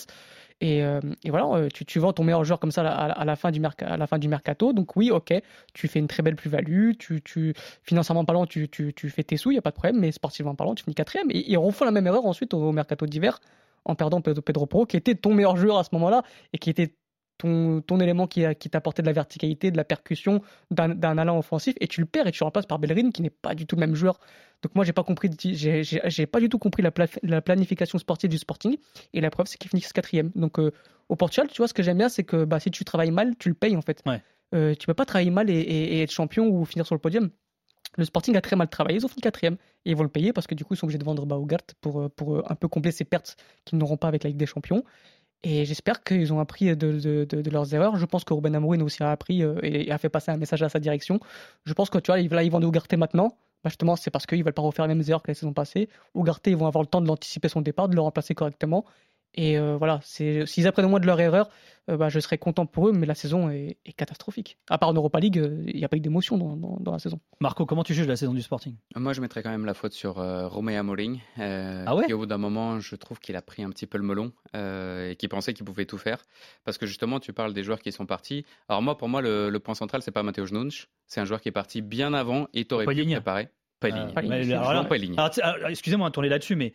Et, 0.60 0.84
euh, 0.84 1.00
et 1.24 1.30
voilà, 1.30 1.46
euh, 1.56 1.70
tu, 1.74 1.86
tu 1.86 2.00
vends 2.00 2.12
ton 2.12 2.26
meilleur 2.26 2.44
joueur 2.44 2.60
comme 2.60 2.72
ça 2.72 2.82
à, 2.82 3.08
la- 3.08 3.14
à 3.14 3.24
la 3.24 3.36
fin 3.38 3.52
du 3.52 3.62
à 3.80 3.96
la 3.96 4.08
fin 4.08 4.18
du 4.20 4.28
mercato. 4.28 4.74
Donc 4.74 4.98
oui, 4.98 5.10
ok, 5.10 5.34
tu 5.74 5.88
fais 5.88 6.00
une 6.00 6.08
très 6.08 6.22
belle 6.22 6.36
plus-value, 6.36 6.92
tu, 7.00 7.22
tu, 7.22 7.54
financièrement 7.84 8.26
parlant, 8.26 8.46
tu, 8.46 8.68
tu, 8.68 8.94
tu 8.94 9.10
fais 9.10 9.24
tes 9.24 9.38
sous, 9.38 9.52
il 9.52 9.56
n'y 9.56 9.60
a 9.60 9.62
pas 9.62 9.72
de 9.72 9.76
problème, 9.76 10.00
mais 10.02 10.12
sportivement 10.12 10.54
parlant, 10.54 10.76
tu 10.76 10.84
finis 10.84 10.96
quatrième. 10.96 11.28
Et 11.32 11.53
ils 11.54 11.58
refont 11.58 11.86
la 11.86 11.92
même 11.92 12.08
erreur 12.08 12.26
ensuite 12.26 12.54
au, 12.54 12.72
mercato 12.72 13.06
d'hiver 13.06 13.40
en 13.86 13.96
perdant 13.96 14.22
Pedro, 14.22 14.66
Porro, 14.66 14.86
qui 14.86 14.98
était 14.98 15.16
ton 15.16 15.34
meilleur 15.34 15.58
joueur 15.58 15.78
à 15.78 15.84
ce 15.84 15.90
moment-là 15.94 16.24
et 16.54 16.58
qui 16.58 16.70
était 16.70 16.96
ton, 17.38 17.82
ton 17.82 18.00
élément 18.00 18.28
qui, 18.28 18.46
t'apportait 18.70 19.02
de 19.02 19.08
la 19.08 19.14
verticalité, 19.14 19.72
de 19.72 19.78
la 19.78 19.84
percussion, 19.84 20.42
d'un 20.72 21.18
allant 21.18 21.38
offensif, 21.40 21.74
et 21.82 21.88
tu 21.88 22.00
le 22.00 22.06
perds 22.06 22.28
et 22.28 22.32
tu 22.32 22.40
le 22.42 22.46
remplaces 22.46 22.68
par 22.68 22.80
Bellerin, 22.80 23.10
qui 23.12 23.22
n'est 23.22 23.30
pas 23.32 23.56
du 23.56 23.66
tout 23.66 23.76
le 23.76 23.82
même 23.82 23.96
joueur. 23.96 24.20
Donc 24.62 24.76
moi, 24.76 24.86
j'ai 24.86 24.94
pas 24.94 25.04
compris, 25.04 25.30
j'ai 25.42 26.26
pas 26.28 26.40
du 26.40 26.48
tout 26.48 26.60
compris 26.60 26.84
la, 26.84 26.92
pla- 26.92 27.08
la 27.24 27.42
planification 27.42 27.98
sportive 27.98 28.30
du 28.30 28.38
Sporting, 28.38 28.78
et 29.14 29.20
la 29.20 29.30
preuve, 29.30 29.48
c'est 29.48 29.58
qu'ils 29.58 29.70
finissent 29.70 29.92
quatrième. 29.92 30.32
Donc 30.36 30.60
euh, 30.60 30.72
au 31.10 31.16
Portugal, 31.16 31.48
tu 31.52 31.58
vois, 31.58 31.68
ce 31.68 31.74
que 31.74 31.84
j'aime 31.84 31.98
bien, 31.98 32.08
c'est 32.08 32.24
que 32.24 32.46
bah, 32.46 32.60
si 32.60 32.72
tu 32.72 32.86
travailles 32.86 33.12
mal, 33.12 33.36
tu 33.38 33.50
le 33.50 33.56
payes 33.56 33.76
en 33.76 33.82
fait. 33.82 34.02
Ouais. 34.06 34.22
Euh, 34.56 34.76
tu 34.76 34.86
peux 34.86 34.94
pas 34.94 35.06
travailler 35.06 35.32
mal 35.32 35.50
et, 35.50 35.54
et- 35.54 35.96
et 35.98 36.02
être 36.04 36.12
champion 36.12 36.48
ou 36.48 36.64
finir 36.64 36.86
sur 36.86 36.96
le 36.96 37.00
podium. 37.00 37.32
Le 37.98 38.06
Sporting 38.06 38.36
a 38.36 38.42
très 38.42 38.56
mal 38.56 38.70
travaillé, 38.70 38.98
ils 38.98 39.06
ont 39.06 39.10
fini 39.10 39.22
quatrième. 39.22 39.58
Et 39.86 39.92
ils 39.92 39.96
vont 39.96 40.04
le 40.04 40.10
payer 40.10 40.34
parce 40.34 40.48
que 40.48 40.56
du 40.56 40.66
coup, 40.66 40.74
ils 40.74 40.78
sont 40.78 40.86
obligés 40.86 40.98
de 40.98 41.04
vendre 41.04 41.26
Baugart 41.26 41.62
pour, 41.82 42.02
euh, 42.02 42.10
pour 42.10 42.36
euh, 42.36 42.44
un 42.50 42.56
peu 42.56 42.68
combler 42.68 42.92
ces 42.92 43.06
pertes 43.06 43.38
qu'ils 43.66 43.78
n'auront 43.78 43.98
pas 43.98 44.08
avec 44.08 44.24
la 44.24 44.30
Ligue 44.30 44.38
des 44.38 44.46
Champions. 44.46 44.84
Et 45.44 45.66
j'espère 45.66 46.04
qu'ils 46.04 46.32
ont 46.32 46.40
appris 46.40 46.76
de, 46.76 47.50
leurs 47.52 47.74
erreurs. 47.76 47.98
Je 47.98 48.06
pense 48.06 48.24
que 48.24 48.34
Ruben 48.34 48.56
Amorim 48.56 48.82
aussi 48.82 49.04
a 49.04 49.12
appris 49.12 49.44
euh, 49.44 49.60
et 49.62 49.92
a 49.92 49.98
fait 49.98 50.10
passer 50.10 50.32
un 50.32 50.38
message 50.38 50.64
à 50.64 50.70
sa 50.70 50.80
direction. 50.80 51.20
Je 51.66 51.74
pense 51.74 51.90
que 51.90 51.98
tu 51.98 52.12
vois, 52.12 52.22
là, 52.22 52.44
ils 52.44 52.52
vendent 52.52 52.64
Ugarte 52.64 52.94
maintenant. 52.94 53.38
Bah, 53.64 53.70
justement, 53.70 53.96
c'est 53.96 54.12
parce 54.12 54.26
qu'ils 54.26 54.44
veulent 54.44 54.54
pas 54.54 54.62
refaire 54.62 54.88
les 54.88 54.96
mêmes 54.96 55.04
erreurs 55.08 55.22
que 55.22 55.32
la 55.32 55.36
saison 55.36 55.54
passée. 55.54 55.90
Ugarte, 56.16 56.48
ils 56.48 56.56
vont 56.56 56.68
avoir 56.68 56.82
le 56.82 56.88
temps 56.88 57.02
de 57.02 57.08
l'anticiper 57.08 57.50
son 57.50 57.62
départ, 57.62 57.90
de 57.90 57.96
le 57.96 58.02
remplacer 58.02 58.34
correctement. 58.36 58.86
Et 59.36 59.58
euh, 59.58 59.78
voilà, 59.78 60.00
s'ils 60.04 60.68
apprennent 60.68 60.86
au 60.86 60.90
moins 60.90 61.00
de 61.00 61.08
leur 61.08 61.20
erreur, 61.20 61.50
euh, 61.90 61.98
bah, 61.98 62.10
je 62.10 62.20
serais 62.20 62.38
content 62.38 62.66
pour 62.66 62.88
eux, 62.88 62.92
mais 62.92 63.06
la 63.08 63.16
saison 63.16 63.50
est, 63.50 63.78
est 63.86 63.94
catastrophique. 63.94 64.58
À 64.70 64.78
part 64.78 64.90
en 64.90 64.94
Europa 64.94 65.20
League, 65.20 65.40
euh, 65.40 65.64
il 65.68 65.76
n'y 65.76 65.84
a 65.84 65.90
pas 65.90 65.98
eu 65.98 66.02
d'émotion 66.02 66.38
dans, 66.38 66.56
dans- 66.56 66.78
dans 66.80 66.92
la 66.92 67.00
saison. 67.00 67.20
Marco, 67.40 67.66
comment 67.66 67.84
tu 67.84 67.94
juges 67.94 68.08
la 68.08 68.16
saison 68.16 68.34
du 68.34 68.42
Sporting? 68.44 68.76
Moi, 68.96 69.12
je 69.14 69.22
mettrais 69.22 69.42
quand 69.42 69.50
même 69.50 69.66
la 69.66 69.74
faute 69.74 69.94
sur 69.94 70.20
euh, 70.20 70.48
Romé 70.48 70.78
Amorim, 70.78 71.18
euh, 71.40 71.84
Ah 71.88 71.96
ouais? 71.96 72.06
qui 72.06 72.14
au 72.14 72.20
bout 72.20 72.26
d'un 72.28 72.38
moment, 72.38 72.80
je 72.80 72.96
trouve 72.96 73.20
qu'il 73.20 73.36
a 73.36 73.42
pris 73.42 73.64
un 73.64 73.70
petit 73.72 73.88
peu 73.88 73.98
le 73.98 74.04
melon 74.04 74.32
euh, 74.56 75.10
et 75.12 75.16
qui 75.16 75.28
pensait 75.28 75.54
qu'il 75.54 75.66
pouvait 75.66 75.86
tout 75.86 75.98
faire. 75.98 76.24
Parce 76.64 76.78
que 76.78 76.86
justement, 76.86 77.20
tu 77.20 77.34
parles 77.34 77.54
des 77.54 77.64
joueurs 77.64 77.80
qui 77.80 77.92
sont 77.92 78.06
partis. 78.06 78.46
Alors 78.70 78.82
moi, 78.84 78.98
pour 78.98 79.10
moi, 79.10 79.22
le, 79.22 79.50
le 79.50 79.60
point 79.60 79.74
central, 79.76 80.02
c'est 80.04 80.12
pas 80.12 80.24
Matheus 80.24 80.52
Nunes, 80.52 80.70
c'est 81.08 81.22
un 81.22 81.26
joueur 81.26 81.42
qui 81.42 81.50
est 81.50 81.54
parti 81.54 81.82
bien 81.82 82.14
avant 82.14 82.48
et 82.54 82.66
t'aurais 82.66 82.86
pu 82.86 83.02
préparer. 83.16 83.50
Euh, 83.86 84.12
alors, 85.18 85.30
tu 85.32 85.36
sais, 85.36 85.42
alors, 85.42 85.70
Excusez-moi 85.70 86.08
de 86.10 86.14
tourner 86.14 86.30
là-dessus, 86.30 86.56
mais 86.56 86.74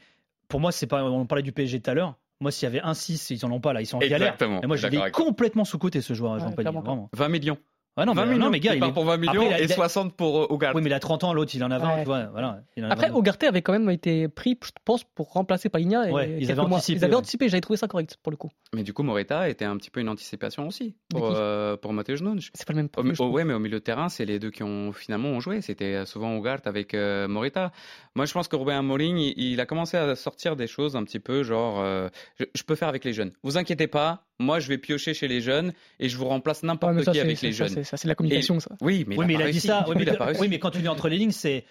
pour 0.48 0.60
moi, 0.60 0.72
c'est 0.72 0.86
pas. 0.86 1.04
On 1.04 1.24
parlait 1.26 1.42
du 1.42 1.52
PSG 1.52 1.80
tout 1.80 1.90
à 1.90 1.94
l'heure. 1.94 2.16
Moi, 2.40 2.52
s'il 2.52 2.64
y 2.64 2.66
avait 2.66 2.80
un 2.80 2.94
6, 2.94 3.30
ils 3.30 3.44
en 3.44 3.50
ont 3.50 3.60
pas 3.60 3.72
là, 3.72 3.80
ils 3.80 3.86
sont 3.86 3.96
en 3.96 4.00
galère. 4.00 4.34
Exactement. 4.34 4.60
Et 4.62 4.66
moi, 4.66 4.76
je 4.76 4.86
l'ai 4.86 5.10
complètement 5.10 5.64
sous-côté 5.64 6.00
ce 6.00 6.14
joueur, 6.14 6.38
Jean 6.38 6.50
Ouais, 6.50 6.62
vraiment. 6.62 7.10
20 7.12 7.28
millions. 7.28 7.58
Ouais, 7.98 8.04
non, 8.06 8.12
20 8.14 8.24
mais, 8.26 8.32
millions, 8.32 8.44
non, 8.46 8.50
mais 8.50 8.60
gars, 8.60 8.74
il 8.74 8.80
part 8.80 8.92
pour 8.92 9.04
20 9.04 9.16
millions 9.18 9.32
Après, 9.46 9.60
et 9.60 9.64
il 9.64 9.72
a- 9.72 9.74
60 9.74 10.14
pour 10.16 10.44
euh, 10.44 10.54
Ugarte. 10.54 10.74
Oui, 10.76 10.82
mais 10.82 10.88
il 10.88 10.92
a 10.94 11.00
30 11.00 11.24
ans, 11.24 11.32
l'autre, 11.34 11.50
il 11.54 11.64
en 11.64 11.70
a 11.70 11.78
20, 11.78 11.88
Ouais. 11.94 11.98
tu 12.02 12.04
vois. 12.06 12.24
Voilà, 12.26 12.62
il 12.76 12.84
en 12.84 12.88
a 12.88 12.92
Après, 12.92 13.08
22. 13.08 13.18
Ugarte 13.20 13.42
avait 13.44 13.62
quand 13.62 13.72
même 13.72 13.90
été 13.90 14.28
pris, 14.28 14.56
je 14.64 14.70
pense, 14.84 15.02
pour 15.04 15.32
remplacer 15.32 15.68
et 16.08 16.12
Ouais, 16.12 16.36
ils 16.40 16.50
avaient 16.50 16.60
anticipé, 16.60 16.98
Ils 16.98 17.04
avaient 17.04 17.14
ouais. 17.14 17.18
anticipé, 17.18 17.48
j'avais 17.48 17.60
trouvé 17.60 17.76
ça 17.76 17.88
correct 17.88 18.16
pour 18.22 18.30
le 18.30 18.36
coup. 18.36 18.50
Mais 18.74 18.82
du 18.84 18.92
coup, 18.92 19.02
Moreta 19.02 19.48
était 19.48 19.64
un 19.64 19.76
petit 19.76 19.90
peu 19.90 20.00
une 20.00 20.08
anticipation 20.08 20.68
aussi 20.68 20.94
pour, 21.08 21.32
euh, 21.34 21.76
pour 21.76 21.92
Nunes. 22.22 22.40
C'est 22.54 22.66
pas 22.66 22.72
le 22.72 22.76
même 22.78 22.86
au- 22.86 23.14
trouve. 23.14 23.32
ouais, 23.32 23.44
mais 23.44 23.54
au 23.54 23.58
milieu 23.58 23.78
de 23.80 23.84
terrain, 23.84 24.08
c'est 24.08 24.24
les 24.24 24.38
deux 24.38 24.50
qui 24.50 24.62
ont 24.62 24.92
finalement 24.92 25.30
ont 25.30 25.40
joué. 25.40 25.60
C'était 25.60 25.94
euh, 25.96 26.04
souvent 26.06 26.36
Ugarte 26.36 26.66
avec 26.68 26.94
euh, 26.94 27.26
Morita. 27.26 27.72
Moi, 28.14 28.26
je 28.26 28.32
pense 28.32 28.46
que 28.46 28.54
Robin 28.56 28.78
Amorim, 28.78 29.16
il, 29.16 29.34
il 29.36 29.60
a 29.60 29.66
commencé 29.66 29.96
à 29.96 30.14
sortir 30.14 30.54
des 30.54 30.66
choses 30.68 30.94
un 30.94 31.02
petit 31.04 31.18
peu 31.20 31.42
genre, 31.42 31.80
euh, 31.80 32.08
je, 32.38 32.44
je 32.54 32.62
peux 32.62 32.74
faire 32.76 32.88
avec 32.88 33.04
les 33.04 33.12
jeunes. 33.12 33.32
Vous 33.42 33.56
inquiétez 33.58 33.86
pas, 33.88 34.27
moi, 34.38 34.60
je 34.60 34.68
vais 34.68 34.78
piocher 34.78 35.14
chez 35.14 35.26
les 35.28 35.40
jeunes 35.40 35.72
et 35.98 36.08
je 36.08 36.16
vous 36.16 36.26
remplace 36.26 36.62
n'importe 36.62 37.02
qui 37.10 37.18
avec 37.20 37.40
les 37.42 37.52
ça, 37.52 37.64
jeunes. 37.66 37.68
c'est- 37.74 37.84
ça, 37.84 37.96
c'est 37.96 38.06
de 38.06 38.10
la 38.10 38.14
communication, 38.14 38.60
ça. 38.60 38.70
Oui, 38.80 39.04
mais 39.08 39.16
oui, 39.16 39.24
mais 39.26 39.34
il 39.34 39.42
a 39.42 39.50
dit 39.50 39.60
ça. 39.60 39.84
Oui, 39.88 39.94
mais, 39.96 40.02
Il 40.02 40.10
a 40.10 40.14
pas 40.14 40.26
réussi. 40.26 40.40
oui, 40.40 40.48
mais 40.48 40.58
quand 40.58 40.70
tu 40.70 40.78
lis 40.78 40.88
entre 40.88 41.08
les 41.08 41.18
lignes, 41.18 41.30
c'est 41.32 41.64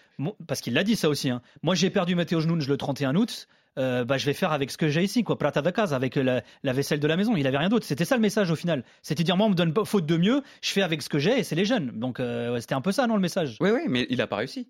parce 0.48 0.62
qu'il 0.62 0.74
l'a 0.74 0.84
dit 0.84 0.96
ça 0.96 1.10
aussi. 1.10 1.30
hein. 1.30 1.42
Moi, 1.64 1.76
j'ai 1.76 1.90
perdu 1.90 2.16
Matteo 2.16 2.42
Nunes 2.44 2.64
le 2.68 2.78
31 2.78 3.16
août. 3.16 3.48
euh, 3.80 4.04
bah, 4.06 4.18
je 4.18 4.26
vais 4.26 4.34
faire 4.34 4.52
avec 4.54 4.72
ce 4.72 4.78
que 4.80 4.88
j'ai 4.90 5.04
ici, 5.04 5.24
quoi. 5.24 5.38
Plata 5.38 5.62
de 5.62 5.70
casa, 5.70 5.96
avec 5.96 6.16
la, 6.16 6.42
la 6.64 6.74
vaisselle 6.74 7.00
de 7.00 7.08
la 7.08 7.16
maison. 7.16 7.36
Il 7.38 7.46
avait 7.46 7.60
rien 7.60 7.70
d'autre. 7.70 7.86
C'était 7.86 8.06
ça 8.06 8.16
le 8.16 8.22
message 8.24 8.50
au 8.50 8.56
final. 8.56 8.84
C'était 9.04 9.24
dire, 9.24 9.38
moi, 9.38 9.46
on 9.46 9.50
me 9.52 9.56
donne 9.56 9.72
pas 9.72 9.86
faute 9.86 10.08
de 10.08 10.18
mieux. 10.18 10.42
Je 10.64 10.72
fais 10.72 10.82
avec 10.82 11.04
ce 11.04 11.10
que 11.10 11.20
j'ai 11.20 11.38
et 11.38 11.44
c'est 11.44 11.54
les 11.54 11.64
jeunes. 11.66 11.92
Donc, 11.94 12.20
euh, 12.20 12.54
ouais, 12.54 12.62
c'était 12.62 12.74
un 12.74 12.82
peu 12.82 12.92
ça, 12.92 13.06
non, 13.06 13.14
le 13.14 13.22
message? 13.22 13.56
Oui, 13.62 13.70
oui, 13.70 13.82
mais 13.88 14.08
il 14.10 14.18
n'a 14.18 14.26
pas 14.26 14.38
réussi. 14.38 14.62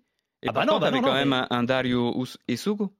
Et 0.42 0.48
Ah 0.48 0.52
bah 0.52 0.60
pourtant, 0.60 0.74
non, 0.74 0.80
bah 0.80 0.86
t'avais 0.88 0.98
non, 0.98 1.04
quand 1.04 1.08
non, 1.14 1.18
même 1.20 1.28
mais- 1.30 1.36
un, 1.56 1.58
un 1.58 1.62
Dario 1.62 2.22
Us- 2.22 2.36
Esugo 2.48 2.92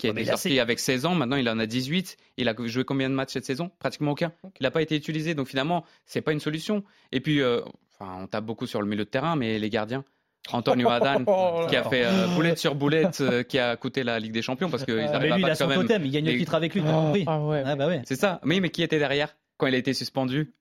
qui 0.00 0.06
Ouais, 0.08 0.12
mais 0.12 0.24
là, 0.24 0.32
sorti 0.32 0.50
c'est- 0.54 0.58
avec 0.60 0.78
16 0.78 1.06
ans. 1.06 1.14
Maintenant, 1.14 1.36
il 1.36 1.48
en 1.48 1.58
a 1.58 1.66
18. 1.66 2.16
Il 2.36 2.48
a 2.48 2.54
joué 2.64 2.84
combien 2.84 3.08
de 3.10 3.14
matchs 3.14 3.32
cette 3.32 3.44
saison? 3.44 3.70
Pratiquement 3.78 4.12
aucun. 4.12 4.32
Il 4.58 4.62
n'a 4.64 4.70
pas 4.70 4.82
été 4.82 4.96
utilisé. 4.96 5.34
Donc 5.34 5.46
finalement, 5.48 5.84
c'est 6.06 6.20
pas 6.22 6.32
une 6.32 6.40
solution. 6.40 6.82
Et 7.12 7.20
puis, 7.20 7.40
euh, 7.40 7.60
enfin, 7.98 8.16
on 8.22 8.26
tape 8.26 8.44
beaucoup 8.44 8.66
sur 8.66 8.80
le 8.82 8.88
milieu 8.88 9.04
de 9.04 9.10
terrain, 9.10 9.36
mais 9.36 9.58
les 9.58 9.70
gardiens. 9.70 10.04
Antonio 10.52 10.88
Adan, 10.88 11.22
Oh 11.26 11.66
qui 11.68 11.76
a 11.76 11.84
fait 11.84 12.04
euh, 12.06 12.26
boulette 12.28 12.58
sur 12.58 12.74
boulette, 12.74 13.20
euh, 13.20 13.42
qui 13.42 13.58
a 13.58 13.76
coûté 13.76 14.02
la 14.02 14.18
Ligue 14.18 14.32
des 14.32 14.40
Champions 14.40 14.70
parce 14.70 14.84
que 14.86 14.92
Ah, 14.92 15.18
mais 15.20 15.30
à 15.30 15.36
lui, 15.36 15.42
il 15.42 15.50
a 15.50 15.54
son 15.54 15.64
quand 15.64 15.70
même 15.70 15.82
totem. 15.82 16.04
Il 16.06 16.10
gagne 16.10 16.24
le 16.24 16.38
titre 16.38 16.54
avec 16.54 16.74
lui. 16.74 16.82
Ah, 16.86 16.92
compris. 16.92 17.24
ah 17.26 17.40
ouais. 17.44 17.62
Ah, 17.66 17.76
bah 17.76 17.86
ouais. 17.86 18.00
C'est 18.06 18.16
ça. 18.16 18.40
Oui, 18.44 18.58
mais 18.60 18.70
qui 18.70 18.82
était 18.82 18.98
derrière 18.98 19.36
quand 19.58 19.66
il 19.66 19.74
a 19.74 19.78
été 19.78 19.92
suspendu? 19.92 20.54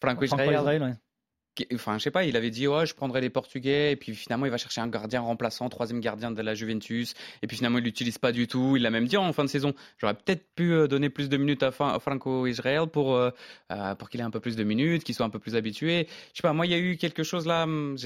Franco. 0.00 0.24
Israël, 0.24 0.58
ouais. 0.82 0.92
Enfin, 1.74 1.98
je 1.98 2.04
sais 2.04 2.10
pas, 2.10 2.24
il 2.24 2.34
avait 2.36 2.50
dit, 2.50 2.66
ouais, 2.66 2.86
je 2.86 2.94
prendrai 2.94 3.20
les 3.20 3.28
Portugais, 3.28 3.92
et 3.92 3.96
puis 3.96 4.14
finalement, 4.14 4.46
il 4.46 4.50
va 4.50 4.56
chercher 4.56 4.80
un 4.80 4.88
gardien 4.88 5.20
remplaçant, 5.20 5.68
troisième 5.68 6.00
gardien 6.00 6.30
de 6.30 6.40
la 6.40 6.54
Juventus, 6.54 7.12
et 7.42 7.46
puis 7.46 7.58
finalement, 7.58 7.78
il 7.78 7.84
l'utilise 7.84 8.16
pas 8.16 8.32
du 8.32 8.46
tout. 8.46 8.76
Il 8.76 8.82
l'a 8.82 8.90
même 8.90 9.06
dit 9.06 9.18
en 9.18 9.30
fin 9.34 9.44
de 9.44 9.50
saison, 9.50 9.74
j'aurais 9.98 10.14
peut-être 10.14 10.46
pu 10.54 10.72
euh, 10.72 10.86
donner 10.88 11.10
plus 11.10 11.28
de 11.28 11.36
minutes 11.36 11.62
à, 11.62 11.70
Fra- 11.70 11.94
à 11.94 11.98
Franco 11.98 12.46
Israel 12.46 12.86
pour, 12.86 13.14
euh, 13.14 13.30
euh, 13.70 13.94
pour 13.94 14.08
qu'il 14.08 14.20
ait 14.20 14.24
un 14.24 14.30
peu 14.30 14.40
plus 14.40 14.56
de 14.56 14.64
minutes, 14.64 15.04
qu'il 15.04 15.14
soit 15.14 15.26
un 15.26 15.30
peu 15.30 15.38
plus 15.38 15.54
habitué. 15.54 16.06
Je 16.32 16.38
sais 16.38 16.42
pas, 16.42 16.54
moi, 16.54 16.64
il 16.64 16.72
y 16.72 16.74
a 16.74 16.78
eu 16.78 16.96
quelque 16.96 17.22
chose 17.22 17.46
là, 17.46 17.64
hum, 17.64 17.96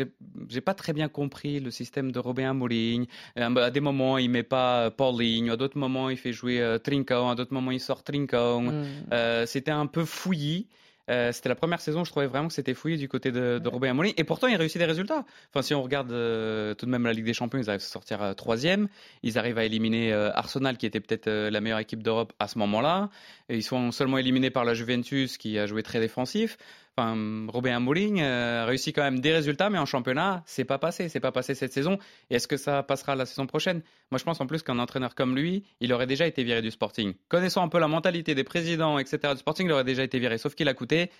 j'ai 0.48 0.60
pas 0.60 0.74
très 0.74 0.92
bien 0.92 1.08
compris 1.08 1.60
le 1.60 1.70
système 1.70 2.10
de 2.10 2.18
Robin 2.18 2.50
Amorim. 2.50 3.06
Euh, 3.38 3.54
À 3.56 3.70
des 3.70 3.80
moments, 3.80 4.18
il 4.18 4.28
met 4.28 4.42
pas 4.42 4.90
Paulinho, 4.90 5.52
à 5.52 5.56
d'autres 5.56 5.78
moments, 5.78 6.10
il 6.10 6.16
fait 6.16 6.32
jouer 6.32 6.60
euh, 6.60 6.78
à 6.78 7.34
d'autres 7.36 7.54
moments, 7.54 7.70
il 7.70 7.80
sort 7.80 8.02
Trincão. 8.02 8.62
Mm. 8.72 8.84
Euh, 9.12 9.46
c'était 9.46 9.70
un 9.70 9.86
peu 9.86 10.04
fouillis. 10.04 10.66
Euh, 11.08 11.30
c'était 11.32 11.48
la 11.48 11.54
première 11.54 11.80
saison, 11.80 12.04
je 12.04 12.10
trouvais 12.10 12.26
vraiment 12.26 12.48
que 12.48 12.54
c'était 12.54 12.74
fouillé 12.74 12.96
du 12.96 13.08
côté 13.08 13.30
de, 13.30 13.58
de 13.58 13.68
Robin 13.68 13.90
Amorim. 13.90 14.12
Et 14.16 14.24
pourtant, 14.24 14.46
il 14.48 14.56
réussit 14.56 14.78
des 14.78 14.86
résultats. 14.86 15.24
Enfin, 15.50 15.62
si 15.62 15.74
on 15.74 15.82
regarde 15.82 16.10
euh, 16.12 16.74
tout 16.74 16.86
de 16.86 16.90
même 16.90 17.04
la 17.04 17.12
Ligue 17.12 17.24
des 17.24 17.34
Champions, 17.34 17.58
ils 17.58 17.68
arrivent 17.68 17.80
à 17.82 17.84
sortir 17.84 18.22
euh, 18.22 18.34
troisième. 18.34 18.88
Ils 19.22 19.38
arrivent 19.38 19.58
à 19.58 19.64
éliminer 19.64 20.12
euh, 20.12 20.30
Arsenal, 20.32 20.76
qui 20.76 20.86
était 20.86 21.00
peut-être 21.00 21.28
la 21.28 21.60
meilleure 21.60 21.78
équipe 21.78 22.02
d'Europe 22.02 22.32
à 22.38 22.48
ce 22.48 22.58
moment-là. 22.58 23.10
Et 23.48 23.56
ils 23.56 23.62
sont 23.62 23.92
seulement 23.92 24.18
éliminés 24.18 24.50
par 24.50 24.64
la 24.64 24.74
Juventus, 24.74 25.38
qui 25.38 25.58
a 25.58 25.66
joué 25.66 25.82
très 25.82 26.00
défensif. 26.00 26.58
Enfin, 26.98 27.46
Robin 27.48 27.76
Amorim 27.76 28.16
euh, 28.18 28.64
réussit 28.66 28.94
quand 28.94 29.02
même 29.02 29.20
des 29.20 29.32
résultats, 29.32 29.68
mais 29.68 29.76
en 29.78 29.84
championnat, 29.84 30.42
c'est 30.46 30.64
pas 30.64 30.78
passé. 30.78 31.10
C'est 31.10 31.20
pas 31.20 31.32
passé 31.32 31.54
cette 31.54 31.72
saison. 31.72 31.98
Et 32.30 32.36
est-ce 32.36 32.48
que 32.48 32.56
ça 32.56 32.82
passera 32.82 33.14
la 33.14 33.26
saison 33.26 33.46
prochaine? 33.46 33.82
Moi, 34.10 34.18
je 34.18 34.24
pense 34.24 34.40
en 34.40 34.46
plus 34.46 34.62
qu'un 34.62 34.78
entraîneur 34.78 35.14
comme 35.14 35.36
lui, 35.36 35.64
il 35.80 35.92
aurait 35.92 36.06
déjà 36.06 36.26
été 36.26 36.42
viré 36.42 36.62
du 36.62 36.70
Sporting. 36.70 37.12
Connaissant 37.28 37.62
un 37.62 37.68
peu 37.68 37.78
la 37.78 37.88
mentalité 37.88 38.34
des 38.34 38.44
présidents, 38.44 38.98
etc. 38.98 39.34
du 39.34 39.40
Sporting, 39.40 39.66
il 39.66 39.72
aurait 39.72 39.84
déjà 39.84 40.04
été 40.04 40.18
viré. 40.18 40.38
Sauf 40.38 40.54
qu'il 40.54 40.68
a 40.68 40.74
coûté 40.74 41.10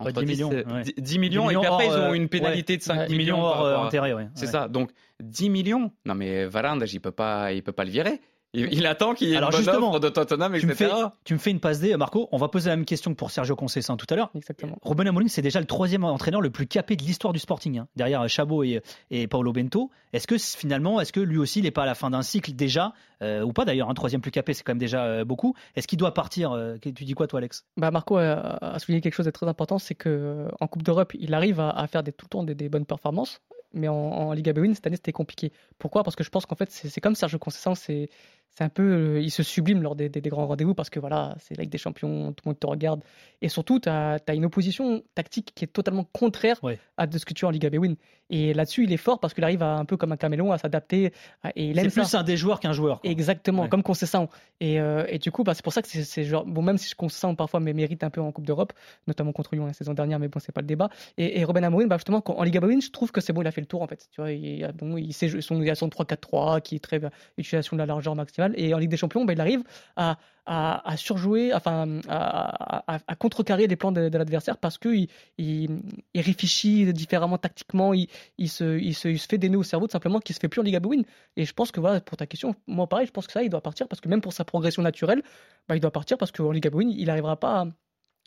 Ouais, 0.00 0.10
entre 0.10 0.22
10 0.22 0.26
millions, 0.26 0.52
euh, 0.52 0.62
ouais. 0.62 0.82
10 0.82 0.94
10 0.96 1.18
millions, 1.18 1.48
10 1.48 1.54
et 1.54 1.58
puis 1.58 1.66
après, 1.66 1.88
hors, 1.88 1.92
ils 1.92 1.98
ont 1.98 2.10
euh, 2.10 2.12
une 2.12 2.28
pénalité 2.28 2.74
ouais, 2.74 2.76
de 2.76 2.82
5 2.84 3.08
10 3.08 3.16
millions 3.16 3.40
hors 3.40 3.64
euh, 3.64 3.78
intérêt, 3.78 4.12
ouais. 4.12 4.28
C'est 4.34 4.46
ça. 4.46 4.68
Donc, 4.68 4.92
10 5.20 5.50
millions. 5.50 5.90
Non, 6.04 6.14
mais 6.14 6.46
Varane, 6.46 6.84
il 6.86 7.00
peut 7.00 7.10
pas, 7.10 7.52
il 7.52 7.64
peut 7.64 7.72
pas 7.72 7.84
le 7.84 7.90
virer. 7.90 8.20
Il, 8.54 8.72
il 8.72 8.86
attend 8.86 9.12
qu'il 9.12 9.28
y 9.28 9.34
ait 9.34 9.36
Alors, 9.36 9.50
une 9.50 9.56
bonne 9.56 9.64
justement, 9.64 9.90
offre 9.90 10.00
de 10.00 10.08
Tottenham, 10.08 10.54
Tu 10.58 10.66
me, 10.66 10.72
etc. 10.72 10.90
fais, 10.90 11.02
tu 11.24 11.34
me 11.34 11.38
fais 11.38 11.50
une 11.50 11.60
passe 11.60 11.80
D, 11.80 11.94
Marco. 11.96 12.28
On 12.32 12.38
va 12.38 12.48
poser 12.48 12.70
la 12.70 12.76
même 12.76 12.86
question 12.86 13.10
que 13.10 13.16
pour 13.16 13.30
Sergio 13.30 13.56
Conceição 13.56 13.98
tout 13.98 14.06
à 14.08 14.16
l'heure. 14.16 14.30
Exactement. 14.34 14.78
Robin 14.80 15.04
Amorim, 15.06 15.28
c'est 15.28 15.42
déjà 15.42 15.60
le 15.60 15.66
troisième 15.66 16.02
entraîneur 16.04 16.40
le 16.40 16.48
plus 16.48 16.66
capé 16.66 16.96
de 16.96 17.02
l'histoire 17.02 17.34
du 17.34 17.38
Sporting, 17.38 17.78
hein, 17.78 17.88
derrière 17.94 18.26
Chabot 18.28 18.64
et, 18.64 18.80
et 19.10 19.26
Paulo 19.26 19.52
Bento. 19.52 19.90
Est-ce 20.14 20.26
que 20.26 20.38
finalement, 20.38 20.98
est-ce 21.00 21.12
que 21.12 21.20
lui 21.20 21.36
aussi, 21.36 21.58
il 21.58 21.64
n'est 21.64 21.70
pas 21.70 21.82
à 21.82 21.86
la 21.86 21.94
fin 21.94 22.08
d'un 22.08 22.22
cycle 22.22 22.52
déjà, 22.52 22.94
euh, 23.22 23.42
ou 23.42 23.52
pas 23.52 23.66
d'ailleurs, 23.66 23.90
un 23.90 23.94
troisième 23.94 24.22
plus 24.22 24.30
capé, 24.30 24.54
c'est 24.54 24.62
quand 24.62 24.72
même 24.72 24.78
déjà 24.78 25.04
euh, 25.04 25.24
beaucoup. 25.26 25.54
Est-ce 25.76 25.86
qu'il 25.86 25.98
doit 25.98 26.14
partir 26.14 26.52
euh, 26.52 26.76
Tu 26.80 26.92
dis 27.04 27.12
quoi, 27.12 27.26
toi, 27.26 27.40
Alex? 27.40 27.66
Bah 27.76 27.90
Marco 27.90 28.16
a, 28.16 28.56
a 28.62 28.78
souligné 28.78 29.02
quelque 29.02 29.14
chose 29.14 29.26
de 29.26 29.30
très 29.30 29.46
important, 29.46 29.78
c'est 29.78 29.94
que 29.94 30.08
euh, 30.08 30.48
en 30.60 30.66
Coupe 30.68 30.82
d'Europe, 30.82 31.12
il 31.18 31.34
arrive 31.34 31.60
à, 31.60 31.68
à 31.68 31.86
faire 31.86 32.02
des, 32.02 32.12
tout 32.12 32.24
le 32.24 32.30
temps 32.30 32.42
des, 32.44 32.54
des 32.54 32.70
bonnes 32.70 32.86
performances, 32.86 33.42
mais 33.74 33.88
en, 33.88 33.94
en 33.94 34.32
Liga 34.32 34.54
Bewin 34.54 34.72
cette 34.72 34.86
année 34.86 34.96
c'était 34.96 35.12
compliqué. 35.12 35.52
Pourquoi? 35.78 36.02
Parce 36.02 36.16
que 36.16 36.24
je 36.24 36.30
pense 36.30 36.46
qu'en 36.46 36.56
fait 36.56 36.70
c'est 36.70 36.88
c'est 36.88 37.02
comme 37.02 37.14
Sergio 37.14 37.38
Conceição, 37.38 37.74
c'est 37.74 38.08
c'est 38.50 38.64
un 38.64 38.68
peu, 38.68 38.82
euh, 39.16 39.20
il 39.20 39.30
se 39.30 39.42
sublime 39.42 39.82
lors 39.82 39.94
des, 39.94 40.08
des- 40.08 40.20
des 40.20 40.30
grands 40.30 40.46
rendez-vous 40.46 40.74
parce 40.74 40.90
que 40.90 40.98
voilà, 40.98 41.36
c'est 41.38 41.56
la 41.56 41.62
Ligue 41.62 41.70
des 41.72 41.78
Champions, 41.78 42.32
tout 42.32 42.42
le 42.44 42.50
monde 42.50 42.58
te 42.60 42.66
regarde, 42.66 43.02
et 43.40 43.48
surtout 43.48 43.78
tu 43.78 43.88
as, 43.88 44.18
une 44.34 44.44
opposition 44.46 45.02
tactique 45.14 45.52
qui 45.54 45.64
est 45.64 45.68
totalement 45.68 46.04
contraire 46.12 46.58
Ouais. 46.62 46.78
à 46.96 47.06
de 47.06 47.18
ce 47.18 47.24
que 47.24 47.34
tu 47.34 47.44
as 47.44 47.48
en 47.48 47.50
Liga 47.52 47.70
Bewin. 47.70 47.94
Et 48.30 48.52
là-dessus 48.52 48.84
il 48.84 48.92
est 48.92 48.96
fort 48.98 49.20
parce 49.20 49.32
qu'il 49.32 49.44
arrive 49.44 49.62
à, 49.62 49.76
un 49.76 49.84
peu 49.84 49.96
comme 49.96 50.12
un 50.12 50.16
caméléon 50.16 50.50
à 50.52 50.58
s'adapter, 50.58 51.12
et 51.54 51.66
il 51.70 51.78
aime 51.78 51.88
C'est 51.90 52.00
plus 52.02 52.14
un 52.14 52.22
des 52.24 52.36
joueurs 52.36 52.58
qu'un 52.60 52.72
joueur. 52.72 53.00
quoi. 53.00 53.10
Exactement, 53.10 53.62
Ouais. 53.62 53.68
comme 53.68 53.82
Conceição. 53.82 54.28
Et, 54.60 54.80
euh, 54.80 55.04
et 55.08 55.18
du 55.18 55.30
coup, 55.30 55.44
bah, 55.44 55.54
c'est 55.54 55.62
pour 55.62 55.72
ça 55.72 55.80
que 55.80 55.88
c'est- 55.88 56.24
genre, 56.24 56.44
bon, 56.44 56.60
même 56.62 56.78
si 56.78 56.92
Conceição 56.94 57.34
parfois 57.36 57.60
mais 57.60 57.72
mérite 57.72 58.02
un 58.04 58.10
peu 58.10 58.20
en 58.20 58.32
Coupe 58.32 58.46
d'Europe, 58.46 58.72
notamment 59.06 59.32
contre 59.32 59.54
Lyon 59.54 59.66
la 59.66 59.72
saison 59.72 59.94
dernière, 59.94 60.18
mais 60.18 60.28
bon, 60.28 60.40
c'est 60.40 60.52
pas 60.52 60.60
le 60.62 60.66
débat. 60.66 60.90
Et, 61.16 61.38
et 61.40 61.44
Robin 61.44 61.62
Amorim, 61.62 61.88
bah, 61.88 61.96
justement, 61.96 62.20
quand- 62.20 62.34
en 62.34 62.42
Liga 62.42 62.60
Bewin, 62.60 62.80
je 62.80 62.90
trouve 62.90 63.12
que 63.12 63.20
c'est 63.20 63.32
bon, 63.32 63.40
il 63.42 63.46
a 63.46 63.50
fait 63.52 63.60
le 63.60 63.66
tour 63.68 63.82
en 63.82 63.86
fait. 63.86 64.08
Tu 64.12 64.20
vois, 64.20 64.32
il, 64.32 64.64
a- 64.64 64.72
bon, 64.72 64.96
il 64.96 65.12
sait 65.12 65.40
son, 65.40 65.62
il 65.62 65.70
a 65.70 65.74
son 65.74 65.88
3-4-3 65.88 66.60
qui 66.60 66.74
est 66.76 66.80
très 66.80 67.02
euh, 67.04 67.08
utilisation 67.38 67.76
de 67.76 67.78
la 67.82 67.86
largeur 67.86 68.14
Et 68.56 68.74
en 68.74 68.78
Ligue 68.78 68.90
des 68.90 68.96
Champions, 68.96 69.24
bah, 69.24 69.32
il 69.32 69.40
arrive 69.40 69.62
à, 69.96 70.16
à, 70.46 70.96
surjouer, 70.96 71.52
enfin, 71.52 72.00
à, 72.08 73.00
à- 73.06 73.14
contrecarrer 73.16 73.66
les 73.66 73.76
plans 73.76 73.92
de, 73.92 74.08
l'adversaire 74.16 74.56
parce 74.56 74.78
qu'il 74.78 75.08
il, 75.36 75.82
il 76.14 76.20
réfléchit 76.20 76.92
différemment 76.92 77.38
tactiquement, 77.38 77.92
il, 77.92 78.08
il, 78.38 78.48
se, 78.48 78.78
il, 78.78 78.94
se, 78.94 79.14
fait 79.16 79.38
des 79.38 79.48
nœuds 79.48 79.58
au 79.58 79.62
cerveau 79.62 79.86
tout 79.86 79.92
simplement 79.92 80.20
qui 80.20 80.32
se 80.32 80.40
fait 80.40 80.48
plus 80.48 80.60
en 80.60 80.64
Liga 80.64 80.80
Bewin. 80.80 81.02
Et 81.36 81.44
je 81.44 81.52
pense 81.52 81.70
que 81.70 81.80
voilà, 81.80 82.00
pour 82.00 82.16
ta 82.16 82.26
question, 82.26 82.54
moi 82.66 82.86
pareil, 82.86 83.06
je 83.06 83.12
pense 83.12 83.26
que 83.26 83.32
ça, 83.32 83.42
il 83.42 83.50
doit 83.50 83.60
partir 83.60 83.88
parce 83.88 84.00
que 84.00 84.08
même 84.08 84.20
pour 84.20 84.32
sa 84.32 84.44
progression 84.44 84.82
naturelle, 84.82 85.22
bah, 85.68 85.76
il 85.76 85.80
doit 85.80 85.90
partir 85.90 86.16
parce 86.16 86.32
qu'en 86.32 86.50
Liga 86.50 86.70
Bewin, 86.70 86.88
il 86.88 87.06
n'arrivera 87.06 87.36
pas 87.38 87.66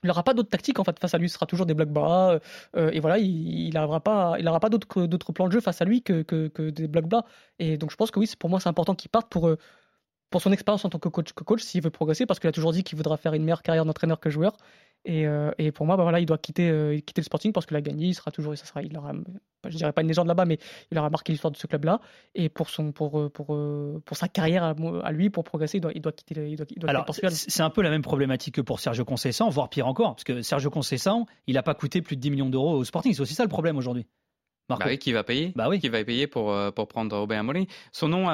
il 0.04 0.08
n'aura 0.08 0.24
pas 0.24 0.34
d'autres 0.34 0.50
tactiques 0.50 0.80
en 0.80 0.84
fait 0.84 0.98
face 1.00 1.14
à 1.14 1.18
lui, 1.18 1.30
ce 1.30 1.36
sera 1.36 1.46
toujours 1.46 1.66
des 1.66 1.74
blocs 1.74 1.90
bas 1.90 2.40
euh, 2.76 2.90
et 2.92 3.00
voilà, 3.00 3.20
il 3.20 3.72
n'aura 3.74 4.00
pas, 4.00 4.38
pas 4.60 4.70
d'autres 4.70 5.32
plans 5.32 5.48
de 5.48 5.52
jeu 5.52 5.62
face 5.62 5.82
à 5.82 5.86
lui 5.86 6.02
que, 6.02 6.24
que, 6.24 6.48
que 6.48 6.70
des 6.70 6.88
blocs 6.88 7.08
bas. 7.08 7.26
Et 7.60 7.78
donc 7.78 7.92
je 7.92 7.96
pense 7.96 8.12
que 8.12 8.20
oui, 8.20 8.32
pour 8.40 8.50
moi 8.50 8.60
c'est 8.60 8.70
important 8.70 8.96
qu'il 8.96 9.10
parte 9.10 9.30
pour 9.30 9.48
euh, 9.48 9.58
pour 10.32 10.42
son 10.42 10.52
expérience 10.52 10.84
en 10.86 10.90
tant 10.90 10.98
que 10.98 11.10
coach, 11.10 11.34
que 11.34 11.44
coach 11.44 11.62
s'il 11.62 11.84
veut 11.84 11.90
progresser, 11.92 12.26
parce 12.26 12.40
qu'il 12.40 12.48
a 12.48 12.52
toujours 12.52 12.72
dit 12.72 12.84
qu'il 12.84 12.96
voudra 12.98 13.18
faire 13.18 13.34
une 13.36 13.44
meilleure 13.44 13.62
carrière 13.62 13.86
d'entraîneur 13.86 14.20
que 14.20 14.30
joueur. 14.32 14.58
Et, 15.04 15.26
euh, 15.26 15.52
et 15.58 15.72
pour 15.72 15.88
moi, 15.88 15.98
bah 15.98 16.04
voilà, 16.04 16.20
il 16.20 16.28
doit 16.28 16.38
quitter, 16.38 16.70
euh, 16.70 16.96
quitter 17.00 17.22
le 17.22 17.26
Sporting 17.26 17.52
parce 17.52 17.66
qu'il 17.66 17.76
a 17.76 17.82
gagné, 17.82 18.06
il 18.08 18.14
sera 18.14 18.30
toujours, 18.30 18.56
ça 18.56 18.66
sera, 18.66 18.84
il 18.84 18.96
aura, 18.96 19.14
je 19.68 19.76
dirais 19.76 19.92
pas 19.94 20.02
une 20.04 20.08
légende 20.08 20.28
là-bas, 20.28 20.46
mais 20.46 20.60
il 20.92 20.98
aura 21.00 21.10
marqué 21.10 21.32
l'histoire 21.34 21.50
de 21.52 21.58
ce 21.58 21.66
club-là. 21.66 22.00
Et 22.36 22.50
pour 22.50 22.70
son, 22.70 22.92
pour, 22.92 23.20
euh, 23.20 23.28
pour, 23.30 23.48
pour 24.06 24.16
sa 24.18 24.28
carrière 24.28 24.64
à, 24.64 24.76
à 25.04 25.12
lui, 25.12 25.32
pour 25.32 25.44
progresser, 25.44 25.80
il 25.80 25.82
doit, 25.82 25.92
il 25.96 26.02
doit 26.02 26.12
quitter, 26.12 26.36
le- 26.36 26.48
il 26.48 26.56
doit, 26.56 26.68
il 26.70 26.78
doit 26.80 26.90
quitter 26.90 26.90
Alors, 26.90 27.06
c'est 27.32 27.64
un 27.64 27.70
peu 27.72 27.82
la 27.82 27.90
même 27.90 28.04
problématique 28.04 28.56
que 28.56 28.62
pour 28.62 28.80
Sergio 28.80 29.04
Conceição, 29.04 29.50
voire 29.50 29.70
pire 29.70 29.88
encore, 29.88 30.12
parce 30.16 30.24
que 30.24 30.44
Sergio 30.44 30.70
Conceição, 30.70 31.26
il 31.48 31.56
n'a 31.56 31.64
pas 31.64 31.74
coûté 31.74 32.04
plus 32.04 32.16
de 32.16 32.22
10 32.22 32.30
millions 32.30 32.50
d'euros 32.52 32.76
au 32.76 32.84
Sporting. 32.84 33.14
C'est 33.16 33.22
aussi 33.22 33.34
ça 33.34 33.44
le 33.44 33.50
problème 33.50 33.78
aujourd'hui. 33.78 34.06
Marco. 34.72 34.84
Bah 34.86 34.90
oui, 34.92 34.98
qui 34.98 35.12
va 35.14 35.24
payer 35.24 35.52
Bah 35.56 35.68
oui. 35.70 35.80
Qui 35.80 35.90
va 35.90 36.04
payer 36.04 36.28
pour, 36.28 36.52
euh, 36.52 36.72
pour 36.72 36.88
prendre 36.88 37.18
Robin 37.18 37.40
Amorim 37.40 37.66
Son 37.92 38.08
nom 38.08 38.28
a, 38.30 38.34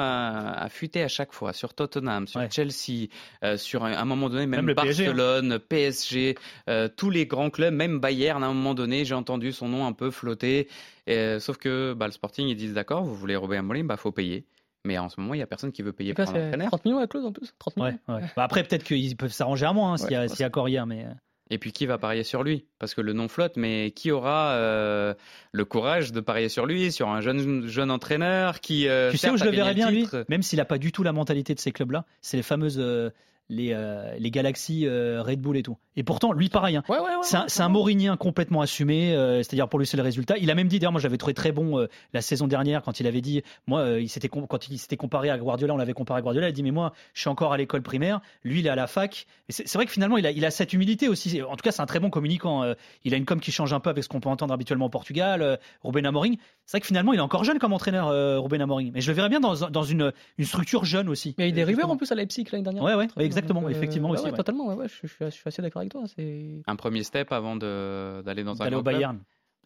a 0.56 0.68
fuité 0.68 1.02
à 1.02 1.08
chaque 1.08 1.32
fois 1.32 1.52
sur 1.52 1.74
Tottenham, 1.74 2.26
sur 2.26 2.40
Ouais. 2.40 2.48
Chelsea, 2.50 3.08
euh, 3.44 3.56
sur 3.56 3.84
un, 3.84 3.92
à 3.92 4.00
un 4.00 4.04
moment 4.04 4.28
donné 4.28 4.46
même, 4.46 4.60
Même 4.60 4.66
le 4.68 4.74
PSG, 4.74 5.06
hein. 5.06 5.12
Barcelone, 5.14 5.58
PSG, 5.58 6.34
euh, 6.68 6.88
tous 6.94 7.10
les 7.10 7.26
grands 7.26 7.50
clubs, 7.50 7.74
même 7.74 7.98
Bayern. 8.00 8.42
À 8.42 8.46
un 8.46 8.54
moment 8.54 8.74
donné, 8.74 9.04
j'ai 9.04 9.14
entendu 9.14 9.52
son 9.52 9.68
nom 9.68 9.86
un 9.86 9.92
peu 9.92 10.10
flotter. 10.10 10.68
Et, 11.06 11.16
euh, 11.16 11.40
sauf 11.40 11.56
que 11.56 11.94
bah, 11.94 12.06
le 12.06 12.12
Sporting 12.12 12.46
ils 12.48 12.56
disent 12.56 12.74
d'accord, 12.74 13.02
vous 13.04 13.14
voulez 13.14 13.36
Robin 13.36 13.58
Amorim, 13.60 13.86
bah 13.86 13.96
faut 13.96 14.12
payer. 14.12 14.46
Mais 14.84 14.96
en 14.96 15.08
ce 15.08 15.20
moment, 15.20 15.34
il 15.34 15.38
y 15.40 15.42
a 15.42 15.46
personne 15.46 15.72
qui 15.72 15.82
veut 15.82 15.92
payer 15.92 16.10
C'est 16.10 16.14
quoi, 16.16 16.24
pour 16.26 16.34
un 16.34 16.38
c'est 16.38 16.46
entraîneur. 16.46 16.68
30 16.68 16.84
millions 16.84 17.00
la 17.00 17.06
clause 17.08 17.26
en 17.26 17.32
plus 17.32 17.52
30 17.58 17.76
millions 17.76 17.98
Ouais, 18.08 18.14
ouais. 18.14 18.20
Bah 18.36 18.44
après, 18.44 18.62
peut-être 18.62 18.84
qu'ils 18.84 19.16
peuvent 19.16 19.32
s'arranger 19.32 19.66
à 19.66 19.72
moins 19.72 19.94
hein, 19.94 19.96
s'il 19.96 20.12
y, 20.12 20.14
a- 20.14 20.20
Ouais, 20.22 20.28
s'il 20.28 20.40
y 20.40 20.42
a 20.44 20.46
accord 20.46 20.68
hier, 20.68 20.86
mais. 20.86 21.04
Et 21.50 21.58
puis 21.58 21.72
qui 21.72 21.86
va 21.86 21.96
parier 21.98 22.24
sur 22.24 22.42
lui? 22.42 22.66
Parce 22.78 22.94
que 22.94 23.00
le 23.00 23.12
nom 23.14 23.28
flotte, 23.28 23.56
mais 23.56 23.90
qui 23.92 24.10
aura 24.10 24.50
euh, 24.52 25.14
le 25.52 25.64
courage 25.64 26.12
de 26.12 26.20
parier 26.20 26.48
sur 26.48 26.66
lui, 26.66 26.92
sur 26.92 27.08
un 27.08 27.20
jeune, 27.20 27.66
jeune 27.66 27.90
entraîneur 27.90 28.60
qui. 28.60 28.86
euh, 28.88 29.10
Tu 29.10 29.16
sais 29.16 29.30
où 29.30 29.36
je 29.36 29.44
le 29.44 29.50
verrais 29.50 29.74
bien, 29.74 29.90
lui? 29.90 30.06
Même 30.28 30.42
s'il 30.42 30.58
n'a 30.58 30.64
pas 30.64 30.78
du 30.78 30.92
tout 30.92 31.02
la 31.02 31.12
mentalité 31.12 31.54
de 31.54 31.60
ces 31.60 31.72
clubs-là, 31.72 32.04
c'est 32.20 32.36
les 32.36 32.42
fameuses. 32.42 32.78
euh, 32.78 33.10
les, 33.48 33.72
euh, 33.72 34.14
les 34.18 34.30
galaxies 34.30 34.86
euh, 34.86 35.22
Red 35.22 35.40
Bull 35.40 35.56
et 35.56 35.62
tout. 35.62 35.76
Et 35.96 36.02
pourtant, 36.02 36.32
lui, 36.32 36.48
pareil. 36.48 36.76
hein. 36.76 36.84
Ouais, 36.88 36.98
ouais, 36.98 37.02
ouais, 37.02 37.16
c'est 37.22 37.36
un, 37.62 37.74
un 37.74 38.16
complètement 38.16 38.60
assumé, 38.60 39.14
euh, 39.14 39.38
c'est-à-dire 39.38 39.68
pour 39.68 39.78
lui, 39.78 39.86
c'est 39.86 39.96
le 39.96 40.02
résultat. 40.02 40.36
Il 40.38 40.50
a 40.50 40.54
même 40.54 40.68
dit, 40.68 40.78
d'ailleurs, 40.78 40.92
moi 40.92 41.00
j'avais 41.00 41.16
trouvé 41.16 41.34
très 41.34 41.50
bon 41.52 41.86
la 42.12 42.20
saison 42.20 42.46
dernière 42.46 42.82
quand 42.82 43.00
il 43.00 43.06
avait 43.06 43.20
dit, 43.20 43.42
moi, 43.66 43.98
il 43.98 44.08
s'était 44.08 44.28
quand 44.28 44.68
il 44.68 44.78
s'était 44.78 44.96
comparé 44.96 45.30
à 45.30 45.38
Guardiola, 45.38 45.74
on 45.74 45.76
l'avait 45.76 45.92
comparé 45.94 46.18
à 46.18 46.22
Guardiola, 46.22 46.48
il 46.48 46.50
a 46.50 46.52
dit, 46.52 46.62
mais 46.62 46.70
moi, 46.70 46.92
je 47.14 47.20
suis 47.20 47.28
encore 47.28 47.52
à 47.52 47.56
l'école 47.56 47.82
primaire, 47.82 48.20
lui, 48.44 48.60
il 48.60 48.66
est 48.66 48.70
à 48.70 48.76
la 48.76 48.86
fac. 48.86 49.26
C'est 49.48 49.72
vrai 49.74 49.86
que 49.86 49.92
finalement, 49.92 50.18
il 50.18 50.26
a, 50.26 50.30
il 50.30 50.44
a 50.44 50.50
cette 50.50 50.72
humilité 50.72 51.08
aussi. 51.08 51.42
En 51.42 51.56
tout 51.56 51.62
cas, 51.62 51.72
c'est 51.72 51.82
un 51.82 51.86
très 51.86 52.00
bon 52.00 52.10
communicant. 52.10 52.64
il 53.04 53.14
a 53.14 53.16
une 53.16 53.24
com 53.24 53.40
qui 53.40 53.50
change 53.50 53.72
un 53.72 53.80
peu 53.80 53.90
avec 53.90 54.04
ce 54.04 54.08
qu'on 54.08 54.20
peut 54.20 54.28
entendre 54.28 54.52
habituellement 54.54 54.86
au 54.86 54.90
Portugal. 54.90 55.58
Ruben 55.82 56.04
Amorim, 56.06 56.36
c'est 56.66 56.72
vrai 56.76 56.80
que 56.80 56.86
finalement, 56.86 57.12
il 57.12 57.18
est 57.18 57.22
encore 57.22 57.44
jeune 57.44 57.58
comme 57.58 57.72
entraîneur, 57.72 58.08
Ruben 58.42 58.60
Amorim. 58.60 58.90
Mais 58.94 59.00
je 59.00 59.10
le 59.10 59.16
verrais 59.16 59.30
bien 59.30 59.40
dans, 59.40 59.54
dans 59.70 59.82
une, 59.82 60.12
une 60.36 60.44
structure 60.44 60.84
jeune 60.84 61.08
aussi. 61.08 61.34
Mais 61.38 61.44
il 61.44 61.46
y 61.46 61.50
a 61.50 61.52
eu 61.52 61.52
des 61.54 61.64
rumeurs 61.64 61.76
justement. 61.78 61.92
en 61.94 61.96
plus 61.96 62.12
à 62.12 62.14
Leipzig 62.14 62.44
l'année 62.52 62.64
dernière. 62.64 62.82
Ouais, 62.82 62.94
ouais. 62.94 63.08
Exactement, 63.38 63.60
Donc, 63.62 63.70
euh, 63.70 63.72
effectivement 63.72 64.10
ouais, 64.10 64.14
aussi, 64.14 64.24
ouais, 64.24 64.30
ouais. 64.30 64.36
Totalement, 64.36 64.66
ouais, 64.66 64.74
ouais, 64.74 64.88
je, 64.88 64.94
je 65.02 65.06
suis, 65.06 65.24
je 65.26 65.30
suis 65.30 65.42
assez 65.46 65.62
d'accord 65.62 65.80
avec 65.80 65.92
toi. 65.92 66.02
C'est 66.06 66.62
Un 66.66 66.76
premier 66.76 67.02
step 67.02 67.32
avant 67.32 67.56
d'aller 67.56 68.44
dans 68.44 68.60
un 68.60 68.64
D'aller 68.64 68.76
au 68.76 68.82
club. 68.82 69.18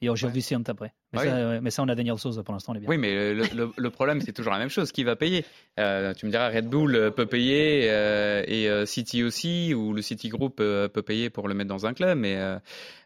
Et 0.04 0.08
aujourd'hui, 0.08 0.42
c'est 0.42 0.56
après. 0.68 0.92
Mais, 1.12 1.18
Ah 1.20 1.24
ça, 1.24 1.48
ouais, 1.48 1.60
mais 1.60 1.70
ça, 1.70 1.82
on 1.84 1.88
a 1.88 1.94
Daniel 1.94 2.18
Souza 2.18 2.42
pour 2.42 2.52
l'instant, 2.52 2.72
on 2.72 2.74
est 2.74 2.80
bien. 2.80 2.88
Oui, 2.88 2.98
mais 2.98 3.32
le, 3.34 3.44
le- 3.54 3.72
le 3.76 3.90
problème, 3.90 4.20
c'est 4.20 4.32
toujours 4.32 4.52
la 4.52 4.58
même 4.58 4.68
chose. 4.68 4.90
Qui 4.90 5.04
va 5.04 5.14
payer? 5.14 5.44
Euh, 5.78 6.12
Tu 6.14 6.26
me 6.26 6.30
diras, 6.32 6.48
Red 6.50 6.66
Bull 6.68 6.96
euh, 6.96 7.10
peut 7.12 7.26
payer 7.26 7.88
euh, 7.88 8.42
et 8.48 8.68
euh, 8.68 8.84
City 8.84 9.22
aussi, 9.22 9.72
ou 9.74 9.92
le 9.92 10.02
City 10.02 10.28
Group 10.28 10.58
euh, 10.60 10.88
peut 10.88 11.02
payer 11.02 11.30
pour 11.30 11.46
le 11.46 11.54
mettre 11.54 11.68
dans 11.68 11.86
un 11.86 11.94
club. 11.94 12.18
Mais 12.18 12.36
euh, 12.36 12.58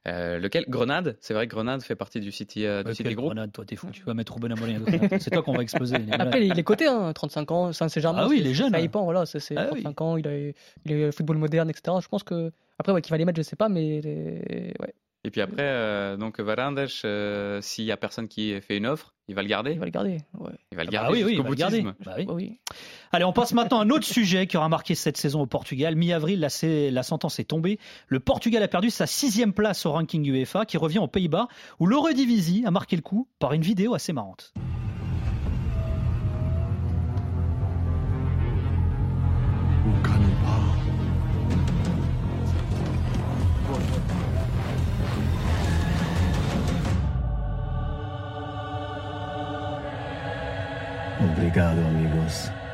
euh, 0.08 0.38
lequel? 0.38 0.64
Grenade? 0.68 1.16
C'est 1.20 1.34
vrai 1.34 1.46
que 1.46 1.54
Grenade 1.54 1.82
fait 1.82 1.96
partie 1.96 2.20
du 2.20 2.32
City, 2.32 2.64
euh, 2.64 2.82
du 2.82 2.88
Ouais, 2.88 2.94
City 2.94 3.14
Group. 3.14 3.26
grenade, 3.26 3.52
toi, 3.52 3.64
t'es 3.66 3.76
fou. 3.76 3.88
Tu 3.92 4.02
vas 4.04 4.14
mettre 4.14 4.32
Ruben 4.34 4.52
Amorim. 4.52 4.86
C'est 5.18 5.30
toi 5.30 5.42
qu'on 5.42 5.54
va 5.54 5.62
exploser. 5.62 5.98
Après, 6.18 6.46
il 6.46 6.58
est 6.58 6.62
coté, 6.64 6.86
hein, 6.86 7.12
35 7.12 7.50
ans, 7.50 7.72
Saint-Germain. 7.74 8.22
Ah 8.22 8.28
oui, 8.28 8.38
il 8.40 8.46
est 8.46 8.54
jeune. 8.54 8.70
Ça 8.72 8.80
dépend, 8.80 9.04
voilà, 9.04 9.26
c'est 9.26 9.40
c'est 9.40 9.56
Ah 9.58 9.68
oui. 9.72 9.82
35 9.82 10.00
ans, 10.00 10.16
il, 10.16 10.26
a, 10.26 10.36
il 10.38 10.54
est 10.92 11.12
football 11.12 11.36
moderne, 11.36 11.68
etc. 11.68 11.98
Je 12.02 12.08
pense 12.08 12.22
que. 12.22 12.50
Après, 12.78 12.92
ouais, 12.92 13.02
qui 13.02 13.10
va 13.10 13.18
les 13.18 13.24
mettre, 13.26 13.36
je 13.36 13.42
sais 13.42 13.56
pas, 13.56 13.68
mais. 13.68 14.00
les- 14.00 14.72
Ouais, 14.80 14.94
Et 15.26 15.30
puis 15.30 15.40
après, 15.40 15.62
euh, 15.62 16.16
donc 16.16 16.38
Varandas, 16.38 17.00
euh, 17.04 17.60
s'il 17.60 17.84
y 17.84 17.90
a 17.90 17.96
personne 17.96 18.28
qui 18.28 18.60
fait 18.60 18.76
une 18.76 18.86
offre, 18.86 19.12
il 19.26 19.34
va 19.34 19.42
le 19.42 19.48
garder. 19.48 19.72
il 19.72 19.78
va 19.80 19.84
le 19.84 19.90
garder. 19.90 20.18
Ouais. 20.38 20.52
Il 20.70 20.76
va 20.76 20.84
le 20.84 20.88
Ah 20.90 20.92
garder 20.92 21.14
oui, 21.14 21.24
oui, 21.24 21.32
il 21.32 21.34
jusqu'au 21.34 21.42
va 21.42 21.48
le 21.50 21.54
garder. 21.56 21.82
Bah 21.82 22.14
oui. 22.16 22.24
Bah 22.26 22.32
oui. 22.32 22.60
Allez, 23.10 23.24
on 23.24 23.32
passe 23.32 23.52
maintenant 23.52 23.80
à 23.80 23.82
un 23.82 23.90
autre 23.90 24.06
sujet 24.06 24.46
qui 24.46 24.56
aura 24.56 24.68
marqué 24.68 24.94
cette 24.94 25.16
saison 25.16 25.40
au 25.40 25.46
Portugal. 25.46 25.96
Mi-avril, 25.96 26.38
la, 26.38 26.48
la 26.62 27.02
sentence 27.02 27.40
est 27.40 27.44
tombée. 27.44 27.80
Le 28.06 28.20
Portugal 28.20 28.62
a 28.62 28.68
perdu 28.68 28.88
sa 28.90 29.08
sixième 29.08 29.52
place 29.52 29.84
au 29.84 29.90
ranking 29.90 30.24
UEFA, 30.30 30.64
qui 30.64 30.76
revient 30.76 31.00
aux 31.00 31.08
Pays-Bas, 31.08 31.48
où 31.80 31.86
l'Eurodivisie 31.86 32.62
a 32.64 32.70
marqué 32.70 32.94
le 32.94 33.02
coup 33.02 33.26
par 33.40 33.52
une 33.52 33.62
vidéo 33.62 33.94
assez 33.94 34.12
marrante. 34.12 34.54
things. 52.28 52.65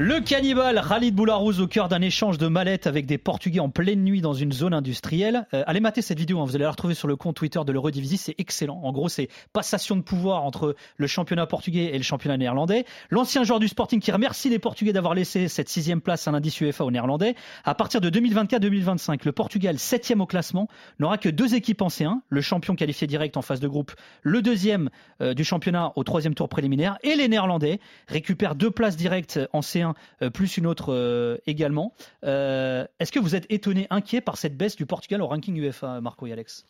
Le 0.00 0.18
cannibale 0.18 0.82
Khalid 0.88 1.14
Boularouz 1.14 1.60
au 1.60 1.68
cœur 1.68 1.88
d'un 1.88 2.02
échange 2.02 2.36
de 2.36 2.48
mallettes 2.48 2.88
avec 2.88 3.06
des 3.06 3.16
Portugais 3.16 3.60
en 3.60 3.68
pleine 3.68 4.02
nuit 4.02 4.20
dans 4.20 4.32
une 4.32 4.50
zone 4.50 4.74
industrielle. 4.74 5.46
Euh, 5.54 5.62
allez 5.68 5.78
mater 5.78 6.02
cette 6.02 6.18
vidéo, 6.18 6.40
hein, 6.40 6.44
vous 6.44 6.56
allez 6.56 6.64
la 6.64 6.72
retrouver 6.72 6.94
sur 6.94 7.06
le 7.06 7.14
compte 7.14 7.36
Twitter 7.36 7.60
de 7.64 7.70
l'Eurodivisie, 7.70 8.16
c'est 8.16 8.34
excellent. 8.38 8.80
En 8.82 8.90
gros, 8.90 9.08
c'est 9.08 9.28
passation 9.52 9.94
de 9.94 10.00
pouvoir 10.00 10.42
entre 10.42 10.74
le 10.96 11.06
championnat 11.06 11.46
portugais 11.46 11.94
et 11.94 11.96
le 11.96 12.02
championnat 12.02 12.36
néerlandais. 12.36 12.86
L'ancien 13.10 13.44
joueur 13.44 13.60
du 13.60 13.68
Sporting 13.68 14.00
qui 14.00 14.10
remercie 14.10 14.50
les 14.50 14.58
Portugais 14.58 14.92
d'avoir 14.92 15.14
laissé 15.14 15.46
cette 15.46 15.68
sixième 15.68 16.00
place 16.00 16.26
à 16.26 16.32
l'indice 16.32 16.60
UEFA 16.60 16.84
aux 16.84 16.90
Néerlandais. 16.90 17.36
À 17.62 17.76
partir 17.76 18.00
de 18.00 18.10
2024-2025, 18.10 19.20
le 19.24 19.30
Portugal, 19.30 19.78
septième 19.78 20.20
au 20.20 20.26
classement, 20.26 20.66
n'aura 20.98 21.18
que 21.18 21.28
deux 21.28 21.54
équipes 21.54 21.82
en 21.82 21.88
C1, 21.88 22.18
le 22.28 22.40
champion 22.40 22.74
qualifié 22.74 23.06
direct 23.06 23.36
en 23.36 23.42
phase 23.42 23.60
de 23.60 23.68
groupe, 23.68 23.92
le 24.22 24.42
deuxième 24.42 24.90
euh, 25.20 25.34
du 25.34 25.44
championnat 25.44 25.92
au 25.94 26.02
troisième 26.02 26.34
tour 26.34 26.48
préliminaire, 26.48 26.98
et 27.04 27.14
les 27.14 27.28
Néerlandais 27.28 27.78
récupèrent 28.08 28.56
deux 28.56 28.72
places 28.72 28.96
directes 28.96 29.38
en 29.52 29.60
C1 29.60 29.83
euh, 30.22 30.30
plus 30.30 30.56
une 30.56 30.66
autre 30.66 30.92
euh, 30.92 31.36
également. 31.46 31.92
Euh, 32.24 32.86
Est-ce 33.00 33.12
que 33.12 33.18
vous 33.18 33.34
êtes 33.34 33.46
étonné, 33.50 33.86
inquiet 33.90 34.20
par 34.22 34.36
cette 34.38 34.56
baisse 34.56 34.76
du 34.76 34.86
Portugal 34.86 35.20
au 35.20 35.26
ranking 35.26 35.56
UEFA, 35.58 36.00
Marco 36.00 36.26
et 36.26 36.32
Alex? 36.32 36.66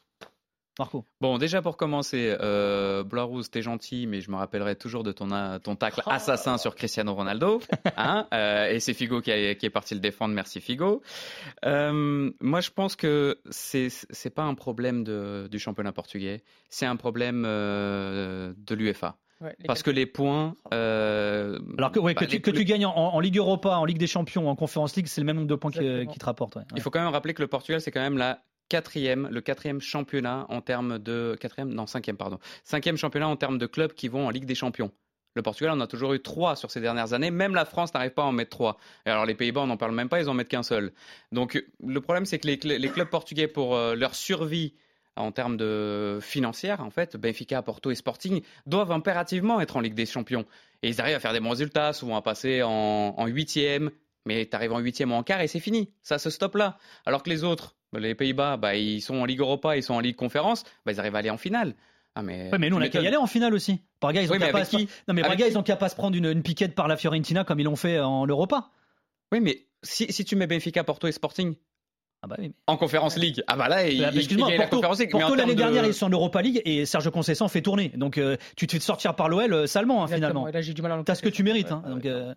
Marco 0.76 1.04
Bon, 1.20 1.38
déjà 1.38 1.62
pour 1.62 1.76
commencer, 1.76 2.36
euh, 2.40 3.04
Blarouz, 3.04 3.48
t'es 3.48 3.62
gentil, 3.62 4.08
mais 4.08 4.20
je 4.20 4.28
me 4.32 4.34
rappellerai 4.34 4.74
toujours 4.74 5.04
de 5.04 5.12
ton, 5.12 5.28
ton 5.60 5.76
tacle 5.76 6.02
assassin 6.06 6.58
sur 6.58 6.74
Cristiano 6.74 7.14
Ronaldo. 7.14 7.60
Hein 7.96 8.26
Euh, 8.34 8.66
et 8.70 8.80
c'est 8.80 8.92
Figo 8.92 9.20
qui, 9.20 9.30
a- 9.30 9.54
qui 9.54 9.66
est 9.66 9.70
parti 9.70 9.94
le 9.94 10.00
défendre. 10.00 10.34
Merci 10.34 10.60
Figo. 10.60 11.00
Euh, 11.64 12.28
moi, 12.40 12.60
je 12.60 12.70
pense 12.70 12.96
que 12.96 13.38
c'est 13.50 13.88
c'est 13.88 14.34
pas 14.34 14.42
un 14.42 14.54
problème 14.54 15.04
de, 15.04 15.46
du 15.48 15.60
championnat 15.60 15.92
portugais, 15.92 16.42
c'est 16.70 16.86
un 16.86 16.96
problème 16.96 17.44
euh, 17.46 18.52
de 18.56 18.74
l'UEFA. 18.74 19.16
Ouais, 19.40 19.56
Parce 19.66 19.82
que 19.82 19.90
les 19.90 20.06
points. 20.06 20.56
euh, 20.72 21.58
Alors 21.76 21.92
que, 21.92 21.98
ouais, 21.98 22.14
bah, 22.14 22.20
que, 22.20 22.24
tu, 22.26 22.36
les- 22.36 22.40
que 22.42 22.50
tu 22.50 22.64
gagnes 22.64 22.86
en, 22.86 22.94
en 22.96 23.20
Ligue 23.20 23.36
Europa, 23.38 23.76
en 23.76 23.84
Ligue 23.84 23.98
des 23.98 24.06
Champions, 24.06 24.48
en 24.48 24.56
Conference 24.56 24.94
League, 24.96 25.06
c'est 25.08 25.20
le 25.20 25.26
même 25.26 25.36
nombre 25.36 25.48
de 25.48 25.54
points 25.54 25.70
qui, 25.70 26.06
qui 26.06 26.18
te 26.18 26.24
rapportent. 26.24 26.56
ouais. 26.56 26.62
Il 26.76 26.80
faut 26.82 26.90
quand 26.90 27.02
même 27.02 27.12
rappeler 27.12 27.34
que 27.34 27.42
le 27.42 27.48
Portugal, 27.48 27.80
c'est 27.80 27.90
quand 27.90 28.00
même 28.00 28.16
la 28.16 28.42
quatrième, 28.68 29.28
le 29.30 29.40
quatrième 29.40 29.80
championnat 29.80 30.46
en 30.48 30.60
termes 30.60 30.98
de 30.98 31.36
quatrième, 31.40 31.68
non 31.74 31.86
cinquième 31.86 32.16
pardon, 32.16 32.38
cinquième 32.62 32.96
championnat 32.96 33.28
en 33.28 33.36
termes 33.36 33.58
de 33.58 33.66
clubs 33.66 33.92
qui 33.92 34.08
vont 34.08 34.26
en 34.26 34.30
Ligue 34.30 34.46
des 34.46 34.54
Champions. 34.54 34.90
Le 35.34 35.42
Portugal 35.42 35.74
on 35.76 35.80
a 35.80 35.86
toujours 35.88 36.14
eu 36.14 36.22
trois 36.22 36.54
sur 36.56 36.70
ces 36.70 36.80
dernières 36.80 37.12
années. 37.12 37.30
Même 37.32 37.54
la 37.54 37.64
France 37.64 37.92
n'arrive 37.92 38.12
pas 38.12 38.22
à 38.22 38.26
en 38.26 38.32
mettre 38.32 38.50
trois. 38.50 38.78
Et 39.04 39.10
alors 39.10 39.26
les 39.26 39.34
Pays-Bas, 39.34 39.62
on 39.62 39.66
n'en 39.66 39.76
parle 39.76 39.92
même 39.92 40.08
pas, 40.08 40.20
ils 40.20 40.28
en 40.30 40.34
mettent 40.34 40.48
qu'un 40.48 40.62
seul. 40.62 40.92
Donc 41.32 41.62
le 41.84 42.00
problème, 42.00 42.24
c'est 42.24 42.38
que 42.38 42.46
les 42.46 42.88
clubs 42.88 43.10
portugais, 43.10 43.48
pour 43.48 43.74
euh, 43.74 43.96
leur 43.96 44.14
survie 44.14 44.74
en 45.16 45.30
termes 45.32 45.56
de 45.56 46.18
financière, 46.20 46.80
en 46.80 46.90
fait, 46.90 47.16
Benfica, 47.16 47.62
Porto 47.62 47.90
et 47.90 47.94
Sporting 47.94 48.42
doivent 48.66 48.92
impérativement 48.92 49.60
être 49.60 49.76
en 49.76 49.80
Ligue 49.80 49.94
des 49.94 50.06
Champions. 50.06 50.44
Et 50.82 50.88
ils 50.88 51.00
arrivent 51.00 51.16
à 51.16 51.20
faire 51.20 51.32
des 51.32 51.40
bons 51.40 51.50
résultats, 51.50 51.92
souvent 51.92 52.16
à 52.16 52.22
passer 52.22 52.62
en, 52.62 53.26
huitième, 53.26 53.90
mais 54.26 54.46
tu 54.46 54.56
arrives 54.56 54.72
en 54.72 54.78
huitième 54.80 55.12
ou 55.12 55.14
en 55.14 55.22
quart 55.22 55.40
et 55.40 55.46
c'est 55.46 55.60
fini. 55.60 55.92
Ça 56.02 56.18
se 56.18 56.30
stoppe 56.30 56.56
là. 56.56 56.78
Alors 57.06 57.22
que 57.22 57.30
les 57.30 57.44
autres, 57.44 57.76
les 57.96 58.14
Pays-Bas, 58.14 58.56
bah, 58.56 58.74
ils 58.74 59.00
sont 59.00 59.16
en 59.16 59.24
Ligue 59.24 59.40
Europa, 59.40 59.76
ils 59.76 59.82
sont 59.82 59.94
en 59.94 60.00
Ligue 60.00 60.16
Conférence, 60.16 60.64
bah, 60.84 60.92
ils 60.92 61.00
arrivent 61.00 61.14
à 61.14 61.18
aller 61.18 61.30
en 61.30 61.38
finale. 61.38 61.74
Ah, 62.16 62.22
mais, 62.22 62.50
Ouais, 62.52 62.58
mais 62.58 62.70
nous, 62.70 62.76
on 62.76 62.80
a 62.80 62.88
qu'à 62.88 63.00
y 63.00 63.06
aller 63.06 63.16
en 63.16 63.26
finale 63.26 63.54
aussi. 63.54 63.82
Braga, 64.00 64.22
ils 64.22 64.28
ont 64.28 64.32
Oui, 64.32 64.38
mais 64.38 64.46
qu'à 64.46 64.52
pas 64.52 64.64
se- 64.64 65.74
pas 65.74 65.88
se 65.88 65.96
prendre 65.96 66.16
une, 66.16 66.26
une 66.26 66.42
piquette 66.42 66.74
par 66.74 66.86
la 66.88 66.96
Fiorentina 66.96 67.44
comme 67.44 67.60
ils 67.60 67.64
l'ont 67.64 67.76
fait 67.76 67.98
en 67.98 68.26
Europa. 68.26 68.70
Oui, 69.32 69.40
mais 69.40 69.66
si, 69.82 70.12
si 70.12 70.24
tu 70.24 70.36
mets 70.36 70.46
Benfica, 70.46 70.84
Porto 70.84 71.06
et 71.08 71.12
Sporting 71.12 71.56
Ah 72.24 72.26
bah 72.26 72.36
oui, 72.38 72.48
mais- 72.48 72.54
en 72.66 72.76
Conférence 72.78 73.16
League, 73.18 73.42
ah 73.46 73.56
bah 73.56 73.68
là, 73.68 73.86
ils, 73.86 74.00
Bah, 74.00 74.10
Excuse-moi, 74.14 74.48
gagnent 74.48 74.58
la 74.60 74.66
Conférence 74.66 74.98
League. 74.98 75.10
Porto, 75.10 75.34
l'année 75.34 75.52
de- 75.52 75.58
dernière, 75.58 75.84
ils 75.84 75.92
sont 75.92 76.06
en 76.06 76.10
Europa 76.10 76.40
League 76.40 76.62
et 76.64 76.86
Sergio 76.86 77.10
Conceição 77.10 77.48
fait 77.48 77.60
tourner. 77.60 77.90
Donc 77.90 78.16
euh, 78.18 78.36
tu 78.56 78.66
te 78.66 78.72
fais 78.72 78.80
sortir 78.80 79.14
par 79.14 79.28
l'OL 79.28 79.52
euh, 79.52 79.66
salement, 79.66 80.02
hein, 80.04 80.08
finalement. 80.08 80.48
Et 80.48 80.52
là, 80.52 80.62
j'ai 80.62 80.72
du 80.72 80.80
mal 80.82 80.92
à 80.92 81.02
T'as 81.04 81.14
ce 81.14 81.22
que 81.22 81.28
tu 81.28 81.42
mérites. 81.42 81.66
Ouais, 81.66 81.72
hein, 81.72 81.82
ouais, 81.86 81.90
donc, 81.94 82.06
euh, 82.06 82.34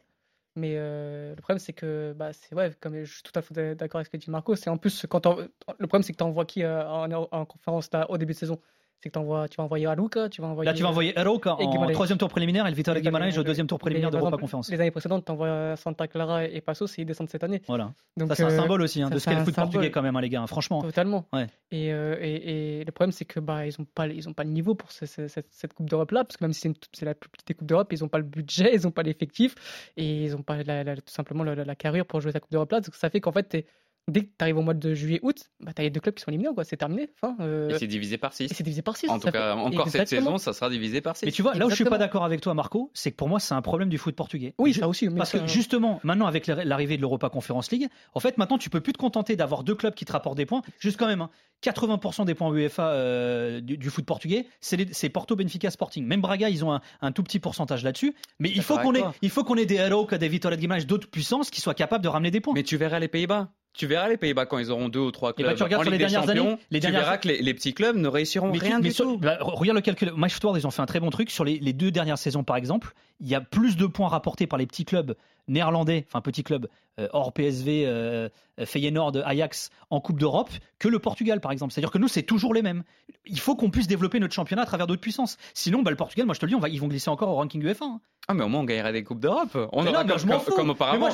Mais 0.58 0.74
euh, 0.76 1.30
le 1.36 1.42
problème, 1.42 1.60
c'est 1.60 1.72
que, 1.74 2.14
bah, 2.18 2.34
c'est 2.34 2.54
ouais, 2.56 2.72
comme 2.82 3.04
je 3.04 3.14
suis 3.14 3.24
tout 3.24 3.32
à 3.36 3.42
fait 3.42 3.76
d'accord 3.76 4.00
avec 4.00 4.08
ce 4.08 4.12
que 4.12 4.18
dit 4.18 4.30
Marco, 4.30 4.56
c'est 4.56 4.70
en 4.70 4.78
plus, 4.78 5.06
quand 5.10 5.26
le 5.28 5.88
problème, 5.88 6.04
c'est 6.04 6.12
que 6.14 6.18
tu 6.18 6.24
envoies 6.24 6.46
qui 6.46 6.64
euh, 6.64 6.86
en, 6.90 7.10
en 7.32 7.46
conférence 7.46 7.90
là, 7.94 8.10
au 8.10 8.18
début 8.18 8.34
de 8.34 8.38
saison? 8.40 8.60
C'est 9.04 9.10
que 9.10 9.14
t'envoies- 9.14 9.48
tu 9.48 9.58
vas 9.58 9.64
envoyer 9.64 9.86
Aluca, 9.86 10.28
tu 10.28 10.42
vas 10.42 10.48
envoyer. 10.48 10.66
Là, 10.70 10.74
tu 10.74 10.82
vas 10.82 10.90
envoyer 10.90 11.14
et 11.16 11.20
en 11.20 11.88
troisième 11.92 12.18
tour 12.18 12.30
préliminaire 12.30 12.66
et 12.66 12.72
le 12.72 12.76
Vitória 12.76 13.00
Guimarães 13.00 13.38
au 13.38 13.44
deuxième 13.44 13.68
tour 13.68 13.78
préliminaire 13.78 14.10
d'Europa 14.10 14.30
exemple, 14.30 14.42
Conférence. 14.42 14.72
Les 14.72 14.80
années 14.82 14.90
précédentes, 14.92 15.24
tu 15.26 15.32
envoies 15.32 15.76
Santa 15.76 16.08
Clara 16.08 16.46
et 16.46 16.62
Passos 16.62 16.98
et 16.98 17.04
ils 17.04 17.06
descendent 17.06 17.30
cette 17.30 17.44
année. 17.44 17.62
Voilà. 17.68 17.94
Donc, 18.18 18.30
ça, 18.30 18.36
c'est 18.36 18.44
un 18.44 18.48
euh, 18.48 18.58
symbole 18.58 18.82
aussi 18.82 19.02
hein, 19.04 19.10
ça, 19.10 19.14
de 19.14 19.20
ce 19.20 19.26
qu'est 19.26 19.36
le 19.36 19.44
foot 19.46 19.54
symbole. 19.54 19.72
portugais, 19.72 19.92
quand 19.92 20.02
même, 20.02 20.16
hein, 20.16 20.22
les 20.22 20.30
gars. 20.30 20.42
hein, 20.42 20.48
franchement. 20.48 20.82
Totalement. 20.82 21.26
Ouais. 21.32 21.46
Et, 21.70 21.94
euh, 21.94 22.18
et, 22.20 22.80
et 22.80 22.86
le 22.86 22.92
problème, 22.92 23.12
c'est 23.12 23.26
que 23.26 23.40
bah, 23.40 23.68
ils 23.68 23.74
n'ont 23.78 23.86
pas, 23.86 24.08
ils 24.08 24.28
ont 24.28 24.34
pas 24.34 24.44
le 24.44 24.50
niveau 24.50 24.74
pour 24.74 24.92
ce- 24.92 25.06
ce- 25.06 25.28
cette, 25.28 25.48
cette 25.52 25.74
Coupe 25.74 25.90
d'Europe-là, 25.90 26.24
parce 26.24 26.38
que 26.38 26.44
même 26.44 26.54
si 26.54 26.74
c'est 26.94 27.06
la 27.06 27.14
plus 27.14 27.30
petite 27.30 27.48
des 27.48 27.54
Coupes 27.54 27.68
d'Europe, 27.68 27.94
ils 27.94 28.00
n'ont 28.02 28.10
pas 28.10 28.18
le 28.18 28.24
budget, 28.24 28.72
ils 28.74 28.82
n'ont 28.84 28.92
pas 28.92 29.04
l'effectif, 29.04 29.54
et 29.96 30.24
ils 30.26 30.32
n'ont 30.32 30.42
pas 30.42 30.64
la- 30.64 30.84
la- 30.84 30.96
tout 30.96 31.04
simplement 31.06 31.44
la, 31.44 31.54
la- 31.54 31.76
carrure 31.76 32.08
pour 32.08 32.20
jouer 32.20 32.32
cette 32.32 32.42
Coupe 32.42 32.52
d'Europe-là. 32.52 32.82
Donc 32.82 32.96
ça 32.96 33.12
fait 33.12 33.22
qu'en 33.22 33.32
fait, 33.32 33.44
t'es- 33.44 33.66
dès 34.08 34.22
que 34.22 34.28
tu 34.28 34.32
arrives 34.40 34.58
au 34.58 34.62
mois 34.62 34.74
de 34.74 34.94
juillet-août, 34.94 35.50
bah, 35.60 35.74
tu 35.74 35.82
as 35.82 35.84
les 35.84 35.90
deux 35.90 36.00
clubs 36.00 36.16
qui 36.16 36.24
sont 36.24 36.30
éliminés, 36.32 36.50
quoi. 36.54 36.64
c'est 36.64 36.78
terminé. 36.78 37.10
Enfin, 37.22 37.36
euh, 37.42 37.70
Et 37.70 37.78
c'est 37.78 37.88
divisé 37.88 38.18
par 38.18 38.34
6. 38.34 38.46
et 38.46 38.48
c'est 38.54 38.64
divisé 38.64 38.82
par 38.82 38.96
6. 38.96 39.10
En 39.10 39.20
tout 39.20 39.30
cas, 39.32 39.56
encore 39.56 39.90
cette 39.90 40.08
saison, 40.08 40.38
ça 40.38 40.54
sera 40.54 40.70
divisé 40.70 41.02
par 41.02 41.18
6. 41.18 41.26
Mais 41.26 41.32
tu 41.32 41.42
vois, 41.42 41.54
là 41.56 41.66
où 41.66 41.70
je 41.70 41.76
suis 41.76 41.84
pas 41.86 41.98
d'accord 41.98 42.24
avec 42.24 42.42
toi, 42.42 42.54
Marco, 42.54 42.92
c'est 42.94 43.12
que 43.12 43.16
pour 43.18 43.28
moi, 43.30 43.40
c'est 43.40 43.54
un 43.54 43.62
problème 43.62 43.90
du 43.90 43.98
foot 43.98 44.16
portugais. 44.16 44.54
Oui, 44.60 44.74
Ju- 44.74 44.80
ça 44.80 44.88
aussi. 44.88 45.10
mais 45.10 45.16
Parce 45.18 45.32
ça- 45.32 45.40
que 45.40 45.48
justement, 45.48 46.00
maintenant, 46.04 46.28
avec 46.28 46.48
l'arri- 46.48 46.66
l'arrivée 46.66 46.96
de 46.98 47.02
l'Europa 47.02 47.30
Conference 47.30 47.72
League, 47.72 47.88
en 48.14 48.20
fait, 48.20 48.38
maintenant, 48.38 48.58
tu 48.58 48.70
peux 48.70 48.82
plus 48.82 48.94
te 48.94 48.98
contenter 48.98 49.36
d'avoir 49.36 49.64
deux 49.64 49.76
clubs 49.76 49.94
qui 49.94 50.06
te 50.06 50.12
rapportent 50.12 50.38
des 50.38 50.46
points. 50.46 50.62
Juste 50.80 50.98
quand 50.98 51.08
même, 51.08 51.22
hein, 51.22 51.30
80% 51.62 52.24
des 52.26 52.36
points 52.36 52.52
UEFA 52.54 52.90
euh, 52.92 53.62
du, 53.62 53.78
du 53.78 53.90
foot 53.90 54.06
portugais, 54.06 54.46
c'est 54.62 54.78
les- 54.78 54.94
c'est 54.94 55.10
Porto, 55.10 55.36
Benfica, 55.36 55.70
Sporting. 55.72 56.06
Même 56.06 56.22
Braga, 56.22 56.50
ils 56.50 56.64
ont 56.64 56.72
un, 56.72 56.82
un 57.02 57.12
tout 57.12 57.24
petit 57.24 57.40
pourcentage 57.40 57.84
là-dessus. 57.84 58.14
Mais 58.40 58.50
il 58.50 58.62
faut 58.62 58.78
qu'on 58.78 58.94
ait, 58.96 59.04
il 59.22 59.30
faut 59.30 59.44
qu'on 59.44 59.56
ait 59.56 59.66
des 59.66 59.80
Aroca, 59.80 60.18
des 60.18 60.28
Vitória 60.30 60.56
de 60.56 60.62
Guimarães, 60.62 60.86
d'autres 60.86 61.10
puissances 61.10 61.50
qui 61.50 61.60
soient 61.62 61.74
capables 61.74 62.04
de 62.04 62.10
ramener 62.10 62.32
des 62.32 62.40
points. 62.42 62.54
Mais 62.54 62.64
tu 62.64 62.78
verras 62.78 63.00
les 63.00 63.08
Pays-Bas. 63.08 63.50
Tu 63.78 63.88
verras 63.88 64.10
les 64.10 64.18
Pays-Bas 64.18 64.46
quand 64.46 64.58
ils 64.58 64.72
auront 64.72 64.90
deux 64.90 65.00
ou 65.00 65.12
trois 65.12 65.30
Et 65.38 65.44
bah, 65.44 65.50
clubs 65.50 65.58
tu 65.58 65.64
regardes 65.64 65.82
en 65.82 65.84
sur 65.84 65.92
les 65.92 65.98
dernières 65.98 66.30
années, 66.30 66.58
les 66.72 66.80
tu 66.80 66.92
verras 66.92 67.18
que 67.18 67.28
les, 67.28 67.42
les 67.42 67.54
petits 67.54 67.74
clubs 67.74 67.96
ne 67.96 68.08
réussiront 68.08 68.52
Mais, 68.52 68.58
rien 68.60 68.78
mais 68.80 68.90
du 68.90 68.92
sur- 68.94 69.06
tout. 69.06 69.18
bah, 69.18 69.38
regarde 69.42 69.76
le 69.78 69.82
calcul. 69.82 70.12
Match 70.16 70.38
ils 70.56 70.68
ont 70.68 70.72
fait 70.72 70.82
un 70.82 70.86
très 70.86 71.00
bon 71.00 71.10
truc. 71.10 71.30
Sur 71.32 71.46
les, 71.46 71.60
les 71.60 71.74
deux 71.74 71.92
dernières 71.92 72.18
saisons, 72.18 72.44
par 72.44 72.56
exemple, 72.58 72.94
il 73.20 73.28
y 73.28 73.36
a 73.36 73.42
plus 73.42 73.78
de 73.78 73.86
points 73.86 74.08
rapportés 74.10 74.48
par 74.48 74.60
les 74.60 74.66
petits 74.68 74.86
clubs 74.86 75.16
néerlandais, 75.48 76.06
enfin 76.08 76.22
petits 76.22 76.44
clubs 76.44 76.68
euh, 77.00 77.08
hors 77.14 77.32
PSV, 77.32 77.84
euh, 77.86 78.28
Feyenoord, 78.66 79.18
Ajax 79.24 79.70
en 79.92 80.00
Coupe 80.02 80.20
d'Europe, 80.20 80.50
que 80.80 80.88
le 80.88 80.98
Portugal, 80.98 81.40
par 81.40 81.52
exemple. 81.52 81.72
C'est-à-dire 81.72 81.92
que 81.92 82.00
nous, 82.00 82.08
c'est 82.08 82.24
toujours 82.24 82.56
les 82.56 82.64
mêmes. 82.64 82.84
Il 83.28 83.40
faut 83.40 83.56
qu'on 83.56 83.70
puisse 83.70 83.86
développer 83.88 84.20
notre 84.20 84.34
championnat 84.34 84.64
à 84.64 84.66
travers 84.66 84.88
d'autres 84.88 85.02
puissances. 85.02 85.38
Sinon, 85.54 85.84
bah, 85.84 85.92
le 85.92 85.98
Portugal, 85.98 86.26
moi 86.26 86.34
je 86.34 86.40
te 86.40 86.46
le 86.46 86.50
dis, 86.50 86.56
on 86.56 86.60
va, 86.60 86.70
ils 86.70 86.82
vont 86.82 86.88
glisser 86.88 87.10
encore 87.12 87.30
au 87.30 87.36
ranking 87.36 87.62
UEFA. 87.64 87.86
hein. 87.86 88.00
Ah, 88.30 88.34
mais 88.34 88.44
au 88.44 88.50
moins 88.50 88.60
on 88.62 88.64
gagnera 88.66 88.92
des 88.92 89.04
Coupes 89.06 89.22
d'Europe. 89.22 89.52
On 89.72 89.84
Mais 89.84 89.90
aura 89.90 90.04
non, 90.04 90.10
mais 90.16 90.20
comme, 90.20 90.30
comme- 90.32 90.40
fous. 90.42 90.52
comme 90.54 90.70
auparavant. 90.72 91.08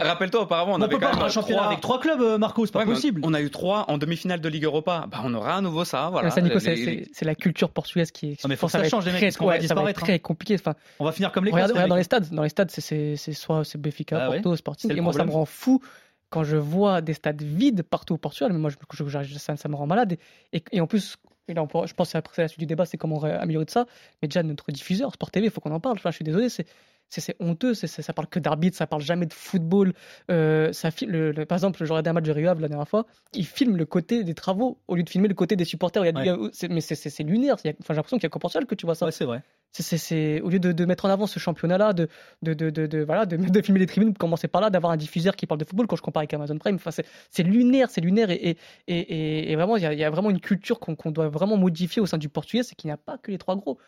Rappelle-toi, 0.00 0.42
auparavant, 0.42 0.72
on, 0.72 0.74
On 0.74 0.82
avait 0.82 0.90
peut 0.96 0.98
pas 1.00 1.06
quand 1.06 1.12
avoir 1.12 1.16
même 1.22 1.26
un 1.26 1.32
championnat 1.32 1.60
trois- 1.60 1.68
avec 1.70 1.80
trois 1.80 2.00
clubs, 2.00 2.20
euh, 2.20 2.36
Marco, 2.36 2.66
c'est 2.66 2.72
pas 2.72 2.80
Ouais, 2.80 2.84
possible. 2.84 3.22
On 3.24 3.32
a 3.32 3.40
eu 3.40 3.48
trois 3.50 3.86
en 3.88 3.96
demi-finale 3.96 4.40
de 4.40 4.48
Ligue 4.50 4.64
Europa. 4.64 5.06
Bah, 5.10 5.20
on 5.24 5.32
aura 5.34 5.54
à 5.56 5.60
nouveau 5.62 5.84
ça. 5.86 6.10
Voilà. 6.10 6.30
ça, 6.30 6.40
Nico, 6.42 6.58
Les- 6.58 7.06
c'est- 7.12 7.24
la 7.24 7.34
culture 7.34 7.70
portugaise 7.70 8.10
qui 8.10 8.32
est. 8.32 8.44
Non, 8.44 8.48
mais 8.48 8.56
faut 8.56 8.68
ça 8.68 8.86
change, 8.86 9.06
les 9.06 9.12
mecs, 9.12 9.32
très- 9.32 9.46
va 9.46 9.58
disparaître, 9.58 10.02
hein. 10.02 10.06
très 10.06 10.18
compliqué. 10.18 10.56
Enfin, 10.56 10.74
On 10.98 11.04
va 11.06 11.12
finir 11.12 11.32
comme 11.32 11.44
les 11.46 11.52
regarde, 11.52 11.72
dans 11.88 11.96
les 11.96 12.02
stades. 12.02 12.28
Dans 12.32 12.42
les 12.42 12.48
stades, 12.50 12.70
c'est 12.70 13.16
soit 13.16 13.64
Benfica, 13.78 14.18
Ah 14.24 14.30
ouais. 14.30 14.36
Porto, 14.40 14.56
Sporting. 14.56 14.88
C'est 14.88 14.94
le 14.94 14.98
Et 14.98 15.02
moi, 15.02 15.12
ça 15.12 15.24
me 15.24 15.30
rend 15.30 15.44
fou 15.44 15.82
quand 16.30 16.44
je 16.44 16.56
vois 16.56 17.00
des 17.00 17.14
stades 17.14 17.42
vides 17.42 17.82
partout 17.82 18.14
au 18.14 18.18
Portugal. 18.18 18.52
Mais 18.52 18.58
moi, 18.58 18.70
je, 18.70 18.76
je- 19.22 19.38
ça, 19.38 19.56
ça 19.56 19.68
me 19.68 19.74
rend 19.76 19.86
malade. 19.86 20.16
Et, 20.52 20.62
et 20.72 20.80
en 20.80 20.86
plus, 20.86 21.16
et 21.48 21.54
là, 21.54 21.62
on 21.62 21.66
pourra- 21.66 21.86
je 21.86 21.94
pense 21.94 22.12
que 22.12 22.18
c'est 22.34 22.42
la 22.42 22.48
suite 22.48 22.60
du 22.60 22.66
débat, 22.66 22.84
c'est 22.84 22.98
comment 22.98 23.22
améliorer 23.22 23.64
de 23.64 23.70
ça. 23.70 23.86
Mais 24.20 24.28
déjà, 24.28 24.42
notre 24.42 24.70
diffuseur, 24.70 25.12
Sport 25.14 25.30
TV, 25.30 25.46
il 25.46 25.50
faut 25.50 25.60
qu'on 25.62 25.72
en 25.72 25.80
parle. 25.80 25.96
Enfin, 25.96 26.10
je 26.10 26.16
suis 26.16 26.24
désolé, 26.24 26.48
c'est. 26.50 26.66
C'est 27.10 27.36
honteux, 27.40 27.72
c'est- 27.74 27.86
ça 27.86 28.12
parle 28.12 28.28
que 28.28 28.38
d'arbitre, 28.38 28.76
ça 28.76 28.86
parle 28.86 29.00
jamais 29.02 29.26
de 29.26 29.32
football. 29.32 29.94
Euh, 30.30 30.72
ça 30.72 30.90
le- 31.06 31.32
le- 31.32 31.46
par 31.46 31.56
exemple, 31.56 31.78
j'ai 31.78 31.90
regardé 31.90 32.10
un 32.10 32.12
match 32.12 32.24
de 32.24 32.32
Rio 32.32 32.46
la 32.54 32.68
dernière 32.68 32.88
fois, 32.88 33.06
il 33.34 33.46
filme 33.46 33.76
le 33.76 33.86
côté 33.86 34.24
des 34.24 34.34
travaux 34.34 34.78
au 34.88 34.94
lieu 34.94 35.02
de 35.02 35.08
filmer 35.08 35.28
le 35.28 35.34
côté 35.34 35.56
des 35.56 35.64
supporters. 35.64 36.04
Il 36.04 36.06
y 36.06 36.08
a 36.18 36.22
du- 36.22 36.30
Ouais. 36.30 36.50
c'est- 36.52 36.68
mais 36.68 36.80
c'est- 36.80 37.22
lunaire. 37.22 37.54
Enfin, 37.54 37.62
j'ai 37.64 37.94
l'impression 37.94 38.18
qu'il 38.18 38.24
y 38.24 38.26
a 38.26 38.30
qu'au 38.30 38.38
Portugal 38.38 38.66
que 38.66 38.74
tu 38.74 38.84
vois 38.86 38.94
ça. 38.94 39.06
Ouais, 39.06 39.12
c'est 39.12 39.24
vrai. 39.24 39.42
C'est- 39.72 40.40
au 40.40 40.48
lieu 40.48 40.58
de, 40.58 40.72
de 40.72 40.84
mettre 40.86 41.04
en 41.04 41.08
avant 41.10 41.26
ce 41.26 41.38
championnat-là, 41.38 41.92
de, 41.92 42.08
de, 42.42 42.54
de, 42.54 43.02
voilà, 43.04 43.26
de, 43.56 43.62
filmer 43.62 43.80
les 43.80 43.86
tribunes, 43.86 44.12
de 44.12 44.18
commencer 44.18 44.48
par 44.48 44.60
là, 44.60 44.70
d'avoir 44.70 44.92
un 44.92 44.96
diffuseur 44.96 45.36
qui 45.36 45.46
parle 45.46 45.60
de 45.60 45.64
football 45.64 45.86
quand 45.86 45.96
je 45.96 46.02
compare 46.02 46.20
avec 46.22 46.32
Amazon 46.34 46.58
Prime. 46.58 46.76
Enfin, 46.76 46.90
c'est 47.30 47.42
lunaire, 47.42 47.88
c'est 47.90 48.00
lunaire. 48.00 48.30
Et, 48.30 48.56
et, 48.86 49.52
et, 49.52 49.56
vraiment, 49.56 49.76
il 49.76 49.82
y, 49.82 49.86
a, 49.86 49.92
il 49.92 49.98
y 49.98 50.04
a 50.04 50.10
vraiment 50.10 50.30
une 50.30 50.40
culture 50.40 50.80
qu'on 50.80 50.94
qu'on 50.96 51.10
doit 51.10 51.28
vraiment 51.28 51.56
modifier 51.56 52.00
au 52.02 52.06
sein 52.06 52.18
du 52.18 52.28
portugais, 52.28 52.62
c'est 52.62 52.74
qu'il 52.74 52.88
n'y 52.88 52.92
a 52.92 52.96
pas 52.96 53.18
que 53.18 53.30
les 53.30 53.38
trois 53.38 53.56
gros. 53.56 53.78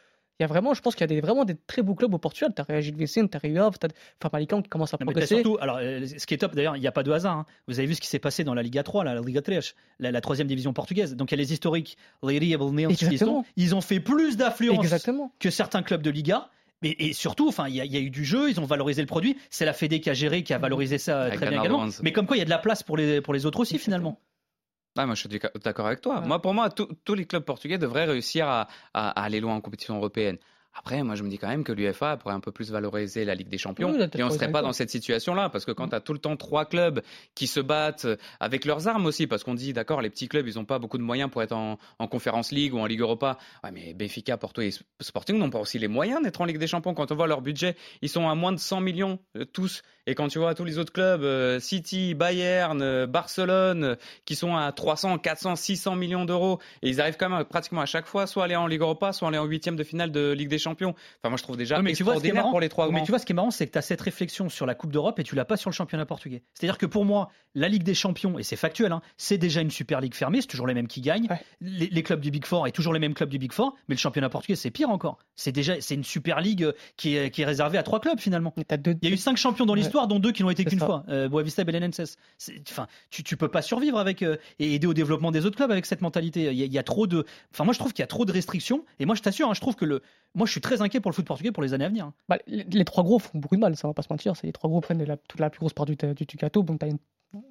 Il 0.41 0.43
y 0.43 0.45
a 0.45 0.47
vraiment, 0.47 0.73
je 0.73 0.81
pense 0.81 0.95
qu'il 0.95 1.03
y 1.03 1.05
a 1.05 1.07
des, 1.07 1.21
vraiment 1.21 1.45
des 1.45 1.55
très 1.55 1.83
beaux 1.83 1.95
clubs 1.95 2.13
au 2.15 2.19
Portugal. 2.19 2.53
Tu 2.57 2.63
as 2.73 2.81
Gilles 2.81 2.97
Vicente, 2.97 3.31
tu 3.31 3.37
as 3.37 3.41
Rio 3.41 3.71
tu 3.79 3.87
as 3.87 3.91
Famalicão 4.23 4.63
qui 4.63 4.71
commence 4.71 4.95
à 4.95 4.97
Non, 4.99 5.05
progresser. 5.05 5.35
surtout, 5.37 5.59
alors, 5.61 5.77
euh, 5.83 6.07
ce 6.07 6.27
qui 6.27 6.33
est 6.33 6.39
top 6.39 6.55
d'ailleurs, 6.55 6.77
il 6.77 6.81
n'y 6.81 6.87
a 6.87 6.93
pas 6.93 7.03
de 7.03 7.13
hasard. 7.13 7.37
hein. 7.37 7.47
Vous 7.69 7.79
avez 7.79 7.87
vu 7.87 7.95
ce 7.95 8.01
qui 8.01 8.07
s'est 8.09 8.19
passé 8.19 8.43
dans 8.43 8.55
la 8.55 8.63
Liga 8.63 8.83
3, 8.83 9.05
la 9.05 9.21
Liga 9.21 9.43
3, 9.43 9.57
la, 9.99 10.11
la 10.11 10.21
troisième 10.23 10.47
division 10.49 10.73
portugaise. 10.73 11.15
Donc 11.15 11.31
il 11.31 11.35
y 11.35 11.39
a 11.39 11.43
les 11.43 11.53
historiques, 11.53 11.99
sont. 13.19 13.25
Exactement. 13.27 13.45
Ils 13.57 13.75
ont 13.75 13.83
fait 13.83 14.01
plus 14.01 14.39
d'affluence 14.39 14.77
que 15.39 15.51
certains 15.51 15.83
clubs 15.83 16.03
de 16.03 16.11
Liga. 16.11 16.49
Mais, 16.83 16.97
et 16.99 17.13
surtout, 17.13 17.47
enfin, 17.49 17.69
il 17.69 17.75
y, 17.75 17.81
a- 17.83 17.85
il 17.85 17.93
y 17.93 17.99
a 17.99 18.01
eu 18.01 18.09
du 18.09 18.25
jeu, 18.25 18.49
ils 18.49 18.59
ont 18.59 18.65
valorisé 18.65 19.03
le 19.03 19.07
produit. 19.07 19.37
C'est 19.51 19.67
la 19.67 19.75
Fédé 19.75 20.01
qui 20.01 20.09
a 20.09 20.15
géré, 20.15 20.43
qui 20.43 20.55
a 20.55 20.59
valorisé 20.59 20.97
ça 20.97 21.19
euh, 21.19 21.27
Avec 21.27 21.37
très 21.37 21.51
bien 21.51 21.61
également. 21.61 21.81
Mais 22.03 22.13
comme 22.13 22.27
quoi, 22.27 22.37
il 22.37 22.39
y 22.39 22.43
a 22.43 22.47
de 22.47 22.51
la 22.51 22.57
place 22.57 22.83
pour 22.83 22.97
les, 22.97 23.21
pour 23.21 23.35
les 23.35 23.45
autres 23.45 23.61
aussi 23.61 23.77
finalement. 23.79 24.19
Ah, 24.97 25.07
moi, 25.07 25.15
je 25.15 25.21
suis 25.21 25.41
d'accord 25.65 25.87
avec 25.87 26.01
toi. 26.01 26.21
Moi, 26.21 26.43
pour 26.43 26.53
moi, 26.53 26.69
tous 26.71 26.89
tous 27.05 27.15
les 27.15 27.25
clubs 27.25 27.45
portugais 27.45 27.79
devraient 27.79 28.05
réussir 28.07 28.49
à, 28.49 28.69
à- 28.93 29.11
à 29.11 29.23
aller 29.25 29.41
loin 29.41 29.55
en 29.55 29.61
compétition 29.61 29.97
européenne. 29.97 30.39
Après, 30.75 31.03
moi, 31.03 31.15
je 31.15 31.23
me 31.23 31.29
dis 31.29 31.39
quand 31.39 31.49
même 31.49 31.65
que 31.65 31.73
l'UFA 31.73 32.17
pourrait 32.17 32.35
un 32.35 32.41
peu 32.41 32.53
plus 32.53 32.71
valoriser 32.71 33.25
la 33.25 33.35
Ligue 33.35 33.49
des 33.49 33.59
Champions. 33.59 33.93
Oui, 33.93 34.09
et 34.15 34.23
on 34.23 34.29
ne 34.29 34.33
serait 34.33 34.53
pas 34.53 34.63
dans 34.63 34.73
cette 34.73 34.91
situation-là. 34.91 35.49
Parce 35.49 35.65
que 35.65 35.73
quand 35.73 35.89
tu 35.89 35.95
as 35.95 36.01
tout 36.01 36.13
le 36.13 36.19
temps 36.19 36.37
trois 36.37 36.65
clubs 36.65 37.03
qui 37.35 37.47
se 37.47 37.61
battent 37.61 38.07
avec 38.39 38.65
leurs 38.65 38.89
armes 38.89 39.07
aussi, 39.07 39.27
parce 39.27 39.43
qu'on 39.43 39.55
dit, 39.55 39.73
d'accord, 39.73 40.01
les 40.01 40.11
petits 40.11 40.29
clubs, 40.29 40.47
ils 40.47 40.55
n'ont 40.55 40.65
pas 40.65 40.79
beaucoup 40.79 40.99
de 40.99 41.03
moyens 41.03 41.31
pour 41.31 41.43
être 41.43 41.53
en, 41.53 41.79
en 41.99 42.07
Conférence 42.07 42.53
League 42.53 42.75
ou 42.75 42.79
en 42.79 42.87
Ligue 42.87 43.01
Europa. 43.01 43.39
Ouais, 43.65 43.71
mais 43.73 43.95
Benfica, 43.95 44.37
Porto 44.37 44.63
et 44.63 44.71
Sporting 45.01 45.39
n'ont 45.39 45.51
pas 45.51 45.61
aussi 45.61 45.79
les 45.79 45.89
moyens 45.89 46.23
d'être 46.23 46.41
en 46.41 46.45
Ligue 46.45 46.59
des 46.59 46.67
Champions. 46.67 46.95
Quand 46.95 47.11
on 47.11 47.17
voit 47.17 47.27
leur 47.27 47.43
budget, 47.43 47.77
ils 48.03 48.09
sont 48.09 48.29
à 48.29 48.35
moins 48.35 48.53
de 48.53 48.59
100 48.59 48.81
millions 48.81 49.19
euh, 49.37 49.45
tous. 49.45 49.83
Et 50.07 50.15
quand 50.15 50.29
tu 50.29 50.39
vois 50.39 50.55
tous 50.55 50.65
les 50.65 50.79
autres 50.79 50.93
clubs, 50.93 51.23
euh, 51.23 51.61
City, 51.61 52.15
Bayern, 52.15 52.81
euh, 52.83 53.07
Barcelone, 53.07 53.85
euh, 53.85 53.95
qui 54.25 54.35
sont 54.35 54.57
à 54.57 54.73
300, 54.73 55.19
400, 55.19 55.57
600 55.57 55.95
millions 55.95 56.25
d'euros, 56.25 56.59
et 56.83 56.89
ils 56.89 57.01
arrivent 57.01 57.17
quand 57.19 57.29
même 57.29 57.45
pratiquement 57.45 57.83
à 57.83 57.87
chaque 57.87 58.07
fois, 58.07 58.27
soit 58.27 58.45
aller 58.45 58.57
en 58.57 58.67
Ligue 58.67 58.81
Europa, 58.81 59.13
soit 59.13 59.29
aller 59.29 59.39
en 59.39 59.45
huitième 59.45 59.77
de 59.77 59.85
finale 59.85 60.11
de 60.11 60.33
Ligue 60.33 60.49
des 60.49 60.59
Champions. 60.61 60.91
Enfin, 61.21 61.31
moi, 61.31 61.37
je 61.37 61.43
trouve 61.43 61.57
déjà 61.57 61.79
Oui, 61.79 61.83
mais 61.83 61.93
tu 61.95 62.05
vois, 62.05 62.15
ce 62.15 62.21
qui 62.21 62.27
est 62.27 62.29
extraordinaire 62.29 62.43
marrant, 62.45 62.51
pour 62.51 62.61
les 62.61 62.69
trois 62.69 62.87
mais 62.87 62.93
grands. 62.93 63.05
tu 63.05 63.11
vois, 63.11 63.19
ce 63.19 63.27
qui 63.27 63.33
est 63.33 63.35
marrant, 63.35 63.51
c'est 63.51 63.67
que 63.67 63.73
tu 63.73 63.79
as 63.79 63.83
cette 63.83 64.01
réflexion 64.01 64.49
sur 64.49 64.65
la 64.67 64.75
Coupe 64.77 64.93
d'Europe 64.93 65.19
et 65.19 65.25
tu 65.25 65.35
l'as 65.35 65.45
pas 65.45 65.57
sur 65.57 65.71
le 65.71 65.75
championnat 65.75 66.07
portugais. 66.07 66.43
C'est-à-dire 66.55 66.79
que 66.79 66.87
pour 66.87 67.05
moi, 67.05 67.31
la 67.57 67.69
Ligue 67.69 67.83
des 67.83 67.95
Champions, 67.95 68.39
et 68.39 68.43
c'est 68.45 68.55
factuel, 68.57 68.93
hein, 68.93 69.03
c'est 69.17 69.39
déjà 69.39 69.61
une 69.61 69.71
super 69.73 70.01
ligue 70.01 70.15
fermée, 70.15 70.41
c'est 70.41 70.47
toujours 70.47 70.67
les 70.69 70.75
mêmes 70.75 70.87
qui 70.89 71.01
gagnent. 71.01 71.29
Les, 71.61 71.89
les 71.89 72.03
clubs 72.03 72.21
du 72.21 72.31
Big 72.31 72.45
Four 72.47 72.67
et 72.69 72.73
toujours 72.73 72.93
les 72.93 73.01
mêmes 73.01 73.15
clubs 73.15 73.29
du 73.29 73.39
Big 73.39 73.53
Four, 73.53 73.75
mais 73.89 73.95
le 73.97 73.99
championnat 74.01 74.29
portugais, 74.29 74.55
c'est 74.57 74.71
pire 74.71 74.91
encore. 74.91 75.19
C'est 75.35 75.53
déjà, 75.53 75.81
c'est 75.81 75.95
une 75.95 76.05
super 76.05 76.41
ligue 76.41 76.65
euh, 76.65 76.73
qui 76.97 77.17
est, 77.17 77.31
qui 77.31 77.43
est 77.43 77.47
réservée 77.47 77.79
à 77.79 77.83
trois 77.83 78.01
clubs 78.01 78.21
finalement. 78.21 78.55
Il 78.57 78.99
y 79.03 79.07
a 79.09 79.11
eu 79.11 79.17
cinq 79.17 79.37
champions 79.37 79.67
dans 79.67 79.75
l'histoire, 79.75 80.07
dont 80.07 80.19
deux 80.19 80.33
qui 80.33 80.43
n'ont 80.43 80.51
été 80.51 80.65
qu'une 80.65 80.79
fois. 80.79 81.05
Euh, 81.09 81.29
Boavista 81.29 81.63
et 81.63 81.65
Belenenses. 81.65 82.17
Enfin, 82.69 82.87
tu, 83.11 83.23
tu 83.23 83.37
peux 83.37 83.49
pas 83.49 83.63
survivre 83.63 83.99
avec 83.99 84.23
euh, 84.23 84.37
et 84.59 84.75
aider 84.75 84.87
au 84.87 84.95
développement 84.95 85.31
des 85.31 85.47
autres 85.47 85.57
clubs 85.57 85.71
avec 85.71 85.87
cette 85.87 86.01
mentalité. 86.03 86.45
Il 86.51 86.59
y, 86.59 86.63
a- 86.63 86.67
il 86.67 86.73
y 86.73 86.79
a 86.79 86.83
trop 86.83 87.07
de, 87.07 87.25
enfin 87.53 87.65
moi 87.65 87.73
je 87.75 87.79
trouve 87.79 87.93
qu'il 87.93 88.03
y 88.03 88.05
a 88.05 88.09
trop 88.09 88.25
de 88.25 88.33
restrictions. 88.33 88.85
Et 88.99 89.07
moi 89.07 89.15
je 89.15 89.23
t'assure, 89.23 89.49
hein, 89.51 89.55
je 89.55 89.61
trouve 89.61 89.77
que 89.77 89.85
le, 89.85 90.03
moi 90.35 90.47
je 90.47 90.53
suis 90.53 90.61
très 90.61 90.81
inquiet 90.83 91.01
pour 91.01 91.11
le 91.11 91.15
foot 91.15 91.27
portugais 91.27 91.53
pour 91.53 91.63
les 91.63 91.75
années 91.75 91.85
à 91.85 91.89
venir. 91.89 92.07
hein. 92.07 92.15
Bah, 92.29 92.39
les, 92.47 92.85
trois 92.85 93.05
gros 93.05 93.19
font 93.19 93.39
beaucoup 93.39 93.57
de 93.57 93.61
mal, 93.61 93.77
ça 93.77 93.89
va 93.89 93.95
pas 93.95 94.03
se 94.03 94.09
mentir. 94.13 94.33
Les 94.43 94.53
trois 94.53 94.69
gros 94.71 94.81
prennent 94.81 95.03
la, 95.05 95.17
toute 95.17 95.41
la 95.41 95.51
plus 95.51 95.61
grosse 95.61 95.73
part 95.75 95.87
du, 95.87 95.97
du, 95.97 96.25
du 96.27 96.37
gâteau. 96.37 96.63
Bon, 96.63 96.77
t'as 96.79 96.89
une- 96.89 96.99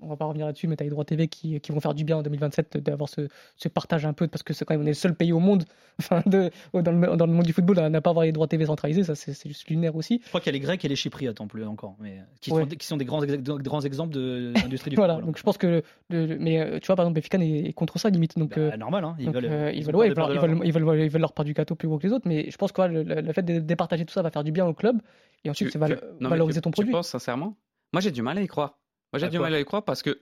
on 0.01 0.07
va 0.07 0.15
pas 0.17 0.25
revenir 0.25 0.45
là-dessus, 0.45 0.67
mais 0.67 0.75
tu 0.75 0.83
as 0.83 0.85
les 0.85 0.89
droits 0.89 1.05
TV 1.05 1.27
qui, 1.27 1.59
qui 1.61 1.71
vont 1.71 1.79
faire 1.79 1.93
du 1.93 2.03
bien 2.03 2.17
en 2.17 2.21
2027 2.23 2.77
d'avoir 2.77 3.07
ce, 3.09 3.27
ce 3.55 3.67
partage 3.69 4.05
un 4.05 4.13
peu, 4.13 4.27
parce 4.27 4.43
que 4.43 4.53
c'est 4.53 4.65
quand 4.65 4.73
même 4.73 4.81
on 4.81 4.85
est 4.85 4.89
le 4.89 4.93
seul 4.93 5.15
pays 5.15 5.31
au 5.31 5.39
monde, 5.39 5.63
enfin, 5.99 6.21
de, 6.25 6.49
dans, 6.73 6.91
le, 6.91 7.15
dans 7.17 7.25
le 7.25 7.31
monde 7.33 7.45
du 7.45 7.53
football, 7.53 7.79
à 7.79 7.89
n'a 7.89 8.01
pas 8.01 8.09
avoir 8.09 8.25
les 8.25 8.31
droits 8.31 8.47
TV 8.47 8.65
centralisés, 8.65 9.03
ça 9.03 9.15
c'est 9.15 9.33
c'est 9.33 9.47
juste 9.49 9.67
lunaire 9.69 9.95
aussi. 9.95 10.19
Je 10.23 10.27
crois 10.29 10.41
qu'il 10.41 10.47
y 10.53 10.55
a 10.55 10.59
les 10.59 10.65
Grecs 10.65 10.83
et 10.83 10.87
les 10.87 10.95
Chypriotes 10.95 11.39
en 11.41 11.47
plus 11.47 11.63
encore, 11.65 11.95
mais 11.99 12.19
qui, 12.41 12.51
Ouais. 12.51 12.63
sont, 12.63 12.67
qui 12.67 12.85
sont 12.87 12.97
des 12.97 13.05
grands, 13.05 13.21
grands 13.25 13.81
exemples 13.81 14.13
de 14.13 14.53
l'industrie 14.63 14.89
du 14.89 14.95
Voilà, 14.97 15.13
football. 15.15 15.25
donc 15.27 15.37
je 15.37 15.43
pense 15.43 15.57
que. 15.57 15.81
Le, 16.09 16.37
mais 16.39 16.59
euh, 16.59 16.79
tu 16.79 16.87
vois, 16.87 16.95
par 16.95 17.05
exemple, 17.05 17.15
Benfica 17.19 17.37
est, 17.39 17.69
est 17.69 17.73
contre 17.73 17.99
ça 17.99 18.09
limite. 18.09 18.37
Donc, 18.37 18.57
euh, 18.57 18.75
normal, 18.77 19.03
hein, 19.05 19.15
ils 19.19 19.25
donc, 19.27 19.35
veulent- 19.35 19.45
euh, 19.45 19.71
ils 19.71 19.77
ils 19.79 19.83
ont 19.83 19.85
veulent, 19.85 19.91
peur 19.93 19.99
ouais, 20.01 20.07
de 20.07 20.11
ils, 20.11 20.15
perdre 20.15 20.29
veulent, 20.31 20.35
leur 20.35 20.35
ils, 20.35 20.41
veulent, 20.41 20.49
argent. 20.51 20.63
ils, 20.65 20.73
veulent, 20.97 21.05
ils 21.05 21.09
veulent 21.09 21.21
leur 21.21 21.33
part 21.33 21.45
du 21.45 21.53
gâteau 21.53 21.75
plus 21.75 21.87
gros 21.87 21.97
que 21.99 22.07
les 22.07 22.13
autres, 22.13 22.27
mais 22.27 22.49
je 22.51 22.57
pense 22.57 22.71
que 22.71 22.81
ouais, 22.81 22.89
le, 22.89 23.03
le- 23.03 23.21
le 23.21 23.33
fait 23.33 23.43
de 23.43 23.59
départager 23.59 24.05
tout 24.05 24.13
ça 24.13 24.21
va 24.21 24.29
faire 24.31 24.43
du 24.43 24.51
bien 24.51 24.65
au 24.65 24.73
club 24.73 24.97
et 25.45 25.49
ensuite 25.49 25.69
Tu- 25.69 25.71
c'est 25.73 25.79
val- 25.79 25.97
tu- 25.99 26.05
non, 26.05 26.11
mais 26.21 26.27
valoriser 26.29 26.59
tu- 26.59 26.63
ton 26.63 26.71
tu 26.71 26.75
produit. 26.75 26.91
penses 26.91 27.07
sincèrement? 27.09 27.55
Moi, 27.93 28.01
j'ai 28.01 28.11
du 28.11 28.21
mal 28.21 28.37
à 28.37 28.41
y 28.41 28.47
croire. 28.47 28.77
Moi, 29.13 29.19
j'ai 29.19 29.29
du 29.29 29.39
mal 29.39 29.53
à 29.53 29.59
y 29.59 29.65
croire 29.65 29.83
parce 29.83 30.01
que. 30.03 30.21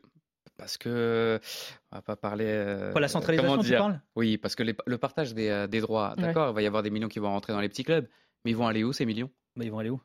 Parce 0.57 0.77
que. 0.77 1.39
On 1.91 1.97
va 1.97 2.01
pas 2.01 2.15
parler. 2.15 2.45
euh, 2.47 2.91
Quoi, 2.91 3.01
la 3.01 3.07
centralisation, 3.07 3.51
comment 3.57 3.63
tu 3.63 3.75
parles? 3.75 4.01
Oui, 4.15 4.37
parce 4.37 4.55
que 4.55 4.63
les- 4.63 4.75
le 4.85 4.97
partage 4.97 5.33
des, 5.33 5.49
euh, 5.49 5.67
des 5.67 5.81
droits, 5.81 6.13
Ouais. 6.17 6.23
d'accord, 6.23 6.49
il 6.51 6.55
va 6.55 6.61
y 6.61 6.67
avoir 6.67 6.83
des 6.83 6.89
millions 6.89 7.07
qui 7.09 7.19
vont 7.19 7.29
rentrer 7.29 7.53
dans 7.53 7.59
les 7.61 7.69
petits 7.69 7.83
clubs, 7.83 8.07
mais 8.43 8.51
ils 8.51 8.57
vont 8.57 8.67
aller 8.67 8.83
où 8.83 8.93
ces 8.93 9.05
millions? 9.05 9.29
Bah, 9.55 9.65
ils 9.65 9.71
vont 9.71 9.79
aller 9.79 9.89
où? 9.89 10.01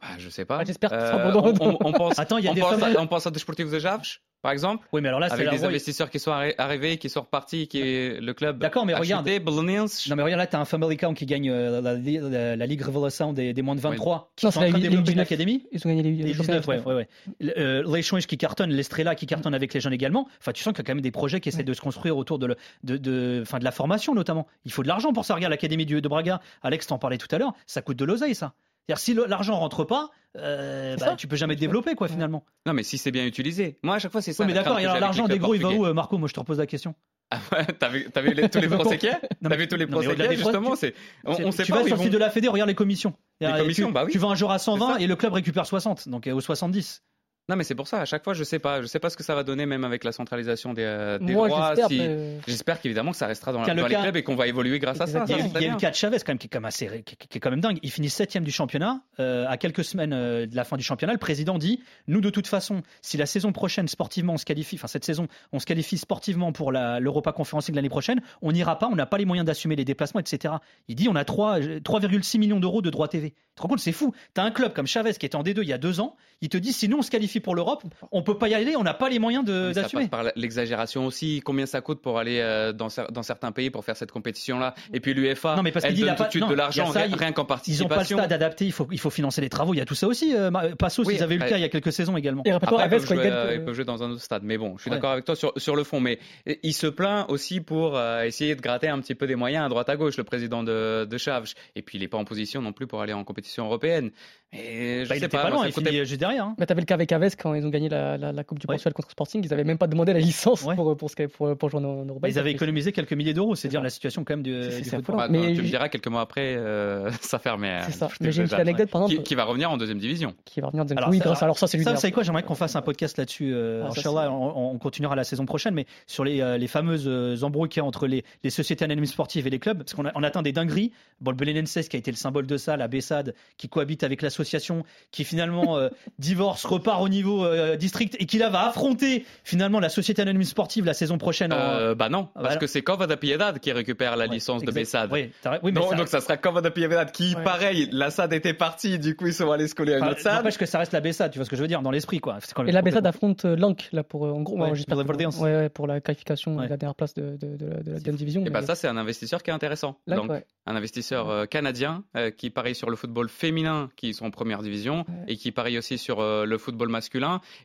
Bah, 0.00 0.08
Je 0.18 0.28
sais 0.28 0.44
pas. 0.44 0.58
Ah, 0.60 0.64
j'espère 0.64 0.92
Euh, 0.92 1.32
on, 1.34 1.54
on- 1.60 1.78
on 1.80 1.92
pense, 1.92 2.18
Attends, 2.18 2.38
il 2.38 2.44
y 2.44 2.48
a 2.48 2.50
on 2.50 2.54
des 2.54 2.60
pense 2.60 2.74
femmes- 2.78 2.96
à, 2.96 3.00
on 3.00 3.06
pense 3.06 3.26
à 3.26 3.30
Desportivo 3.30 3.70
de 3.70 3.78
Javes, 3.78 4.02
par 4.42 4.52
exemple. 4.52 4.86
Oui, 4.92 5.00
mais 5.00 5.08
alors 5.08 5.20
là, 5.20 5.28
c'est 5.28 5.34
avec 5.34 5.46
la 5.46 5.52
des 5.52 5.64
investisseurs 5.64 6.10
qui 6.10 6.18
sont 6.18 6.30
arri- 6.30 6.54
arrivés, 6.58 6.98
qui 6.98 7.08
sont 7.08 7.22
repartis, 7.22 7.66
qui 7.68 7.80
est 7.80 8.20
le 8.20 8.34
club. 8.34 8.58
D'accord, 8.58 8.84
mais 8.86 8.92
a 8.92 8.98
regarde. 8.98 9.26
chuté. 9.26 9.40
Non 9.44 10.16
mais 10.16 10.22
regarde 10.22 10.38
là, 10.40 10.46
t'as 10.46 10.58
un 10.60 10.64
Famalicão 10.64 11.14
qui 11.14 11.26
gagne 11.26 11.50
euh, 11.50 11.80
la, 11.80 11.94
la- 11.94 12.56
la 12.56 12.66
Ligue 12.66 12.82
Revelação 12.82 13.32
des, 13.32 13.52
des 13.54 13.62
moins 13.62 13.74
de 13.74 13.80
23, 13.80 14.32
qui 14.36 14.44
Non, 14.46 14.50
sont 14.50 14.60
c'est 14.60 14.66
en 14.66 14.66
la 14.66 14.68
train 14.70 14.78
de 14.78 14.82
Ligue 14.82 14.90
développer 14.90 15.10
une 15.12 15.14
19. 15.16 15.26
académie. 15.26 15.66
Ils 15.72 15.86
ont 15.86 15.90
gagné 15.90 16.02
les, 16.02 16.10
Les 16.12 16.22
les 16.24 16.34
19, 16.34 16.66
ouais, 16.68 16.80
ouais, 16.84 16.94
ouais. 16.94 17.08
Euh, 17.56 18.20
qui 18.28 18.38
cartonnent, 18.38 18.70
l'Estrella 18.72 19.14
qui 19.14 19.26
cartonne 19.26 19.54
avec 19.54 19.72
les 19.74 19.80
jeunes 19.80 19.92
également. 19.92 20.28
Enfin, 20.40 20.52
tu 20.52 20.62
sens 20.62 20.72
qu'il 20.72 20.78
y 20.80 20.82
a 20.82 20.84
quand 20.86 20.94
même 20.94 21.00
des 21.02 21.10
projets 21.10 21.40
qui 21.40 21.48
essaient 21.48 21.64
de 21.64 21.74
se 21.74 21.80
construire 21.80 22.16
autour 22.16 22.38
de, 22.38 22.46
le- 22.46 22.56
de, 22.84 22.96
de, 22.96 23.40
enfin, 23.42 23.58
de 23.58 23.64
la 23.64 23.72
formation 23.72 24.14
notamment. 24.14 24.46
Il 24.64 24.72
faut 24.72 24.82
de 24.82 24.88
l'argent 24.88 25.12
pour 25.12 25.24
ça. 25.24 25.34
Regarde 25.34 25.50
l'académie 25.52 25.86
du- 25.86 26.00
de 26.00 26.08
Braga. 26.08 26.40
Alex 26.62 26.86
t'en 26.86 26.98
parlait 26.98 27.18
tout 27.18 27.28
à 27.34 27.38
l'heure. 27.38 27.52
Ça 27.66 27.82
coûte 27.82 27.96
de 27.96 28.04
l'oseille, 28.04 28.34
ça. 28.34 28.52
C'est-à-dire 28.88 28.98
si 29.02 29.14
l'argent 29.28 29.56
rentre 29.56 29.84
pas, 29.84 30.10
euh, 30.36 30.96
bah, 30.96 31.16
tu 31.16 31.26
peux 31.26 31.36
jamais 31.36 31.54
te 31.56 31.60
développer 31.60 31.94
quoi 31.94 32.08
finalement. 32.08 32.44
Non, 32.66 32.72
mais 32.72 32.82
si 32.82 32.98
c'est 32.98 33.10
bien 33.10 33.26
utilisé. 33.26 33.78
Moi, 33.82 33.96
à 33.96 33.98
chaque 33.98 34.12
fois, 34.12 34.22
c'est 34.22 34.32
ça. 34.32 34.44
Oui, 34.44 34.48
mais 34.48 34.54
d'accord. 34.54 34.78
l'argent 34.78 35.26
des 35.26 35.38
gros, 35.38 35.54
il 35.54 35.62
va 35.62 35.70
où, 35.70 35.92
Marco 35.92 36.18
Moi, 36.18 36.28
je 36.28 36.34
te 36.34 36.40
repose 36.40 36.58
la 36.58 36.66
question. 36.66 36.94
Ah 37.28 37.40
ouais, 37.50 37.64
t'as 37.80 37.88
vu, 37.88 38.08
t'as 38.12 38.20
vu 38.20 38.34
les- 38.34 38.48
tous 38.48 38.60
les 38.60 38.68
procès 38.68 38.98
qu'il 38.98 39.08
y 39.08 39.12
a 39.12 39.20
T'as 39.42 39.56
vu 39.56 39.66
tous 39.66 39.74
les 39.74 39.88
procès 39.88 40.14
qu'il 40.14 40.24
y 40.24 40.28
a 40.28 40.32
Justement, 40.32 40.76
tu-. 40.76 40.94
On, 41.24 41.32
on 41.46 41.50
sait 41.50 41.64
tu 41.64 41.72
pas 41.72 41.80
vas 41.80 41.86
sur 41.88 41.96
le 41.96 42.02
site 42.04 42.12
de 42.12 42.18
la 42.18 42.30
Fédé, 42.30 42.46
regarde 42.46 42.68
les 42.68 42.76
commissions. 42.76 43.14
Les 43.40 43.50
commissions, 43.50 43.88
tu, 43.88 43.92
bah 43.92 44.04
oui. 44.04 44.12
tu 44.12 44.18
vends 44.18 44.30
un 44.30 44.36
joueur 44.36 44.52
à 44.52 44.60
C'est 44.60 44.66
120 44.66 44.94
ça. 44.94 45.00
et 45.00 45.08
le 45.08 45.16
club 45.16 45.32
récupère 45.32 45.66
60, 45.66 46.08
donc 46.08 46.28
euh, 46.28 46.32
au 46.34 46.40
70. 46.40 47.02
Non, 47.48 47.54
mais 47.54 47.62
c'est 47.62 47.76
pour 47.76 47.86
ça. 47.86 48.00
À 48.00 48.04
chaque 48.06 48.24
fois, 48.24 48.34
je 48.34 48.42
sais 48.42 48.58
pas. 48.58 48.82
Je 48.82 48.86
sais 48.88 48.98
pas 48.98 49.08
ce 49.08 49.16
que 49.16 49.22
ça 49.22 49.36
va 49.36 49.44
donner, 49.44 49.66
même 49.66 49.84
avec 49.84 50.02
la 50.02 50.10
centralisation 50.10 50.74
des, 50.74 50.82
euh, 50.82 51.16
des 51.20 51.32
Moi, 51.32 51.46
droits. 51.46 51.68
j'espère, 51.76 51.88
si- 51.88 51.98
mais- 51.98 52.38
J'espère 52.48 52.80
qu'évidemment 52.80 53.12
que 53.12 53.16
ça 53.16 53.28
restera 53.28 53.52
dans, 53.52 53.60
le 53.60 53.66
dans 53.66 53.86
les 53.86 53.94
cas- 53.94 54.02
clubs 54.02 54.16
et 54.16 54.24
qu'on 54.24 54.34
va 54.34 54.48
évoluer 54.48 54.80
grâce 54.80 55.00
à 55.00 55.06
ça. 55.06 55.24
Il 55.28 55.30
y 55.30 55.34
a, 55.34 55.38
ça, 55.38 55.44
il 55.54 55.62
y 55.62 55.64
a 55.66 55.68
eu 55.68 55.70
le 55.72 55.76
cas 55.78 55.90
de 55.90 55.94
Chavez 55.94 56.18
quand 56.18 56.28
même 56.32 56.38
qui 56.38 56.46
est 56.46 56.50
quand 56.50 56.58
même 56.58 56.64
assez, 56.64 56.88
qui, 57.04 57.16
qui- 57.16 57.28
qui 57.28 57.38
est 57.38 57.40
quand 57.40 57.50
même 57.50 57.60
dingue. 57.60 57.78
Il 57.84 57.90
finit 57.92 58.08
septième 58.10 58.42
du 58.42 58.50
championnat 58.50 59.00
euh, 59.20 59.46
à 59.48 59.58
quelques 59.58 59.84
semaines 59.84 60.12
euh, 60.12 60.46
de 60.46 60.56
la 60.56 60.64
fin 60.64 60.76
du 60.76 60.82
championnat. 60.82 61.12
Le 61.12 61.20
président 61.20 61.56
dit 61.56 61.80
nous 62.08 62.20
de 62.20 62.30
toute 62.30 62.48
façon, 62.48 62.82
si 63.00 63.16
la 63.16 63.26
saison 63.26 63.52
prochaine 63.52 63.86
sportivement 63.86 64.32
on 64.32 64.38
se 64.38 64.44
qualifie, 64.44 64.74
enfin 64.74 64.88
cette 64.88 65.04
saison 65.04 65.28
on 65.52 65.60
se 65.60 65.66
qualifie 65.66 65.98
sportivement 65.98 66.50
pour 66.50 66.72
la- 66.72 66.98
l'Europa 66.98 67.30
Conference 67.32 67.68
League 67.68 67.76
l'année 67.76 67.88
prochaine, 67.88 68.20
on 68.42 68.50
n'ira 68.50 68.76
pas, 68.76 68.88
on 68.90 68.96
n'a 68.96 69.06
pas 69.06 69.18
les 69.18 69.24
moyens 69.24 69.46
d'assumer 69.46 69.76
les 69.76 69.84
déplacements, 69.84 70.20
etc. 70.20 70.54
Il 70.88 70.96
dit 70.96 71.08
on 71.08 71.14
a 71.14 71.24
3 71.24 71.60
3,6 71.60 72.38
millions 72.38 72.58
d'euros 72.58 72.82
de 72.82 72.90
droits 72.90 73.06
TV. 73.06 73.30
Tu 73.30 73.36
te 73.54 73.62
rends 73.62 73.68
compte 73.68 73.78
c'est 73.78 73.92
fou. 73.92 74.12
T'as 74.34 74.42
un 74.42 74.50
club 74.50 74.72
comme 74.72 74.88
Chavez 74.88 75.12
qui 75.14 75.26
était 75.26 75.36
en 75.36 75.44
D2 75.44 75.62
il 75.62 75.68
y 75.68 75.72
a 75.72 75.78
deux 75.78 76.00
ans, 76.00 76.16
il 76.40 76.48
te 76.48 76.56
dit 76.58 76.72
si 76.72 76.88
nous 76.88 76.98
on 76.98 77.02
se 77.02 77.10
qualifie 77.10 77.35
qualifie 77.36 77.40
pour 77.40 77.54
l'Europe, 77.54 77.82
on 78.12 78.22
peut 78.22 78.38
pas 78.38 78.48
y 78.48 78.54
aller, 78.54 78.76
on 78.76 78.82
n'a 78.82 78.94
pas 78.94 79.08
les 79.08 79.18
moyens 79.18 79.44
Mais 79.46 79.72
d'assumer. 79.72 80.08
par 80.08 80.24
l'exagération 80.36 81.06
aussi. 81.06 81.40
Combien 81.44 81.66
ça 81.66 81.80
coûte 81.80 82.00
pour 82.00 82.18
aller 82.18 82.40
euh, 82.40 82.72
dans, 82.72 82.88
cer- 82.88 83.10
dans 83.12 83.22
certains 83.22 83.52
pays 83.52 83.70
pour 83.70 83.84
faire 83.84 83.96
cette 83.96 84.12
compétition-là 84.12 84.74
Et 84.92 85.00
puis 85.00 85.14
l'UEFA, 85.14 85.56
Non, 85.56 85.62
mais 85.62 85.72
parce 85.72 85.84
elle 85.84 85.90
qu'il 85.94 85.96
dit, 85.96 86.02
il 86.02 86.06
donne 86.06 86.14
tout 86.16 86.22
pas 86.22 86.26
de 86.26 86.30
suite 86.30 86.42
non, 86.42 86.48
de 86.48 86.54
il 86.54 86.56
l'argent 86.56 86.84
rien, 86.86 87.06
il- 87.06 87.16
qu'en 87.16 87.16
Ils 87.16 87.26
n'ont 87.28 87.32
pas 87.34 87.42
le 87.42 87.46
participation. 87.46 88.18
stade 88.18 88.32
adapté, 88.32 88.64
il 88.66 88.72
faut, 88.72 88.88
il 88.90 88.98
faut 89.00 89.10
financer 89.10 89.40
les 89.40 89.48
travaux. 89.48 89.74
Il 89.74 89.78
y 89.78 89.80
a 89.80 89.84
tout 89.84 89.94
ça 89.94 90.06
aussi. 90.06 90.34
euh, 90.34 90.50
Passos, 90.78 91.06
Oui, 91.06 91.14
ils 91.16 91.22
avaient 91.22 91.34
eu 91.34 91.38
le 91.38 91.48
cas 91.48 91.56
il 91.56 91.62
y 91.62 91.64
a 91.64 91.68
quelques 91.68 91.92
saisons 91.92 92.16
également. 92.16 92.42
Et 92.44 92.50
Après, 92.50 92.74
ils, 92.84 92.88
peuvent 92.88 93.02
il 93.02 93.06
jouer, 93.16 93.26
euh, 93.30 93.54
ils 93.54 93.64
peuvent 93.64 93.74
jouer 93.74 93.84
dans 93.84 94.02
un 94.02 94.10
autre 94.10 94.22
stade. 94.22 94.42
Mais 94.44 94.58
bon, 94.58 94.76
je 94.76 94.82
suis 94.82 94.90
Ouais. 94.90 94.96
d'accord 94.96 95.10
avec 95.12 95.24
toi 95.24 95.36
sur, 95.36 95.52
sur 95.56 95.76
le 95.76 95.84
fond. 95.84 96.00
Mais 96.00 96.18
il 96.62 96.72
se 96.74 96.86
plaint 96.86 97.26
aussi 97.28 97.60
pour 97.60 97.96
euh, 97.96 98.22
essayer 98.22 98.54
de 98.54 98.60
gratter 98.60 98.88
un 98.88 98.98
petit 99.00 99.14
peu 99.14 99.26
des 99.26 99.36
moyens 99.36 99.66
à 99.66 99.68
droite 99.68 99.88
à 99.88 99.96
gauche, 99.96 100.16
le 100.16 100.24
président 100.24 100.62
de, 100.62 101.04
de 101.04 101.18
Chavch. 101.18 101.54
Et 101.74 101.82
puis, 101.82 101.98
il 101.98 102.00
n'est 102.02 102.08
pas 102.08 102.18
en 102.18 102.24
position 102.24 102.62
non 102.62 102.72
plus 102.72 102.86
pour 102.86 103.00
aller 103.02 103.12
en 103.12 103.24
compétition 103.24 103.64
européenne. 103.66 104.10
Mais 104.52 105.04
je 105.04 105.08
Bah, 105.08 105.16
il 105.16 105.20
sais 105.20 105.26
était 105.26 105.28
pas, 105.36 105.42
pas 105.44 105.48
moi, 105.50 105.64
loin, 105.64 105.70
ça 105.72 105.80
il 105.90 106.04
juste 106.04 106.20
derrière. 106.20 106.44
hein. 106.44 106.54
Bah, 106.58 106.66
t'avais 106.66 106.80
le 106.80 106.86
cas 106.86 106.94
avec 106.94 107.10
Aves 107.12 107.25
quand 107.34 107.54
ils 107.54 107.66
ont 107.66 107.70
gagné 107.70 107.88
la, 107.88 108.16
la, 108.16 108.30
la 108.32 108.44
Coupe 108.44 108.58
du 108.60 108.66
Ouais. 108.68 108.74
Portugal 108.74 108.92
contre 108.92 109.10
Sporting, 109.10 109.42
ils 109.44 109.52
avaient 109.52 109.64
même 109.64 109.78
pas 109.78 109.86
demandé 109.88 110.12
la 110.12 110.20
licence 110.20 110.62
Ouais. 110.64 110.74
pour, 110.76 110.96
pour, 110.96 111.10
pour, 111.36 111.56
pour 111.56 111.70
jouer 111.70 111.84
en. 111.84 112.04
Bah, 112.20 112.28
ils 112.28 112.38
avaient 112.38 112.52
économisé 112.52 112.92
quelques 112.92 113.12
milliers 113.14 113.34
d'euros, 113.34 113.54
c'est 113.54 113.62
C'est 113.62 113.68
dire 113.68 113.80
ça. 113.80 113.84
la 113.84 113.90
situation 113.90 114.22
quand 114.24 114.34
même 114.34 114.42
du, 114.42 114.52
du 114.60 114.84
football. 114.90 115.16
Bah, 115.16 115.26
Mais 115.28 115.54
tu 115.54 115.62
me 115.62 115.66
diras 115.66 115.88
quelques 115.88 116.06
mois 116.08 116.20
après, 116.20 116.54
euh, 116.56 117.10
ça 117.20 117.38
fermait. 117.38 117.80
C'est 117.86 117.92
ça. 117.92 118.06
euh, 118.06 118.08
Mais 118.20 118.30
j'ai 118.32 118.42
une 118.42 118.48
petite 118.48 118.60
anecdote, 118.60 118.90
par 118.90 119.04
qui, 119.06 119.12
exemple. 119.12 119.26
qui 119.28 119.34
va 119.34 119.44
revenir 119.44 119.70
en 119.70 119.76
deuxième 119.76 119.98
division. 119.98 120.34
qui 120.44 120.60
va 120.60 120.66
revenir 120.68 120.82
en 120.82 120.84
deuxième 120.84 120.98
Alors, 120.98 121.10
Oui, 121.10 121.18
grâce 121.18 121.42
alors 121.42 121.58
ça, 121.58 121.66
c'est 121.66 121.78
lui. 121.78 121.84
Ça, 121.84 121.92
vous 121.94 122.00
savez 122.00 122.12
quoi 122.12 122.22
J'aimerais 122.22 122.42
qu'on 122.42 122.54
fasse 122.54 122.76
un 122.76 122.82
podcast 122.82 123.16
là-dessus. 123.18 123.52
Euh, 123.54 123.82
Ah, 123.86 123.88
Inch'Allah, 123.90 124.30
on, 124.30 124.72
on 124.74 124.78
continuera 124.78 125.16
la 125.16 125.24
saison 125.24 125.46
prochaine, 125.46 125.74
mais 125.74 125.86
sur 126.06 126.24
les, 126.24 126.40
euh, 126.40 126.58
les 126.58 126.66
fameuses 126.68 127.06
euh, 127.08 127.36
embrouilles 127.42 127.68
qu'il 127.68 127.80
y 127.80 127.84
a 127.84 127.86
entre 127.86 128.06
les, 128.06 128.24
les 128.44 128.50
sociétés 128.50 128.84
anonymes 128.84 129.06
sportives 129.06 129.46
et 129.46 129.50
les 129.50 129.58
clubs, 129.58 129.78
parce 129.78 129.94
qu'on 129.94 130.04
a- 130.06 130.12
on 130.14 130.22
atteint 130.22 130.42
des 130.42 130.52
dingueries. 130.52 130.92
Bon, 131.20 131.30
le 131.30 131.36
Belenenses 131.36 131.88
qui 131.88 131.96
a 131.96 131.98
été 131.98 132.10
le 132.10 132.16
symbole 132.16 132.46
de 132.46 132.56
ça, 132.56 132.76
la 132.76 132.88
Bessade 132.88 133.34
qui 133.56 133.68
cohabite 133.68 134.02
avec 134.04 134.22
l'association, 134.22 134.84
qui 135.10 135.24
finalement 135.24 135.76
euh, 135.78 135.88
divorce, 136.18 136.64
repart 136.64 137.00
au 137.02 137.08
niveau 137.16 137.44
euh, 137.44 137.76
district 137.76 138.16
et 138.20 138.26
qui 138.26 138.38
là 138.38 138.48
va 138.50 138.66
affronter 138.68 139.24
finalement 139.44 139.80
la 139.80 139.88
société 139.88 140.22
anonyme 140.22 140.44
sportive 140.44 140.84
la 140.84 140.94
saison 140.94 141.18
prochaine. 141.18 141.52
en- 141.52 141.56
Euh, 141.56 141.94
bah 141.94 142.08
non, 142.08 142.24
parce 142.34 142.44
voilà. 142.46 142.56
que 142.56 142.66
c'est 142.66 142.82
Cova 142.82 143.06
da 143.06 143.16
Piedad 143.16 143.58
qui 143.58 143.72
récupère 143.72 144.16
la 144.16 144.26
Ouais, 144.26 144.34
licence 144.34 144.62
de. 144.62 144.70
Bessade. 144.70 145.10
Oui, 145.12 145.30
t'as- 145.42 145.52
oui, 145.62 145.72
mais 145.72 145.72
donc, 145.72 145.90
ça- 145.90 145.96
donc 145.96 146.08
ça 146.08 146.20
sera 146.20 146.36
Cova 146.36 146.60
da 146.60 146.70
Piedad 146.70 147.10
qui, 147.10 147.34
Ouais. 147.34 147.42
pareil, 147.42 147.88
la 147.92 148.10
SAD 148.10 148.32
était 148.34 148.52
partie, 148.54 148.98
du 148.98 149.16
coup 149.16 149.26
ils 149.26 149.34
sont 149.34 149.50
allés 149.50 149.68
se 149.68 149.74
coller 149.74 149.94
à 149.94 149.98
une 149.98 150.02
Enfin, 150.04 150.12
autre 150.12 150.20
SAD. 150.20 150.34
N'empêche 150.36 150.58
que 150.58 150.66
ça 150.66 150.78
reste 150.78 150.92
la 150.92 151.00
Bessade, 151.00 151.30
tu 151.32 151.38
vois 151.38 151.44
ce 151.44 151.50
que 151.50 151.56
je 151.56 151.62
veux 151.62 151.68
dire, 151.68 151.82
dans 151.82 151.90
l'esprit 151.90 152.18
quoi. 152.18 152.36
C'est 152.40 152.52
quand 152.54 152.62
même 152.62 152.68
Et 152.68 152.72
la 152.72 152.82
Bessade 152.82 153.06
affronte 153.06 153.44
euh, 153.44 153.56
Lank 153.56 153.88
là 153.92 154.02
pour 154.02 154.22
en 154.24 154.42
gros 154.42 154.54
Ouais, 154.58 154.72
pour 154.86 154.96
la 154.96 155.02
Verdeance. 155.04 155.38
ouais, 155.38 155.54
ouais, 155.56 155.68
pour 155.68 155.86
la 155.86 156.00
qualification 156.00 156.56
Ouais. 156.56 156.66
de 156.66 156.70
la 156.70 156.76
dernière 156.76 156.94
place 156.94 157.14
de, 157.14 157.36
de, 157.36 157.56
de 157.56 157.66
la, 157.66 157.82
de 157.82 157.90
la 157.92 157.96
deuxième 157.98 158.16
division. 158.16 158.44
Et 158.44 158.50
bah 158.50 158.62
ça 158.62 158.74
c'est 158.74 158.88
un 158.88 158.96
investisseur 158.96 159.42
qui 159.42 159.50
est 159.50 159.54
intéressant. 159.54 159.98
Lank, 160.06 160.20
Donc, 160.22 160.30
ouais. 160.30 160.44
un 160.66 160.76
investisseur 160.76 161.28
euh, 161.30 161.46
canadien 161.46 162.04
euh, 162.16 162.30
qui 162.30 162.50
parie 162.50 162.74
sur 162.74 162.90
le 162.90 162.96
football 162.96 163.28
féminin 163.28 163.88
qui 163.96 164.12
sont 164.14 164.26
en 164.26 164.30
première 164.30 164.62
division 164.62 164.98
Ouais. 165.08 165.24
et 165.28 165.36
qui 165.36 165.52
parie 165.52 165.78
aussi 165.78 165.96
sur 165.98 166.20
euh, 166.20 166.44
le 166.44 166.58
football 166.58 166.88
masculin. 166.88 167.05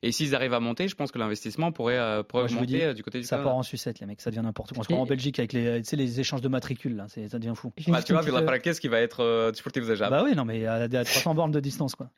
Et 0.03 0.11
s'ils 0.11 0.35
arrivent 0.35 0.53
à 0.53 0.59
monter, 0.59 0.87
je 0.87 0.95
pense 0.95 1.11
que 1.11 1.19
l'investissement 1.19 1.71
pourrait, 1.71 1.97
euh, 1.97 2.23
pourrait 2.23 2.43
Moi, 2.43 2.47
je 2.47 2.53
vous 2.53 2.59
augmenter 2.59 2.77
dis, 2.77 2.83
euh, 2.83 2.93
du 2.93 3.03
côté 3.03 3.19
du 3.19 3.25
Ça 3.25 3.37
part 3.37 3.55
en 3.55 3.63
sucette, 3.63 3.99
les 3.99 4.05
mecs, 4.05 4.21
ça 4.21 4.29
devient 4.31 4.41
n'importe 4.43 4.73
quoi. 4.73 4.81
On 4.81 4.83
se 4.83 4.93
en 4.93 5.05
Belgique 5.05 5.39
avec 5.39 5.53
les, 5.53 5.81
tu 5.81 5.89
sais, 5.89 5.95
les 5.95 6.19
échanges 6.19 6.41
de 6.41 6.47
matricules, 6.47 6.95
là, 6.95 7.05
c'est- 7.09 7.27
ça 7.29 7.39
devient 7.39 7.53
fou. 7.55 7.71
Bah, 7.87 8.01
tu 8.03 8.13
vois, 8.13 8.21
Villa 8.21 8.39
euh, 8.39 8.45
Franquez 8.47 8.73
qui 8.73 8.87
va 8.87 8.99
être 8.99 9.21
euh, 9.21 9.51
Deportivo 9.51 9.87
de 9.87 9.95
Jab. 9.95 10.09
Bah 10.09 10.23
oui, 10.23 10.35
non, 10.35 10.45
mais 10.45 10.65
à, 10.65 10.73
à 10.75 10.87
300 11.03 11.35
bornes 11.35 11.51
de 11.51 11.59
distance, 11.59 11.95
quoi. 11.95 12.09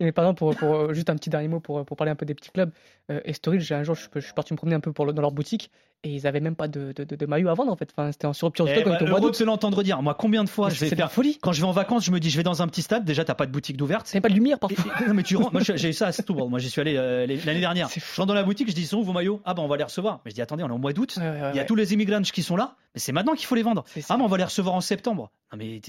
Mais 0.00 0.12
par 0.12 0.24
exemple, 0.24 0.38
pour, 0.38 0.54
pour, 0.56 0.74
euh, 0.74 0.94
juste 0.94 1.10
un 1.10 1.16
petit 1.16 1.30
dernier 1.30 1.48
mot 1.48 1.60
pour, 1.60 1.84
pour 1.84 1.96
parler 1.96 2.10
un 2.12 2.16
peu 2.16 2.26
des 2.26 2.34
petits 2.34 2.50
clubs, 2.50 2.70
euh, 3.10 3.20
Estoril, 3.24 3.60
j'ai 3.60 3.74
un 3.74 3.82
jour, 3.82 3.94
je, 3.94 4.06
je 4.14 4.20
suis 4.20 4.32
parti 4.34 4.52
me 4.52 4.56
promener 4.56 4.76
un 4.76 4.80
peu 4.80 4.92
pour 4.92 5.06
le- 5.06 5.12
dans 5.12 5.22
leur 5.22 5.32
boutique 5.32 5.70
et 6.02 6.08
ils 6.14 6.26
avaient 6.26 6.40
même 6.40 6.56
pas 6.56 6.66
de, 6.68 6.92
de, 6.92 7.04
de, 7.04 7.14
de 7.16 7.26
maillot 7.26 7.48
à 7.48 7.54
vendre 7.54 7.70
en 7.72 7.76
fait. 7.76 7.90
Enfin, 7.94 8.10
c'était 8.10 8.26
en 8.26 8.32
sur 8.32 8.50
pure 8.52 8.66
Eh, 8.68 8.80
stock, 8.80 8.86
on 8.86 9.04
bah, 9.12 9.20
d'août. 9.20 9.30
de 9.32 9.36
se 9.36 9.44
l'entendre 9.44 9.82
dire. 9.82 10.00
Moi, 10.00 10.14
combien 10.14 10.44
de 10.44 10.48
fois 10.48 10.70
je 10.70 10.74
vais 10.80 10.88
C'est 10.88 10.94
de 10.94 11.00
la 11.00 11.06
faire. 11.08 11.12
folie. 11.12 11.38
Quand 11.42 11.52
je 11.52 11.60
vais 11.60 11.66
en 11.66 11.72
vacances, 11.72 12.04
je 12.06 12.10
me 12.10 12.20
dis, 12.20 12.30
je 12.30 12.36
vais 12.38 12.42
dans 12.42 12.62
un 12.62 12.68
petit 12.68 12.80
stade. 12.82 13.04
Déjà, 13.04 13.24
t'as 13.24 13.34
pas 13.34 13.44
de 13.46 13.52
boutique 13.52 13.76
d'ouverte. 13.76 14.06
C'est 14.06 14.20
pas 14.22 14.28
de 14.30 14.34
lumière 14.34 14.56
Et- 14.56 14.60
parfois. 14.60 14.92
et- 15.04 15.04
non, 15.08 15.14
mais 15.14 15.22
tu 15.22 15.36
rentres. 15.36 15.52
Moi, 15.52 15.60
j'ai 15.62 15.88
eu 15.90 15.92
ça 15.92 16.06
à 16.06 16.12
Setúbal. 16.12 16.48
Moi, 16.48 16.58
j'y 16.60 16.70
suis 16.70 16.80
allé 16.80 16.96
euh, 16.96 17.26
l'année 17.26 17.60
dernière. 17.60 17.88
Je 17.88 18.00
rentre 18.16 18.26
dans 18.26 18.34
la 18.34 18.42
boutique, 18.42 18.68
je 18.68 18.74
dis, 18.74 18.82
ils 18.82 18.86
sont 18.86 18.98
où 18.98 19.02
vos 19.02 19.12
maillots? 19.12 19.40
Ah, 19.44 19.54
bah, 19.54 19.62
on 19.62 19.68
va 19.68 19.76
les 19.76 19.84
recevoir. 19.84 20.20
Mais 20.24 20.30
je 20.30 20.34
dis, 20.36 20.42
attendez, 20.42 20.62
on 20.62 20.68
est 20.68 20.72
au 20.72 20.78
mois 20.78 20.92
d'août. 20.92 21.14
Ouais, 21.16 21.22
ouais, 21.22 21.50
Il 21.54 21.56
y 21.56 21.60
a 21.60 21.64
tous 21.64 21.74
les 21.74 21.92
immigrants 21.92 22.22
qui 22.22 22.42
sont 22.42 22.56
là, 22.56 22.76
mais 22.94 23.00
c'est 23.00 23.12
maintenant 23.12 23.34
qu'il 23.34 23.46
faut 23.46 23.54
les 23.54 23.62
vendre. 23.62 23.84
Ah, 24.08 24.16
mais 24.16 24.22
on 24.24 24.28
va 24.28 24.36
les 24.38 24.44
recevoir 24.44 24.74
en 24.74 24.80
septembre. 24.80 25.30
Non, 25.52 25.58
mais 25.58 25.80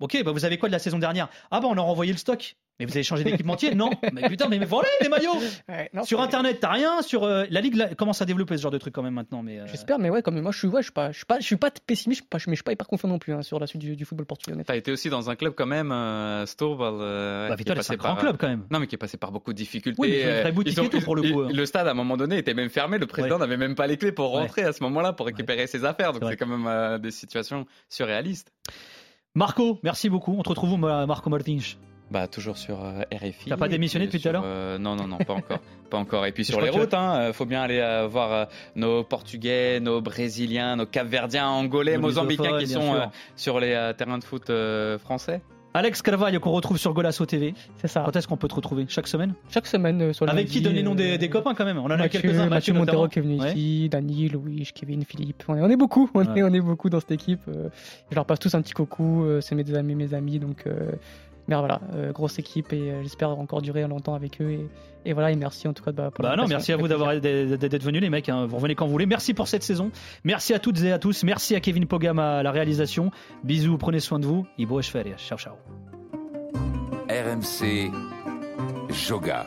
ok, 0.00 0.22
bah 0.24 0.32
vous 0.32 0.44
avez 0.44 0.58
quoi 0.58 0.68
de 0.68 0.72
la 0.72 0.78
saison 0.78 0.98
dernière? 0.98 1.28
Ah, 1.50 1.60
bah 1.60 1.68
on 1.70 1.76
a 1.76 1.80
renvoyé 1.80 2.12
le 2.12 2.18
stock. 2.18 2.56
Mais 2.78 2.84
vous 2.84 2.92
avez 2.92 3.04
changé 3.04 3.24
d'équipementier? 3.24 3.74
Non. 3.74 3.88
Mais 4.12 4.28
putain, 4.28 4.48
mais, 4.48 4.58
mais 4.58 4.66
voilà 4.66 4.86
des 5.00 5.08
maillots 5.08 5.32
Ouais, 5.66 5.88
non, 5.94 6.04
Sur 6.04 6.20
internet, 6.20 6.58
t'as 6.60 6.72
rien. 6.72 7.00
Sur 7.00 7.24
euh, 7.24 7.46
la 7.48 7.62
ligue 7.62 7.74
là, 7.74 7.94
commence 7.94 8.20
à 8.20 8.26
développer 8.26 8.54
ce 8.58 8.62
genre 8.64 8.70
de 8.70 8.76
trucs 8.76 8.92
quand 8.94 9.02
même 9.02 9.14
maintenant. 9.14 9.42
Mais 9.42 9.60
euh, 9.60 9.66
J'espère, 9.66 9.98
mais 9.98 10.10
ouais, 10.10 10.20
comme 10.20 10.38
moi, 10.42 10.52
je 10.52 10.58
suis, 10.58 10.68
ouais, 10.68 10.82
je 10.82 10.88
suis 10.88 10.92
pas, 10.92 11.10
je 11.10 11.16
suis 11.16 11.24
pas, 11.24 11.40
je 11.40 11.46
suis 11.46 11.56
pas 11.56 11.70
pessimiste, 11.70 12.18
je 12.20 12.24
suis 12.24 12.28
pas, 12.28 12.36
mais 12.46 12.52
je 12.52 12.56
suis 12.58 12.62
pas 12.64 12.72
hyper 12.72 12.86
confiant 12.86 13.08
non 13.08 13.18
plus 13.18 13.32
hein, 13.32 13.40
sur 13.40 13.58
la 13.58 13.66
suite 13.66 13.80
du, 13.80 13.96
du 13.96 14.04
football 14.04 14.26
portugais. 14.26 14.62
T'as 14.62 14.76
été 14.76 14.92
aussi 14.92 15.08
dans 15.08 15.30
un 15.30 15.36
club 15.36 15.54
quand 15.56 15.64
même, 15.64 15.90
euh, 15.90 16.44
euh, 16.44 17.48
bah, 17.48 17.48
qui 17.48 17.52
est 17.54 17.56
Vitória, 17.56 17.78
passé 17.80 17.86
c'est 17.88 17.94
un 17.94 17.96
grand 17.96 18.16
club 18.16 18.36
quand 18.38 18.48
même. 18.48 18.66
Non, 18.70 18.78
mais 18.78 18.86
qui 18.86 18.94
est 18.94 18.98
passé 18.98 19.16
par 19.16 19.32
beaucoup 19.32 19.54
de 19.54 19.56
difficultés. 19.58 19.98
Oui, 19.98 20.10
mais 20.22 20.52
ils 20.66 20.78
ont- 20.78 20.88
tout, 20.90 21.00
pour 21.00 21.16
le 21.16 21.24
ils- 21.24 21.32
coup, 21.32 21.40
hein. 21.44 21.48
Le 21.50 21.64
stade, 21.64 21.88
à 21.88 21.92
un 21.92 21.94
moment 21.94 22.18
donné, 22.18 22.36
était 22.36 22.52
même 22.52 22.68
fermé. 22.68 22.98
Le 22.98 23.06
président 23.06 23.36
Ouais. 23.36 23.40
n'avait 23.40 23.56
même 23.56 23.74
pas 23.74 23.86
les 23.86 23.96
clés 23.96 24.12
pour 24.12 24.34
Ouais. 24.34 24.40
rentrer 24.42 24.64
à 24.64 24.74
ce 24.74 24.82
moment-là 24.82 25.14
pour 25.14 25.24
récupérer 25.24 25.66
ses 25.66 25.86
affaires. 25.86 26.12
Donc 26.12 26.24
C'est 26.36 26.44
c'est 26.44 26.44
quand 26.44 26.56
même 26.56 26.66
euh, 26.66 26.98
des 26.98 27.10
situations 27.10 27.66
surréalistes. 27.88 28.52
Marco, 29.34 29.78
merci 29.82 30.08
beaucoup. 30.08 30.34
On 30.38 30.42
te 30.42 30.48
retrouve 30.48 30.72
où, 30.72 30.76
moi, 30.76 31.06
Marco 31.06 31.30
Martins 31.30 31.58
Bah, 32.10 32.26
toujours 32.26 32.58
sur 32.58 32.84
euh, 32.84 33.02
RFI. 33.12 33.50
T'as 33.50 33.56
pas 33.56 33.68
démissionné 33.68 34.06
puis 34.06 34.18
depuis 34.18 34.22
tout 34.22 34.28
à 34.28 34.32
l'heure 34.32 34.42
euh, 34.44 34.78
Non, 34.78 34.96
non, 34.96 35.06
non, 35.06 35.18
pas 35.18 35.34
encore. 35.34 35.58
pas 35.90 35.98
encore. 35.98 36.26
Et 36.26 36.32
puis 36.32 36.44
sur 36.44 36.60
les 36.60 36.68
crois 36.68 36.80
que 36.80 36.84
routes, 36.84 36.94
hein, 36.94 37.16
euh, 37.16 37.32
faut 37.32 37.46
bien 37.46 37.62
aller 37.62 37.80
euh, 37.80 38.06
voir 38.06 38.32
euh, 38.32 38.44
nos 38.74 39.04
Portugais, 39.04 39.80
nos 39.80 40.00
Brésiliens, 40.00 40.76
nos 40.76 40.86
Capverdiens, 40.86 41.48
Angolais, 41.48 41.96
Nos 41.96 42.02
Mozambicains 42.02 42.58
qui 42.58 42.66
sont 42.66 42.94
euh, 42.94 43.06
sur 43.34 43.60
les 43.60 43.72
euh, 43.72 43.92
terrains 43.92 44.18
de 44.18 44.24
foot 44.24 44.50
euh, 44.50 44.98
français. 44.98 45.42
Alex 45.76 46.00
Carvalho 46.02 46.40
qu'on 46.40 46.52
retrouve 46.52 46.78
sur 46.78 46.92
Golasso 46.94 47.24
TV. 47.26 47.54
C'est 47.76 47.88
ça. 47.88 48.02
Quand 48.04 48.16
est-ce 48.16 48.26
qu'on 48.26 48.36
peut 48.36 48.48
te 48.48 48.54
retrouver? 48.54 48.86
Chaque 48.88 49.06
semaine? 49.08 49.34
Chaque 49.50 49.66
semaine, 49.66 50.00
euh, 50.00 50.12
sur 50.12 50.24
le 50.24 50.30
Avec 50.32 50.48
qui 50.48 50.60
donne 50.60 50.72
les 50.74 50.82
noms 50.82 50.94
des, 50.94 51.14
euh, 51.14 51.18
des 51.18 51.28
copains 51.28 51.54
quand 51.54 51.64
même? 51.64 51.78
On 51.78 51.84
en 51.84 51.90
a 51.90 51.96
Mathieu, 51.98 52.20
quelques-uns. 52.20 52.46
Mathieu. 52.48 52.72
Montero 52.72 53.08
qui 53.08 53.18
est 53.18 53.22
venu 53.22 53.38
Ouais. 53.40 53.50
ici, 53.52 53.88
Dani, 53.90 54.28
Louis, 54.30 54.68
Kevin, 54.74 55.04
Philippe. 55.04 55.44
On 55.48 55.54
est, 55.56 55.60
on 55.60 55.68
est 55.68 55.76
beaucoup, 55.76 56.08
on, 56.14 56.20
Ouais. 56.20 56.38
est, 56.38 56.42
on 56.42 56.52
est 56.52 56.60
beaucoup 56.60 56.88
dans 56.88 57.00
cette 57.00 57.12
équipe. 57.12 57.40
euh, 57.48 57.68
je 58.10 58.14
leur 58.14 58.24
passe 58.24 58.38
tous 58.38 58.54
un 58.54 58.62
petit 58.62 58.72
coucou, 58.72 59.26
c'est 59.40 59.54
mes 59.54 59.74
amis, 59.74 59.94
mes 59.94 60.14
amis. 60.14 60.38
Donc, 60.38 60.64
mais 61.48 61.56
voilà, 61.56 61.80
euh, 61.94 62.12
grosse 62.12 62.38
équipe 62.38 62.72
et 62.72 62.90
euh, 62.90 63.02
j'espère 63.02 63.30
encore 63.30 63.62
durer 63.62 63.86
longtemps 63.86 64.14
avec 64.14 64.40
eux. 64.40 64.50
Et, 64.50 64.68
et 65.04 65.12
voilà, 65.12 65.30
et 65.30 65.36
merci 65.36 65.68
en 65.68 65.72
tout 65.72 65.84
cas 65.84 65.92
bah, 65.92 66.10
pour 66.12 66.22
Bah 66.22 66.34
non, 66.36 66.46
merci 66.48 66.72
à 66.72 66.76
vous 66.76 66.88
d'avoir 66.88 67.20
d'être 67.20 67.82
venus 67.82 68.02
les 68.02 68.10
mecs. 68.10 68.28
hein. 68.28 68.46
Vous 68.46 68.56
revenez 68.56 68.74
quand 68.74 68.86
vous 68.86 68.92
voulez. 68.92 69.06
Merci 69.06 69.34
pour 69.34 69.46
cette 69.46 69.62
saison. 69.62 69.90
Merci 70.24 70.54
à 70.54 70.58
toutes 70.58 70.82
et 70.82 70.92
à 70.92 70.98
tous. 70.98 71.22
Merci 71.24 71.54
à 71.54 71.60
Kevin 71.60 71.86
Pogam 71.86 72.18
à 72.18 72.42
la 72.42 72.50
réalisation. 72.50 73.10
Bisous, 73.44 73.78
prenez 73.78 74.00
soin 74.00 74.18
de 74.18 74.26
vous. 74.26 74.46
Férias. 74.90 75.16
Ciao 75.18 75.38
ciao. 75.38 75.54
RMC 77.08 77.90
Joga. 78.90 79.46